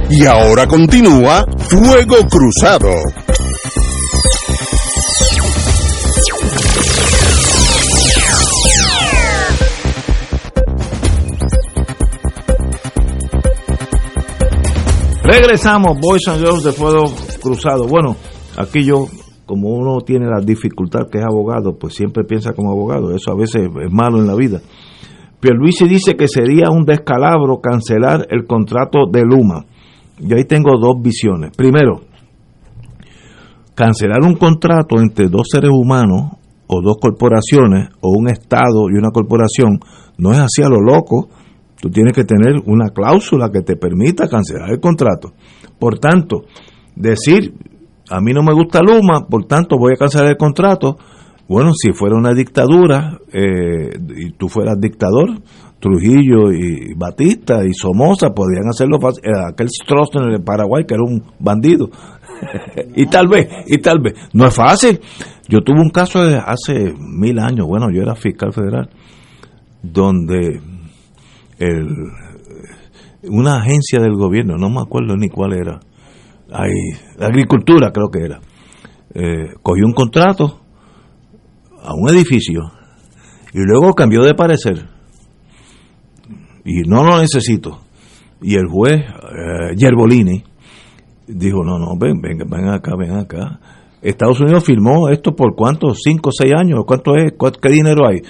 Y 0.09 0.25
ahora 0.25 0.67
continúa 0.67 1.45
Fuego 1.67 2.15
Cruzado. 2.29 2.93
Regresamos, 15.33 15.99
Boys 15.99 16.27
and 16.27 16.41
Girls 16.41 16.63
de 16.63 16.71
Fuego 16.73 17.05
Cruzado. 17.41 17.87
Bueno, 17.87 18.15
aquí 18.55 18.83
yo, 18.83 19.07
como 19.47 19.69
uno 19.69 20.01
tiene 20.01 20.27
la 20.27 20.39
dificultad 20.39 21.09
que 21.11 21.17
es 21.17 21.25
abogado, 21.25 21.75
pues 21.75 21.95
siempre 21.95 22.23
piensa 22.23 22.53
como 22.53 22.69
abogado. 22.69 23.09
Eso 23.15 23.31
a 23.31 23.35
veces 23.35 23.63
es 23.63 23.91
malo 23.91 24.19
en 24.19 24.27
la 24.27 24.35
vida. 24.35 24.61
Pierluisi 25.39 25.87
dice 25.87 26.15
que 26.15 26.27
sería 26.27 26.69
un 26.69 26.85
descalabro 26.85 27.59
cancelar 27.61 28.27
el 28.29 28.45
contrato 28.45 29.07
de 29.11 29.23
Luma. 29.23 29.65
Yo 30.19 30.37
ahí 30.37 30.45
tengo 30.45 30.77
dos 30.79 31.01
visiones. 31.01 31.49
Primero, 31.57 32.01
cancelar 33.73 34.21
un 34.23 34.35
contrato 34.35 34.99
entre 34.99 35.29
dos 35.29 35.47
seres 35.51 35.71
humanos 35.73 36.33
o 36.67 36.79
dos 36.83 36.97
corporaciones 37.01 37.89
o 38.01 38.11
un 38.15 38.29
Estado 38.29 38.87
y 38.87 38.99
una 38.99 39.09
corporación 39.09 39.79
no 40.15 40.31
es 40.31 40.37
así 40.37 40.61
a 40.61 40.69
lo 40.69 40.79
loco 40.79 41.29
Tú 41.83 41.89
tienes 41.89 42.13
que 42.13 42.23
tener 42.23 42.61
una 42.65 42.91
cláusula 42.91 43.51
que 43.51 43.59
te 43.59 43.75
permita 43.75 44.29
cancelar 44.29 44.71
el 44.71 44.79
contrato. 44.79 45.33
Por 45.77 45.99
tanto, 45.99 46.45
decir, 46.95 47.53
a 48.09 48.21
mí 48.21 48.31
no 48.31 48.41
me 48.41 48.53
gusta 48.53 48.79
Luma, 48.81 49.27
por 49.29 49.47
tanto 49.47 49.75
voy 49.77 49.91
a 49.91 49.97
cancelar 49.97 50.29
el 50.29 50.37
contrato. 50.37 50.95
Bueno, 51.45 51.71
si 51.73 51.91
fuera 51.91 52.15
una 52.15 52.33
dictadura 52.33 53.19
eh, 53.33 53.89
y 54.15 54.31
tú 54.31 54.47
fueras 54.47 54.79
dictador, 54.79 55.41
Trujillo 55.81 56.53
y 56.53 56.93
Batista 56.95 57.65
y 57.65 57.73
Somoza 57.73 58.29
podrían 58.29 58.69
hacerlo 58.69 59.01
fácil. 59.01 59.25
Eh, 59.25 59.51
aquel 59.51 59.67
Stroessner 59.67 60.29
en 60.29 60.35
el 60.35 60.41
Paraguay 60.41 60.85
que 60.85 60.93
era 60.93 61.03
un 61.03 61.21
bandido. 61.37 61.89
y 62.95 63.07
tal 63.07 63.27
vez, 63.27 63.49
y 63.67 63.79
tal 63.79 63.99
vez. 63.99 64.13
No 64.31 64.47
es 64.47 64.55
fácil. 64.55 65.01
Yo 65.49 65.59
tuve 65.59 65.81
un 65.81 65.89
caso 65.89 66.21
hace 66.21 66.93
mil 66.97 67.39
años, 67.39 67.67
bueno, 67.67 67.87
yo 67.91 68.03
era 68.03 68.15
fiscal 68.15 68.53
federal, 68.53 68.89
donde 69.81 70.61
el, 71.59 71.87
una 73.23 73.57
agencia 73.57 73.99
del 73.99 74.13
gobierno, 74.13 74.57
no 74.57 74.69
me 74.69 74.81
acuerdo 74.81 75.15
ni 75.15 75.29
cuál 75.29 75.53
era, 75.53 75.79
hay, 76.51 76.73
agricultura 77.19 77.91
creo 77.91 78.09
que 78.09 78.23
era, 78.23 78.41
eh, 79.13 79.53
cogió 79.61 79.85
un 79.85 79.93
contrato 79.93 80.61
a 81.81 81.93
un 81.93 82.09
edificio 82.09 82.61
y 83.53 83.59
luego 83.59 83.93
cambió 83.93 84.23
de 84.23 84.33
parecer 84.33 84.89
y 86.65 86.81
no 86.87 87.03
lo 87.03 87.19
necesito. 87.19 87.81
Y 88.41 88.55
el 88.55 88.67
juez 88.67 89.01
eh, 89.01 89.75
Gerbolini 89.77 90.43
dijo, 91.27 91.63
no, 91.63 91.77
no, 91.79 91.97
ven, 91.97 92.19
ven, 92.21 92.37
ven 92.49 92.67
acá, 92.69 92.93
ven 92.97 93.11
acá. 93.11 93.59
Estados 94.01 94.41
Unidos 94.41 94.65
firmó 94.65 95.09
esto 95.09 95.33
por 95.33 95.55
cuántos, 95.55 95.99
cinco 96.03 96.29
o 96.29 96.33
seis 96.33 96.53
años, 96.53 96.81
¿cuánto 96.85 97.15
es? 97.15 97.33
¿Qué 97.61 97.69
dinero 97.69 98.07
hay? 98.07 98.21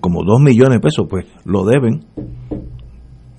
Como 0.00 0.24
dos 0.24 0.40
millones 0.40 0.76
de 0.76 0.80
pesos, 0.80 1.06
pues 1.08 1.26
lo 1.44 1.64
deben. 1.64 2.04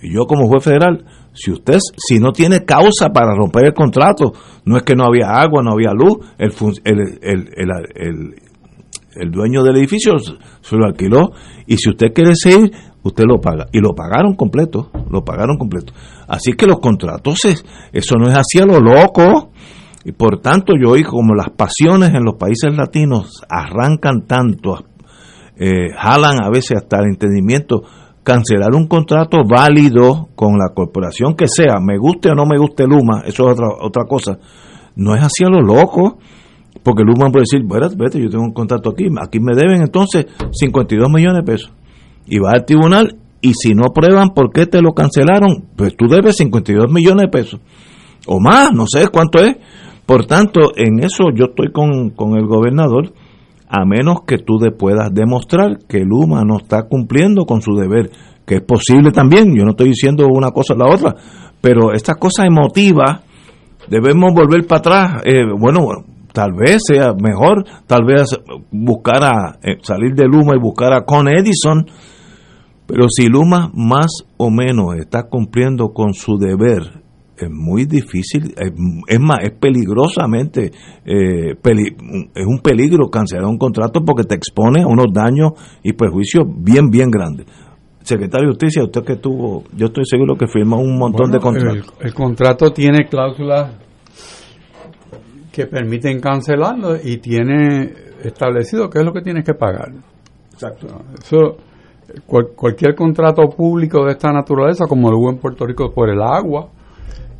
Y 0.01 0.13
yo 0.13 0.25
como 0.25 0.47
juez 0.47 0.63
federal, 0.63 1.05
si 1.33 1.51
usted, 1.51 1.77
si 1.95 2.19
no 2.19 2.31
tiene 2.31 2.65
causa 2.65 3.09
para 3.13 3.35
romper 3.35 3.65
el 3.65 3.73
contrato, 3.73 4.33
no 4.65 4.77
es 4.77 4.83
que 4.83 4.95
no 4.95 5.05
había 5.05 5.27
agua, 5.29 5.61
no 5.63 5.73
había 5.73 5.91
luz, 5.93 6.17
el, 6.37 6.51
el, 6.83 7.49
el, 7.55 8.35
el, 9.15 9.31
dueño 9.31 9.63
del 9.63 9.77
edificio 9.77 10.17
se 10.19 10.75
lo 10.75 10.85
alquiló 10.85 11.31
y 11.67 11.77
si 11.77 11.89
usted 11.91 12.13
quiere 12.13 12.35
seguir, 12.35 12.71
usted 13.03 13.25
lo 13.27 13.39
paga. 13.39 13.67
Y 13.71 13.79
lo 13.79 13.93
pagaron 13.93 14.35
completo, 14.35 14.89
lo 15.09 15.23
pagaron 15.23 15.57
completo. 15.57 15.93
Así 16.27 16.53
que 16.53 16.65
los 16.65 16.79
contratos, 16.79 17.39
eso 17.45 18.15
no 18.17 18.27
es 18.29 18.35
así 18.35 18.59
a 18.59 18.65
lo 18.65 18.79
loco. 18.79 19.51
Y 20.03 20.13
por 20.13 20.39
tanto 20.41 20.73
yo 20.81 20.93
oí 20.93 21.03
como 21.03 21.35
las 21.35 21.51
pasiones 21.51 22.09
en 22.09 22.23
los 22.23 22.35
países 22.35 22.75
latinos 22.75 23.43
arrancan 23.47 24.25
tanto, 24.25 24.83
eh, 25.63 25.93
jalan 25.95 26.43
a 26.43 26.49
veces 26.49 26.77
hasta 26.77 26.97
el 27.01 27.09
entendimiento, 27.09 27.83
cancelar 28.23 28.73
un 28.73 28.87
contrato 28.87 29.43
válido 29.47 30.29
con 30.33 30.57
la 30.57 30.73
corporación 30.73 31.35
que 31.35 31.47
sea, 31.47 31.79
me 31.79 31.99
guste 31.99 32.31
o 32.31 32.33
no 32.33 32.45
me 32.47 32.57
guste 32.57 32.87
Luma, 32.87 33.21
eso 33.27 33.45
es 33.45 33.53
otra, 33.53 33.67
otra 33.79 34.05
cosa, 34.05 34.39
no 34.95 35.13
es 35.13 35.21
así 35.21 35.43
a 35.45 35.49
lo 35.49 35.61
loco, 35.61 36.17
porque 36.81 37.03
Luma 37.03 37.29
puede 37.31 37.43
decir, 37.43 37.61
bueno, 37.63 37.87
vete, 37.95 38.19
yo 38.19 38.27
tengo 38.27 38.43
un 38.43 38.53
contrato 38.53 38.89
aquí, 38.89 39.05
aquí 39.21 39.39
me 39.39 39.55
deben 39.55 39.83
entonces 39.83 40.25
52 40.51 41.07
millones 41.11 41.45
de 41.45 41.51
pesos, 41.51 41.71
y 42.25 42.39
va 42.39 42.53
al 42.53 42.65
tribunal, 42.65 43.19
y 43.39 43.53
si 43.53 43.75
no 43.75 43.93
prueban 43.93 44.29
por 44.29 44.51
qué 44.51 44.65
te 44.65 44.81
lo 44.81 44.93
cancelaron, 44.93 45.67
pues 45.75 45.95
tú 45.95 46.07
debes 46.07 46.37
52 46.37 46.91
millones 46.91 47.25
de 47.25 47.27
pesos, 47.27 47.59
o 48.25 48.39
más, 48.39 48.73
no 48.73 48.85
sé 48.87 49.09
cuánto 49.09 49.37
es, 49.37 49.57
por 50.07 50.25
tanto, 50.25 50.71
en 50.75 51.03
eso 51.03 51.25
yo 51.35 51.45
estoy 51.51 51.71
con, 51.71 52.09
con 52.09 52.35
el 52.35 52.47
gobernador, 52.47 53.13
a 53.71 53.85
menos 53.85 54.23
que 54.27 54.37
tú 54.37 54.59
le 54.59 54.71
puedas 54.71 55.13
demostrar 55.13 55.79
que 55.87 56.01
Luma 56.01 56.43
no 56.43 56.57
está 56.57 56.83
cumpliendo 56.83 57.45
con 57.45 57.61
su 57.61 57.73
deber, 57.73 58.11
que 58.45 58.55
es 58.55 58.61
posible 58.61 59.11
también, 59.11 59.55
yo 59.55 59.63
no 59.63 59.71
estoy 59.71 59.89
diciendo 59.89 60.27
una 60.27 60.51
cosa 60.51 60.73
o 60.73 60.77
la 60.77 60.93
otra, 60.93 61.15
pero 61.61 61.93
esta 61.93 62.15
cosa 62.15 62.45
emotiva 62.45 63.21
debemos 63.87 64.33
volver 64.33 64.67
para 64.67 64.79
atrás, 64.79 65.21
eh, 65.23 65.45
bueno, 65.57 65.87
tal 66.33 66.51
vez 66.51 66.81
sea 66.85 67.13
mejor, 67.13 67.63
tal 67.87 68.03
vez 68.03 68.37
buscar 68.71 69.23
a 69.23 69.59
eh, 69.63 69.77
salir 69.83 70.15
de 70.15 70.25
Luma 70.25 70.53
y 70.53 70.59
buscar 70.59 70.91
a 70.91 71.05
Con 71.05 71.29
Edison, 71.29 71.85
pero 72.85 73.05
si 73.09 73.27
Luma 73.27 73.71
más 73.73 74.25
o 74.35 74.49
menos 74.49 74.95
está 74.99 75.29
cumpliendo 75.29 75.93
con 75.93 76.13
su 76.13 76.37
deber 76.37 77.00
es 77.45 77.51
muy 77.51 77.85
difícil, 77.85 78.53
es, 78.57 79.19
más, 79.19 79.39
es 79.43 79.51
peligrosamente, 79.51 80.71
eh, 81.05 81.55
es 81.55 82.45
un 82.45 82.59
peligro 82.61 83.09
cancelar 83.09 83.45
un 83.45 83.57
contrato 83.57 84.03
porque 84.05 84.23
te 84.23 84.35
expone 84.35 84.83
a 84.83 84.87
unos 84.87 85.07
daños 85.13 85.51
y 85.83 85.93
perjuicios 85.93 86.45
bien, 86.47 86.89
bien 86.89 87.09
grandes. 87.09 87.45
Secretario 88.03 88.47
de 88.47 88.53
Justicia, 88.53 88.83
usted 88.83 89.03
que 89.03 89.15
tuvo, 89.17 89.63
yo 89.75 89.87
estoy 89.87 90.05
seguro 90.05 90.35
que 90.35 90.47
firmó 90.47 90.77
un 90.77 90.97
montón 90.97 91.31
de 91.31 91.39
contratos. 91.39 91.93
El, 91.99 92.13
contrato 92.13 92.71
tiene 92.71 93.07
cláusulas 93.07 93.75
que 95.51 95.67
permiten 95.67 96.19
cancelarlo 96.19 96.95
y 97.03 97.17
tiene 97.17 97.93
establecido 98.23 98.89
qué 98.89 98.99
es 98.99 99.05
lo 99.05 99.13
que 99.13 99.21
tienes 99.21 99.45
que 99.45 99.53
pagar. 99.53 99.91
Exacto. 100.53 100.87
Eso, 101.21 101.57
cualquier 102.55 102.95
contrato 102.95 103.43
público 103.49 104.03
de 104.05 104.13
esta 104.13 104.31
naturaleza, 104.31 104.85
como 104.87 105.11
lo 105.11 105.19
hubo 105.19 105.29
en 105.29 105.37
Puerto 105.37 105.65
Rico 105.65 105.91
por 105.93 106.09
el 106.09 106.21
agua, 106.21 106.69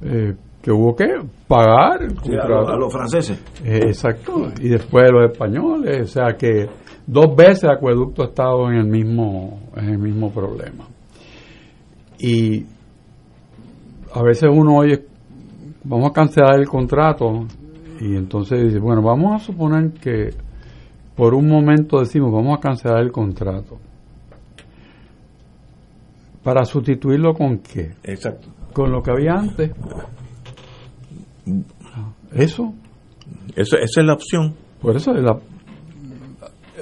eh, 0.03 0.35
que 0.61 0.71
hubo 0.71 0.95
que 0.95 1.07
pagar 1.47 2.03
a, 2.03 2.75
los 2.75 2.93
franceses. 2.93 3.39
Eh, 3.65 3.79
exacto, 3.87 4.51
y 4.59 4.69
después 4.69 5.11
los 5.11 5.31
españoles, 5.31 6.01
o 6.01 6.07
sea 6.07 6.37
que 6.37 6.67
dos 7.05 7.35
veces 7.35 7.65
Acueducto 7.65 8.23
ha 8.23 8.27
estado 8.27 8.69
en 8.69 8.77
el 8.77 8.85
mismo, 8.85 9.59
en 9.75 9.89
el 9.89 9.97
mismo 9.97 10.31
problema. 10.31 10.85
Y 12.19 12.65
a 14.13 14.21
veces 14.21 14.49
uno 14.51 14.77
oye, 14.77 15.03
vamos 15.83 16.11
a 16.11 16.13
cancelar 16.13 16.59
el 16.59 16.67
contrato, 16.67 17.47
y 17.99 18.15
entonces 18.15 18.61
dice, 18.63 18.79
bueno, 18.79 19.01
vamos 19.01 19.41
a 19.41 19.43
suponer 19.43 19.91
que 19.93 20.29
por 21.15 21.33
un 21.33 21.47
momento 21.47 21.99
decimos, 21.99 22.31
vamos 22.31 22.57
a 22.57 22.61
cancelar 22.61 23.01
el 23.01 23.11
contrato. 23.11 23.79
¿Para 26.43 26.65
sustituirlo 26.65 27.33
con 27.33 27.59
qué? 27.59 27.91
Exacto 28.03 28.60
con 28.73 28.91
lo 28.91 29.01
que 29.01 29.11
había 29.11 29.33
antes. 29.33 29.71
Eso. 32.33 32.73
Eso 33.55 33.77
esa 33.77 34.01
es 34.01 34.05
la 34.05 34.13
opción. 34.13 34.55
Por 34.81 34.95
eso 34.95 35.11
es 35.13 35.23
la. 35.23 35.37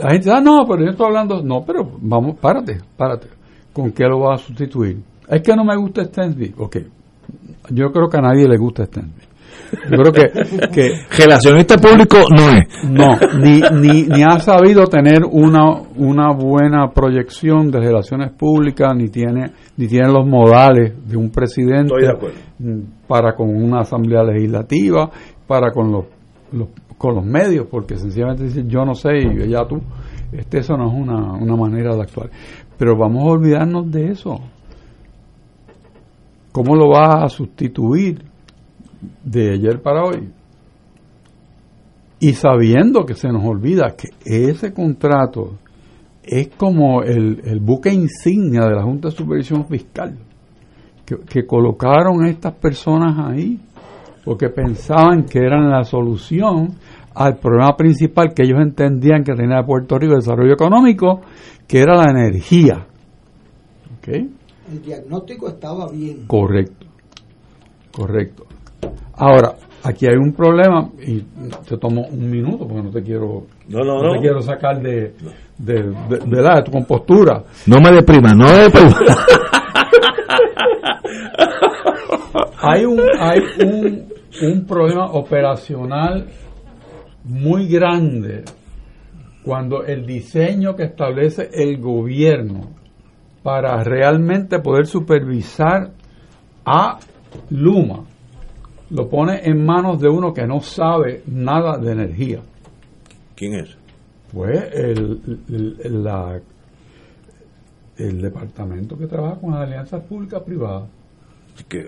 La 0.01 0.11
gente 0.11 0.31
ah, 0.31 0.39
no, 0.39 0.65
pero 0.67 0.83
yo 0.83 0.91
estoy 0.91 1.07
hablando. 1.07 1.41
No, 1.43 1.63
pero 1.65 1.89
vamos, 2.01 2.37
párate, 2.39 2.79
párate. 2.95 3.27
¿Con 3.73 3.91
qué 3.91 4.05
lo 4.05 4.19
vas 4.19 4.41
a 4.41 4.45
sustituir? 4.45 5.01
Es 5.27 5.41
que 5.41 5.55
no 5.55 5.63
me 5.63 5.75
gusta 5.75 6.03
Stensby. 6.05 6.55
Ok. 6.57 6.77
Yo 7.71 7.91
creo 7.91 8.07
que 8.07 8.17
a 8.17 8.21
nadie 8.21 8.47
le 8.47 8.57
gusta 8.57 8.85
Stensby. 8.85 9.28
Yo 9.89 9.97
creo 9.97 10.11
que, 10.11 10.67
que 10.71 10.91
relacionista 11.17 11.77
público 11.77 12.17
no 12.29 12.49
es. 12.49 12.67
No, 12.89 13.07
ni, 13.39 13.61
ni, 13.81 14.03
ni 14.03 14.23
ha 14.23 14.39
sabido 14.39 14.85
tener 14.85 15.23
una, 15.29 15.81
una 15.95 16.33
buena 16.33 16.91
proyección 16.91 17.71
de 17.71 17.79
relaciones 17.79 18.31
públicas, 18.31 18.95
ni 18.95 19.09
tiene, 19.09 19.51
ni 19.77 19.87
tiene 19.87 20.11
los 20.11 20.25
modales 20.25 20.93
de 21.07 21.17
un 21.17 21.29
presidente 21.29 21.93
para 23.07 23.35
con 23.35 23.49
una 23.49 23.81
asamblea 23.81 24.23
legislativa, 24.23 25.09
para 25.47 25.71
con 25.71 25.91
los, 25.91 26.05
con 26.97 27.15
los 27.15 27.25
medios, 27.25 27.67
porque 27.69 27.95
sencillamente 27.95 28.43
dice 28.43 28.63
yo 28.67 28.85
no 28.85 28.93
sé 28.93 29.11
y 29.17 29.49
ya 29.49 29.65
tú, 29.67 29.81
este, 30.31 30.59
eso 30.59 30.77
no 30.77 30.87
es 30.87 30.93
una, 30.93 31.33
una 31.33 31.55
manera 31.55 31.95
de 31.95 32.01
actuar. 32.01 32.29
Pero 32.77 32.97
vamos 32.97 33.23
a 33.23 33.31
olvidarnos 33.31 33.91
de 33.91 34.11
eso. 34.11 34.39
¿Cómo 36.51 36.75
lo 36.75 36.89
vas 36.89 37.23
a 37.23 37.29
sustituir? 37.29 38.28
De 39.23 39.53
ayer 39.53 39.81
para 39.81 40.03
hoy. 40.03 40.29
Y 42.19 42.33
sabiendo 42.33 43.05
que 43.05 43.13
se 43.13 43.29
nos 43.29 43.43
olvida 43.45 43.95
que 43.95 44.09
ese 44.25 44.73
contrato 44.73 45.57
es 46.23 46.49
como 46.49 47.01
el, 47.01 47.59
buque 47.61 47.91
insignia 47.93 48.61
de 48.65 48.75
la 48.75 48.83
Junta 48.83 49.09
de 49.09 49.15
Supervisión 49.15 49.65
Fiscal, 49.65 50.17
que, 51.05 51.17
que 51.17 51.45
colocaron 51.45 52.23
a 52.23 52.29
estas 52.29 52.53
personas 52.55 53.17
ahí 53.17 53.59
porque 54.25 54.49
pensaban 54.49 55.23
que 55.23 55.39
eran 55.39 55.69
la 55.69 55.83
solución 55.83 56.75
al 57.15 57.37
problema 57.37 57.75
principal 57.75 58.33
que 58.33 58.43
ellos 58.43 58.59
entendían 58.61 59.23
que 59.23 59.33
tenía 59.33 59.63
Puerto 59.63 59.97
Rico 59.97 60.13
el 60.13 60.19
desarrollo 60.19 60.53
económico, 60.53 61.21
que 61.67 61.79
era 61.79 61.95
la 61.95 62.11
energía. 62.11 62.85
El 64.11 64.81
diagnóstico 64.81 65.49
estaba 65.49 65.89
bien. 65.91 66.25
Correcto, 66.27 66.87
correcto. 67.91 68.45
Ahora, 69.19 69.53
aquí 69.83 70.07
hay 70.07 70.15
un 70.15 70.31
problema 70.31 70.89
y 71.05 71.19
te 71.67 71.77
tomo 71.77 72.03
un 72.09 72.29
minuto 72.29 72.65
porque 72.65 72.83
no 72.83 72.89
te 72.89 73.03
quiero 73.03 73.47
no, 73.67 74.13
te 74.13 74.19
quiero 74.21 74.41
sacar 74.41 74.81
de 74.81 75.13
de, 75.57 75.83
de, 75.83 76.61
tu 76.63 76.71
compostura. 76.71 77.43
No 77.67 77.81
me 77.81 77.91
deprima 77.91 78.33
no 78.33 78.45
me 78.45 78.59
deprima. 78.59 78.95
Hay 82.61 82.85
un 82.85 83.01
hay 83.19 83.39
un, 83.65 84.07
un 84.41 84.65
problema 84.65 85.05
operacional 85.11 86.27
muy 87.25 87.67
grande 87.67 88.43
cuando 89.43 89.83
el 89.83 90.05
diseño 90.05 90.75
que 90.75 90.83
establece 90.83 91.49
el 91.53 91.77
gobierno 91.79 92.69
para 93.43 93.83
realmente 93.83 94.59
poder 94.59 94.85
supervisar 94.87 95.91
a 96.65 96.99
Luma 97.49 98.08
lo 98.89 99.07
pone 99.07 99.41
en 99.43 99.65
manos 99.65 99.99
de 99.99 100.09
uno 100.09 100.33
que 100.33 100.45
no 100.45 100.61
sabe 100.61 101.23
nada 101.27 101.77
de 101.77 101.91
energía. 101.91 102.41
¿Quién 103.35 103.55
es? 103.55 103.77
Pues 104.33 104.69
el, 104.73 105.75
el, 105.83 106.03
la, 106.03 106.39
el 107.97 108.21
departamento 108.21 108.97
que 108.97 109.07
trabaja 109.07 109.39
con 109.39 109.51
las 109.51 109.61
alianzas 109.61 110.03
públicas 110.03 110.41
privadas. 110.43 110.89
Que 111.67 111.85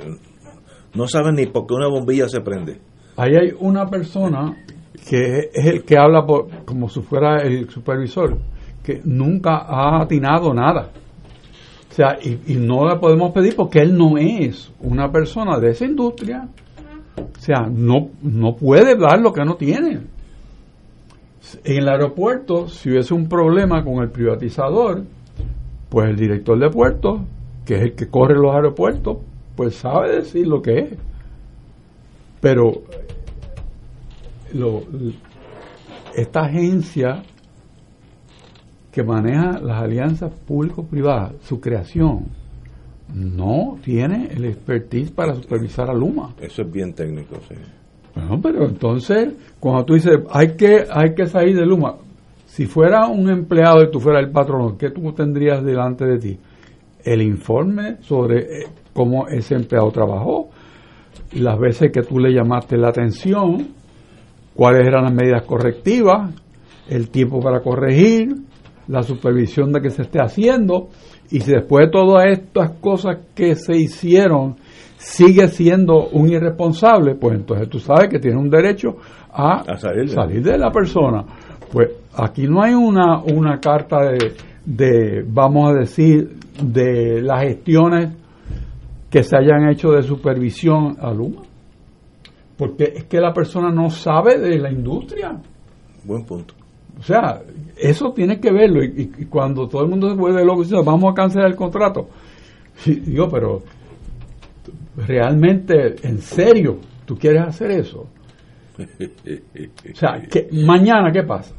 no 0.94 1.08
saben 1.08 1.36
ni 1.36 1.48
por 1.48 1.66
qué 1.66 1.74
una 1.74 1.88
bombilla 1.88 2.28
se 2.28 2.42
prende. 2.42 2.80
Ahí 3.18 3.36
hay 3.36 3.52
una 3.60 3.88
persona 3.88 4.56
que 5.10 5.50
es 5.54 5.66
el 5.66 5.84
que 5.84 5.98
habla 5.98 6.26
por, 6.26 6.66
como 6.66 6.88
si 6.90 7.02
fuera 7.02 7.42
el 7.42 7.70
supervisor, 7.70 8.38
que 8.84 9.02
nunca 9.04 9.58
ha 9.68 10.02
atinado 10.02 10.54
nada. 10.54 10.92
O 11.90 11.94
sea, 11.94 12.18
y, 12.22 12.54
y 12.54 12.56
no 12.56 12.88
le 12.88 12.98
podemos 12.98 13.32
pedir 13.32 13.56
porque 13.56 13.80
él 13.80 13.98
no 13.98 14.18
es 14.18 14.72
una 14.80 15.12
persona 15.12 15.60
de 15.60 15.72
esa 15.72 15.86
industria 15.86 16.48
o 17.18 17.40
sea, 17.40 17.68
no, 17.70 18.10
no 18.22 18.56
puede 18.56 18.96
dar 18.96 19.20
lo 19.20 19.34
que 19.34 19.44
no 19.44 19.56
tiene. 19.56 20.02
En 21.64 21.78
el 21.78 21.90
aeropuerto, 21.90 22.68
si 22.68 22.90
hubiese 22.90 23.14
un 23.14 23.28
problema 23.28 23.84
con 23.84 24.04
el 24.04 24.10
privatizador, 24.10 25.04
pues 25.90 26.10
el 26.10 26.16
director 26.16 26.58
de 26.58 26.70
puerto, 26.70 27.26
que 27.66 27.76
es 27.76 27.82
el 27.82 27.96
que 27.96 28.08
corre 28.08 28.36
los 28.36 28.54
aeropuertos, 28.54 29.18
pues 29.56 29.76
sabe 29.76 30.18
decir 30.18 30.48
lo 30.48 30.62
que 30.62 30.80
es. 30.80 30.98
Pero 32.40 32.84
lo, 34.54 34.84
esta 36.16 36.42
agencia 36.42 37.24
que 38.92 39.04
maneja 39.04 39.60
las 39.60 39.82
alianzas 39.82 40.32
público-privadas, 40.48 41.34
su 41.44 41.60
creación, 41.60 42.26
no 43.14 43.78
tiene 43.84 44.30
el 44.32 44.46
expertise 44.46 45.12
para 45.12 45.36
supervisar 45.36 45.90
a 45.90 45.94
Luma. 45.94 46.34
Eso 46.40 46.62
es 46.62 46.72
bien 46.72 46.94
técnico, 46.94 47.36
sí. 47.48 47.56
Bueno, 48.16 48.40
pero 48.42 48.66
entonces, 48.66 49.34
cuando 49.60 49.86
tú 49.86 49.94
dices, 49.94 50.20
hay 50.32 50.56
que, 50.56 50.86
hay 50.90 51.14
que 51.16 51.28
salir 51.28 51.56
de 51.56 51.66
Luma, 51.66 51.96
si 52.46 52.66
fuera 52.66 53.08
un 53.08 53.30
empleado 53.30 53.82
y 53.82 53.90
tú 53.90 54.00
fueras 54.00 54.26
el 54.26 54.32
patrón, 54.32 54.78
¿qué 54.78 54.90
tú 54.90 55.14
tendrías 55.14 55.64
delante 55.64 56.06
de 56.06 56.18
ti? 56.18 56.40
El 57.04 57.22
informe 57.22 57.98
sobre 58.02 58.40
eh, 58.40 58.68
cómo 58.94 59.28
ese 59.28 59.56
empleado 59.56 59.90
trabajó, 59.92 60.50
las 61.34 61.58
veces 61.58 61.92
que 61.94 62.02
tú 62.02 62.20
le 62.20 62.34
llamaste 62.34 62.76
la 62.76 62.90
atención, 62.90 63.70
cuáles 64.54 64.86
eran 64.86 65.06
las 65.06 65.14
medidas 65.14 65.44
correctivas, 65.44 66.34
el 66.90 67.10
tiempo 67.10 67.40
para 67.40 67.62
corregir, 67.62 68.36
la 68.88 69.04
supervisión 69.04 69.72
de 69.72 69.82
que 69.82 69.90
se 69.90 70.02
esté 70.02 70.20
haciendo, 70.20 70.90
y 71.32 71.40
si 71.40 71.52
después 71.52 71.86
de 71.86 71.92
todas 71.92 72.26
estas 72.28 72.72
cosas 72.80 73.20
que 73.34 73.56
se 73.56 73.78
hicieron 73.78 74.56
sigue 74.98 75.48
siendo 75.48 76.10
un 76.10 76.30
irresponsable, 76.30 77.16
pues 77.16 77.40
entonces 77.40 77.70
tú 77.70 77.80
sabes 77.80 78.10
que 78.10 78.20
tiene 78.20 78.38
un 78.38 78.50
derecho 78.50 78.98
a, 79.32 79.64
salir, 79.78 80.44
de... 80.44 80.58
la 80.58 80.70
persona. 80.72 81.24
Pues 81.72 81.90
aquí 82.16 82.48
no 82.48 82.62
hay 82.62 82.74
una, 82.74 83.24
una 83.24 83.60
carta 83.60 84.12
de, 84.12 84.34
de, 84.66 85.26
vamos 85.26 85.72
a 85.72 85.80
decir, 85.80 86.36
de 86.62 87.22
las 87.22 87.44
gestiones 87.44 88.14
que 89.10 89.24
se 89.24 89.36
hayan 89.38 89.70
hecho 89.70 89.92
de 89.92 90.04
supervisión 90.04 90.98
a 91.00 91.12
Luma. 91.14 91.44
Porque 92.58 92.94
es 92.96 93.06
que 93.06 93.20
la 93.20 93.34
persona 93.34 93.72
no 93.72 93.90
sabe 93.90 94.38
de 94.38 94.60
la 94.60 94.72
industria. 94.72 95.36
Buen 96.04 96.26
punto. 96.26 96.61
O 97.00 97.04
sea, 97.04 97.42
eso 97.78 98.12
tiene 98.14 98.40
que 98.40 98.52
verlo. 98.52 98.84
Y, 98.84 99.08
cuando 99.30 99.68
todo 99.68 99.84
el 99.84 99.90
mundo 99.90 100.10
se 100.10 100.16
vuelve 100.16 100.46
loco 100.46 100.62
y 100.62 100.66
dice, 100.66 100.82
vamos 100.84 101.12
a 101.12 101.16
cancelar 101.16 101.50
el 101.50 101.56
contrato. 101.56 102.10
digo, 102.86 103.28
pero 103.30 103.64
realmente, 104.96 105.96
en 106.04 106.20
serio, 106.22 106.80
¿tú 107.06 107.18
quieres 107.18 107.44
hacer 107.44 107.72
eso? 107.72 108.08
O 108.80 109.96
sea, 109.96 110.22
que, 110.22 110.50
mañana, 110.52 111.12
¿qué 111.12 111.24
pasa? 111.24 111.56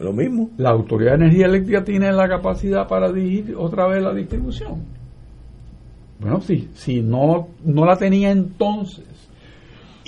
Lo 0.00 0.12
mismo. 0.12 0.50
La 0.56 0.70
Autoridad 0.70 1.12
de 1.12 1.26
Energía 1.26 1.46
Eléctrica 1.46 1.84
tiene 1.84 2.10
la 2.12 2.28
capacidad 2.28 2.88
para 2.88 3.12
dirigir 3.12 3.54
otra 3.56 3.86
vez 3.86 4.02
la 4.02 4.14
distribución. 4.14 4.82
Bueno, 6.18 6.40
si, 6.40 6.68
si 6.74 7.02
no, 7.02 7.48
no 7.64 7.84
la 7.84 7.96
tenía 7.96 8.30
entonces, 8.30 9.04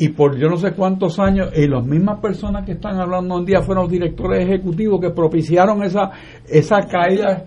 y 0.02 0.08
por 0.08 0.36
yo 0.36 0.48
no 0.48 0.56
sé 0.56 0.72
cuántos 0.72 1.20
años, 1.20 1.50
y 1.54 1.68
las 1.68 1.86
mismas 1.86 2.18
personas 2.18 2.66
que 2.66 2.72
están 2.72 3.00
hablando 3.00 3.36
hoy 3.36 3.44
día 3.44 3.62
fueron 3.62 3.84
los 3.84 3.92
directores 3.92 4.44
ejecutivos 4.44 5.00
que 5.00 5.10
propiciaron 5.10 5.80
esa, 5.84 6.10
esa 6.48 6.80
caída 6.90 7.44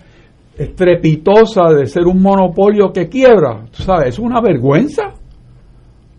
estrepitosa 0.57 1.63
de 1.77 1.85
ser 1.85 2.05
un 2.05 2.21
monopolio 2.21 2.93
que 2.93 3.09
quiebra. 3.09 3.65
¿Tú 3.75 3.83
sabes? 3.83 4.07
Es 4.07 4.19
una 4.19 4.39
vergüenza. 4.39 5.15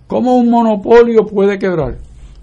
¿Cómo 0.07 0.37
un 0.37 0.51
monopolio 0.51 1.25
puede 1.25 1.59
quebrar? 1.59 1.97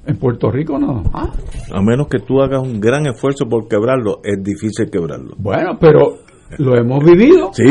En 0.07 0.17
Puerto 0.17 0.49
Rico 0.49 0.79
no. 0.79 1.03
A 1.13 1.81
menos 1.83 2.07
que 2.07 2.17
tú 2.17 2.41
hagas 2.41 2.63
un 2.63 2.79
gran 2.79 3.05
esfuerzo 3.05 3.45
por 3.45 3.67
quebrarlo, 3.67 4.21
es 4.23 4.43
difícil 4.43 4.89
quebrarlo. 4.89 5.35
Bueno, 5.37 5.77
pero 5.79 6.15
lo 6.57 6.75
hemos 6.75 7.03
vivido. 7.05 7.51
Sí, 7.53 7.63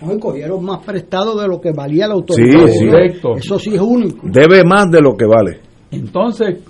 Hoy 0.00 0.18
cogieron 0.18 0.64
más 0.64 0.84
prestado 0.84 1.40
de 1.40 1.48
lo 1.48 1.60
que 1.60 1.72
valía 1.72 2.06
la 2.06 2.14
autoridad. 2.14 2.66
Sí, 2.68 2.88
Eso 3.36 3.58
sí 3.58 3.74
es 3.74 3.80
único. 3.80 4.28
Debe 4.28 4.62
más 4.64 4.90
de 4.90 5.00
lo 5.00 5.16
que 5.16 5.26
vale. 5.26 5.60
Entonces, 5.90 6.62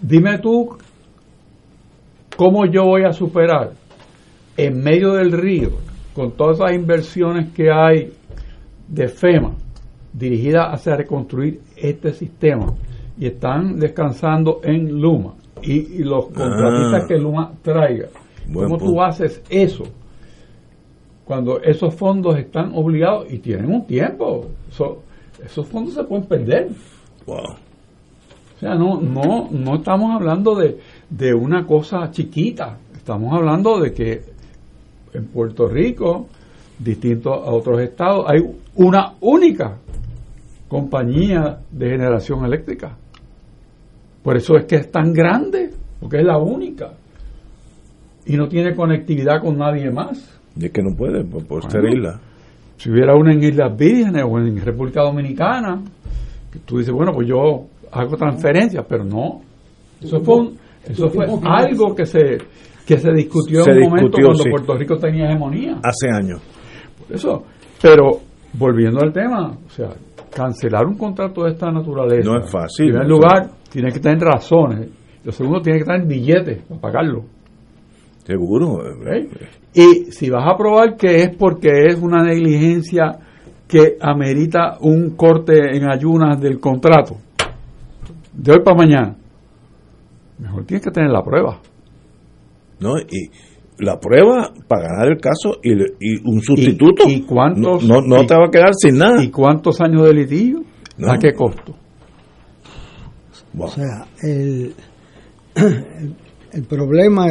dime 0.00 0.38
tú 0.38 0.76
cómo 2.36 2.66
yo 2.66 2.84
voy 2.84 3.04
a 3.04 3.12
superar 3.12 3.72
en 4.56 4.82
medio 4.82 5.12
del 5.14 5.32
río, 5.32 5.70
con 6.12 6.32
todas 6.32 6.58
esas 6.58 6.74
inversiones 6.74 7.52
que 7.52 7.70
hay 7.70 8.12
de 8.88 9.08
FEMA 9.08 9.54
dirigidas 10.12 10.68
hacia 10.72 10.96
reconstruir 10.96 11.60
este 11.76 12.12
sistema 12.12 12.72
y 13.18 13.26
están 13.26 13.78
descansando 13.78 14.60
en 14.62 15.00
Luma 15.00 15.34
y, 15.62 16.02
los 16.04 16.26
contratistas 16.26 17.02
ah. 17.02 17.06
que 17.08 17.18
Luma 17.18 17.52
traiga. 17.62 18.08
¿Cómo 18.52 18.76
tú 18.76 19.00
haces 19.00 19.42
eso? 19.48 19.84
Cuando 21.24 21.60
esos 21.60 21.94
fondos 21.94 22.38
están 22.38 22.72
obligados 22.74 23.32
y 23.32 23.38
tienen 23.38 23.66
un 23.66 23.86
tiempo, 23.86 24.48
esos 24.68 25.66
fondos 25.68 25.94
se 25.94 26.04
pueden 26.04 26.26
perder. 26.26 26.68
Wow. 27.26 27.36
O 28.56 28.58
sea, 28.60 28.74
no, 28.74 29.00
no, 29.00 29.48
no 29.50 29.76
estamos 29.76 30.14
hablando 30.14 30.54
de, 30.54 30.78
de 31.08 31.34
una 31.34 31.66
cosa 31.66 32.10
chiquita, 32.10 32.78
estamos 32.94 33.32
hablando 33.32 33.80
de 33.80 33.92
que 33.92 34.22
en 35.14 35.26
Puerto 35.26 35.66
Rico, 35.68 36.26
distinto 36.78 37.32
a 37.32 37.52
otros 37.52 37.80
estados, 37.80 38.26
hay 38.28 38.40
una 38.76 39.14
única 39.20 39.78
compañía 40.68 41.60
de 41.70 41.88
generación 41.88 42.44
eléctrica. 42.44 42.96
Por 44.22 44.36
eso 44.36 44.56
es 44.56 44.64
que 44.64 44.76
es 44.76 44.90
tan 44.90 45.12
grande, 45.12 45.70
porque 46.00 46.18
es 46.18 46.24
la 46.24 46.38
única. 46.38 46.94
Y 48.26 48.36
no 48.36 48.48
tiene 48.48 48.74
conectividad 48.74 49.40
con 49.40 49.58
nadie 49.58 49.90
más. 49.90 50.40
Y 50.56 50.66
es 50.66 50.72
que 50.72 50.82
no 50.82 50.94
puede, 50.96 51.24
por, 51.24 51.70
ser 51.70 51.84
isla. 51.84 52.20
Si 52.76 52.90
hubiera 52.90 53.14
una 53.14 53.32
en 53.32 53.42
Islas 53.42 53.76
Vírgenes 53.76 54.24
o 54.26 54.38
en 54.38 54.60
República 54.60 55.02
Dominicana, 55.02 55.82
que 56.52 56.60
tú 56.60 56.78
dices, 56.78 56.92
bueno, 56.92 57.12
pues 57.12 57.28
yo 57.28 57.66
hago 57.90 58.16
transferencias, 58.16 58.84
pero 58.88 59.04
no. 59.04 59.40
Eso 60.00 60.20
fue, 60.20 60.50
eso 60.84 61.08
fue 61.08 61.26
algo 61.44 61.94
que 61.94 62.06
se, 62.06 62.38
que 62.86 62.98
se 62.98 63.12
discutió 63.12 63.66
en 63.66 63.84
un 63.84 63.90
momento 63.90 64.18
cuando 64.20 64.44
Puerto 64.44 64.74
Rico 64.76 64.96
tenía 64.96 65.30
hegemonía. 65.30 65.80
Hace 65.82 66.08
años. 66.10 66.40
Por 66.98 67.16
eso, 67.16 67.44
pero 67.80 68.20
volviendo 68.52 69.00
al 69.02 69.12
tema, 69.12 69.50
o 69.50 69.70
sea, 69.70 69.90
cancelar 70.34 70.86
un 70.86 70.96
contrato 70.96 71.44
de 71.44 71.52
esta 71.52 71.70
naturaleza. 71.70 72.30
No 72.30 72.38
es 72.38 72.50
fácil. 72.50 72.86
En 72.86 72.92
primer 72.92 73.08
lugar, 73.08 73.50
tiene 73.70 73.90
que 73.92 74.00
tener 74.00 74.18
razones. 74.18 74.90
Lo 75.24 75.32
segundo, 75.32 75.60
tiene 75.60 75.78
que 75.78 75.84
tener 75.84 76.06
billetes 76.06 76.62
para 76.62 76.80
pagarlo. 76.80 77.24
Seguro. 78.24 78.78
Y 79.74 80.12
si 80.12 80.30
vas 80.30 80.44
a 80.46 80.56
probar 80.56 80.96
que 80.96 81.16
es 81.22 81.36
porque 81.36 81.68
es 81.88 82.00
una 82.00 82.22
negligencia 82.22 83.18
que 83.66 83.96
amerita 84.00 84.78
un 84.80 85.16
corte 85.16 85.76
en 85.76 85.90
ayunas 85.90 86.40
del 86.40 86.60
contrato, 86.60 87.16
de 88.32 88.52
hoy 88.52 88.58
para 88.64 88.76
mañana, 88.76 89.16
mejor 90.38 90.64
tienes 90.64 90.84
que 90.84 90.90
tener 90.90 91.10
la 91.10 91.22
prueba. 91.22 91.60
¿no? 92.80 92.98
Y 92.98 93.30
la 93.78 93.98
prueba 93.98 94.52
para 94.68 94.88
ganar 94.88 95.08
el 95.08 95.20
caso 95.20 95.58
y, 95.62 95.72
un 96.28 96.40
sustituto. 96.40 97.04
¿Y, 97.08 97.22
cuántos? 97.22 97.84
No, 97.84 98.00
no, 98.00 98.24
te 98.26 98.34
va 98.34 98.46
a 98.46 98.50
quedar 98.50 98.74
sin 98.74 98.98
nada. 98.98 99.22
¿Y 99.22 99.30
cuántos 99.30 99.80
años 99.80 100.04
de 100.04 100.14
litigio? 100.14 100.62
¿A 101.08 101.18
qué 101.18 101.32
costo? 101.32 101.74
O 103.58 103.68
sea, 103.68 104.06
el, 104.22 104.74
el, 106.52 106.64
problema 106.68 107.26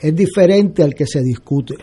es, 0.00 0.14
diferente 0.14 0.82
al 0.82 0.94
que 0.94 1.06
se 1.06 1.22
discute. 1.22 1.74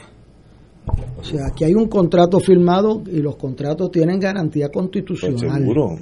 O 1.17 1.23
sea, 1.23 1.47
aquí 1.51 1.63
hay 1.63 1.73
un 1.73 1.87
contrato 1.87 2.39
firmado 2.39 3.01
y 3.11 3.17
los 3.19 3.35
contratos 3.35 3.89
tienen 3.91 4.19
garantía 4.19 4.69
constitucional. 4.69 5.39
Pues 5.39 5.59
seguro. 5.59 5.97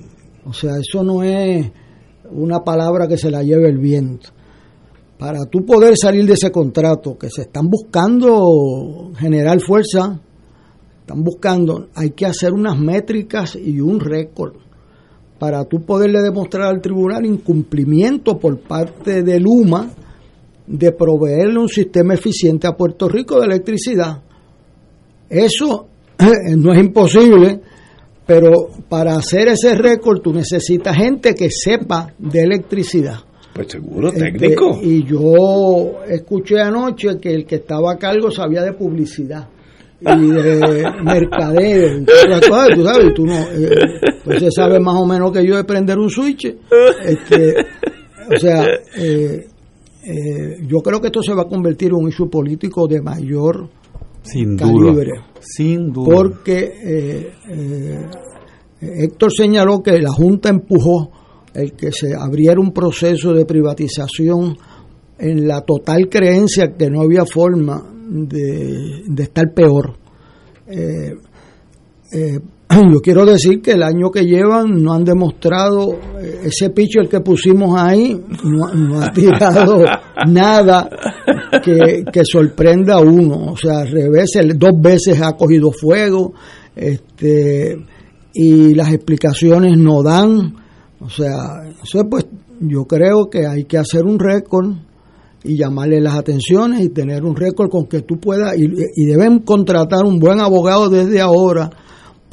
O 0.46 0.54
sea, 0.54 0.72
eso 0.78 1.04
no 1.04 1.24
es 1.24 1.72
una 2.32 2.64
palabra 2.64 3.08
que 3.08 3.18
se 3.18 3.32
la 3.32 3.44
lleve 3.44 3.70
el 3.70 3.78
viento 3.78 4.30
para 5.24 5.46
tú 5.46 5.66
poder 5.66 5.96
salir 5.96 6.26
de 6.26 6.34
ese 6.34 6.52
contrato, 6.52 7.18
que 7.18 7.30
se 7.30 7.44
están 7.44 7.70
buscando 7.70 9.14
generar 9.16 9.62
fuerza, 9.62 10.20
están 11.00 11.24
buscando, 11.24 11.88
hay 11.96 12.10
que 12.10 12.26
hacer 12.26 12.52
unas 12.52 12.78
métricas 12.78 13.56
y 13.56 13.80
un 13.80 14.02
récord 14.02 14.56
para 15.40 15.64
tú 15.64 15.86
poderle 15.86 16.22
demostrar 16.22 16.64
al 16.64 16.82
tribunal 16.82 17.26
incumplimiento 17.26 18.38
por 18.38 18.60
parte 18.60 19.24
de 19.24 19.40
Luma 19.40 19.90
de 20.66 20.92
proveerle 20.92 21.60
un 21.60 21.70
sistema 21.70 22.14
eficiente 22.14 22.68
a 22.68 22.74
Puerto 22.74 23.08
Rico 23.10 23.40
de 23.40 23.46
electricidad. 23.46 24.22
Eso 25.30 25.88
no 26.58 26.74
es 26.74 26.80
imposible, 26.80 27.60
pero 28.26 28.70
para 28.88 29.16
hacer 29.16 29.50
ese 29.50 29.76
récord 29.76 30.22
tú 30.22 30.34
necesitas 30.34 30.96
gente 30.96 31.36
que 31.36 31.50
sepa 31.50 32.14
de 32.18 32.42
electricidad. 32.42 33.20
Pues 33.54 33.68
seguro, 33.68 34.08
este, 34.08 34.32
técnico. 34.32 34.80
y 34.82 35.04
yo 35.06 36.04
escuché 36.08 36.60
anoche 36.60 37.18
que 37.22 37.36
el 37.36 37.46
que 37.46 37.56
estaba 37.56 37.94
a 37.94 37.98
cargo 37.98 38.32
sabía 38.32 38.64
de 38.64 38.74
publicidad 38.74 39.48
y 40.02 40.32
de 40.32 40.84
mercadeo. 41.04 42.04
tú 42.04 42.84
sabes, 42.84 43.14
tú 43.14 43.26
no, 43.26 43.40
eh, 43.40 43.70
pues 44.24 44.40
se 44.42 44.52
sabe 44.52 44.80
más 44.80 44.96
o 44.96 45.06
menos 45.06 45.32
que 45.32 45.46
yo 45.46 45.56
de 45.56 45.64
prender 45.66 46.00
un 46.00 46.10
switch. 46.10 46.46
Este, 47.06 47.54
o 48.34 48.40
sea, 48.40 48.66
eh, 48.98 49.46
eh, 50.04 50.58
yo 50.68 50.82
creo 50.82 51.00
que 51.00 51.08
esto 51.08 51.22
se 51.22 51.34
va 51.34 51.44
a 51.44 51.48
convertir 51.48 51.90
en 51.90 51.96
un 51.96 52.10
issue 52.10 52.30
político 52.30 52.88
de 52.88 53.02
mayor 53.02 53.70
sin 54.22 54.58
calibre. 54.58 55.12
sin 55.40 55.92
duda. 55.92 56.16
Porque 56.16 57.32
Héctor 58.82 59.32
señaló 59.32 59.82
que 59.82 60.00
la 60.00 60.12
Junta 60.12 60.50
empujó 60.50 61.10
el 61.54 61.74
que 61.74 61.92
se 61.92 62.16
abriera 62.16 62.60
un 62.60 62.72
proceso 62.72 63.34
de 63.34 63.46
privatización 63.46 64.58
en 65.20 65.48
la 65.48 65.62
total 65.62 66.10
creencia 66.10 66.74
que 66.78 66.90
no 66.90 67.02
había 67.02 67.26
forma 67.26 67.84
de, 68.10 69.04
estar 69.18 69.54
peor. 69.54 69.98
Yo 72.94 73.02
quiero 73.02 73.26
decir 73.26 73.62
que 73.62 73.72
el 73.72 73.84
año 73.84 74.10
que 74.12 74.24
llevan 74.24 74.82
no 74.82 74.94
han 74.94 75.04
demostrado, 75.04 75.94
eh, 76.20 76.42
ese 76.46 76.70
pitcher 76.70 77.08
que 77.08 77.20
pusimos 77.20 77.80
ahí 77.80 78.20
no, 78.44 79.02
ha 79.02 79.12
tirado 79.12 79.84
nada 80.28 80.90
que, 81.64 82.04
que, 82.12 82.26
sorprenda 82.26 82.96
a 82.96 83.02
uno. 83.02 83.52
O 83.52 83.58
sea, 83.58 83.80
al 83.80 83.92
revés, 83.92 84.32
dos 84.56 84.80
veces 84.80 85.22
ha 85.22 85.34
cogido 85.34 85.72
fuego 85.72 86.34
este, 86.76 87.78
y 88.34 88.74
las 88.74 88.94
explicaciones 88.94 89.78
no 89.78 90.02
dan. 90.02 90.56
O 91.00 91.10
sea, 91.10 91.64
eso 91.84 92.08
pues 92.10 92.26
yo 92.60 92.86
creo 92.86 93.30
que 93.30 93.46
hay 93.46 93.66
que 93.66 93.78
hacer 93.78 94.06
un 94.06 94.20
récord 94.20 94.74
y 95.44 95.58
llamarle 95.58 96.00
las 96.00 96.16
atenciones 96.16 96.82
y 96.82 96.90
tener 96.90 97.24
un 97.24 97.36
récord 97.36 97.70
con 97.70 97.86
que 97.88 98.02
tú 98.02 98.20
puedas 98.20 98.56
y, 98.58 99.06
deben 99.06 99.40
contratar 99.40 100.06
un 100.06 100.20
buen 100.20 100.40
abogado 100.40 100.90
desde 100.90 101.20
ahora 101.20 101.70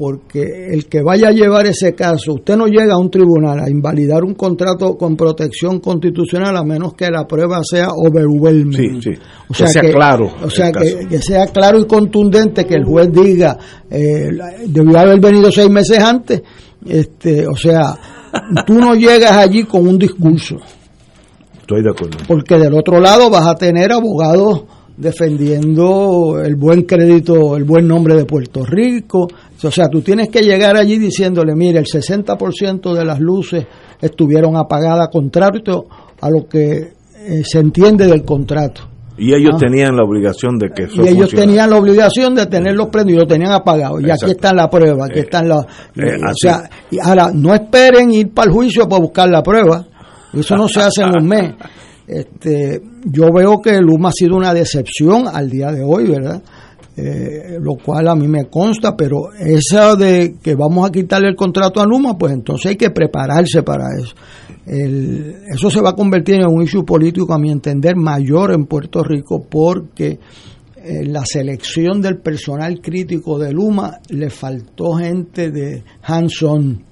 porque 0.00 0.68
el 0.70 0.86
que 0.86 1.02
vaya 1.02 1.28
a 1.28 1.30
llevar 1.30 1.66
ese 1.66 1.94
caso, 1.94 2.32
usted 2.32 2.56
no 2.56 2.66
llega 2.68 2.94
a 2.94 2.98
un 2.98 3.10
tribunal 3.10 3.60
a 3.60 3.68
invalidar 3.68 4.24
un 4.24 4.32
contrato 4.32 4.96
con 4.96 5.14
protección 5.14 5.78
constitucional 5.78 6.56
a 6.56 6.64
menos 6.64 6.94
que 6.94 7.10
la 7.10 7.26
prueba 7.26 7.60
sea 7.62 7.88
overwhelming. 7.90 9.02
Sí, 9.02 9.12
sí. 9.12 9.20
O 9.46 9.52
sea, 9.52 9.66
que 9.66 9.72
sea 9.74 9.92
claro. 9.92 10.32
O 10.42 10.48
sea, 10.48 10.72
que, 10.72 11.18
sea 11.18 11.48
claro 11.48 11.80
y 11.80 11.86
contundente 11.86 12.64
que 12.64 12.76
el 12.76 12.84
juez 12.86 13.12
diga, 13.12 13.58
eh, 13.90 14.30
debió 14.68 14.98
haber 14.98 15.20
venido 15.20 15.52
seis 15.52 15.68
meses 15.68 15.98
antes. 15.98 16.40
Este, 16.86 17.46
o 17.46 17.54
sea, 17.54 17.92
tú 18.66 18.78
no 18.78 18.94
llegas 18.94 19.32
allí 19.32 19.64
con 19.64 19.86
un 19.86 19.98
discurso. 19.98 20.56
Estoy 21.60 21.82
de 21.82 21.90
acuerdo. 21.90 22.16
Porque 22.26 22.56
del 22.56 22.72
otro 22.72 23.00
lado 23.00 23.28
vas 23.28 23.46
a 23.46 23.54
tener 23.54 23.92
abogados 23.92 24.62
defendiendo 25.00 26.40
el 26.44 26.56
buen 26.56 26.82
crédito, 26.82 27.56
el 27.56 27.64
buen 27.64 27.88
nombre 27.88 28.14
de 28.14 28.24
Puerto 28.24 28.64
Rico. 28.64 29.26
O 29.62 29.70
sea, 29.70 29.88
tú 29.88 30.02
tienes 30.02 30.28
que 30.28 30.40
llegar 30.40 30.76
allí 30.76 30.98
diciéndole, 30.98 31.54
mire, 31.54 31.78
el 31.78 31.86
60% 31.86 32.94
de 32.94 33.04
las 33.04 33.18
luces 33.18 33.66
estuvieron 34.00 34.56
apagadas 34.56 35.08
contrario 35.10 35.86
a 36.20 36.30
lo 36.30 36.46
que 36.46 36.92
eh, 37.26 37.42
se 37.44 37.58
entiende 37.58 38.06
del 38.06 38.24
contrato. 38.24 38.82
Y 39.16 39.34
ellos 39.34 39.58
tenían 39.58 39.96
la 39.96 40.04
obligación 40.04 40.58
de 40.58 40.70
que 40.70 40.84
eso 40.84 41.02
Y 41.04 41.08
ellos 41.08 41.30
tenían 41.30 41.68
la 41.68 41.76
obligación 41.76 42.34
de 42.34 42.46
tenerlos 42.46 42.88
prendidos, 42.88 43.24
lo 43.24 43.26
tenían 43.26 43.52
apagados. 43.52 44.00
Y 44.02 44.10
aquí 44.10 44.30
está 44.30 44.54
la 44.54 44.70
prueba, 44.70 45.06
aquí 45.06 45.18
eh, 45.18 45.22
están 45.22 45.48
las... 45.48 45.64
Eh, 45.96 46.16
o 46.16 46.34
sea, 46.34 46.62
y 46.90 46.98
ahora, 46.98 47.30
no 47.34 47.54
esperen 47.54 48.12
ir 48.12 48.32
para 48.32 48.48
el 48.48 48.54
juicio 48.54 48.88
para 48.88 49.02
buscar 49.02 49.28
la 49.28 49.42
prueba. 49.42 49.84
Eso 50.32 50.56
no 50.56 50.68
se 50.68 50.80
hace 50.80 51.02
en 51.02 51.20
un 51.20 51.26
mes. 51.26 51.54
Este, 52.10 52.82
yo 53.04 53.32
veo 53.32 53.60
que 53.60 53.80
Luma 53.80 54.08
ha 54.08 54.12
sido 54.12 54.36
una 54.36 54.52
decepción 54.52 55.28
al 55.32 55.48
día 55.48 55.70
de 55.70 55.84
hoy, 55.84 56.08
¿verdad? 56.08 56.42
Eh, 56.96 57.56
lo 57.60 57.76
cual 57.76 58.08
a 58.08 58.16
mí 58.16 58.26
me 58.26 58.46
consta, 58.46 58.96
pero 58.96 59.32
esa 59.38 59.94
de 59.94 60.34
que 60.42 60.56
vamos 60.56 60.88
a 60.88 60.90
quitarle 60.90 61.28
el 61.28 61.36
contrato 61.36 61.80
a 61.80 61.86
Luma, 61.86 62.18
pues 62.18 62.32
entonces 62.32 62.72
hay 62.72 62.76
que 62.76 62.90
prepararse 62.90 63.62
para 63.62 63.86
eso. 63.96 64.16
eso 64.66 65.70
se 65.70 65.80
va 65.80 65.90
a 65.90 65.94
convertir 65.94 66.34
en 66.40 66.48
un 66.48 66.62
issue 66.62 66.84
político, 66.84 67.32
a 67.32 67.38
mi 67.38 67.52
entender, 67.52 67.94
mayor 67.94 68.52
en 68.54 68.66
Puerto 68.66 69.04
Rico 69.04 69.46
porque 69.48 70.18
eh, 70.82 71.04
la 71.04 71.24
selección 71.24 72.02
del 72.02 72.18
personal 72.18 72.80
crítico 72.80 73.38
de 73.38 73.52
Luma 73.52 74.00
le 74.08 74.30
faltó 74.30 74.94
gente 74.94 75.52
de 75.52 75.84
hands-on, 76.02 76.82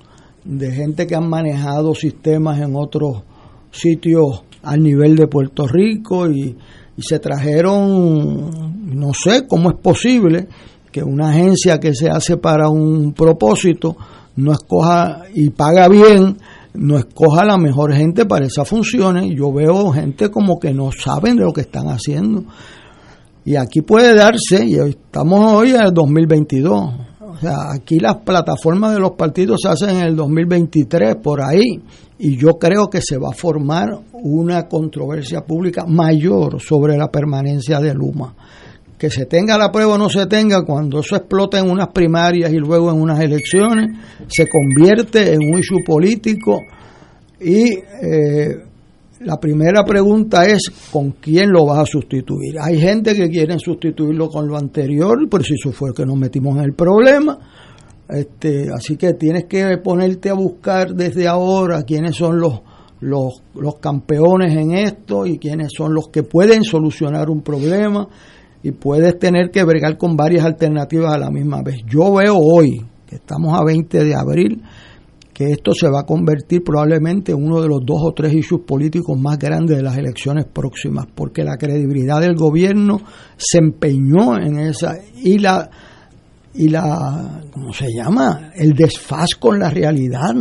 de 0.45 0.71
gente 0.71 1.09
que 1.09 1.17
han 1.17 1.29
manejado 1.29 1.93
sistemas 1.93 2.61
en 2.61 2.77
otros 2.77 3.25
sitios 3.73 4.45
al 4.69 4.83
nivel 4.83 5.17
de 5.17 5.27
Puerto 5.27 5.67
Rico 5.67 6.31
y, 6.31 6.57
se 7.01 7.21
trajeron, 7.21 8.99
no 8.99 9.15
sé 9.15 9.47
cómo 9.47 9.71
es 9.71 9.77
posible 9.77 10.49
que 10.91 11.01
una 11.01 11.31
agencia 11.31 11.79
que 11.79 11.95
se 11.95 12.11
hace 12.11 12.39
para 12.39 12.69
un 12.71 13.13
propósito 13.13 13.97
no 14.35 14.51
escoja 14.51 15.23
y 15.33 15.51
paga 15.51 15.87
bien, 15.87 16.39
no 16.75 16.99
escoja 16.99 17.45
la 17.45 17.57
mejor 17.57 17.95
gente 17.95 18.27
para 18.27 18.47
esas 18.47 18.69
funciones. 18.69 19.33
Yo 19.33 19.53
veo 19.53 19.93
gente 19.93 20.29
como 20.29 20.59
que 20.59 20.75
no 20.75 20.91
saben 20.91 21.37
de 21.37 21.45
lo 21.45 21.53
que 21.53 21.61
están 21.61 21.87
haciendo. 21.87 22.43
Y 23.45 23.55
aquí 23.55 23.83
puede 23.83 24.15
darse, 24.15 24.67
y 24.67 24.75
estamos 24.75 25.53
hoy 25.53 25.71
en 25.71 25.83
el 25.83 25.95
2022, 25.95 26.91
o 27.21 27.37
sea, 27.41 27.73
aquí 27.73 27.99
las 28.01 28.17
plataformas 28.17 28.93
de 28.93 29.01
los 29.01 29.13
partidos 29.13 29.61
se 29.63 29.69
hacen 29.69 29.91
en 29.91 30.07
el 30.07 30.17
2023, 30.17 31.17
por 31.17 31.41
ahí, 31.41 31.81
y 32.19 32.37
yo 32.37 32.59
creo 32.59 32.91
que 32.91 33.01
se 33.01 33.17
va 33.17 33.29
a 33.31 33.37
formar 33.37 33.91
una 34.13 34.67
controversia 34.67 35.43
pública 35.43 35.85
mayor 35.87 36.61
sobre 36.61 36.97
la 36.97 37.11
permanencia 37.11 37.79
de 37.81 37.95
Luma. 37.95 38.35
Que 38.99 39.11
se 39.11 39.27
tenga 39.27 39.57
la 39.57 39.71
prueba 39.71 39.95
o 39.95 39.99
no 39.99 40.09
se 40.09 40.27
tenga, 40.27 40.65
cuando 40.65 40.99
eso 40.99 41.15
explota 41.15 41.61
en 41.61 41.71
unas 41.71 41.89
primarias 41.89 42.53
y 42.53 42.57
luego 42.57 42.91
en 42.91 43.01
unas 43.01 43.21
elecciones, 43.21 43.97
se 44.27 44.49
convierte 44.49 45.33
en 45.33 45.39
un 45.53 45.61
issue 45.61 45.85
político 45.87 46.61
y 47.41 47.79
eh, 48.03 48.57
la 49.21 49.39
primera 49.39 49.85
pregunta 49.85 50.45
es 50.47 50.71
¿con 50.91 51.13
quién 51.13 51.51
lo 51.51 51.67
vas 51.67 51.79
a 51.79 51.87
sustituir? 51.87 52.57
Hay 52.61 52.81
gente 52.81 53.15
que 53.15 53.29
quiere 53.29 53.57
sustituirlo 53.61 54.29
con 54.29 54.49
lo 54.49 54.57
anterior, 54.57 55.29
por 55.29 55.45
si 55.45 55.55
eso 55.55 55.71
fue 55.71 55.95
que 55.95 56.05
nos 56.05 56.17
metimos 56.17 56.57
en 56.57 56.65
el 56.65 56.75
problema 56.75 57.39
este, 58.09 58.69
así 58.75 58.97
que 58.97 59.15
tienes 59.15 59.45
que 59.45 59.79
ponerte 59.79 60.31
a 60.31 60.35
buscar 60.35 60.95
desde 60.95 61.29
ahora 61.29 61.83
quiénes 61.83 62.17
son 62.17 62.41
los, 62.41 62.61
los, 63.01 63.43
los 63.55 63.77
campeones 63.77 64.57
en 64.57 64.73
esto 64.73 65.27
y 65.27 65.39
quiénes 65.39 65.73
son 65.77 65.95
los 65.95 66.09
que 66.09 66.23
pueden 66.23 66.65
solucionar 66.65 67.29
un 67.29 67.43
problema 67.43 68.09
y 68.63 68.73
puedes 68.73 69.19
tener 69.19 69.51
que 69.51 69.63
bregar 69.65 69.99
con 69.99 70.17
varias 70.17 70.45
alternativas 70.45 71.15
a 71.15 71.19
la 71.19 71.31
misma 71.31 71.63
vez. 71.63 71.77
Yo 71.87 72.15
veo 72.15 72.37
hoy, 72.37 72.85
que 73.07 73.17
estamos 73.17 73.59
a 73.59 73.65
20 73.65 74.05
de 74.05 74.15
abril, 74.15 74.63
que 75.33 75.53
esto 75.53 75.73
se 75.73 75.89
va 75.89 76.01
a 76.01 76.07
convertir 76.07 76.65
probablemente 76.65 77.31
en 77.31 77.45
uno 77.45 77.61
de 77.61 77.69
los 77.69 77.81
dos 77.87 77.99
o 78.03 78.13
tres 78.13 78.33
issues 78.33 78.63
políticos 78.67 79.17
más 79.21 79.39
grandes 79.39 79.77
de 79.77 79.85
las 79.85 79.97
elecciones 79.97 80.47
próximas, 80.47 81.07
porque 81.15 81.45
la 81.45 81.57
credibilidad 81.57 82.21
del 82.21 82.35
gobierno 82.35 82.99
se 83.37 83.59
empeñó 83.59 84.37
en 84.37 84.59
esa 84.59 84.97
y 85.23 85.39
la 85.39 85.71
y 86.55 86.69
la, 86.69 87.43
¿cómo 87.53 87.73
se 87.73 87.89
llama? 87.93 88.51
El 88.55 88.75
desfaz 88.75 89.35
con 89.39 89.59
la 89.59 89.71
realidad 89.71 90.35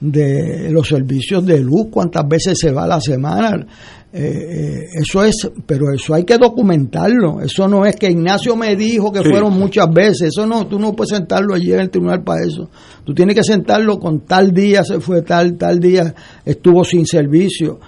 de 0.00 0.70
los 0.70 0.88
servicios 0.88 1.44
de 1.46 1.60
luz, 1.60 1.86
cuántas 1.90 2.28
veces 2.28 2.58
se 2.58 2.70
va 2.70 2.84
a 2.84 2.88
la 2.88 3.00
semana. 3.00 3.66
Eh, 4.12 4.20
eh, 4.20 4.80
eso 5.00 5.24
es, 5.24 5.50
pero 5.66 5.92
eso 5.92 6.14
hay 6.14 6.24
que 6.24 6.38
documentarlo. 6.38 7.40
Eso 7.40 7.66
no 7.66 7.84
es 7.84 7.96
que 7.96 8.10
Ignacio 8.10 8.54
me 8.54 8.76
dijo 8.76 9.10
que 9.10 9.22
fueron 9.22 9.58
muchas 9.58 9.90
veces. 9.92 10.28
Eso 10.28 10.46
no, 10.46 10.66
tú 10.66 10.78
no 10.78 10.92
puedes 10.92 11.16
sentarlo 11.16 11.54
allí 11.54 11.72
en 11.72 11.80
el 11.80 11.90
tribunal 11.90 12.22
para 12.22 12.44
eso. 12.46 12.70
Tú 13.04 13.12
tienes 13.12 13.34
que 13.34 13.42
sentarlo 13.42 13.98
con 13.98 14.20
tal 14.20 14.52
día 14.52 14.84
se 14.84 15.00
fue, 15.00 15.22
tal, 15.22 15.56
tal 15.56 15.80
día 15.80 16.14
estuvo 16.44 16.84
sin 16.84 17.06
servicio. 17.06 17.80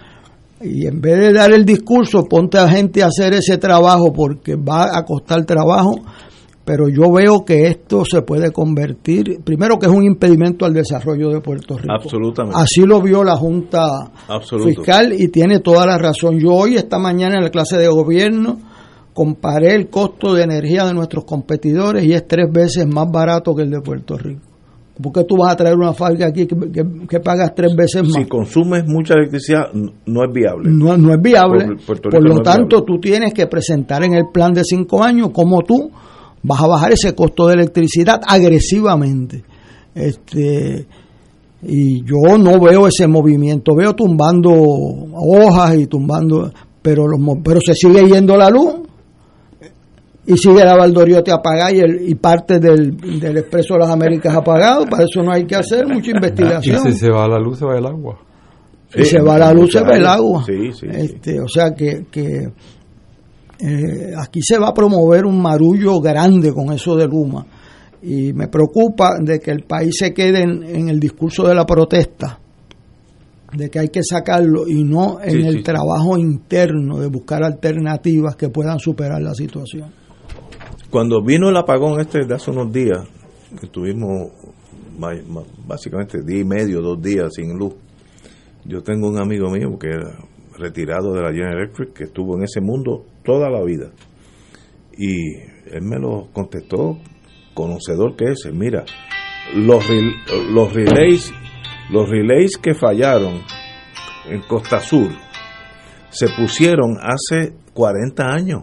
Y 0.61 0.87
en 0.87 1.01
vez 1.01 1.19
de 1.19 1.33
dar 1.33 1.53
el 1.53 1.65
discurso, 1.65 2.25
ponte 2.25 2.59
a 2.59 2.69
gente 2.69 3.03
a 3.03 3.07
hacer 3.07 3.35
ese 3.35 3.59
trabajo 3.59 4.13
porque 4.13 4.57
va 4.57 4.97
a 4.99 5.05
costar 5.05 5.45
trabajo 5.45 5.95
pero 6.67 6.89
yo 6.89 7.13
veo 7.13 7.45
que 7.45 7.69
esto 7.69 8.05
se 8.05 8.23
puede 8.23 8.51
convertir, 8.51 9.39
primero 9.45 9.79
que 9.79 9.87
es 9.87 9.93
un 9.93 10.03
impedimento 10.03 10.67
al 10.67 10.75
desarrollo 10.75 11.31
de 11.31 11.41
Puerto 11.41 11.79
Rico. 11.79 11.95
Absolutamente. 11.95 12.59
Así 12.61 12.85
lo 12.85 13.01
vio 13.01 13.23
la 13.23 13.37
Junta 13.37 14.11
Fiscal 14.65 15.13
y 15.13 15.29
tiene 15.29 15.61
toda 15.61 15.87
la 15.87 15.97
razón. 15.97 16.41
Yo 16.41 16.51
hoy, 16.51 16.75
esta 16.75 16.99
mañana 16.99 17.37
en 17.37 17.45
la 17.45 17.51
clase 17.51 17.79
de 17.79 17.87
gobierno, 17.87 18.59
comparé 19.15 19.77
el 19.77 19.89
costo 19.89 20.35
de 20.35 20.43
energía 20.43 20.85
de 20.87 20.93
nuestros 20.93 21.25
competidores 21.25 22.05
y 22.05 22.15
es 22.15 22.27
tres 22.27 22.51
veces 22.53 22.85
más 22.85 23.07
barato 23.13 23.55
que 23.55 23.63
el 23.63 23.71
de 23.71 23.81
Puerto 23.81 24.19
Rico. 24.19 24.43
¿Por 25.01 25.13
qué 25.13 25.23
tú 25.23 25.37
vas 25.37 25.53
a 25.53 25.57
traer 25.57 25.77
una 25.77 25.93
fábrica 25.93 26.27
aquí 26.27 26.49
que, 26.49 27.21
pagas 27.21 27.55
tres 27.55 27.77
veces 27.77 28.03
más? 28.03 28.15
Si 28.15 28.25
consumes 28.25 28.85
mucha 28.89 29.15
electricidad, 29.15 29.73
no 29.73 30.25
es 30.25 30.33
viable. 30.33 30.69
No, 30.69 30.97
no 30.97 31.15
es 31.15 31.23
viable. 31.23 31.77
Por, 31.87 32.29
lo 32.29 32.41
tanto, 32.41 32.83
tú 32.83 32.99
tienes 32.99 33.33
que 33.33 33.47
presentar 33.47 34.03
en 34.03 34.15
el 34.15 34.25
plan 34.33 34.53
de 34.53 34.65
cinco 34.65 35.05
años 35.05 35.31
cómo 35.33 35.63
tú 35.63 35.93
vas 36.47 36.63
a 36.63 36.67
bajar 36.69 36.93
ese 36.93 37.15
costo 37.15 37.49
de 37.49 37.55
electricidad 37.55 38.21
agresivamente. 38.27 39.43
Este, 39.95 40.87
y 41.63 42.05
yo 42.05 42.39
no 42.39 42.61
veo 42.61 42.87
ese 42.87 43.07
movimiento, 43.09 43.75
veo 43.75 43.95
tumbando 43.95 44.53
hojas 44.53 45.77
y 45.77 45.87
tumbando, 45.87 46.51
pero, 46.83 47.09
los, 47.09 47.21
pero 47.43 47.61
se 47.61 47.75
sigue 47.75 48.07
yendo 48.07 48.37
la 48.37 48.49
luz 48.49 48.75
y 50.27 50.37
sigue 50.37 50.65
la 50.65 50.77
Valdoriote 50.77 51.33
apagada 51.33 51.73
y, 51.73 51.81
el, 51.81 52.09
y 52.09 52.15
parte 52.15 52.61
del, 52.61 52.97
del 52.97 53.39
Expreso 53.39 53.75
de 53.75 53.81
las 53.81 53.91
Américas 53.91 54.35
apagado, 54.35 54.85
para 54.85 55.05
eso 55.05 55.23
no 55.23 55.33
hay 55.33 55.47
que 55.47 55.57
hacer 55.57 55.87
mucha 55.87 56.11
investigación. 56.11 56.87
Y 56.87 56.93
si 56.93 56.99
se 56.99 57.11
va 57.11 57.27
la 57.27 57.39
luz, 57.39 57.59
se 57.59 57.65
va 57.65 57.77
el 57.77 57.87
agua. 57.87 58.19
Si 58.89 59.05
se 59.05 59.21
va 59.21 59.39
la 59.39 59.53
luz, 59.53 59.73
se 59.73 59.81
va 59.81 59.97
el 59.97 60.07
agua. 60.07 60.45
este, 60.49 61.41
o 61.41 61.49
sea 61.49 61.75
que, 61.75 62.07
que 62.11 62.53
eh, 63.59 64.13
aquí 64.17 64.41
se 64.43 64.59
va 64.59 64.69
a 64.69 64.75
promover 64.75 65.25
un 65.25 65.41
marullo 65.41 66.01
grande 66.01 66.53
con 66.53 66.73
eso 66.73 66.95
de 66.97 67.07
Luma 67.07 67.47
y 68.03 68.33
me 68.33 68.49
preocupa 68.49 69.19
de 69.21 69.41
que 69.41 69.51
el 69.51 69.65
país 69.65 69.97
se 69.99 70.13
quede 70.13 70.43
en, 70.43 70.89
el 70.89 71.01
discurso 71.01 71.49
de 71.49 71.55
la 71.55 71.65
protesta, 71.65 72.39
de 73.53 73.71
que 73.71 73.79
hay 73.79 73.89
que 73.89 74.03
sacarlo 74.03 74.69
y 74.69 74.85
no 74.85 75.19
en 75.23 75.45
el 75.45 75.63
trabajo 75.63 76.19
interno 76.19 76.99
de 76.99 77.09
buscar 77.09 77.43
alternativas 77.43 78.37
que 78.37 78.49
puedan 78.49 78.79
superar 78.79 79.23
la 79.23 79.35
situación. 79.35 79.91
Cuando 80.91 81.23
vino 81.23 81.49
el 81.49 81.57
apagón 81.57 82.01
este 82.01 82.27
de 82.27 82.35
hace 82.35 82.51
unos 82.51 82.73
días, 82.73 83.01
que 83.61 83.67
tuvimos 83.69 84.31
básicamente 85.67 86.23
día 86.23 86.41
y 86.41 86.45
medio, 86.45 86.81
dos 86.81 87.01
días 87.01 87.35
sin 87.35 87.57
luz, 87.57 87.75
yo 88.65 88.83
tengo 88.83 89.09
un 89.09 89.19
amigo 89.19 89.51
mío 89.51 89.79
que 89.79 89.89
era 89.89 90.17
retirado 90.59 91.13
de 91.13 91.23
la 91.23 91.31
General 91.31 91.59
Electric 91.59 91.93
que 91.93 92.05
estuvo 92.05 92.37
en 92.37 92.45
ese 92.45 92.61
mundo 92.61 93.05
toda 93.27 93.51
la 93.51 93.63
vida. 93.63 93.91
Y 94.97 95.35
él 95.71 95.83
me 95.83 95.99
lo 95.99 96.29
contestó, 96.33 96.99
conocedor 97.53 98.17
que 98.17 98.31
es, 98.31 98.49
mira, 98.53 98.85
los, 99.55 99.85
los 100.51 100.73
relays, 100.73 101.33
los 101.91 102.09
relays 102.09 102.57
que 102.57 102.75
fallaron 102.75 103.43
en 104.29 104.41
Costa 104.43 104.81
Sur 104.81 105.11
se 106.11 106.29
pusieron 106.29 106.97
hace 107.01 107.53
40 107.75 108.27
años, 108.27 108.63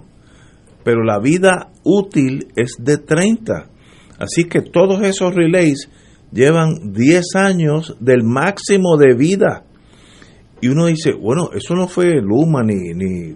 pero 0.83 1.03
la 1.03 1.19
vida 1.19 1.69
útil 1.83 2.47
es 2.55 2.77
de 2.79 2.97
30. 2.97 3.69
Así 4.17 4.45
que 4.45 4.61
todos 4.61 5.01
esos 5.03 5.35
relays 5.35 5.89
llevan 6.31 6.93
10 6.93 7.35
años 7.35 7.95
del 7.99 8.23
máximo 8.23 8.97
de 8.97 9.13
vida. 9.13 9.65
Y 10.63 10.69
uno 10.69 10.85
dice, 10.85 11.11
bueno, 11.11 11.49
eso 11.53 11.75
no 11.75 11.89
fue 11.89 12.21
Luma 12.21 12.63
ni, 12.63 12.93
ni, 12.93 13.35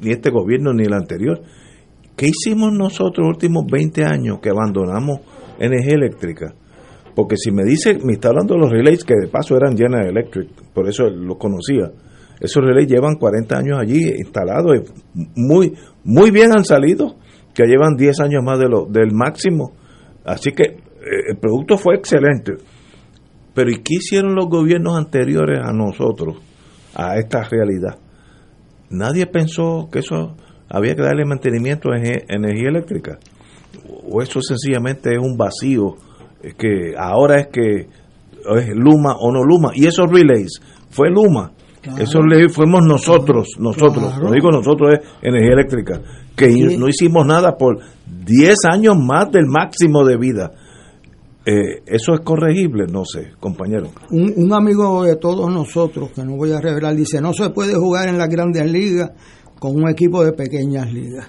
ni, 0.00 0.10
este 0.10 0.30
gobierno 0.30 0.72
ni 0.72 0.82
el 0.82 0.92
anterior. 0.92 1.40
¿Qué 2.16 2.26
hicimos 2.26 2.72
nosotros 2.72 3.18
los 3.24 3.36
últimos 3.36 3.66
20 3.70 4.04
años 4.04 4.40
que 4.42 4.50
abandonamos 4.50 5.20
energía 5.60 5.94
eléctrica? 5.94 6.56
Porque 7.14 7.36
si 7.36 7.52
me 7.52 7.62
dice, 7.62 7.98
me 8.02 8.14
está 8.14 8.30
hablando 8.30 8.54
de 8.54 8.60
los 8.62 8.68
relays 8.68 9.04
que 9.04 9.14
de 9.14 9.28
paso 9.28 9.54
eran 9.56 9.78
General 9.78 10.08
Electric, 10.08 10.48
por 10.74 10.88
eso 10.88 11.08
los 11.08 11.36
conocía. 11.38 11.92
Esos 12.40 12.64
relays 12.64 12.88
llevan 12.88 13.14
40 13.14 13.56
años 13.56 13.78
allí 13.78 14.08
instalados 14.08 14.90
muy, 15.36 15.72
muy 16.02 16.32
bien 16.32 16.50
han 16.50 16.64
salido, 16.64 17.14
que 17.54 17.62
llevan 17.62 17.94
10 17.96 18.18
años 18.22 18.42
más 18.42 18.58
de 18.58 18.68
lo, 18.68 18.86
del 18.86 19.12
máximo. 19.12 19.70
Así 20.24 20.50
que 20.50 20.64
eh, 20.64 21.30
el 21.30 21.36
producto 21.36 21.78
fue 21.78 21.94
excelente. 21.94 22.54
Pero 23.58 23.72
¿y 23.72 23.82
qué 23.82 23.96
hicieron 23.96 24.36
los 24.36 24.46
gobiernos 24.48 24.96
anteriores 24.96 25.58
a 25.60 25.72
nosotros, 25.72 26.36
a 26.94 27.16
esta 27.16 27.42
realidad? 27.42 27.98
Nadie 28.88 29.26
pensó 29.26 29.88
que 29.90 29.98
eso 29.98 30.36
había 30.68 30.94
que 30.94 31.02
darle 31.02 31.24
mantenimiento 31.24 31.90
a 31.90 31.96
energía 31.98 32.68
eléctrica. 32.68 33.18
O 34.12 34.22
eso 34.22 34.40
sencillamente 34.40 35.10
es 35.12 35.18
un 35.18 35.36
vacío 35.36 35.96
que 36.56 36.94
ahora 36.96 37.40
es 37.40 37.48
que 37.48 37.88
es 38.58 38.68
Luma 38.76 39.16
o 39.18 39.32
no 39.32 39.42
Luma. 39.42 39.72
Y 39.74 39.86
esos 39.86 40.08
relays 40.08 40.60
fue 40.90 41.10
Luma. 41.10 41.50
Esos 41.98 42.22
relays 42.22 42.54
fuimos 42.54 42.86
nosotros, 42.86 43.56
nosotros, 43.58 44.18
lo 44.22 44.30
digo 44.30 44.52
nosotros 44.52 44.94
es 44.94 45.00
energía 45.20 45.54
eléctrica, 45.54 46.00
que 46.36 46.46
no 46.78 46.86
hicimos 46.86 47.26
nada 47.26 47.56
por 47.56 47.80
10 48.24 48.54
años 48.70 48.94
más 48.96 49.32
del 49.32 49.46
máximo 49.46 50.04
de 50.04 50.16
vida. 50.16 50.52
Eh, 51.50 51.82
¿Eso 51.86 52.12
es 52.12 52.20
corregible? 52.20 52.84
No 52.86 53.06
sé, 53.06 53.30
compañero. 53.40 53.88
Un, 54.10 54.34
un, 54.36 54.52
amigo 54.52 55.04
de 55.04 55.16
todos 55.16 55.50
nosotros, 55.50 56.10
que 56.14 56.22
no 56.22 56.36
voy 56.36 56.52
a 56.52 56.60
revelar, 56.60 56.94
dice, 56.94 57.22
no 57.22 57.32
se 57.32 57.48
puede 57.48 57.74
jugar 57.74 58.06
en 58.10 58.18
las 58.18 58.28
grandes 58.28 58.70
ligas 58.70 59.12
con 59.58 59.74
un 59.74 59.88
equipo 59.88 60.22
de 60.22 60.34
pequeñas 60.34 60.92
ligas. 60.92 61.26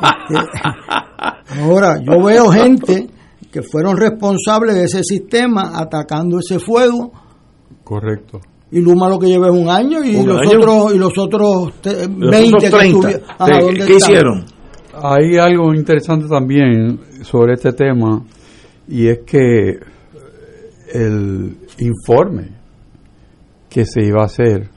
Ahora, 1.60 2.00
yo 2.02 2.24
veo 2.24 2.48
gente 2.48 3.08
que 3.52 3.60
fueron 3.60 3.98
responsables 3.98 4.74
de 4.74 4.84
ese 4.84 5.02
sistema 5.04 5.72
atacando 5.74 6.38
ese 6.38 6.58
fuego. 6.58 7.12
Correcto. 7.84 8.40
Y 8.70 8.80
Luma 8.80 9.10
lo 9.10 9.18
que 9.18 9.26
lleva 9.26 9.48
es 9.48 9.54
un 9.54 9.68
año 9.68 10.02
y 10.02 10.24
los 10.24 10.46
otros 10.46 10.94
y 10.94 10.98
los 10.98 11.18
otros 11.18 11.72
20 11.82 12.70
¿Qué 13.86 13.94
hicieron? 13.94 14.46
Hay 14.94 15.36
algo 15.36 15.74
interesante 15.74 16.26
también 16.26 16.98
sobre 17.22 17.52
este 17.52 17.74
tema 17.74 18.24
y 18.88 19.08
es 19.08 19.18
que 19.26 19.78
el 20.94 21.56
informe 21.78 22.48
que 23.68 23.84
se 23.84 24.02
iba 24.02 24.22
a 24.22 24.26
hacer 24.26 24.68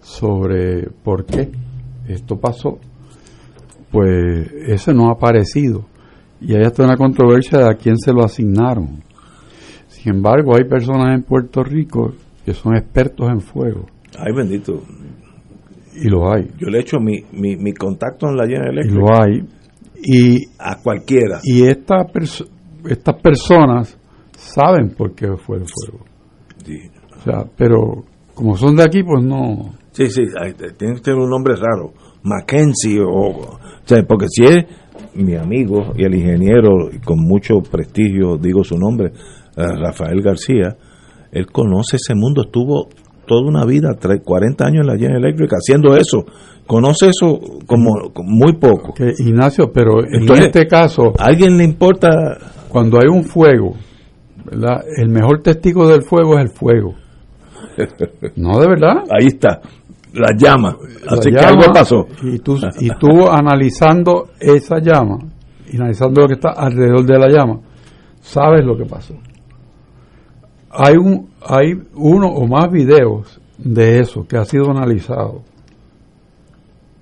sobre 0.00 0.88
por 1.02 1.24
qué 1.26 1.50
esto 2.08 2.38
pasó, 2.38 2.78
pues 3.90 4.50
ese 4.66 4.94
no 4.94 5.08
ha 5.08 5.12
aparecido. 5.12 5.86
Y 6.40 6.54
hay 6.54 6.62
hasta 6.64 6.84
una 6.84 6.96
controversia 6.96 7.58
de 7.58 7.70
a 7.70 7.74
quién 7.74 7.96
se 7.98 8.12
lo 8.12 8.24
asignaron. 8.24 9.02
Sin 9.88 10.14
embargo, 10.14 10.56
hay 10.56 10.64
personas 10.64 11.14
en 11.14 11.22
Puerto 11.22 11.62
Rico 11.62 12.14
que 12.44 12.54
son 12.54 12.76
expertos 12.76 13.28
en 13.30 13.40
fuego. 13.40 13.86
Ay, 14.18 14.32
bendito. 14.34 14.82
Y 15.94 16.08
lo 16.08 16.32
hay. 16.32 16.48
Yo 16.58 16.68
le 16.68 16.78
he 16.78 16.80
hecho 16.80 16.98
mi, 16.98 17.22
mi, 17.32 17.72
contacto 17.74 18.28
en 18.28 18.36
la 18.36 18.46
llena 18.46 18.70
eléctrica. 18.70 18.94
Y 18.94 18.98
lo 18.98 19.22
hay. 19.22 19.44
Y, 20.04 20.46
a 20.58 20.80
cualquiera. 20.82 21.40
Y 21.44 21.64
esta 21.64 22.06
estas 22.88 23.20
personas 23.20 23.98
saben 24.36 24.90
por 24.96 25.14
qué 25.14 25.36
fue 25.36 25.58
el 25.58 25.64
fuego. 25.66 26.04
O 27.16 27.20
sea, 27.22 27.44
pero 27.56 28.04
como 28.34 28.56
son 28.56 28.76
de 28.76 28.84
aquí, 28.84 29.02
pues 29.02 29.22
no. 29.22 29.74
Sí, 29.92 30.08
sí, 30.08 30.22
tiene 30.78 30.94
que 30.94 31.00
tener 31.00 31.20
un 31.20 31.30
nombre 31.30 31.54
raro. 31.54 31.92
Mackenzie 32.22 33.00
o, 33.00 33.28
o 33.28 33.58
sea, 33.84 34.02
porque 34.06 34.26
si 34.28 34.44
es 34.44 34.64
mi 35.14 35.34
amigo 35.34 35.92
y 35.96 36.04
el 36.04 36.14
ingeniero 36.14 36.90
con 37.04 37.18
mucho 37.18 37.60
prestigio, 37.60 38.38
digo 38.38 38.64
su 38.64 38.76
nombre, 38.76 39.12
eh, 39.56 39.66
Rafael 39.80 40.22
García, 40.22 40.76
él 41.30 41.46
conoce 41.46 41.96
ese 41.96 42.14
mundo, 42.14 42.42
estuvo 42.42 42.88
toda 43.26 43.42
una 43.42 43.64
vida, 43.64 43.90
40 43.98 44.64
años 44.64 44.80
en 44.82 44.86
la 44.86 44.96
General 44.96 45.24
Electric 45.24 45.50
haciendo 45.52 45.96
eso. 45.96 46.24
Conoce 46.66 47.08
eso 47.08 47.40
como, 47.66 48.12
muy 48.24 48.54
poco. 48.54 48.94
Ignacio, 49.18 49.70
pero 49.72 50.04
en 50.04 50.30
este 50.30 50.66
caso... 50.66 51.12
¿A 51.18 51.26
alguien 51.26 51.56
le 51.56 51.64
importa? 51.64 52.08
Cuando 52.72 52.98
hay 52.98 53.08
un 53.08 53.24
fuego, 53.24 53.74
¿verdad? 54.46 54.82
el 54.96 55.10
mejor 55.10 55.42
testigo 55.42 55.86
del 55.86 56.02
fuego 56.02 56.38
es 56.38 56.44
el 56.44 56.50
fuego. 56.50 56.94
No, 58.36 58.58
de 58.58 58.68
verdad. 58.68 59.04
Ahí 59.10 59.26
está 59.26 59.60
la 60.14 60.34
llama. 60.36 60.76
Así 61.08 61.30
que 61.30 61.38
algo 61.38 61.72
pasó. 61.72 62.06
Y 62.22 62.38
tú, 62.38 62.58
y 62.80 62.88
tú 62.98 63.28
analizando 63.28 64.30
esa 64.40 64.78
llama, 64.78 65.18
y 65.70 65.76
analizando 65.76 66.22
lo 66.22 66.28
que 66.28 66.34
está 66.34 66.50
alrededor 66.50 67.04
de 67.04 67.18
la 67.18 67.28
llama, 67.28 67.60
sabes 68.20 68.64
lo 68.64 68.76
que 68.76 68.84
pasó. 68.84 69.14
Hay, 70.70 70.96
un, 70.96 71.30
hay 71.46 71.74
uno 71.94 72.28
o 72.28 72.46
más 72.46 72.70
videos 72.70 73.40
de 73.58 74.00
eso 74.00 74.26
que 74.26 74.36
ha 74.36 74.44
sido 74.44 74.70
analizado. 74.70 75.42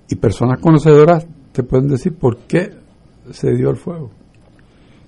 Y 0.09 0.15
personas 0.15 0.59
conocedoras 0.59 1.25
te 1.53 1.63
pueden 1.63 1.87
decir 1.87 2.13
por 2.15 2.37
qué 2.39 2.71
se 3.31 3.53
dio 3.55 3.69
el 3.69 3.77
fuego. 3.77 4.11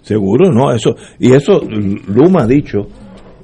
Seguro, 0.03 0.51
no, 0.51 0.71
eso. 0.71 0.95
Y 1.17 1.31
eso 1.31 1.61
Luma 2.07 2.43
ha 2.43 2.47
dicho, 2.47 2.79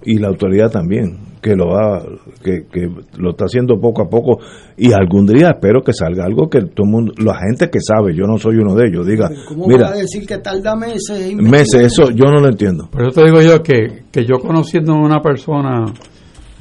y 0.03 0.19
la 0.19 0.27
autoridad 0.27 0.69
también, 0.69 1.18
que 1.41 1.56
lo 1.56 1.68
va 1.68 2.03
que, 2.44 2.65
que, 2.72 2.90
lo 3.18 3.31
está 3.31 3.45
haciendo 3.45 3.80
poco 3.80 4.03
a 4.03 4.10
poco 4.10 4.40
y 4.77 4.91
algún 4.91 5.26
día 5.26 5.52
espero 5.52 5.81
que 5.81 5.94
salga 5.94 6.26
algo 6.26 6.49
que 6.49 6.60
todo 6.61 6.86
el 6.86 6.91
mundo 6.91 7.14
la 7.18 7.36
gente 7.36 7.69
que 7.69 7.80
sabe 7.80 8.14
yo 8.14 8.26
no 8.26 8.38
soy 8.38 8.57
uno 8.57 8.76
de 8.76 8.88
ellos 8.88 9.07
diga 9.07 9.30
¿Cómo 9.48 9.65
mira 9.68 9.90
va 9.90 9.95
a 9.95 9.98
decir 9.98 10.26
que 10.26 10.38
tarda 10.40 10.76
meses 10.76 11.34
meses 11.36 11.94
eso 11.94 12.11
yo 12.11 12.26
no 12.26 12.41
lo 12.41 12.49
entiendo. 12.49 12.90
Por 12.91 13.03
eso 13.03 13.22
te 13.22 13.26
digo 13.26 13.41
yo 13.41 13.64
que, 13.64 14.03
que 14.11 14.26
yo 14.26 14.40
conociendo 14.40 14.94
a 14.94 14.99
una 14.99 15.22
persona 15.22 15.86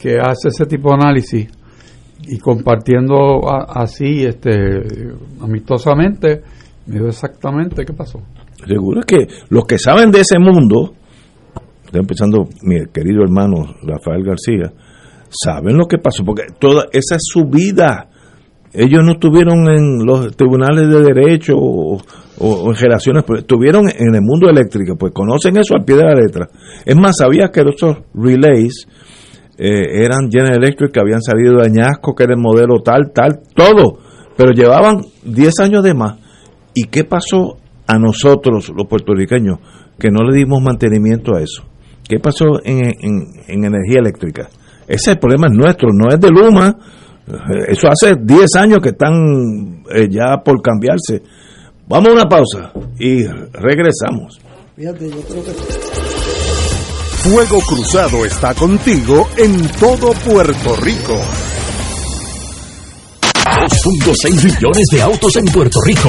que 0.01 0.17
hace 0.17 0.49
ese 0.49 0.67
tipo 0.67 0.91
de 0.91 0.95
análisis 0.95 1.49
y 2.29 2.39
compartiendo 2.39 3.41
así 3.51 4.25
este 4.25 4.53
amistosamente 5.41 6.43
me 6.87 6.99
dio 6.99 7.09
exactamente 7.09 7.85
qué 7.85 7.93
pasó 7.93 8.21
seguro 8.67 9.03
que 9.03 9.27
los 9.51 9.65
que 9.65 9.79
saben 9.79 10.11
de 10.11 10.21
ese 10.21 10.39
mundo 10.39 10.95
estoy 11.89 12.01
empezando 12.01 12.49
mi 12.63 12.87
querido 12.93 13.23
hermano 13.23 13.75
Rafael 13.83 14.23
García, 14.23 14.73
saben 15.31 15.77
lo 15.77 15.87
que 15.87 15.99
pasó, 15.99 16.25
porque 16.25 16.45
toda 16.59 16.85
esa 16.93 17.17
es 17.17 17.23
su 17.23 17.47
vida. 17.47 18.09
Ellos 18.73 19.01
no 19.03 19.13
estuvieron 19.13 19.67
en 19.71 20.05
los 20.05 20.37
tribunales 20.37 20.89
de 20.89 21.01
derecho 21.01 21.55
o, 21.57 21.99
en 22.41 22.75
relaciones, 22.75 23.25
pues, 23.27 23.41
estuvieron 23.41 23.89
en 23.89 24.15
el 24.15 24.21
mundo 24.21 24.51
eléctrico, 24.51 24.97
pues 24.97 25.13
conocen 25.15 25.57
eso 25.57 25.75
al 25.75 25.85
pie 25.85 25.97
de 25.97 26.05
la 26.05 26.15
letra. 26.15 26.49
Es 26.85 26.95
más, 26.95 27.17
sabía 27.17 27.49
que 27.49 27.63
esos 27.63 27.97
relays 28.13 28.87
eh, 29.57 30.05
eran 30.05 30.31
General 30.31 30.63
Electric, 30.63 30.93
que 30.93 31.01
habían 31.01 31.23
salido 31.23 31.57
de 31.57 31.67
añasco, 31.67 32.15
que 32.15 32.25
era 32.25 32.35
el 32.35 32.41
modelo 32.41 32.83
tal, 32.83 33.11
tal, 33.15 33.41
todo, 33.55 33.99
pero 34.37 34.53
llevaban 34.53 35.01
10 35.25 35.53
años 35.61 35.83
de 35.83 35.95
más. 35.95 36.19
¿Y 36.75 36.85
qué 36.85 37.05
pasó 37.05 37.57
a 37.89 37.99
nosotros, 37.99 38.71
los 38.77 38.87
puertorriqueños, 38.87 39.59
que 39.99 40.11
no 40.11 40.23
le 40.23 40.37
dimos 40.37 40.63
mantenimiento 40.63 41.35
a 41.35 41.43
eso? 41.43 41.65
¿Qué 42.07 42.21
pasó 42.21 42.61
en, 42.65 42.85
en, 43.01 43.65
energía 43.65 43.99
eléctrica? 43.99 44.49
Ese 44.87 45.17
problema 45.17 45.49
es 45.49 45.55
nuestro, 45.55 45.89
no 45.93 46.09
es 46.11 46.21
de 46.21 46.31
Luma. 46.31 46.77
Eso 47.69 47.89
hace 47.89 48.15
10 48.23 48.57
años 48.57 48.79
que 48.83 48.91
están 48.91 49.83
eh, 49.91 50.09
ya 50.11 50.39
por 50.43 50.63
cambiarse. 50.63 51.23
Vamos 51.87 52.09
a 52.09 52.13
una 52.13 52.25
pausa 52.25 52.73
y 52.99 53.25
regresamos. 53.25 54.39
Fíjate, 54.77 55.11
yo 55.11 55.21
creo 55.23 55.45
que... 55.45 55.99
Fuego 57.19 57.61
Cruzado 57.61 58.25
está 58.25 58.55
contigo 58.55 59.29
en 59.37 59.69
todo 59.81 60.13
Puerto 60.13 60.77
Rico. 60.77 61.21
2.6 63.85 64.45
millones 64.45 64.87
de 64.93 65.03
autos 65.03 65.37
en 65.37 65.45
Puerto 65.47 65.81
Rico. 65.85 66.09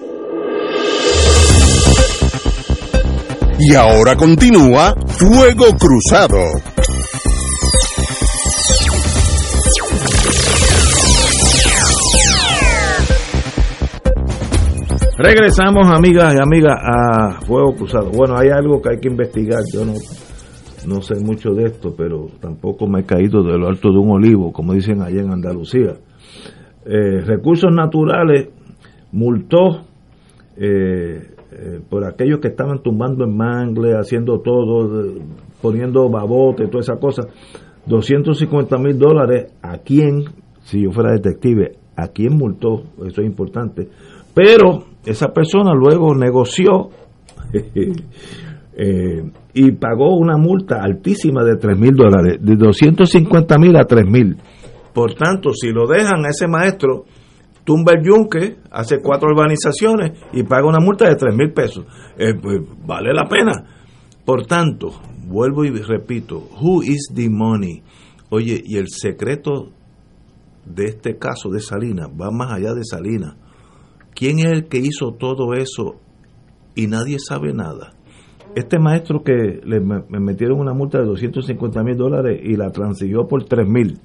Y 3.63 3.75
ahora 3.75 4.15
continúa 4.15 4.95
Fuego 5.05 5.65
Cruzado. 5.77 6.39
Regresamos, 15.15 15.87
amigas 15.91 16.33
y 16.33 16.37
amigas, 16.41 16.75
a 16.81 17.41
Fuego 17.41 17.75
Cruzado. 17.75 18.09
Bueno, 18.09 18.35
hay 18.35 18.49
algo 18.49 18.81
que 18.81 18.89
hay 18.93 18.99
que 18.99 19.09
investigar. 19.09 19.61
Yo 19.71 19.85
no, 19.85 19.93
no 20.87 21.01
sé 21.03 21.23
mucho 21.23 21.51
de 21.51 21.65
esto, 21.65 21.93
pero 21.95 22.29
tampoco 22.39 22.87
me 22.87 23.01
he 23.01 23.05
caído 23.05 23.43
de 23.43 23.59
lo 23.59 23.67
alto 23.67 23.91
de 23.91 23.99
un 23.99 24.09
olivo, 24.09 24.51
como 24.51 24.73
dicen 24.73 25.03
allá 25.03 25.21
en 25.21 25.31
Andalucía. 25.31 25.97
Eh, 26.83 27.21
recursos 27.21 27.71
Naturales 27.71 28.49
multó 29.11 29.85
eh, 30.57 31.35
eh, 31.51 31.81
por 31.89 32.05
aquellos 32.05 32.39
que 32.39 32.47
estaban 32.47 32.81
tumbando 32.81 33.25
en 33.25 33.35
mangle, 33.35 33.97
haciendo 33.97 34.39
todo, 34.39 35.15
poniendo 35.61 36.09
babote, 36.09 36.67
toda 36.67 36.79
esa 36.79 36.95
cosa, 36.95 37.23
250 37.85 38.77
mil 38.77 38.97
dólares, 38.97 39.51
¿a 39.61 39.79
quién, 39.79 40.23
si 40.63 40.83
yo 40.83 40.91
fuera 40.91 41.11
detective, 41.11 41.73
a 41.97 42.07
quién 42.07 42.37
multó? 42.37 42.83
Eso 43.05 43.21
es 43.21 43.27
importante. 43.27 43.89
Pero 44.33 44.85
esa 45.05 45.33
persona 45.33 45.73
luego 45.73 46.15
negoció 46.15 46.89
eh, 48.73 49.23
y 49.53 49.71
pagó 49.73 50.15
una 50.15 50.37
multa 50.37 50.81
altísima 50.81 51.43
de 51.43 51.57
3 51.57 51.77
mil 51.77 51.95
dólares, 51.95 52.37
de 52.41 52.55
250 52.55 53.57
mil 53.57 53.75
a 53.75 53.83
3 53.83 54.05
mil. 54.05 54.37
Por 54.93 55.15
tanto, 55.15 55.51
si 55.53 55.69
lo 55.71 55.87
dejan 55.87 56.25
a 56.25 56.29
ese 56.29 56.47
maestro, 56.47 57.05
tumba 57.71 57.93
el 57.93 58.57
hace 58.69 58.99
cuatro 59.01 59.29
urbanizaciones 59.29 60.19
y 60.33 60.43
paga 60.43 60.67
una 60.67 60.81
multa 60.81 61.07
de 61.07 61.15
tres 61.15 61.33
mil 61.33 61.53
pesos. 61.53 61.85
Eh, 62.17 62.33
pues, 62.33 62.59
vale 62.85 63.13
la 63.13 63.29
pena. 63.29 63.63
Por 64.25 64.45
tanto, 64.45 64.91
vuelvo 65.25 65.63
y 65.63 65.69
repito, 65.69 66.49
who 66.59 66.83
is 66.83 67.09
the 67.15 67.29
money? 67.29 67.81
Oye, 68.29 68.61
y 68.65 68.75
el 68.75 68.89
secreto 68.89 69.69
de 70.65 70.83
este 70.83 71.17
caso 71.17 71.49
de 71.49 71.61
Salinas 71.61 72.09
va 72.09 72.29
más 72.29 72.51
allá 72.51 72.73
de 72.73 72.83
Salinas. 72.83 73.37
¿Quién 74.13 74.39
es 74.39 74.47
el 74.47 74.67
que 74.67 74.79
hizo 74.79 75.13
todo 75.17 75.53
eso 75.53 75.95
y 76.75 76.87
nadie 76.87 77.19
sabe 77.19 77.53
nada? 77.53 77.93
Este 78.53 78.79
maestro 78.79 79.23
que 79.23 79.61
le 79.63 79.79
me 79.79 80.19
metieron 80.19 80.59
una 80.59 80.73
multa 80.73 80.99
de 80.99 81.05
250 81.05 81.83
mil 81.83 81.95
dólares 81.95 82.41
y 82.43 82.57
la 82.57 82.69
transiguió 82.71 83.29
por 83.29 83.45
3 83.45 83.65
mil 83.65 84.01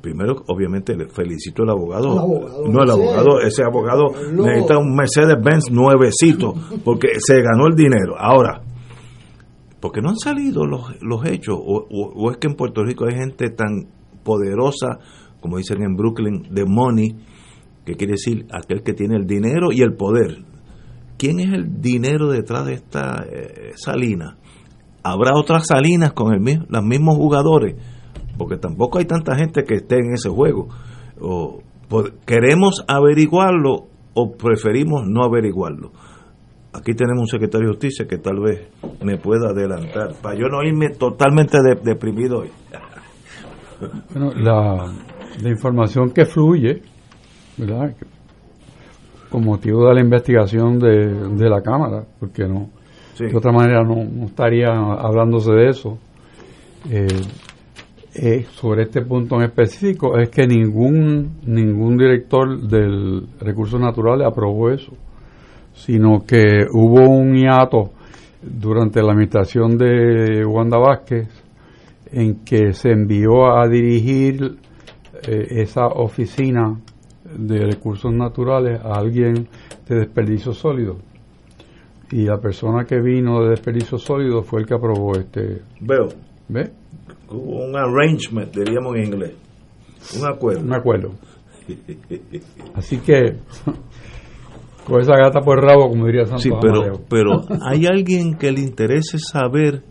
primero, 0.00 0.44
obviamente, 0.46 0.96
le 0.96 1.06
felicito 1.06 1.62
al 1.62 1.70
abogado. 1.70 2.14
no, 2.68 2.82
el 2.82 2.90
abogado, 2.90 3.40
ese 3.40 3.64
abogado 3.64 4.12
necesita 4.32 4.78
un 4.78 4.94
Mercedes-Benz 4.94 5.70
nuevecito 5.70 6.54
porque 6.84 7.08
se 7.18 7.42
ganó 7.42 7.66
el 7.66 7.74
dinero. 7.74 8.14
Ahora, 8.18 8.62
porque 9.80 10.00
no 10.00 10.10
han 10.10 10.18
salido 10.18 10.64
los, 10.64 11.02
los 11.02 11.26
hechos? 11.26 11.58
O, 11.60 12.30
es 12.30 12.36
que 12.36 12.46
en 12.46 12.54
Puerto 12.54 12.84
Rico 12.84 13.04
hay 13.06 13.16
gente 13.16 13.50
tan 13.50 13.88
poderosa, 14.22 15.00
como 15.40 15.58
dicen 15.58 15.82
en 15.82 15.96
Brooklyn, 15.96 16.46
de 16.50 16.64
money, 16.64 17.16
que 17.84 17.94
quiere 17.94 18.12
decir 18.12 18.46
aquel 18.52 18.82
que 18.84 18.92
tiene 18.92 19.16
el 19.16 19.26
dinero 19.26 19.72
y 19.72 19.82
el 19.82 19.94
poder. 19.94 20.44
¿Quién 21.18 21.40
es 21.40 21.52
el 21.52 21.80
dinero 21.80 22.30
detrás 22.30 22.64
de 22.66 22.74
esta 22.74 23.24
eh, 23.28 23.72
salina? 23.74 24.36
¿Habrá 25.02 25.32
otras 25.34 25.66
salinas 25.66 26.12
con 26.12 26.32
el, 26.32 26.64
los 26.68 26.84
mismos 26.84 27.16
jugadores? 27.16 27.74
Porque 28.36 28.56
tampoco 28.56 28.98
hay 28.98 29.04
tanta 29.04 29.36
gente 29.36 29.64
que 29.64 29.76
esté 29.76 29.96
en 29.96 30.14
ese 30.14 30.28
juego. 30.28 30.68
O, 31.20 31.60
¿Queremos 32.24 32.84
averiguarlo 32.88 33.88
o 34.14 34.32
preferimos 34.32 35.02
no 35.06 35.24
averiguarlo? 35.24 35.90
Aquí 36.72 36.94
tenemos 36.94 37.20
un 37.20 37.26
secretario 37.26 37.68
de 37.68 37.74
justicia 37.74 38.06
que 38.06 38.16
tal 38.16 38.40
vez 38.40 38.66
me 39.04 39.18
pueda 39.18 39.50
adelantar, 39.50 40.14
para 40.22 40.34
yo 40.34 40.46
no 40.48 40.62
irme 40.62 40.88
totalmente 40.90 41.58
deprimido 41.82 42.40
hoy. 42.40 42.50
Bueno, 44.14 44.30
la, 44.36 44.94
información 45.50 46.12
que 46.12 46.24
fluye, 46.24 46.82
¿verdad? 47.58 47.96
Con 49.28 49.44
motivo 49.44 49.88
de 49.88 49.94
la 49.94 50.00
investigación 50.00 50.78
de, 50.78 51.50
la 51.50 51.60
Cámara, 51.62 52.04
porque 52.20 52.46
no, 52.46 52.70
de 53.18 53.36
otra 53.36 53.50
manera 53.50 53.82
no, 53.82 54.24
estaría 54.26 54.68
hablándose 54.68 55.50
de 55.50 55.68
eso. 55.68 55.98
Eh, 56.88 57.08
eh, 58.14 58.44
sobre 58.52 58.82
este 58.82 59.00
punto 59.02 59.36
en 59.36 59.44
específico 59.44 60.18
es 60.18 60.28
que 60.28 60.46
ningún, 60.46 61.40
ningún 61.46 61.96
director 61.96 62.60
del 62.60 63.26
Recursos 63.40 63.80
Naturales 63.80 64.26
aprobó 64.26 64.70
eso, 64.70 64.92
sino 65.72 66.24
que 66.26 66.66
hubo 66.70 67.08
un 67.08 67.34
hiato 67.34 67.92
durante 68.42 69.00
la 69.02 69.12
administración 69.12 69.78
de 69.78 70.44
Wanda 70.44 70.76
Vázquez 70.76 71.28
en 72.10 72.44
que 72.44 72.74
se 72.74 72.90
envió 72.90 73.56
a 73.56 73.66
dirigir 73.66 74.58
eh, 75.26 75.46
esa 75.62 75.86
oficina 75.86 76.78
de 77.34 77.64
recursos 77.64 78.12
naturales 78.12 78.78
a 78.84 78.98
alguien 78.98 79.48
de 79.88 79.96
desperdicio 80.00 80.52
sólido. 80.52 80.98
Y 82.10 82.26
la 82.26 82.38
persona 82.38 82.84
que 82.84 83.00
vino 83.00 83.42
de 83.42 83.50
desperdicio 83.50 83.96
sólido 83.96 84.42
fue 84.42 84.60
el 84.60 84.66
que 84.66 84.74
aprobó 84.74 85.16
este. 85.16 85.62
Veo. 85.80 86.08
¿Ve? 86.48 86.81
Un 87.30 87.76
arrangement, 87.76 88.54
diríamos 88.54 88.96
en 88.96 89.04
inglés, 89.04 89.32
un 90.18 90.26
acuerdo. 90.26 90.60
Un 90.60 90.74
acuerdo. 90.74 91.10
Así 92.74 92.98
que, 92.98 93.36
con 94.86 95.00
esa 95.00 95.16
gata 95.16 95.40
por 95.40 95.58
el 95.58 95.64
rabo, 95.64 95.88
como 95.88 96.06
diría 96.06 96.26
Santo 96.26 96.42
Sí, 96.42 96.50
pero, 96.60 97.00
pero 97.08 97.44
hay 97.66 97.86
alguien 97.86 98.34
que 98.34 98.52
le 98.52 98.60
interese 98.60 99.18
saber 99.18 99.82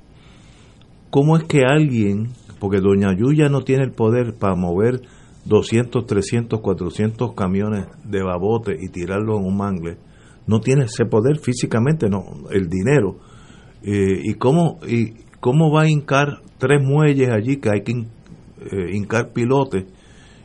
cómo 1.09 1.37
es 1.37 1.43
que 1.45 1.61
alguien, 1.65 2.29
porque 2.59 2.79
Doña 2.79 3.15
Yuya 3.17 3.49
no 3.49 3.61
tiene 3.61 3.83
el 3.83 3.91
poder 3.91 4.35
para 4.37 4.55
mover 4.55 5.01
200, 5.45 6.05
300, 6.05 6.59
400 6.59 7.33
camiones 7.33 7.87
de 8.03 8.23
babote 8.23 8.75
y 8.79 8.89
tirarlo 8.89 9.37
en 9.37 9.45
un 9.45 9.57
mangle, 9.57 9.97
no 10.47 10.59
tiene 10.59 10.85
ese 10.85 11.05
poder 11.05 11.39
físicamente, 11.39 12.09
no, 12.09 12.23
el 12.51 12.67
dinero. 12.69 13.17
Eh, 13.83 14.21
y 14.23 14.33
cómo 14.35 14.79
y 14.87 15.13
cómo 15.41 15.69
va 15.71 15.81
a 15.81 15.89
hincar 15.89 16.39
tres 16.57 16.81
muelles 16.81 17.29
allí 17.29 17.57
que 17.57 17.69
hay 17.69 17.81
que 17.81 17.91
eh, 17.91 18.93
hincar 18.93 19.33
pilotes 19.33 19.85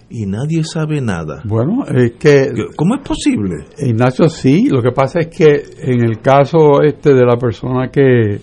y 0.09 0.27
nadie 0.27 0.65
sabe 0.65 1.01
nada. 1.01 1.43
Bueno, 1.45 1.85
es 1.87 2.13
que... 2.13 2.49
¿Cómo 2.77 2.95
es 2.95 3.03
posible? 3.03 3.67
Ignacio, 3.79 4.29
sí, 4.29 4.69
lo 4.69 4.81
que 4.81 4.93
pasa 4.93 5.21
es 5.21 5.29
que 5.29 5.65
en 5.79 6.05
el 6.05 6.21
caso 6.21 6.83
este 6.83 7.13
de 7.13 7.25
la 7.25 7.37
persona 7.37 7.89
que... 7.89 8.41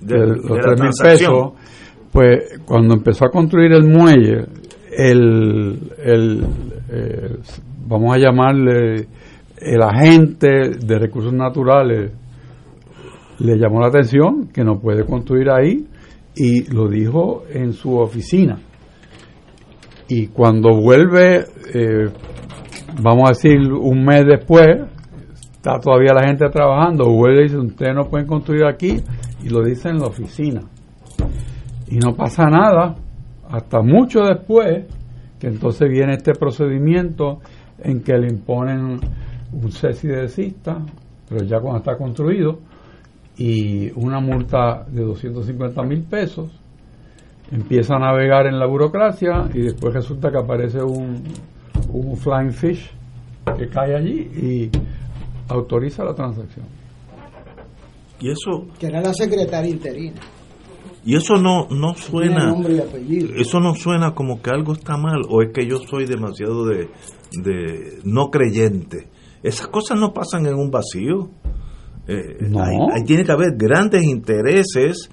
De, 0.00 0.18
los 0.18 0.58
tres 0.60 0.80
mil 0.80 0.90
pesos, 1.02 1.52
pues 2.12 2.60
cuando 2.66 2.94
empezó 2.94 3.24
a 3.24 3.30
construir 3.30 3.72
el 3.72 3.84
muelle, 3.84 4.44
el, 4.94 5.92
el 6.04 6.44
eh, 6.90 7.36
vamos 7.86 8.14
a 8.14 8.18
llamarle 8.18 9.06
el 9.56 9.82
agente 9.82 10.76
de 10.78 10.98
recursos 10.98 11.32
naturales 11.32 12.12
le 13.38 13.56
llamó 13.56 13.80
la 13.80 13.86
atención 13.86 14.48
que 14.52 14.62
no 14.62 14.78
puede 14.78 15.04
construir 15.04 15.48
ahí 15.50 15.86
y 16.36 16.70
lo 16.72 16.88
dijo 16.88 17.44
en 17.50 17.72
su 17.72 17.96
oficina. 17.96 18.58
Y 20.08 20.28
cuando 20.28 20.76
vuelve, 20.80 21.44
eh, 21.72 22.10
vamos 23.00 23.24
a 23.24 23.32
decir 23.32 23.72
un 23.72 24.04
mes 24.04 24.24
después, 24.26 24.66
está 25.52 25.78
todavía 25.80 26.12
la 26.12 26.26
gente 26.26 26.48
trabajando, 26.50 27.10
vuelve 27.10 27.40
y 27.40 27.44
dice, 27.44 27.58
ustedes 27.58 27.94
no 27.94 28.08
pueden 28.10 28.26
construir 28.26 28.64
aquí, 28.64 28.96
y 29.42 29.48
lo 29.48 29.62
dice 29.62 29.88
en 29.88 29.98
la 29.98 30.06
oficina. 30.06 30.62
Y 31.88 31.98
no 31.98 32.14
pasa 32.14 32.44
nada, 32.46 32.96
hasta 33.48 33.80
mucho 33.80 34.20
después, 34.20 34.86
que 35.38 35.46
entonces 35.46 35.88
viene 35.88 36.14
este 36.14 36.32
procedimiento 36.32 37.40
en 37.78 38.02
que 38.02 38.16
le 38.16 38.28
imponen 38.28 38.98
un 39.52 39.72
cese 39.72 40.08
de 40.08 40.22
desista, 40.22 40.78
pero 41.28 41.44
ya 41.44 41.60
cuando 41.60 41.78
está 41.78 41.96
construido, 41.96 42.58
y 43.36 43.90
una 43.92 44.20
multa 44.20 44.84
de 44.88 45.02
250 45.02 45.82
mil 45.82 46.02
pesos, 46.02 46.50
empieza 47.50 47.96
a 47.96 47.98
navegar 47.98 48.46
en 48.46 48.58
la 48.58 48.66
burocracia 48.66 49.48
y 49.52 49.60
después 49.60 49.94
resulta 49.94 50.30
que 50.30 50.38
aparece 50.38 50.82
un, 50.82 51.22
un 51.92 52.16
flying 52.16 52.52
fish 52.52 52.90
que 53.58 53.68
cae 53.68 53.94
allí 53.94 54.20
y 54.20 54.70
autoriza 55.48 56.04
la 56.04 56.14
transacción. 56.14 56.66
Y 58.20 58.30
eso... 58.30 58.66
Que 58.78 58.86
era 58.86 59.00
la 59.02 59.12
secretaria 59.12 59.70
interina. 59.70 60.20
Y 61.04 61.16
eso 61.16 61.36
no, 61.36 61.68
no 61.68 61.94
suena... 61.94 62.54
Eso 63.36 63.60
no 63.60 63.74
suena 63.74 64.14
como 64.14 64.40
que 64.40 64.50
algo 64.50 64.72
está 64.72 64.96
mal 64.96 65.20
o 65.28 65.42
es 65.42 65.52
que 65.52 65.66
yo 65.66 65.78
soy 65.78 66.06
demasiado 66.06 66.64
de, 66.66 66.88
de 67.42 67.98
no 68.04 68.30
creyente. 68.30 69.08
Esas 69.42 69.68
cosas 69.68 69.98
no 69.98 70.14
pasan 70.14 70.46
en 70.46 70.54
un 70.54 70.70
vacío. 70.70 71.28
Eh, 72.06 72.36
ahí, 72.58 73.04
tiene 73.06 73.24
que 73.24 73.32
haber 73.32 73.56
grandes 73.56 74.02
intereses. 74.04 75.10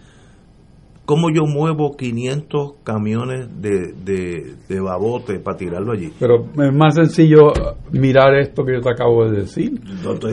¿Cómo 1.05 1.29
yo 1.29 1.43
muevo 1.45 1.97
500 1.97 2.73
camiones 2.83 3.49
de, 3.61 3.93
de, 3.93 4.55
de 4.69 4.79
babote 4.79 5.39
para 5.39 5.57
tirarlo 5.57 5.93
allí? 5.93 6.11
Pero 6.19 6.45
es 6.45 6.73
más 6.73 6.95
sencillo 6.95 7.51
mirar 7.91 8.35
esto 8.35 8.63
que 8.63 8.75
yo 8.75 8.81
te 8.81 8.91
acabo 8.91 9.25
de 9.25 9.41
decir. 9.41 9.81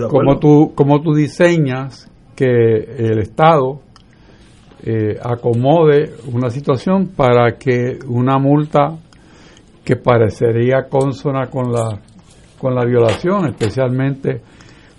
como, 0.09 0.39
tú, 0.39 0.73
como 0.75 1.01
tú 1.01 1.15
diseñas 1.15 2.11
que 2.37 2.45
el 2.45 3.19
Estado 3.19 3.81
eh, 4.85 5.19
acomode 5.21 6.13
una 6.33 6.51
situación 6.51 7.09
para 7.09 7.57
que 7.59 7.99
una 8.07 8.39
multa 8.39 8.97
que 9.85 9.97
parecería 9.97 10.89
consona 10.89 11.47
con 11.47 11.73
la, 11.73 11.99
con 12.59 12.75
la 12.75 12.85
violación, 12.85 13.47
especialmente 13.47 14.41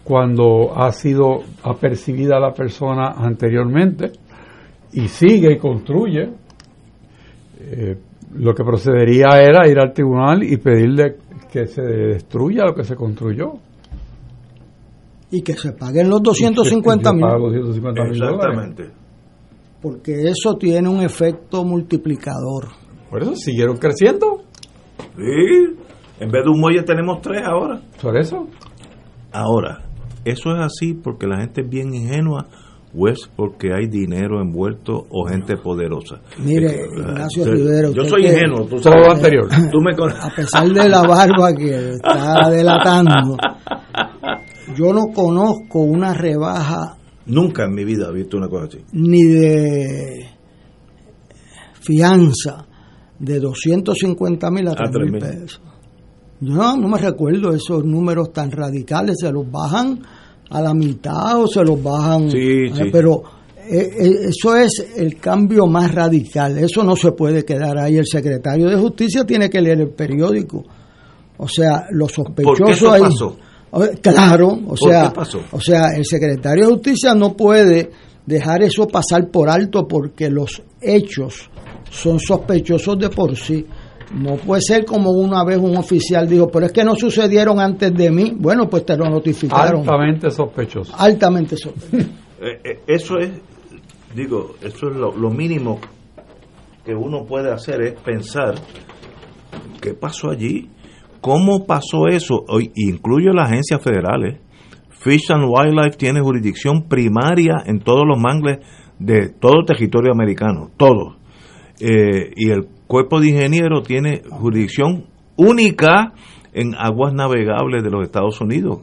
cuando 0.04 0.74
ha 0.76 0.92
sido 0.92 1.42
apercibida 1.64 2.40
la 2.40 2.54
persona 2.54 3.14
anteriormente 3.18 4.12
y 4.94 5.08
sigue 5.08 5.54
y 5.54 5.58
construye, 5.58 6.30
eh, 7.60 7.98
lo 8.36 8.54
que 8.54 8.64
procedería 8.64 9.38
era 9.40 9.68
ir 9.68 9.80
al 9.80 9.94
tribunal 9.94 10.44
y 10.44 10.58
pedirle 10.58 11.18
que 11.52 11.68
se 11.68 11.82
destruya 11.82 12.66
lo 12.66 12.74
que 12.74 12.84
se 12.84 12.96
construyó. 12.96 13.54
Y 15.32 15.42
que 15.42 15.54
se 15.54 15.74
paguen 15.74 16.10
los 16.10 16.24
250 16.24 17.14
mil. 17.14 17.26
Exactamente. 17.26 18.90
Porque 19.82 20.30
eso 20.30 20.58
tiene 20.58 20.90
un 20.90 21.02
efecto 21.02 21.64
multiplicador. 21.64 22.70
Por 23.10 23.22
eso 23.22 23.36
siguieron 23.36 23.78
creciendo. 23.78 24.44
Sí, 25.16 25.76
en 26.20 26.30
vez 26.30 26.44
de 26.44 26.50
un 26.50 26.60
muelle 26.60 26.84
tenemos 26.84 27.22
tres 27.22 27.42
ahora. 27.46 27.80
¿Por 28.02 28.18
eso? 28.18 28.48
Ahora, 29.32 29.89
¿Eso 30.30 30.52
es 30.52 30.60
así 30.60 30.94
porque 30.94 31.26
la 31.26 31.38
gente 31.42 31.62
es 31.62 31.70
bien 31.70 31.92
ingenua 31.92 32.46
o 32.96 33.08
es 33.08 33.28
porque 33.36 33.74
hay 33.74 33.88
dinero 33.88 34.40
envuelto 34.40 35.08
o 35.10 35.26
gente 35.26 35.58
poderosa? 35.58 36.22
Mire, 36.38 36.86
Ignacio 36.96 37.46
Rivero. 37.46 37.92
Yo 37.94 38.04
soy 38.04 38.28
ingenuo, 38.28 38.66
tú 38.68 38.78
sabes. 38.78 39.08
lo 39.08 39.12
anterior. 39.12 39.48
a 40.22 40.30
pesar 40.36 40.68
de 40.68 40.88
la 40.88 41.02
barba 41.02 41.54
que 41.56 41.94
está 41.94 42.48
delatando, 42.52 43.38
yo 44.78 44.94
no 44.94 45.08
conozco 45.08 45.80
una 45.80 46.14
rebaja. 46.14 46.96
Nunca 47.26 47.66
en 47.66 47.74
mi 47.74 47.84
vida 47.84 48.10
he 48.10 48.14
visto 48.14 48.38
una 48.38 48.50
cosa 48.50 48.66
así. 48.66 48.86
Ni 48.92 49.24
de 49.24 50.30
fianza 51.82 52.68
de 53.18 53.40
250 53.40 54.52
mil 54.52 54.68
a 54.68 54.76
3 54.76 55.12
mil 55.12 55.20
pesos. 55.20 55.62
Yo 56.42 56.54
no, 56.54 56.78
no 56.78 56.88
me 56.88 57.00
recuerdo 57.00 57.52
esos 57.52 57.84
números 57.84 58.32
tan 58.32 58.52
radicales, 58.52 59.18
se 59.20 59.32
los 59.32 59.50
bajan 59.52 60.00
a 60.50 60.62
la 60.62 60.74
mitad 60.74 61.42
o 61.42 61.48
se 61.48 61.64
los 61.64 61.82
bajan, 61.82 62.30
sí, 62.30 62.38
eh, 62.38 62.72
sí. 62.74 62.84
pero 62.92 63.24
eh, 63.70 63.90
eh, 64.00 64.30
eso 64.30 64.56
es 64.56 64.86
el 64.96 65.18
cambio 65.18 65.68
más 65.68 65.94
radical, 65.94 66.58
eso 66.58 66.84
no 66.84 66.96
se 66.96 67.12
puede 67.12 67.46
quedar 67.46 67.78
ahí. 67.78 67.98
El 67.98 68.08
secretario 68.08 68.68
de 68.68 68.76
Justicia 68.76 69.26
tiene 69.26 69.50
que 69.50 69.62
leer 69.62 69.82
el 69.82 69.90
periódico, 69.90 70.64
o 71.38 71.48
sea, 71.48 71.86
los 71.92 72.12
sospechosos 72.12 72.92
ahí. 72.92 73.02
Pasó? 73.02 73.38
Claro, 74.02 74.60
o 74.68 74.76
sea, 74.76 75.14
o 75.52 75.62
sea, 75.62 75.90
el 75.96 76.04
secretario 76.04 76.66
de 76.66 76.74
Justicia 76.74 77.14
no 77.14 77.34
puede 77.34 77.92
dejar 78.26 78.64
eso 78.64 78.88
pasar 78.88 79.30
por 79.30 79.50
alto 79.50 79.88
porque 79.88 80.30
los 80.30 80.62
hechos 80.82 81.50
son 81.92 82.20
sospechosos 82.20 82.98
de 82.98 83.10
por 83.10 83.36
sí. 83.38 83.66
No 84.14 84.38
puede 84.38 84.62
ser 84.62 84.86
como 84.86 85.12
una 85.12 85.44
vez 85.44 85.58
un 85.58 85.78
oficial 85.78 86.28
dijo, 86.28 86.50
pero 86.50 86.66
es 86.66 86.72
que 86.72 86.84
no 86.84 86.96
sucedieron 86.96 87.60
antes 87.60 87.94
de 87.94 88.10
mí. 88.10 88.34
Bueno, 88.36 88.68
pues 88.68 88.86
te 88.86 88.98
lo 88.98 89.08
notificaron. 89.08 89.82
Altamente 89.82 90.32
sospechoso. 90.32 90.94
Altamente 90.98 91.58
sospechoso. 91.58 92.10
Eh, 92.42 92.60
eh, 92.64 92.80
eso 92.88 93.18
es, 93.20 93.30
digo, 94.16 94.56
eso 94.62 94.90
es 94.90 94.96
lo, 94.96 95.30
mínimo 95.30 95.80
que 96.86 96.96
uno 96.96 97.26
puede 97.26 97.52
hacer 97.52 97.82
es 97.82 98.00
pensar 98.02 98.56
qué 99.82 99.94
pasó 99.94 100.32
allí, 100.32 100.70
cómo 101.22 101.68
pasó 101.68 102.08
eso. 102.10 102.44
Hoy 102.48 102.72
incluyo 102.76 103.32
las 103.32 103.50
agencias 103.50 103.82
federales. 103.84 104.40
Fish 104.90 105.32
and 105.32 105.46
Wildlife 105.46 105.98
tiene 105.98 106.20
jurisdicción 106.20 106.88
primaria 106.90 107.64
en 107.66 107.80
todos 107.80 108.06
los 108.08 108.20
mangles 108.20 108.60
de 108.98 109.30
todo 109.30 109.60
el 109.60 109.66
territorio 109.66 110.12
americano, 110.12 110.72
todos. 110.78 111.16
Eh, 111.80 112.32
y 112.36 112.50
el 112.50 112.68
cuerpo 112.90 113.22
de 113.22 113.30
ingenieros 113.30 113.84
tiene 113.84 114.24
jurisdicción 114.28 115.06
única 115.38 116.14
en 116.54 116.74
aguas 116.74 117.14
navegables 117.14 117.84
de 117.84 117.92
los 117.92 118.04
Estados 118.04 118.42
Unidos. 118.42 118.80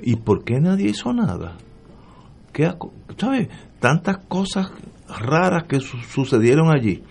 ¿Y 0.00 0.16
por 0.16 0.42
qué 0.42 0.60
nadie 0.60 0.90
hizo 0.90 1.12
nada? 1.12 1.56
¿Qué, 2.52 2.68
¿Sabes? 3.16 3.48
Tantas 3.78 4.18
cosas 4.26 4.72
raras 5.08 5.62
que 5.68 5.78
sucedieron 5.78 6.76
allí. 6.76 7.04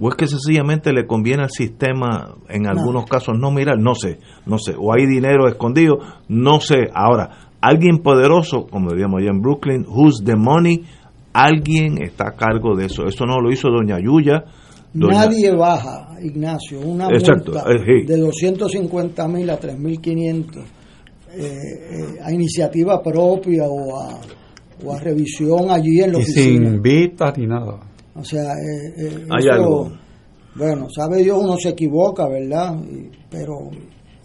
¿O 0.00 0.08
es 0.08 0.14
que 0.14 0.26
sencillamente 0.26 0.94
le 0.94 1.06
conviene 1.06 1.42
al 1.42 1.50
sistema 1.50 2.36
en 2.48 2.66
algunos 2.66 3.04
casos 3.04 3.38
no 3.38 3.50
mirar? 3.50 3.78
No 3.78 3.94
sé, 3.94 4.18
no 4.46 4.56
sé. 4.56 4.74
O 4.78 4.94
hay 4.94 5.04
dinero 5.04 5.46
escondido, 5.46 5.98
no 6.26 6.60
sé. 6.60 6.88
Ahora, 6.94 7.50
alguien 7.60 7.98
poderoso, 7.98 8.66
como 8.66 8.92
diríamos 8.92 9.20
allá 9.20 9.30
en 9.30 9.42
Brooklyn, 9.42 9.84
who's 9.86 10.22
the 10.24 10.36
money, 10.36 10.86
alguien 11.34 12.02
está 12.02 12.28
a 12.28 12.32
cargo 12.32 12.76
de 12.76 12.86
eso. 12.86 13.04
Eso 13.04 13.26
no 13.26 13.40
lo 13.40 13.52
hizo 13.52 13.68
doña 13.68 13.98
Yuya, 14.00 14.44
Nadie 14.94 15.54
baja, 15.54 16.16
Ignacio, 16.20 16.80
una 16.80 17.08
multa 17.08 17.64
eh, 17.70 18.04
de 18.06 18.16
250 18.16 19.28
mil 19.28 19.48
a 19.48 19.60
3.500 19.60 20.64
eh, 21.32 21.44
eh, 21.44 22.18
a 22.20 22.32
iniciativa 22.32 23.00
propia 23.00 23.62
o 23.68 24.00
a, 24.00 24.20
o 24.84 24.92
a 24.92 24.98
revisión 24.98 25.70
allí 25.70 26.00
en 26.00 26.12
la 26.12 26.18
y 26.18 26.24
sin 26.24 26.82
vistas 26.82 27.38
ni 27.38 27.46
nada. 27.46 27.78
O 28.16 28.24
sea, 28.24 28.52
eh, 28.54 29.26
hay 29.30 29.48
algo. 29.48 29.92
Bueno, 30.56 30.88
sabe 30.90 31.22
Dios, 31.22 31.38
uno 31.40 31.56
se 31.56 31.68
equivoca, 31.68 32.28
¿verdad? 32.28 32.76
pero 33.30 33.70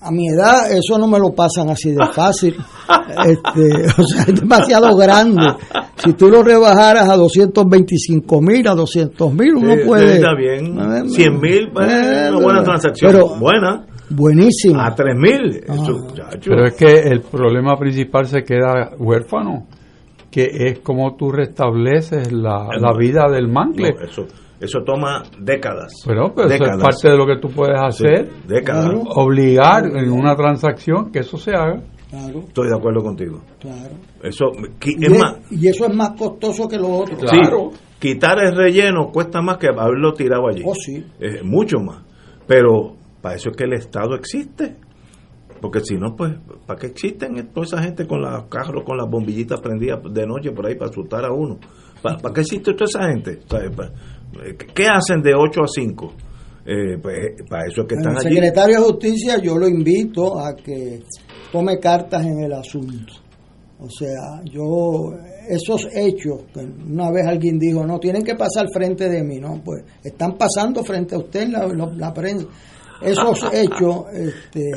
a 0.06 0.12
mi 0.12 0.28
edad 0.30 0.72
eso 0.72 1.00
no 1.00 1.08
me 1.08 1.20
lo 1.20 1.34
pasan 1.34 1.70
así 1.70 1.92
de 1.92 2.06
fácil. 2.14 2.56
este, 3.26 4.02
o 4.02 4.04
sea, 4.04 4.24
es 4.28 4.40
demasiado 4.40 4.96
grande. 4.96 5.48
Si 5.96 6.14
tú 6.14 6.30
lo 6.30 6.44
rebajaras 6.44 7.10
a 7.10 7.16
225 7.16 8.42
mil, 8.42 8.68
a 8.68 8.76
200 8.76 9.34
mil, 9.34 9.56
uno 9.56 9.74
puede... 9.86 10.16
Está 10.16 10.36
bien. 10.36 11.10
100 11.10 11.40
mil, 11.40 11.70
una 11.72 12.40
buena 12.40 12.64
transacción. 12.64 13.12
Pero, 13.12 13.36
buena. 13.40 13.86
Buenísima. 14.10 14.88
A 14.88 14.94
3 14.94 15.16
mil. 15.16 15.62
Pero 16.44 16.66
es 16.66 16.74
que 16.76 16.94
el 17.10 17.22
problema 17.22 17.76
principal 17.78 18.28
se 18.28 18.44
queda 18.44 18.92
huérfano, 19.00 19.66
que 20.30 20.50
es 20.52 20.80
como 20.80 21.16
tú 21.16 21.32
restableces 21.32 22.32
la, 22.32 22.68
la 22.80 22.96
vida 22.96 23.26
del 23.32 23.48
mangle. 23.48 23.96
eso 24.04 24.28
eso 24.66 24.84
toma 24.84 25.24
décadas. 25.40 25.94
Pero, 26.06 26.34
pero 26.36 26.50
eso 26.50 26.64
es 26.64 26.82
parte 26.82 27.10
de 27.10 27.18
lo 27.18 27.26
que 27.26 27.38
tú 27.40 27.50
puedes 27.50 27.80
hacer. 27.80 28.30
décadas. 28.48 28.92
Obligar 29.16 29.86
en 29.86 30.12
una 30.12 30.36
transacción 30.36 31.12
que 31.12 31.20
eso 31.20 31.38
se 31.38 31.52
haga. 31.52 31.82
Claro. 32.10 32.40
Estoy 32.48 32.70
de 32.70 32.76
acuerdo 32.76 33.02
contigo. 33.02 33.42
Claro. 33.60 33.96
Eso, 34.22 34.46
y, 34.84 35.06
es 35.06 35.20
más, 35.20 35.38
y 35.52 35.68
eso 35.68 35.86
es 35.86 35.94
más 35.96 36.12
costoso 36.12 36.68
que 36.68 36.78
lo 36.78 36.90
otro. 36.90 37.18
Claro. 37.18 37.72
quitar 38.00 38.40
el 38.40 38.56
relleno 38.56 39.12
cuesta 39.12 39.42
más 39.42 39.58
que 39.58 39.68
haberlo 39.68 40.14
tirado 40.14 40.48
allí. 40.48 40.64
Oh, 40.66 40.76
sí. 40.76 41.04
mucho 41.44 41.80
más. 41.80 42.04
Pero 42.48 42.96
para 43.22 43.36
eso 43.36 43.50
es 43.50 43.58
que 43.58 43.64
el 43.64 43.74
Estado 43.74 44.16
existe. 44.16 44.76
Porque 45.62 45.80
si 45.80 45.96
no, 45.96 46.16
pues, 46.16 46.34
¿para 46.68 46.80
qué 46.80 46.88
existen 46.88 47.48
toda 47.54 47.66
esa 47.66 47.82
gente 47.82 48.06
con 48.06 48.22
los 48.22 48.44
carros, 48.46 48.84
con 48.84 48.98
las 48.98 49.10
bombillitas 49.10 49.60
prendidas 49.62 50.00
de 50.12 50.28
noche 50.28 50.52
por 50.52 50.68
ahí 50.68 50.76
para 50.76 50.92
asustar 50.92 51.26
a 51.26 51.32
uno? 51.32 51.58
¿Para, 52.02 52.34
qué 52.34 52.42
existe 52.42 52.74
toda 52.74 52.86
esa 52.86 53.10
gente? 53.10 53.40
¿Qué 54.74 54.86
hacen 54.88 55.22
de 55.22 55.34
8 55.36 55.62
a 55.62 55.68
5? 55.68 56.14
Eh, 56.68 56.98
pues, 57.02 57.18
para 57.50 57.68
eso 57.68 57.82
es 57.82 57.88
que 57.88 57.96
están 57.96 58.16
el 58.16 58.22
secretario 58.22 58.78
de 58.80 58.84
Justicia 58.86 59.38
yo 59.40 59.56
lo 59.56 59.68
invito 59.68 60.40
a 60.40 60.56
que 60.56 61.04
tome 61.52 61.80
cartas 61.80 62.26
en 62.26 62.44
el 62.44 62.54
asunto. 62.54 63.14
O 63.80 63.90
sea, 63.90 64.42
yo, 64.46 65.14
esos 65.48 65.88
hechos, 65.94 66.46
que 66.54 66.62
una 66.62 67.12
vez 67.12 67.28
alguien 67.28 67.60
dijo, 67.60 67.86
no, 67.86 68.00
tienen 68.00 68.24
que 68.24 68.36
pasar 68.36 68.66
frente 68.74 69.10
de 69.10 69.22
mí, 69.24 69.40
¿no? 69.40 69.62
Pues 69.64 69.84
están 70.04 70.38
pasando 70.38 70.84
frente 70.84 71.14
a 71.16 71.20
usted 71.20 71.42
en 71.42 71.52
la, 71.52 71.68
la 71.96 72.14
prensa 72.14 72.48
esos 73.02 73.44
hechos 73.54 74.06
este, 74.14 74.72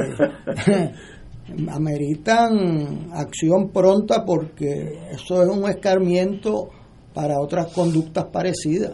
ameritan 1.71 3.11
acción 3.13 3.71
pronta 3.71 4.25
porque 4.25 4.99
eso 5.11 5.43
es 5.43 5.49
un 5.49 5.69
escarmiento 5.69 6.69
para 7.15 7.41
otras 7.41 7.73
conductas 7.73 8.27
parecidas. 8.27 8.93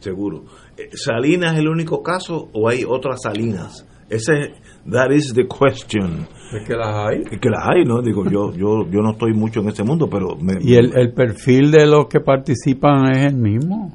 Seguro. 0.00 0.44
Eh, 0.76 0.90
¿Salinas 0.92 1.54
es 1.54 1.60
el 1.60 1.68
único 1.68 2.02
caso 2.02 2.48
o 2.52 2.68
hay 2.68 2.84
otras 2.86 3.22
Salinas? 3.22 3.86
Ese, 4.08 4.54
that 4.90 5.10
is 5.10 5.34
the 5.34 5.46
question. 5.46 6.26
Es 6.52 6.66
que 6.66 6.74
las 6.74 6.94
hay. 6.94 7.22
Es 7.30 7.40
que 7.40 7.50
las 7.50 7.66
hay, 7.66 7.84
¿no? 7.84 8.00
Digo, 8.00 8.24
yo, 8.24 8.52
yo, 8.56 8.88
yo 8.90 9.00
no 9.00 9.12
estoy 9.12 9.32
mucho 9.34 9.60
en 9.60 9.68
ese 9.68 9.84
mundo, 9.84 10.08
pero... 10.10 10.36
¿Y 10.60 10.74
el, 10.74 10.96
el 10.96 11.12
perfil 11.12 11.70
de 11.70 11.86
los 11.86 12.06
que 12.06 12.20
participan 12.20 13.10
es 13.12 13.26
el 13.26 13.36
mismo? 13.36 13.94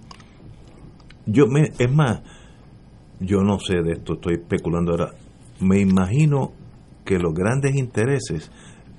Yo 1.26 1.48
me, 1.48 1.70
es 1.80 1.92
más, 1.92 2.22
yo 3.20 3.40
no 3.42 3.58
sé 3.60 3.82
de 3.82 3.94
esto, 3.94 4.14
estoy 4.14 4.36
especulando 4.36 4.92
ahora. 4.92 5.12
Me 5.62 5.80
imagino 5.80 6.52
que 7.06 7.18
los 7.18 7.34
grandes 7.34 7.76
intereses 7.76 8.52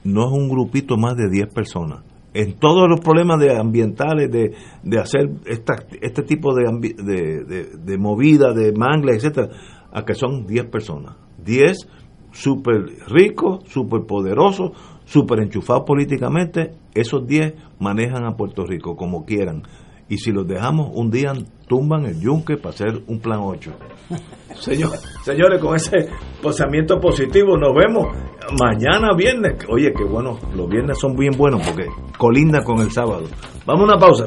no 0.04 0.26
es 0.26 0.32
un 0.32 0.48
grupito 0.48 0.96
más 0.96 1.16
de 1.16 1.28
10 1.30 1.52
personas. 1.52 2.02
En 2.34 2.58
todos 2.58 2.88
los 2.88 3.00
problemas 3.00 3.40
de 3.40 3.56
ambientales, 3.56 4.30
de, 4.30 4.54
de 4.82 4.98
hacer 4.98 5.30
esta, 5.46 5.74
este 6.02 6.22
tipo 6.22 6.54
de, 6.54 6.64
de, 7.02 7.64
de, 7.78 7.98
movida, 7.98 8.52
de 8.52 8.72
mangles, 8.72 9.16
etcétera, 9.16 9.48
a 9.92 10.04
que 10.04 10.14
son 10.14 10.46
10 10.46 10.66
personas. 10.66 11.16
10 11.44 11.88
súper 12.32 12.86
ricos, 13.06 13.62
súper 13.68 14.02
poderosos, 14.06 14.72
súper 15.04 15.40
enchufados 15.40 15.84
políticamente. 15.86 16.72
Esos 16.92 17.26
10 17.26 17.54
manejan 17.78 18.24
a 18.24 18.36
Puerto 18.36 18.64
Rico 18.64 18.96
como 18.96 19.24
quieran 19.24 19.62
y 20.08 20.18
si 20.18 20.32
los 20.32 20.46
dejamos 20.46 20.90
un 20.92 21.10
día 21.10 21.32
tumban 21.68 22.04
el 22.04 22.20
yunque 22.20 22.56
para 22.56 22.70
hacer 22.70 23.02
un 23.06 23.20
plan 23.20 23.40
8. 23.42 23.72
Señor, 24.60 24.90
señores, 25.24 25.60
con 25.60 25.74
ese 25.74 26.08
pensamiento 26.40 27.00
positivo 27.00 27.56
nos 27.56 27.74
vemos 27.74 28.06
mañana 28.60 29.14
viernes. 29.16 29.64
Oye, 29.68 29.92
qué 29.92 30.04
bueno, 30.04 30.38
los 30.54 30.68
viernes 30.68 30.98
son 30.98 31.16
bien 31.16 31.32
buenos 31.36 31.66
porque 31.66 31.86
colinda 32.16 32.62
con 32.62 32.78
el 32.80 32.90
sábado. 32.92 33.24
Vamos 33.66 33.82
a 33.82 33.84
una 33.94 33.98
pausa. 33.98 34.26